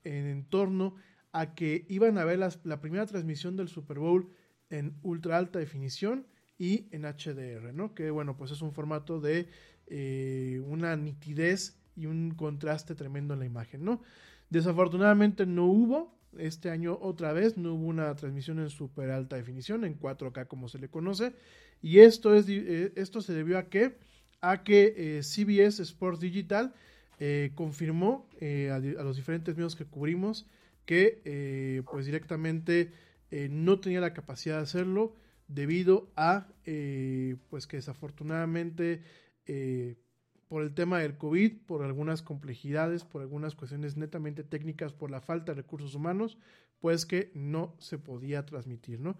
en, 0.05 0.27
en 0.27 0.45
torno 0.45 0.95
a 0.97 1.12
que 1.55 1.87
iban 1.89 2.19
a 2.19 2.25
ver 2.25 2.39
la 2.39 2.81
primera 2.81 3.07
transmisión 3.07 3.57
del 3.57 3.69
Super 3.69 3.99
Bowl 3.99 4.29
en 4.71 4.95
ultra 5.03 5.39
alta 5.39 5.59
definición 5.59 6.27
y 6.59 6.87
en 6.93 7.03
HDR, 7.03 7.73
¿no? 7.75 7.95
Que 7.95 8.11
bueno, 8.11 8.37
pues 8.37 8.51
es 8.51 8.63
un 8.63 8.73
formato 8.73 9.21
de 9.21 9.49
eh, 9.89 10.63
una 10.67 10.97
nitidez 10.97 11.77
y 11.97 12.07
un 12.07 12.33
contraste 12.37 12.95
tremendo 12.95 13.35
en 13.35 13.41
la 13.41 13.47
imagen, 13.47 13.85
¿no? 13.85 14.03
Desafortunadamente 14.51 15.47
no 15.47 15.67
hubo, 15.67 16.17
este 16.39 16.71
año 16.71 16.99
otra 17.01 17.33
vez 17.33 17.57
no 17.57 17.75
hubo 17.75 17.87
una 17.87 18.15
transmisión 18.15 18.59
en 18.59 18.71
super 18.71 19.11
alta 19.11 19.37
definición, 19.37 19.85
en 19.85 19.99
4K 19.99 20.47
como 20.47 20.69
se 20.69 20.79
le 20.79 20.89
conoce, 20.89 21.35
y 21.83 21.99
esto, 21.99 22.35
es, 22.35 22.47
eh, 22.49 22.93
esto 22.97 23.21
se 23.23 23.35
debió 23.35 23.59
a 23.59 23.65
que, 23.65 23.99
a 24.41 24.63
que 24.63 24.95
eh, 24.97 25.23
CBS 25.23 25.83
Sports 25.83 26.21
Digital 26.21 26.73
confirmó 27.55 28.29
a, 28.41 28.75
a 28.75 29.05
los 29.05 29.15
diferentes 29.15 29.55
medios 29.55 29.77
que 29.77 29.85
cubrimos 29.85 30.45
que 30.85 31.23
eh, 31.25 31.83
pues 31.91 32.07
directamente 32.07 32.93
eh, 33.31 33.49
no 33.51 33.81
tenía 33.81 34.01
la 34.01 34.15
capacidad 34.15 34.57
de 34.57 34.63
hacerlo 34.63 35.15
debido 35.49 36.11
a 36.17 36.49
eh, 36.65 37.37
pues 37.51 37.67
que 37.67 37.77
desafortunadamente 37.77 39.03
por 40.49 40.63
el 40.63 40.73
tema 40.75 41.01
del 41.01 41.17
COVID, 41.17 41.63
por 41.67 41.83
algunas 41.83 42.23
complejidades, 42.23 43.05
por 43.05 43.23
algunas 43.23 43.55
cuestiones 43.55 43.97
netamente 43.97 44.45
técnicas, 44.45 44.93
por 44.93 45.11
la 45.11 45.21
falta 45.21 45.53
de 45.53 45.63
recursos 45.63 45.95
humanos, 45.95 46.39
pues 46.79 47.07
que 47.07 47.33
no 47.35 47.75
se 47.79 47.99
podía 47.99 48.47
transmitir, 48.47 49.01
¿no? 49.01 49.17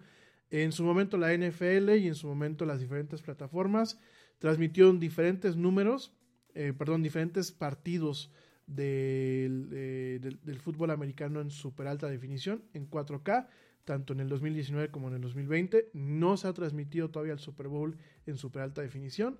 En 0.49 0.71
su 0.71 0.83
momento 0.83 1.17
la 1.17 1.33
NFL 1.33 1.89
y 1.97 2.07
en 2.07 2.15
su 2.15 2.27
momento 2.27 2.65
las 2.65 2.79
diferentes 2.79 3.21
plataformas 3.21 3.99
transmitieron 4.39 4.99
diferentes 4.99 5.55
números, 5.55 6.15
perdón, 6.53 7.03
diferentes 7.03 7.51
partidos 7.51 8.31
del, 8.75 9.69
eh, 9.71 10.19
del, 10.21 10.39
del 10.43 10.59
fútbol 10.59 10.91
americano 10.91 11.41
en 11.41 11.49
super 11.49 11.87
alta 11.87 12.07
definición, 12.07 12.63
en 12.73 12.89
4K, 12.89 13.47
tanto 13.85 14.13
en 14.13 14.19
el 14.19 14.29
2019 14.29 14.89
como 14.89 15.09
en 15.09 15.15
el 15.15 15.21
2020. 15.21 15.89
No 15.93 16.37
se 16.37 16.47
ha 16.47 16.53
transmitido 16.53 17.09
todavía 17.09 17.33
el 17.33 17.39
Super 17.39 17.67
Bowl 17.67 17.97
en 18.25 18.37
super 18.37 18.61
alta 18.61 18.81
definición. 18.81 19.37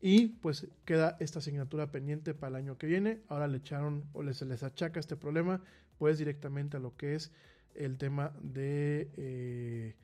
Y 0.00 0.28
pues 0.28 0.68
queda 0.84 1.16
esta 1.20 1.38
asignatura 1.38 1.90
pendiente 1.90 2.34
para 2.34 2.50
el 2.50 2.56
año 2.56 2.78
que 2.78 2.86
viene. 2.86 3.22
Ahora 3.28 3.48
le 3.48 3.58
echaron 3.58 4.04
o 4.12 4.22
les, 4.22 4.42
les 4.42 4.62
achaca 4.62 5.00
este 5.00 5.16
problema 5.16 5.62
pues 5.98 6.18
directamente 6.18 6.76
a 6.76 6.80
lo 6.80 6.94
que 6.96 7.14
es 7.14 7.32
el 7.74 7.96
tema 7.96 8.32
de 8.40 9.10
eh, 9.16 9.96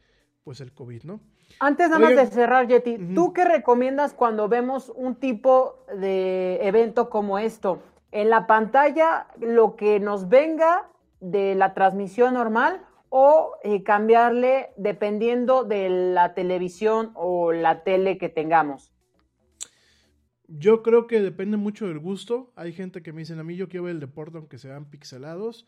pues 0.44 0.60
el 0.60 0.72
COVID, 0.72 1.04
¿no? 1.04 1.20
Antes 1.60 1.90
nada 1.90 2.00
más 2.00 2.16
de 2.16 2.26
cerrar, 2.26 2.66
Yeti, 2.66 2.94
Ujú. 2.94 3.14
¿tú 3.14 3.32
qué 3.32 3.44
recomiendas 3.44 4.14
cuando 4.14 4.48
vemos 4.48 4.90
un 4.94 5.16
tipo 5.16 5.84
de 5.94 6.66
evento 6.66 7.10
como 7.10 7.38
esto? 7.38 7.82
En 8.12 8.28
la 8.28 8.46
pantalla, 8.46 9.26
lo 9.40 9.74
que 9.74 9.98
nos 9.98 10.28
venga 10.28 10.88
de 11.20 11.54
la 11.54 11.72
transmisión 11.72 12.34
normal 12.34 12.82
o 13.08 13.52
eh, 13.62 13.82
cambiarle 13.82 14.70
dependiendo 14.76 15.64
de 15.64 15.88
la 15.88 16.34
televisión 16.34 17.12
o 17.14 17.52
la 17.52 17.84
tele 17.84 18.18
que 18.18 18.28
tengamos. 18.28 18.92
Yo 20.46 20.82
creo 20.82 21.06
que 21.06 21.20
depende 21.20 21.56
mucho 21.56 21.88
del 21.88 21.98
gusto. 21.98 22.52
Hay 22.54 22.72
gente 22.72 23.02
que 23.02 23.14
me 23.14 23.20
dicen 23.20 23.38
a 23.38 23.44
mí 23.44 23.56
yo 23.56 23.68
quiero 23.68 23.84
ver 23.84 23.92
el 23.94 24.00
deporte 24.00 24.36
aunque 24.36 24.58
sean 24.58 24.90
pixelados. 24.90 25.66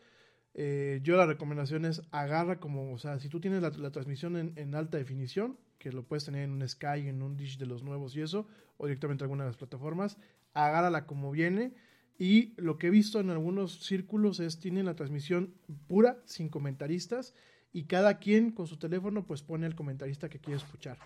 Eh, 0.52 1.00
yo 1.02 1.16
la 1.16 1.26
recomendación 1.26 1.86
es 1.86 2.02
agarra 2.12 2.60
como, 2.60 2.92
o 2.92 2.98
sea, 2.98 3.18
si 3.18 3.30
tú 3.30 3.40
tienes 3.40 3.62
la, 3.62 3.70
la 3.70 3.90
transmisión 3.90 4.36
en, 4.36 4.52
en 4.56 4.74
alta 4.74 4.98
definición, 4.98 5.58
que 5.78 5.92
lo 5.92 6.04
puedes 6.04 6.24
tener 6.24 6.42
en 6.42 6.52
un 6.52 6.68
Sky, 6.68 7.08
en 7.08 7.22
un 7.22 7.36
Dish 7.36 7.58
de 7.58 7.66
los 7.66 7.82
nuevos 7.82 8.14
y 8.16 8.20
eso, 8.22 8.46
o 8.76 8.86
directamente 8.86 9.22
en 9.22 9.26
alguna 9.26 9.44
de 9.44 9.50
las 9.50 9.56
plataformas, 9.56 10.18
agárrala 10.52 11.06
como 11.06 11.30
viene. 11.30 11.74
Y 12.18 12.54
lo 12.56 12.78
que 12.78 12.86
he 12.86 12.90
visto 12.90 13.18
en 13.18 13.30
algunos 13.30 13.84
círculos 13.84 14.38
es 14.40 14.58
tienen 14.60 14.86
la 14.86 14.94
transmisión 14.94 15.54
pura, 15.88 16.22
sin 16.26 16.48
comentaristas, 16.48 17.34
y 17.72 17.84
cada 17.84 18.18
quien 18.18 18.52
con 18.52 18.66
su 18.68 18.76
teléfono 18.76 19.26
pues 19.26 19.42
pone 19.42 19.66
el 19.66 19.74
comentarista 19.74 20.28
que 20.28 20.38
quiere 20.38 20.58
escuchar. 20.58 20.98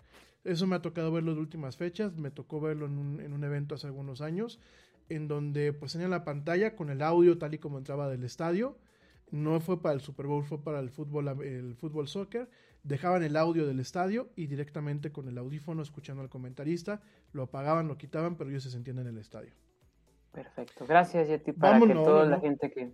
Eso 0.45 0.67
me 0.67 0.77
ha 0.77 0.83
tocado 0.83 1.11
verlo 1.11 1.35
de 1.35 1.41
últimas 1.41 1.77
fechas, 1.77 2.17
me 2.17 2.31
tocó 2.31 2.61
verlo 2.61 2.87
en 2.87 2.99
un, 2.99 3.21
en 3.21 3.33
un 3.33 3.43
evento 3.43 3.75
hace 3.75 3.87
algunos 3.87 4.21
años. 4.21 4.59
en 5.09 5.29
donde 5.29 5.73
pues 5.73 5.93
tenían 5.93 6.11
la 6.11 6.25
pantalla 6.25 6.77
con 6.77 6.91
el 6.91 7.03
audio 7.03 7.39
tal 7.39 7.55
y 7.55 7.59
como 7.59 7.79
entraba 7.79 8.09
del 8.09 8.25
estadio. 8.25 8.77
No 9.31 9.61
fue 9.61 9.83
para 9.83 9.95
el 9.95 10.01
Super 10.01 10.27
Bowl, 10.27 10.45
fue 10.45 10.63
para 10.63 10.81
el 10.81 10.91
fútbol, 10.91 11.29
el 11.43 11.75
fútbol 11.77 12.09
soccer. 12.09 12.49
Dejaban 12.83 13.23
el 13.23 13.37
audio 13.37 13.67
del 13.67 13.81
estadio 13.81 14.31
y 14.37 14.47
directamente 14.47 15.13
con 15.13 15.29
el 15.29 15.37
audífono 15.37 15.83
escuchando 15.83 16.23
al 16.23 16.31
comentarista, 16.31 17.03
lo 17.33 17.43
apagaban, 17.45 17.89
lo 17.89 17.99
quitaban, 17.99 18.37
pero 18.37 18.51
ellos 18.51 18.63
se 18.63 18.71
sentían 18.71 18.99
en 18.99 19.09
el 19.09 19.19
estadio. 19.19 19.53
Perfecto. 20.33 20.87
Gracias, 20.87 21.29
Yeti, 21.29 21.53
para 21.53 21.81
que 21.81 21.95
toda 21.95 22.27
la 22.27 22.41
gente 22.41 22.71
que 22.71 22.93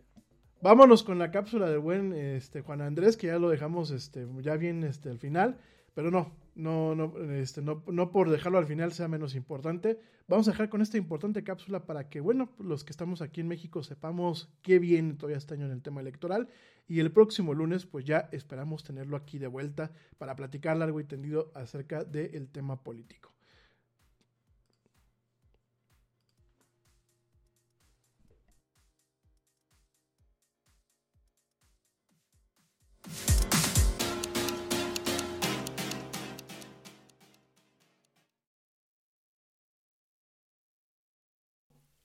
Vámonos 0.64 1.02
con 1.02 1.18
la 1.18 1.30
cápsula 1.30 1.68
del 1.68 1.80
buen 1.80 2.14
este, 2.14 2.62
Juan 2.62 2.80
Andrés, 2.80 3.18
que 3.18 3.26
ya 3.26 3.38
lo 3.38 3.50
dejamos 3.50 3.90
este, 3.90 4.26
ya 4.40 4.56
bien 4.56 4.82
este, 4.82 5.10
al 5.10 5.18
final, 5.18 5.58
pero 5.92 6.10
no, 6.10 6.32
no, 6.54 6.94
no, 6.94 7.18
este, 7.34 7.60
no, 7.60 7.82
no 7.86 8.10
por 8.10 8.30
dejarlo 8.30 8.56
al 8.56 8.64
final 8.64 8.90
sea 8.92 9.06
menos 9.06 9.34
importante. 9.34 10.00
Vamos 10.26 10.48
a 10.48 10.52
dejar 10.52 10.70
con 10.70 10.80
esta 10.80 10.96
importante 10.96 11.44
cápsula 11.44 11.84
para 11.84 12.08
que, 12.08 12.20
bueno, 12.20 12.48
los 12.58 12.82
que 12.82 12.92
estamos 12.92 13.20
aquí 13.20 13.42
en 13.42 13.48
México 13.48 13.82
sepamos 13.82 14.54
qué 14.62 14.78
viene 14.78 15.12
todavía 15.12 15.36
este 15.36 15.52
año 15.52 15.66
en 15.66 15.72
el 15.72 15.82
tema 15.82 16.00
electoral. 16.00 16.48
Y 16.88 17.00
el 17.00 17.12
próximo 17.12 17.52
lunes, 17.52 17.84
pues 17.84 18.06
ya 18.06 18.30
esperamos 18.32 18.84
tenerlo 18.84 19.18
aquí 19.18 19.38
de 19.38 19.48
vuelta 19.48 19.90
para 20.16 20.34
platicar 20.34 20.78
largo 20.78 20.98
y 20.98 21.04
tendido 21.04 21.52
acerca 21.54 22.04
del 22.04 22.48
tema 22.48 22.82
político. 22.82 23.33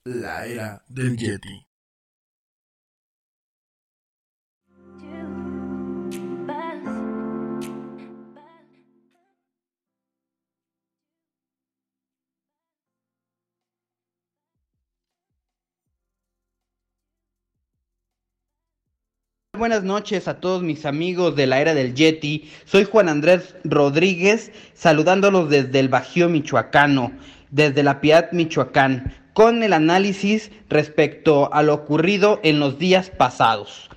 La 0.06 0.46
era 0.46 0.82
del 0.88 1.14
Yeti. 1.14 1.66
Buenas 19.52 19.82
noches 19.82 20.28
a 20.28 20.40
todos 20.40 20.62
mis 20.62 20.86
amigos 20.86 21.36
de 21.36 21.46
la 21.46 21.60
era 21.60 21.74
del 21.74 21.94
Yeti. 21.94 22.50
Soy 22.64 22.84
Juan 22.84 23.10
Andrés 23.10 23.54
Rodríguez, 23.64 24.50
saludándolos 24.72 25.50
desde 25.50 25.78
el 25.78 25.90
Bajío 25.90 26.30
Michoacano, 26.30 27.12
desde 27.50 27.82
la 27.82 28.00
Piedad 28.00 28.32
Michoacán 28.32 29.20
con 29.40 29.62
el 29.62 29.72
análisis 29.72 30.50
respecto 30.68 31.50
a 31.54 31.62
lo 31.62 31.72
ocurrido 31.72 32.40
en 32.42 32.60
los 32.60 32.78
días 32.78 33.08
pasados. 33.08 33.88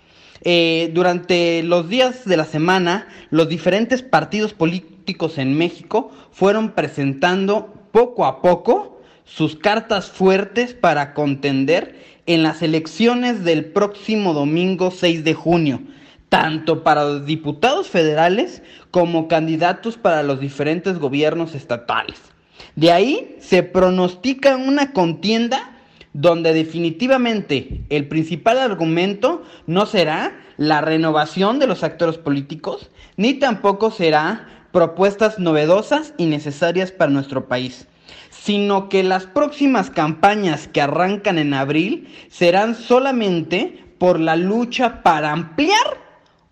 Eh, 0.46 0.90
durante 0.94 1.62
los 1.64 1.90
días 1.90 2.24
de 2.24 2.38
la 2.38 2.46
semana, 2.46 3.10
los 3.30 3.50
diferentes 3.50 4.02
partidos 4.02 4.54
políticos 4.54 5.38
en 5.38 5.58
México 5.58 6.14
fueron 6.32 6.72
presentando 6.72 7.74
poco 7.92 8.26
a 8.26 8.42
poco 8.42 9.02
sus 9.26 9.58
cartas 9.58 10.10
fuertes 10.10 10.76
para 10.76 11.14
contender 11.14 12.00
en 12.26 12.42
las 12.42 12.62
elecciones 12.62 13.44
del 13.44 13.66
próximo 13.66 14.34
domingo 14.34 14.92
6 14.92 15.26
de 15.26 15.34
junio, 15.34 15.82
tanto 16.30 16.86
para 16.86 17.04
los 17.04 17.26
diputados 17.26 17.90
federales 17.90 18.64
como 18.92 19.28
candidatos 19.28 19.98
para 19.98 20.24
los 20.24 20.40
diferentes 20.40 21.00
gobiernos 21.00 21.54
estatales. 21.54 22.33
De 22.76 22.92
ahí 22.92 23.38
se 23.40 23.64
pronostica 23.64 24.56
una 24.56 24.94
contienda 24.94 25.72
donde 26.14 26.54
definitivamente 26.54 27.82
el 27.90 28.08
principal 28.08 28.60
argumento 28.60 29.44
no 29.68 29.86
será 29.86 30.40
la 30.58 30.82
renovación 30.82 31.60
de 31.60 31.68
los 31.68 31.84
actores 31.84 32.18
políticos, 32.18 32.90
ni 33.18 33.34
tampoco 33.36 33.92
será 33.92 34.48
propuestas 34.72 35.40
novedosas 35.40 36.14
y 36.18 36.26
necesarias 36.26 36.92
para 36.92 37.12
nuestro 37.12 37.48
país, 37.48 37.88
sino 38.32 38.90
que 38.90 39.04
las 39.04 39.26
próximas 39.26 39.90
campañas 39.90 40.68
que 40.68 40.82
arrancan 40.82 41.38
en 41.38 41.54
abril 41.54 42.08
serán 42.30 42.76
solamente 42.76 43.84
por 43.98 44.20
la 44.20 44.36
lucha 44.36 45.04
para 45.04 45.32
ampliar 45.32 46.02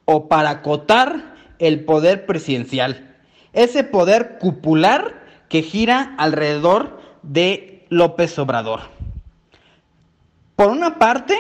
o 0.06 0.28
para 0.28 0.52
acotar 0.52 1.36
el 1.60 1.84
poder 1.84 2.26
presidencial, 2.26 3.16
ese 3.54 3.84
poder 3.84 4.38
cupular 4.40 5.21
que 5.52 5.62
gira 5.64 6.16
alrededor 6.18 6.98
de 7.24 7.86
López 7.90 8.40
Obrador. 8.40 8.80
Por 10.56 10.70
una 10.70 10.98
parte, 10.98 11.38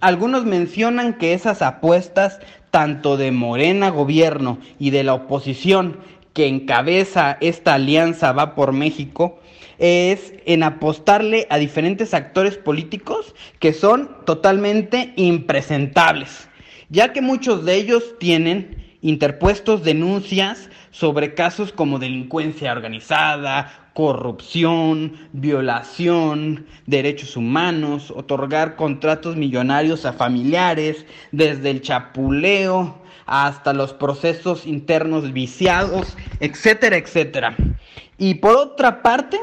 algunos 0.00 0.46
mencionan 0.46 1.18
que 1.18 1.34
esas 1.34 1.60
apuestas, 1.60 2.40
tanto 2.70 3.18
de 3.18 3.30
Morena 3.30 3.90
Gobierno 3.90 4.58
y 4.78 4.88
de 4.88 5.04
la 5.04 5.12
oposición 5.12 5.98
que 6.32 6.46
encabeza 6.46 7.36
esta 7.42 7.74
alianza 7.74 8.32
Va 8.32 8.54
por 8.54 8.72
México, 8.72 9.38
es 9.78 10.32
en 10.46 10.62
apostarle 10.62 11.46
a 11.50 11.58
diferentes 11.58 12.14
actores 12.14 12.56
políticos 12.56 13.34
que 13.58 13.74
son 13.74 14.16
totalmente 14.24 15.12
impresentables, 15.16 16.48
ya 16.88 17.12
que 17.12 17.20
muchos 17.20 17.66
de 17.66 17.74
ellos 17.74 18.14
tienen 18.18 18.96
interpuestos 19.02 19.84
denuncias 19.84 20.70
sobre 20.92 21.34
casos 21.34 21.72
como 21.72 21.98
delincuencia 21.98 22.70
organizada, 22.70 23.90
corrupción, 23.94 25.14
violación, 25.32 26.66
derechos 26.86 27.36
humanos, 27.36 28.12
otorgar 28.14 28.76
contratos 28.76 29.36
millonarios 29.36 30.06
a 30.06 30.12
familiares, 30.12 31.04
desde 31.32 31.70
el 31.70 31.82
chapuleo 31.82 33.02
hasta 33.26 33.72
los 33.72 33.92
procesos 33.92 34.66
internos 34.66 35.32
viciados, 35.32 36.16
etcétera, 36.40 36.96
etcétera. 36.96 37.56
Y 38.18 38.34
por 38.34 38.56
otra 38.56 39.02
parte, 39.02 39.38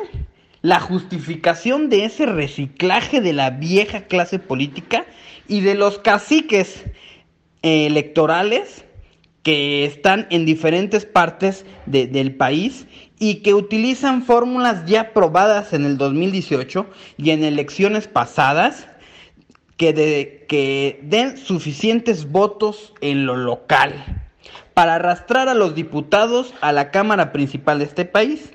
la 0.62 0.80
justificación 0.80 1.90
de 1.90 2.06
ese 2.06 2.26
reciclaje 2.26 3.22
de 3.22 3.34
la 3.34 3.50
vieja 3.50 4.02
clase 4.02 4.40
política 4.40 5.06
y 5.48 5.62
de 5.62 5.76
los 5.76 6.00
caciques 6.00 6.86
electorales 7.62 8.86
que 9.50 9.84
están 9.84 10.28
en 10.30 10.46
diferentes 10.46 11.08
partes 11.08 11.66
del 11.88 12.36
país 12.36 12.86
y 13.18 13.38
que 13.38 13.56
utilizan 13.56 14.22
fórmulas 14.22 14.86
ya 14.86 15.12
probadas 15.12 15.74
en 15.74 15.86
el 15.86 15.98
2018 15.98 16.86
y 17.18 17.32
en 17.32 17.44
elecciones 17.44 18.08
pasadas 18.08 18.88
que, 19.76 20.46
que 20.48 21.00
den 21.02 21.36
suficientes 21.36 22.30
votos 22.30 22.94
en 23.02 23.26
lo 23.26 23.38
local 23.38 24.22
para 24.76 24.94
arrastrar 24.94 25.50
a 25.50 25.56
los 25.56 25.74
diputados 25.74 26.54
a 26.62 26.72
la 26.72 26.92
Cámara 26.92 27.32
Principal 27.32 27.80
de 27.80 27.86
este 27.86 28.06
país. 28.06 28.52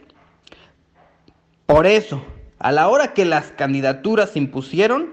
Por 1.67 1.89
eso, 1.89 2.25
a 2.61 2.71
la 2.71 2.87
hora 2.87 3.15
que 3.15 3.25
las 3.25 3.47
candidaturas 3.51 4.31
se 4.31 4.39
impusieron, 4.39 5.13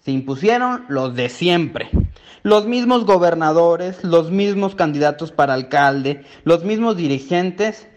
se 0.00 0.10
impusieron 0.10 0.84
los 0.88 1.14
de 1.14 1.28
siempre 1.28 1.90
los 2.42 2.66
mismos 2.66 3.04
gobernadores, 3.04 4.02
los 4.02 4.30
mismos 4.30 4.74
candidatos 4.74 5.30
para 5.30 5.54
alcalde, 5.54 6.24
los 6.44 6.64
mismos 6.64 6.96
dirigentes, 6.96 7.88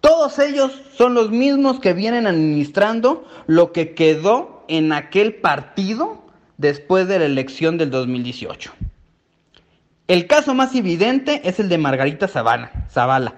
todos 0.00 0.38
ellos 0.38 0.80
son 0.96 1.14
los 1.14 1.30
mismos 1.30 1.80
que 1.80 1.92
vienen 1.92 2.26
administrando 2.26 3.26
lo 3.46 3.72
que 3.72 3.94
quedó 3.94 4.64
en 4.68 4.92
aquel 4.92 5.36
partido 5.36 6.26
después 6.56 7.08
de 7.08 7.18
la 7.18 7.26
elección 7.26 7.78
del 7.78 7.90
2018. 7.90 8.72
El 10.06 10.26
caso 10.26 10.54
más 10.54 10.74
evidente 10.74 11.42
es 11.44 11.60
el 11.60 11.68
de 11.68 11.78
Margarita 11.78 12.28
Zavala, 12.28 13.34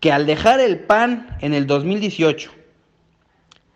que 0.00 0.12
al 0.12 0.26
dejar 0.26 0.60
el 0.60 0.80
PAN 0.80 1.36
en 1.40 1.54
el 1.54 1.66
2018 1.66 2.50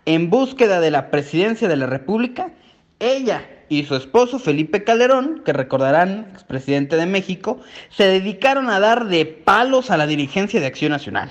en 0.07 0.31
búsqueda 0.31 0.81
de 0.81 0.91
la 0.91 1.11
presidencia 1.11 1.69
de 1.69 1.77
la 1.77 1.87
República, 1.87 2.53
ella 2.99 3.47
y 3.71 3.85
su 3.85 3.95
esposo 3.95 4.41
Felipe 4.41 4.83
Calderón, 4.83 5.43
que 5.45 5.53
recordarán, 5.53 6.29
expresidente 6.33 6.97
de 6.97 7.07
México, 7.07 7.61
se 7.89 8.05
dedicaron 8.05 8.69
a 8.69 8.81
dar 8.81 9.07
de 9.07 9.25
palos 9.25 9.93
a 9.93 9.97
la 9.97 10.09
dirigencia 10.09 10.61
de 10.61 10.67
Acción 10.67 10.91
Nacional. 10.91 11.31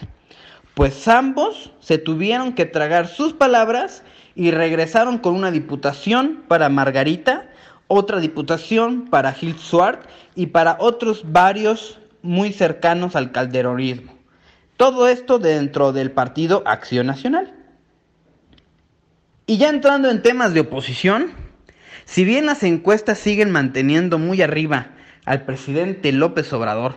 Pues 0.74 1.06
ambos 1.10 1.74
se 1.82 1.98
tuvieron 1.98 2.54
que 2.54 2.66
tragar 2.66 3.08
sus 3.08 3.34
palabras 3.34 4.04
y 4.36 4.52
regresaron 4.52 5.18
con 5.18 5.36
una 5.36 5.52
diputación 5.52 6.46
para 6.48 6.70
Margarita, 6.70 7.50
otra 7.88 8.22
diputación 8.22 9.10
para 9.10 9.34
Gil 9.34 9.60
Suart 9.60 10.08
y 10.34 10.48
para 10.48 10.78
otros 10.80 11.24
varios 11.26 12.00
muy 12.22 12.54
cercanos 12.54 13.18
al 13.18 13.34
calderonismo. 13.34 14.18
Todo 14.78 15.10
esto 15.10 15.40
dentro 15.40 15.92
del 15.92 16.12
partido 16.12 16.64
Acción 16.66 17.08
Nacional. 17.08 17.54
Y 19.46 19.58
ya 19.58 19.68
entrando 19.68 20.10
en 20.10 20.22
temas 20.22 20.54
de 20.54 20.62
oposición, 20.62 21.49
si 22.10 22.26
bien 22.26 22.48
las 22.48 22.64
encuestas 22.64 23.20
siguen 23.20 23.52
manteniendo 23.52 24.18
muy 24.18 24.42
arriba 24.42 24.88
al 25.26 25.46
presidente 25.46 26.12
López 26.12 26.52
Obrador, 26.54 26.96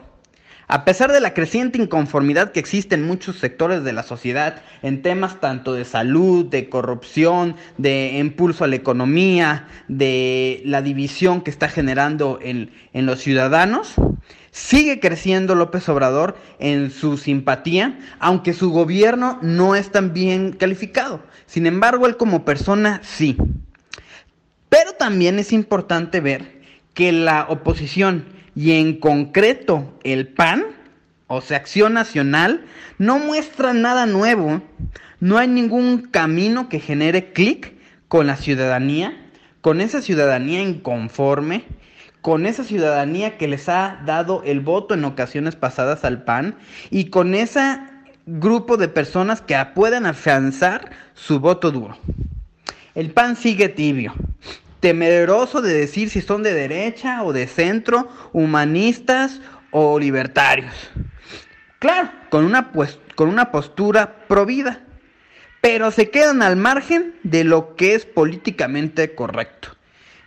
A 0.68 0.86
pesar 0.86 1.12
de 1.12 1.20
la 1.20 1.34
creciente 1.34 1.76
inconformidad 1.76 2.52
que 2.52 2.60
existe 2.60 2.94
en 2.94 3.06
muchos 3.06 3.36
sectores 3.36 3.84
de 3.84 3.92
la 3.92 4.04
sociedad 4.04 4.62
en 4.80 5.02
temas 5.02 5.38
tanto 5.38 5.74
de 5.74 5.84
salud, 5.84 6.46
de 6.46 6.70
corrupción, 6.70 7.56
de 7.76 8.16
impulso 8.18 8.64
a 8.64 8.68
la 8.68 8.76
economía, 8.76 9.68
de 9.88 10.62
la 10.64 10.80
división 10.80 11.42
que 11.42 11.50
está 11.50 11.68
generando 11.68 12.38
en, 12.40 12.70
en 12.94 13.04
los 13.04 13.20
ciudadanos, 13.20 13.96
sigue 14.50 14.98
creciendo 14.98 15.54
López 15.54 15.86
Obrador 15.90 16.38
en 16.58 16.90
su 16.90 17.18
simpatía, 17.18 17.98
aunque 18.18 18.54
su 18.54 18.70
gobierno 18.70 19.38
no 19.42 19.76
es 19.76 19.90
tan 19.90 20.14
bien 20.14 20.52
calificado. 20.52 21.20
Sin 21.44 21.66
embargo, 21.66 22.06
él 22.06 22.16
como 22.16 22.46
persona 22.46 23.00
sí. 23.02 23.36
Pero 24.72 24.94
también 24.94 25.38
es 25.38 25.52
importante 25.52 26.20
ver 26.20 26.62
que 26.94 27.12
la 27.12 27.44
oposición 27.50 28.24
y 28.56 28.72
en 28.72 29.00
concreto 29.00 29.92
el 30.02 30.28
PAN, 30.28 30.64
o 31.26 31.42
sea, 31.42 31.58
Acción 31.58 31.92
Nacional, 31.92 32.64
no 32.96 33.18
muestra 33.18 33.74
nada 33.74 34.06
nuevo. 34.06 34.62
No 35.20 35.36
hay 35.36 35.46
ningún 35.48 36.08
camino 36.10 36.70
que 36.70 36.80
genere 36.80 37.34
clic 37.34 37.74
con 38.08 38.26
la 38.26 38.36
ciudadanía, 38.36 39.14
con 39.60 39.82
esa 39.82 40.00
ciudadanía 40.00 40.62
inconforme, 40.62 41.66
con 42.22 42.46
esa 42.46 42.64
ciudadanía 42.64 43.36
que 43.36 43.48
les 43.48 43.68
ha 43.68 44.00
dado 44.06 44.42
el 44.42 44.60
voto 44.60 44.94
en 44.94 45.04
ocasiones 45.04 45.54
pasadas 45.54 46.02
al 46.02 46.24
PAN 46.24 46.56
y 46.88 47.10
con 47.10 47.34
ese 47.34 47.78
grupo 48.24 48.78
de 48.78 48.88
personas 48.88 49.42
que 49.42 49.54
pueden 49.74 50.06
afianzar 50.06 50.92
su 51.12 51.40
voto 51.40 51.70
duro. 51.70 51.98
El 52.94 53.10
PAN 53.10 53.36
sigue 53.36 53.68
tibio 53.68 54.14
temeroso 54.82 55.62
de 55.62 55.72
decir 55.72 56.10
si 56.10 56.20
son 56.20 56.42
de 56.42 56.52
derecha 56.52 57.22
o 57.22 57.32
de 57.32 57.46
centro, 57.46 58.08
humanistas 58.32 59.40
o 59.70 59.96
libertarios. 60.00 60.74
Claro, 61.78 62.10
con 62.30 62.44
una, 62.44 62.72
pues, 62.72 62.98
con 63.14 63.28
una 63.28 63.52
postura 63.52 64.26
provida, 64.26 64.80
pero 65.60 65.92
se 65.92 66.10
quedan 66.10 66.42
al 66.42 66.56
margen 66.56 67.14
de 67.22 67.44
lo 67.44 67.76
que 67.76 67.94
es 67.94 68.04
políticamente 68.06 69.14
correcto. 69.14 69.68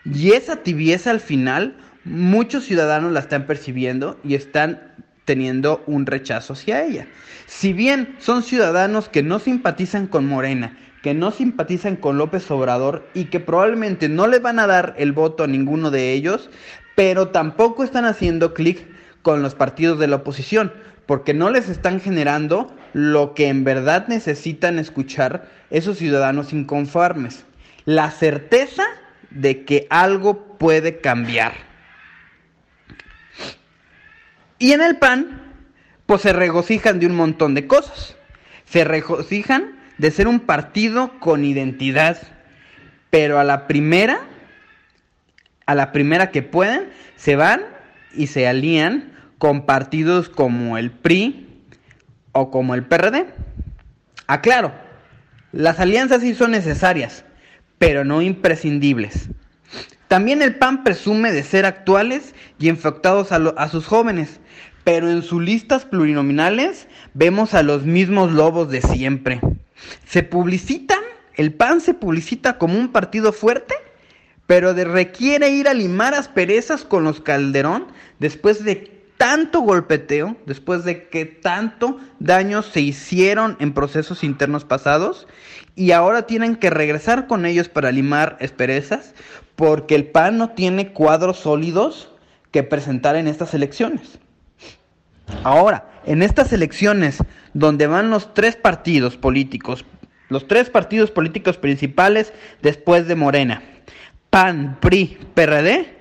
Y 0.06 0.32
esa 0.32 0.64
tibieza 0.64 1.12
al 1.12 1.20
final, 1.20 1.76
muchos 2.06 2.64
ciudadanos 2.64 3.12
la 3.12 3.20
están 3.20 3.48
percibiendo 3.48 4.18
y 4.24 4.36
están 4.36 4.94
teniendo 5.26 5.84
un 5.86 6.06
rechazo 6.06 6.54
hacia 6.54 6.86
ella. 6.86 7.08
Si 7.46 7.74
bien 7.74 8.16
son 8.20 8.42
ciudadanos 8.42 9.10
que 9.10 9.22
no 9.22 9.40
simpatizan 9.40 10.08
con 10.08 10.26
Morena, 10.26 10.78
que 11.06 11.14
no 11.14 11.30
simpatizan 11.30 11.98
con 11.98 12.18
López 12.18 12.50
Obrador 12.50 13.08
y 13.14 13.26
que 13.26 13.40
probablemente 13.40 14.10
no 14.10 14.26
le 14.26 14.40
van 14.40 14.58
a 14.58 14.66
dar 14.66 14.96
el 14.98 15.12
voto 15.12 15.44
a 15.44 15.48
ninguno 15.48 15.92
de 15.92 16.14
ellos, 16.14 16.50
pero 16.96 17.28
tampoco 17.28 17.84
están 17.84 18.06
haciendo 18.06 18.56
clic 18.56 18.88
con 19.22 19.44
los 19.44 19.54
partidos 19.54 20.00
de 20.00 20.08
la 20.08 20.16
oposición, 20.16 20.74
porque 21.06 21.36
no 21.36 21.52
les 21.52 21.70
están 21.70 22.02
generando 22.02 22.76
lo 22.94 23.36
que 23.36 23.50
en 23.50 23.64
verdad 23.64 24.08
necesitan 24.08 24.80
escuchar 24.80 25.48
esos 25.70 26.00
ciudadanos 26.00 26.54
inconformes, 26.54 27.46
la 27.86 28.10
certeza 28.10 28.86
de 29.30 29.64
que 29.64 29.86
algo 29.92 30.58
puede 30.58 31.02
cambiar. 31.02 31.54
Y 34.58 34.72
en 34.72 34.82
el 34.82 34.98
PAN, 34.98 35.54
pues 36.08 36.24
se 36.24 36.34
regocijan 36.34 37.00
de 37.00 37.06
un 37.06 37.16
montón 37.16 37.54
de 37.54 37.68
cosas. 37.68 38.16
Se 38.66 38.84
regocijan 38.84 39.75
de 39.98 40.12
ser 40.12 40.28
un 40.28 40.40
partido 40.40 41.20
con 41.20 41.46
identidad, 41.46 42.18
pero 43.10 43.40
a 43.40 43.44
la 43.44 43.68
primera, 43.68 44.20
a 45.66 45.76
la 45.76 45.92
primera 45.92 46.32
que 46.32 46.44
pueden, 46.44 46.90
se 47.16 47.36
van 47.36 47.62
y 48.14 48.28
se 48.28 48.48
alían 48.48 49.14
con 49.38 49.66
partidos 49.66 50.30
como 50.30 50.78
el 50.78 50.92
PRI 50.92 51.64
o 52.32 52.52
como 52.52 52.76
el 52.76 52.84
PRD. 52.84 53.28
Aclaro, 54.28 54.74
las 55.52 55.80
alianzas 55.80 56.22
sí 56.22 56.36
son 56.36 56.52
necesarias, 56.52 57.26
pero 57.78 58.04
no 58.04 58.22
imprescindibles. 58.22 59.30
También 60.08 60.42
el 60.42 60.56
PAN 60.56 60.84
presume 60.84 61.32
de 61.32 61.44
ser 61.44 61.66
actuales 61.66 62.36
y 62.60 62.70
enfocados 62.70 63.32
a, 63.32 63.38
a 63.38 63.70
sus 63.70 63.86
jóvenes, 63.86 64.40
pero 64.84 65.10
en 65.10 65.24
sus 65.24 65.42
listas 65.42 65.86
plurinominales 65.86 66.88
vemos 67.14 67.54
a 67.54 67.64
los 67.64 67.86
mismos 67.86 68.32
lobos 68.32 68.70
de 68.70 68.82
siempre. 68.82 69.40
Se 70.06 70.24
publicitan, 70.24 71.00
el 71.36 71.54
PAN 71.54 71.82
se 71.82 71.94
publicita 71.94 72.58
como 72.58 72.78
un 72.78 72.92
partido 72.92 73.34
fuerte, 73.34 73.76
pero 74.48 74.74
requiere 74.74 75.50
ir 75.50 75.68
a 75.68 75.74
limar 75.74 76.14
asperezas 76.14 76.84
con 76.84 77.04
los 77.04 77.20
Calderón 77.20 77.88
después 78.20 78.64
de 78.64 78.96
tanto 79.18 79.62
golpeteo, 79.62 80.36
después 80.46 80.84
de 80.84 81.08
que 81.08 81.26
tanto 81.26 82.00
daño 82.20 82.62
se 82.62 82.82
hicieron 82.82 83.56
en 83.60 83.74
procesos 83.74 84.24
internos 84.24 84.66
pasados, 84.66 85.28
y 85.76 85.92
ahora 85.92 86.28
tienen 86.28 86.56
que 86.56 86.70
regresar 86.70 87.28
con 87.28 87.46
ellos 87.46 87.70
para 87.70 87.92
limar 87.92 88.38
asperezas, 88.42 89.14
porque 89.56 89.96
el 89.96 90.08
PAN 90.08 90.38
no 90.38 90.50
tiene 90.50 90.92
cuadros 90.92 91.40
sólidos 91.40 92.12
que 92.52 92.64
presentar 92.64 93.16
en 93.16 93.28
estas 93.28 93.54
elecciones. 93.54 94.20
Ahora, 95.44 95.90
en 96.06 96.22
estas 96.22 96.54
elecciones 96.54 97.18
donde 97.54 97.88
van 97.88 98.10
los 98.10 98.34
tres 98.34 98.56
partidos 98.56 99.18
políticos, 99.18 99.86
los 100.30 100.48
tres 100.48 100.70
partidos 100.70 101.12
políticos 101.12 101.58
principales 101.58 102.34
después 102.62 103.08
de 103.08 103.16
Morena, 103.16 103.62
PAN, 104.30 104.78
PRI, 104.82 105.18
PRD, 105.34 105.96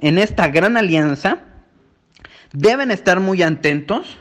en 0.00 0.18
esta 0.18 0.48
gran 0.48 0.76
alianza, 0.76 1.38
deben 2.52 2.90
estar 2.90 3.20
muy 3.20 3.42
atentos, 3.42 4.18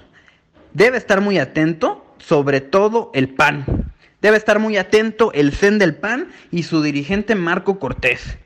debe 0.74 0.98
estar 0.98 1.22
muy 1.22 1.38
atento, 1.38 2.16
sobre 2.18 2.62
todo 2.62 3.12
el 3.14 3.30
PAN. 3.30 3.92
Debe 4.22 4.38
estar 4.38 4.60
muy 4.60 4.78
atento 4.78 5.34
el 5.34 5.52
CEN 5.52 5.80
del 5.80 5.96
PAN 5.96 6.30
y 6.52 6.64
su 6.64 6.84
dirigente 6.84 7.34
Marco 7.34 7.80
Cortés. 7.80 8.38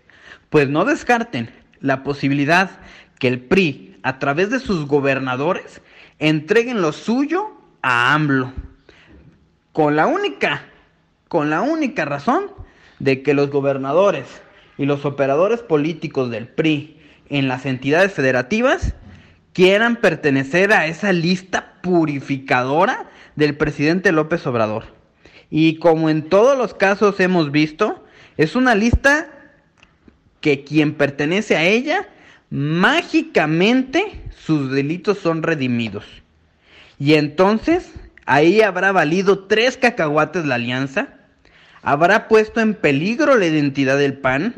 Pues 0.50 0.70
no 0.70 0.86
descarten 0.86 1.52
la 1.82 2.04
posibilidad 2.04 2.72
que 3.20 3.28
el 3.28 3.42
PRI, 3.42 4.00
a 4.02 4.18
través 4.20 4.50
de 4.50 4.60
sus 4.60 4.88
gobernadores, 4.88 5.82
entreguen 6.20 6.82
lo 6.82 6.92
suyo 6.92 7.52
a 7.82 8.14
AMLO. 8.14 8.54
Con 9.72 9.96
la 9.96 10.08
única, 10.08 10.64
con 11.28 11.50
la 11.50 11.62
única 11.62 12.06
razón 12.06 12.52
de 13.00 13.24
que 13.24 13.34
los 13.34 13.50
gobernadores 13.50 14.26
y 14.78 14.86
los 14.86 15.06
operadores 15.06 15.62
políticos 15.62 16.30
del 16.30 16.48
PRI 16.48 17.00
en 17.30 17.48
las 17.48 17.66
entidades 17.66 18.14
federativas 18.14 18.96
quieran 19.54 19.98
pertenecer 19.98 20.74
a 20.74 20.86
esa 20.88 21.14
lista 21.14 21.76
purificadora 21.82 23.10
del 23.36 23.56
presidente 23.56 24.12
López 24.12 24.46
Obrador. 24.48 24.86
Y 25.50 25.78
como 25.78 26.10
en 26.10 26.30
todos 26.30 26.58
los 26.58 26.74
casos 26.74 27.20
hemos 27.20 27.52
visto, 27.52 28.04
es 28.38 28.56
una 28.56 28.76
lista 28.76 29.30
que 30.42 30.64
quien 30.64 30.94
pertenece 30.94 31.56
a 31.56 31.64
ella, 31.64 32.08
mágicamente 32.50 34.24
sus 34.38 34.72
delitos 34.72 35.20
son 35.20 35.44
redimidos. 35.44 36.06
Y 37.00 37.16
entonces 37.16 37.92
ahí 38.26 38.62
habrá 38.62 38.92
valido 38.92 39.46
tres 39.46 39.78
cacahuates 39.78 40.46
la 40.46 40.56
alianza, 40.56 41.10
habrá 41.82 42.28
puesto 42.28 42.62
en 42.62 42.74
peligro 42.74 43.36
la 43.36 43.46
identidad 43.46 43.98
del 43.98 44.18
PAN, 44.18 44.54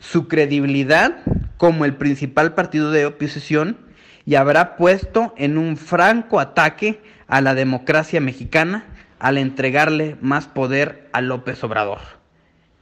su 0.00 0.28
credibilidad 0.28 1.16
como 1.56 1.84
el 1.84 1.94
principal 1.96 2.54
partido 2.54 2.90
de 2.90 3.06
oposición 3.06 3.78
y 4.26 4.36
habrá 4.36 4.76
puesto 4.76 5.34
en 5.36 5.58
un 5.58 5.76
franco 5.76 6.40
ataque 6.40 7.02
a 7.26 7.40
la 7.40 7.54
democracia 7.54 8.20
mexicana 8.20 8.86
al 9.18 9.38
entregarle 9.38 10.16
más 10.20 10.46
poder 10.46 11.08
a 11.12 11.20
López 11.20 11.62
Obrador. 11.64 12.00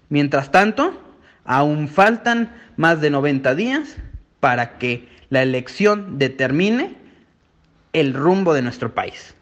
Mientras 0.08 0.50
tanto, 0.50 1.00
aún 1.44 1.88
faltan 1.88 2.54
más 2.76 3.00
de 3.00 3.10
90 3.10 3.54
días 3.54 3.96
para 4.42 4.76
que 4.76 5.08
la 5.30 5.40
elección 5.40 6.18
determine 6.18 6.96
el 7.92 8.12
rumbo 8.12 8.54
de 8.54 8.62
nuestro 8.62 8.92
país. 8.92 9.36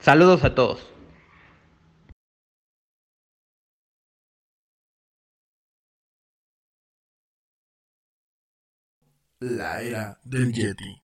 Saludos 0.00 0.42
a 0.42 0.52
todos. 0.52 0.84
La 9.38 9.80
era 9.80 10.18
del 10.24 10.52
Yeti. 10.52 11.00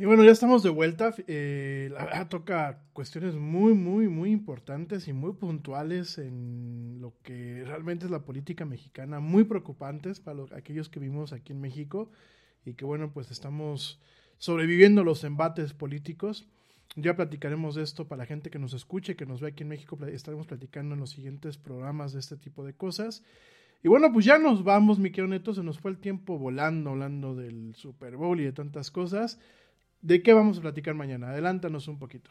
Y 0.00 0.04
bueno, 0.04 0.22
ya 0.22 0.30
estamos 0.30 0.62
de 0.62 0.70
vuelta. 0.70 1.12
Eh, 1.26 1.88
la 1.92 2.04
verdad 2.04 2.28
toca 2.28 2.84
cuestiones 2.92 3.34
muy, 3.34 3.74
muy, 3.74 4.06
muy 4.06 4.30
importantes 4.30 5.08
y 5.08 5.12
muy 5.12 5.32
puntuales 5.32 6.18
en 6.18 6.98
lo 7.00 7.14
que 7.24 7.64
realmente 7.66 8.04
es 8.04 8.12
la 8.12 8.24
política 8.24 8.64
mexicana, 8.64 9.18
muy 9.18 9.42
preocupantes 9.42 10.20
para 10.20 10.44
aquellos 10.56 10.88
que 10.88 11.00
vivimos 11.00 11.32
aquí 11.32 11.52
en 11.52 11.60
México 11.60 12.12
y 12.64 12.74
que 12.74 12.84
bueno, 12.84 13.10
pues 13.12 13.32
estamos 13.32 14.00
sobreviviendo 14.36 15.02
los 15.02 15.24
embates 15.24 15.74
políticos. 15.74 16.46
Ya 16.94 17.16
platicaremos 17.16 17.74
de 17.74 17.82
esto 17.82 18.06
para 18.06 18.20
la 18.20 18.26
gente 18.26 18.50
que 18.50 18.60
nos 18.60 18.74
escuche, 18.74 19.16
que 19.16 19.26
nos 19.26 19.40
ve 19.40 19.48
aquí 19.48 19.64
en 19.64 19.70
México. 19.70 19.98
Estaremos 20.06 20.46
platicando 20.46 20.94
en 20.94 21.00
los 21.00 21.10
siguientes 21.10 21.58
programas 21.58 22.12
de 22.12 22.20
este 22.20 22.36
tipo 22.36 22.64
de 22.64 22.72
cosas. 22.72 23.24
Y 23.82 23.88
bueno, 23.88 24.12
pues 24.12 24.24
ya 24.24 24.38
nos 24.38 24.62
vamos, 24.62 25.00
mi 25.00 25.10
querido 25.10 25.26
Neto. 25.26 25.54
Se 25.54 25.64
nos 25.64 25.80
fue 25.80 25.90
el 25.90 25.98
tiempo 25.98 26.38
volando, 26.38 26.90
hablando 26.90 27.34
del 27.34 27.74
Super 27.74 28.16
Bowl 28.16 28.38
y 28.40 28.44
de 28.44 28.52
tantas 28.52 28.92
cosas. 28.92 29.40
¿De 30.00 30.22
qué 30.22 30.32
vamos 30.32 30.58
a 30.58 30.62
platicar 30.62 30.94
mañana? 30.94 31.30
Adelántanos 31.30 31.88
un 31.88 31.98
poquito. 31.98 32.30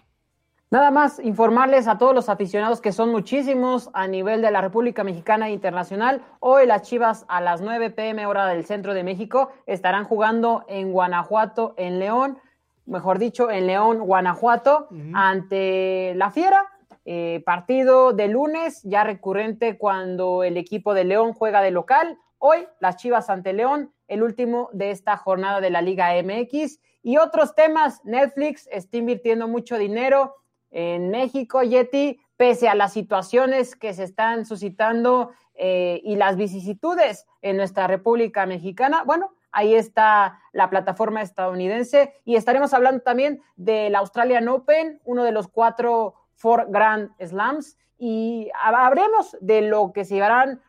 Nada 0.69 0.91
más 0.91 1.19
informarles 1.19 1.87
a 1.87 1.97
todos 1.97 2.13
los 2.13 2.27
aficionados 2.27 2.81
que 2.81 2.91
son 2.91 3.09
muchísimos 3.09 3.89
a 3.93 4.05
nivel 4.05 4.41
de 4.41 4.51
la 4.51 4.59
República 4.59 5.05
Mexicana 5.05 5.47
e 5.47 5.53
internacional. 5.53 6.21
Hoy 6.41 6.65
las 6.65 6.81
Chivas 6.81 7.25
a 7.29 7.39
las 7.39 7.61
9 7.61 7.91
pm 7.91 8.25
hora 8.25 8.47
del 8.47 8.65
centro 8.65 8.93
de 8.93 9.03
México 9.03 9.49
estarán 9.65 10.03
jugando 10.03 10.65
en 10.67 10.91
Guanajuato, 10.91 11.73
en 11.77 11.99
León, 11.99 12.37
mejor 12.85 13.17
dicho, 13.17 13.49
en 13.49 13.65
León, 13.65 13.99
Guanajuato, 13.99 14.89
ante 15.13 16.13
la 16.15 16.31
Fiera. 16.31 16.65
Eh, 17.05 17.41
partido 17.45 18.11
de 18.11 18.27
lunes, 18.27 18.81
ya 18.83 19.05
recurrente 19.05 19.77
cuando 19.77 20.43
el 20.43 20.57
equipo 20.57 20.93
de 20.93 21.05
León 21.05 21.31
juega 21.31 21.61
de 21.61 21.71
local. 21.71 22.17
Hoy 22.39 22.67
las 22.81 22.97
Chivas 22.97 23.29
ante 23.29 23.53
León, 23.53 23.93
el 24.07 24.23
último 24.23 24.69
de 24.73 24.91
esta 24.91 25.17
jornada 25.17 25.61
de 25.61 25.69
la 25.69 25.81
Liga 25.81 26.11
MX. 26.21 26.79
Y 27.03 27.17
otros 27.17 27.55
temas, 27.55 28.03
Netflix 28.03 28.67
está 28.71 28.97
invirtiendo 28.97 29.47
mucho 29.47 29.77
dinero 29.77 30.35
en 30.71 31.09
México, 31.09 31.63
Yeti, 31.63 32.19
pese 32.35 32.67
a 32.69 32.75
las 32.75 32.93
situaciones 32.93 33.75
que 33.75 33.93
se 33.93 34.03
están 34.03 34.45
suscitando 34.45 35.31
eh, 35.55 36.01
y 36.03 36.15
las 36.15 36.35
vicisitudes 36.35 37.25
en 37.41 37.57
nuestra 37.57 37.87
República 37.87 38.45
Mexicana. 38.45 39.03
Bueno, 39.05 39.33
ahí 39.51 39.73
está 39.73 40.39
la 40.51 40.69
plataforma 40.69 41.21
estadounidense 41.21 42.13
y 42.25 42.35
estaremos 42.35 42.73
hablando 42.73 43.01
también 43.01 43.41
del 43.55 43.95
Australian 43.95 44.47
Open, 44.49 45.01
uno 45.03 45.23
de 45.23 45.31
los 45.31 45.47
cuatro 45.47 46.13
Four 46.35 46.67
Grand 46.69 47.11
Slams, 47.19 47.77
y 47.97 48.51
habremos 48.61 49.35
de 49.41 49.61
lo 49.63 49.91
que 49.93 50.05
se 50.05 50.15
llevarán 50.15 50.61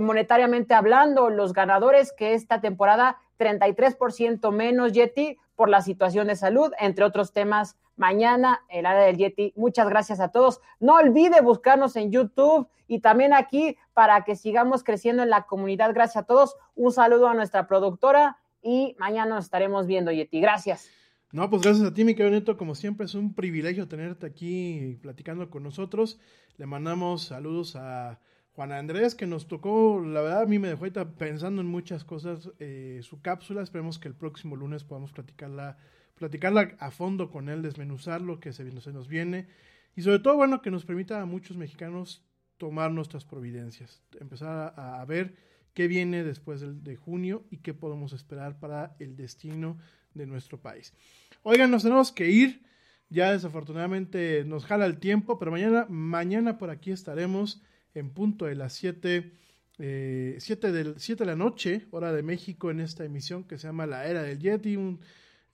monetariamente 0.00 0.74
hablando 0.74 1.28
los 1.30 1.52
ganadores 1.52 2.12
que 2.12 2.34
esta 2.34 2.60
temporada 2.60 3.18
33% 3.38 4.50
menos 4.52 4.92
Yeti 4.92 5.38
por 5.54 5.68
la 5.68 5.82
situación 5.82 6.28
de 6.28 6.36
salud, 6.36 6.72
entre 6.78 7.04
otros 7.04 7.32
temas 7.32 7.76
mañana, 7.96 8.62
el 8.68 8.86
área 8.86 9.04
del 9.04 9.16
Yeti. 9.16 9.52
Muchas 9.56 9.88
gracias 9.88 10.20
a 10.20 10.28
todos. 10.28 10.60
No 10.80 10.94
olvide 10.94 11.40
buscarnos 11.40 11.96
en 11.96 12.10
YouTube 12.10 12.68
y 12.88 13.00
también 13.00 13.32
aquí 13.32 13.76
para 13.94 14.24
que 14.24 14.36
sigamos 14.36 14.84
creciendo 14.84 15.22
en 15.22 15.30
la 15.30 15.42
comunidad. 15.42 15.92
Gracias 15.94 16.24
a 16.24 16.26
todos. 16.26 16.56
Un 16.74 16.92
saludo 16.92 17.28
a 17.28 17.34
nuestra 17.34 17.66
productora 17.66 18.38
y 18.62 18.96
mañana 18.98 19.36
nos 19.36 19.44
estaremos 19.44 19.86
viendo, 19.86 20.12
Yeti. 20.12 20.40
Gracias. 20.40 20.90
No, 21.32 21.50
pues 21.50 21.62
gracias 21.62 21.86
a 21.86 21.92
ti, 21.92 22.04
mi 22.04 22.14
querido 22.14 22.34
Neto. 22.34 22.56
Como 22.56 22.74
siempre, 22.74 23.06
es 23.06 23.14
un 23.14 23.34
privilegio 23.34 23.88
tenerte 23.88 24.26
aquí 24.26 24.98
platicando 25.02 25.50
con 25.50 25.62
nosotros. 25.62 26.20
Le 26.56 26.66
mandamos 26.66 27.24
saludos 27.24 27.76
a 27.76 28.20
Juan 28.56 28.72
Andrés, 28.72 29.14
que 29.14 29.26
nos 29.26 29.46
tocó, 29.46 30.00
la 30.00 30.22
verdad, 30.22 30.42
a 30.42 30.46
mí 30.46 30.58
me 30.58 30.68
dejó 30.68 30.80
ahorita 30.80 31.12
pensando 31.12 31.62
en 31.62 31.68
muchas 31.68 32.04
cosas. 32.04 32.50
Eh, 32.58 33.00
su 33.02 33.20
cápsula, 33.20 33.62
esperemos 33.62 33.98
que 33.98 34.08
el 34.08 34.14
próximo 34.14 34.56
lunes 34.56 34.82
podamos 34.82 35.12
platicarla 35.12 35.78
platicarla 36.16 36.74
a 36.78 36.90
fondo 36.90 37.30
con 37.30 37.48
él, 37.48 37.62
desmenuzar 37.62 38.20
lo 38.20 38.40
que 38.40 38.52
se, 38.52 38.64
nos 38.64 39.08
viene 39.08 39.46
y 39.94 40.02
sobre 40.02 40.18
todo, 40.18 40.36
bueno, 40.36 40.62
que 40.62 40.70
nos 40.70 40.84
permita 40.84 41.20
a 41.20 41.26
muchos 41.26 41.56
mexicanos 41.56 42.24
tomar 42.56 42.90
nuestras 42.90 43.24
providencias, 43.24 44.02
empezar 44.18 44.74
a, 44.76 45.04
ver 45.04 45.34
qué 45.74 45.88
viene 45.88 46.24
después 46.24 46.62
de 46.82 46.96
junio 46.96 47.44
y 47.50 47.58
qué 47.58 47.74
podemos 47.74 48.12
esperar 48.12 48.58
para 48.58 48.96
el 48.98 49.16
destino 49.16 49.78
de 50.14 50.26
nuestro 50.26 50.60
país. 50.60 50.94
Oigan, 51.42 51.70
nos 51.70 51.82
tenemos 51.82 52.12
que 52.12 52.30
ir, 52.30 52.62
ya 53.10 53.32
desafortunadamente 53.32 54.44
nos 54.46 54.64
jala 54.64 54.86
el 54.86 54.98
tiempo, 54.98 55.38
pero 55.38 55.50
mañana, 55.50 55.86
mañana 55.88 56.56
por 56.56 56.70
aquí 56.70 56.92
estaremos 56.92 57.62
en 57.96 58.10
punto 58.10 58.44
de 58.44 58.54
las 58.54 58.74
7 58.74 59.32
eh, 59.78 60.38
del, 60.38 60.94
7 60.98 61.24
de 61.24 61.26
la 61.26 61.36
noche, 61.36 61.86
hora 61.90 62.12
de 62.12 62.22
México, 62.22 62.70
en 62.70 62.80
esta 62.80 63.04
emisión 63.04 63.44
que 63.44 63.58
se 63.58 63.66
llama 63.66 63.86
La 63.86 64.06
Era 64.06 64.22
del 64.22 64.38
Yeti, 64.38 64.76
un 64.76 65.00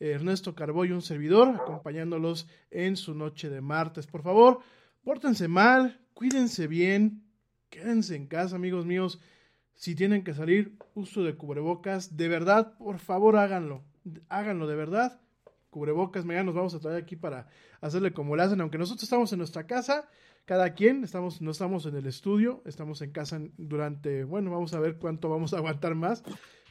Ernesto 0.01 0.55
Carboy, 0.55 0.91
un 0.91 1.03
servidor, 1.03 1.49
acompañándolos 1.49 2.49
en 2.71 2.97
su 2.97 3.15
noche 3.15 3.49
de 3.49 3.61
martes. 3.61 4.09
Por 4.09 4.23
favor, 4.23 4.59
pórtense 5.05 5.47
mal, 5.47 6.01
cuídense 6.15 6.67
bien, 6.67 7.23
quédense 7.71 8.17
en 8.17 8.27
casa, 8.27 8.57
amigos 8.57 8.85
míos. 8.85 9.21
Si 9.75 9.95
tienen 9.95 10.25
que 10.25 10.35
salir, 10.35 10.77
uso 10.95 11.23
de 11.23 11.37
cubrebocas, 11.37 12.17
de 12.17 12.27
verdad, 12.27 12.77
por 12.77 12.99
favor 12.99 13.37
háganlo, 13.37 13.85
háganlo 14.29 14.67
de 14.67 14.75
verdad. 14.75 15.21
Cubrebocas, 15.71 16.25
mañana 16.25 16.47
nos 16.47 16.55
vamos 16.57 16.75
a 16.75 16.81
traer 16.81 17.03
aquí 17.03 17.15
para 17.15 17.49
hacerle 17.81 18.13
como 18.13 18.35
lo 18.35 18.43
hacen, 18.43 18.61
aunque 18.61 18.79
nosotros 18.79 19.05
estamos 19.05 19.33
en 19.33 19.39
nuestra 19.39 19.67
casa, 19.67 20.09
cada 20.45 20.75
quien, 20.75 21.05
estamos, 21.05 21.41
no 21.41 21.51
estamos 21.51 21.87
en 21.87 21.97
el 21.97 22.07
estudio, 22.07 22.63
estamos 22.67 23.01
en 23.03 23.13
casa 23.13 23.41
durante, 23.57 24.25
bueno, 24.25 24.51
vamos 24.51 24.75
a 24.75 24.81
ver 24.81 24.97
cuánto 24.97 25.29
vamos 25.29 25.55
a 25.55 25.59
aguantar 25.59 25.95
más. 25.95 26.23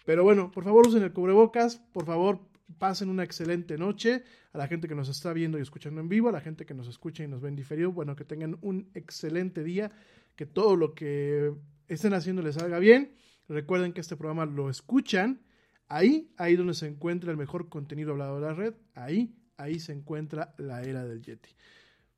Pero 0.06 0.23
bueno, 0.23 0.52
por 0.52 0.64
favor 0.64 0.88
usen 0.88 1.03
el 1.03 1.14
cubrebocas, 1.14 1.77
por 1.93 2.06
favor 2.06 2.39
pasen 2.77 3.10
una 3.10 3.23
excelente 3.23 3.77
noche. 3.77 4.23
A 4.53 4.57
la 4.57 4.68
gente 4.68 4.88
que 4.88 4.95
nos 4.95 5.07
está 5.07 5.31
viendo 5.34 5.57
y 5.57 5.61
escuchando 5.61 6.02
en 6.02 6.10
vivo, 6.10 6.30
a 6.30 6.31
la 6.31 6.41
gente 6.41 6.65
que 6.65 6.73
nos 6.73 6.88
escucha 6.88 7.23
y 7.23 7.27
nos 7.27 7.41
ve 7.41 7.49
en 7.49 7.56
diferido, 7.56 7.91
bueno, 7.91 8.15
que 8.15 8.26
tengan 8.26 8.57
un 8.61 8.89
excelente 8.93 9.64
día, 9.64 9.91
que 10.35 10.45
todo 10.45 10.76
lo 10.76 10.93
que 10.93 11.53
estén 11.88 12.14
haciendo 12.14 12.41
les 12.41 12.56
salga 12.56 12.80
bien. 12.80 13.15
Recuerden 13.48 13.93
que 13.93 14.02
este 14.02 14.18
programa 14.18 14.45
lo 14.45 14.69
escuchan 14.69 15.41
ahí, 15.88 16.31
ahí 16.38 16.56
donde 16.56 16.73
se 16.73 16.88
encuentra 16.88 17.31
el 17.31 17.38
mejor 17.38 17.69
contenido 17.69 18.11
hablado 18.11 18.39
de 18.39 18.48
la 18.48 18.53
red, 18.53 18.73
ahí, 18.95 19.35
ahí 19.57 19.80
se 19.80 19.93
encuentra 19.93 20.56
la 20.57 20.84
era 20.84 21.06
del 21.06 21.22
Yeti. 21.22 21.49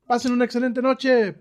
Pasen 0.06 0.32
una 0.32 0.44
excelente 0.44 0.82
noche 0.82 1.36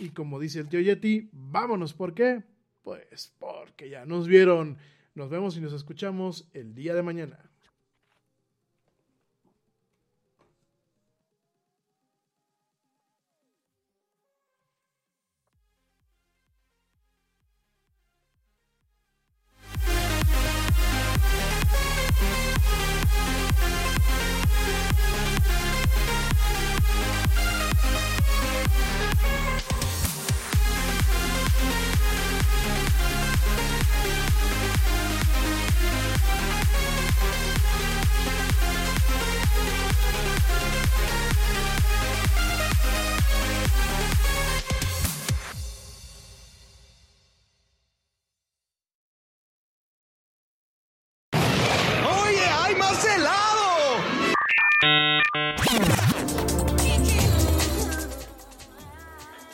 y 0.00 0.08
como 0.08 0.40
dice 0.40 0.58
el 0.58 0.68
tío 0.68 0.80
Yeti, 0.80 1.30
vámonos, 1.32 1.94
¿por 1.94 2.12
qué? 2.12 2.42
Pues 2.82 3.32
porque 3.38 3.88
ya 3.88 4.04
nos 4.04 4.26
vieron. 4.26 4.78
Nos 5.14 5.30
vemos 5.30 5.56
y 5.56 5.60
nos 5.60 5.72
escuchamos 5.72 6.48
el 6.54 6.74
día 6.74 6.94
de 6.94 7.02
mañana. 7.02 7.50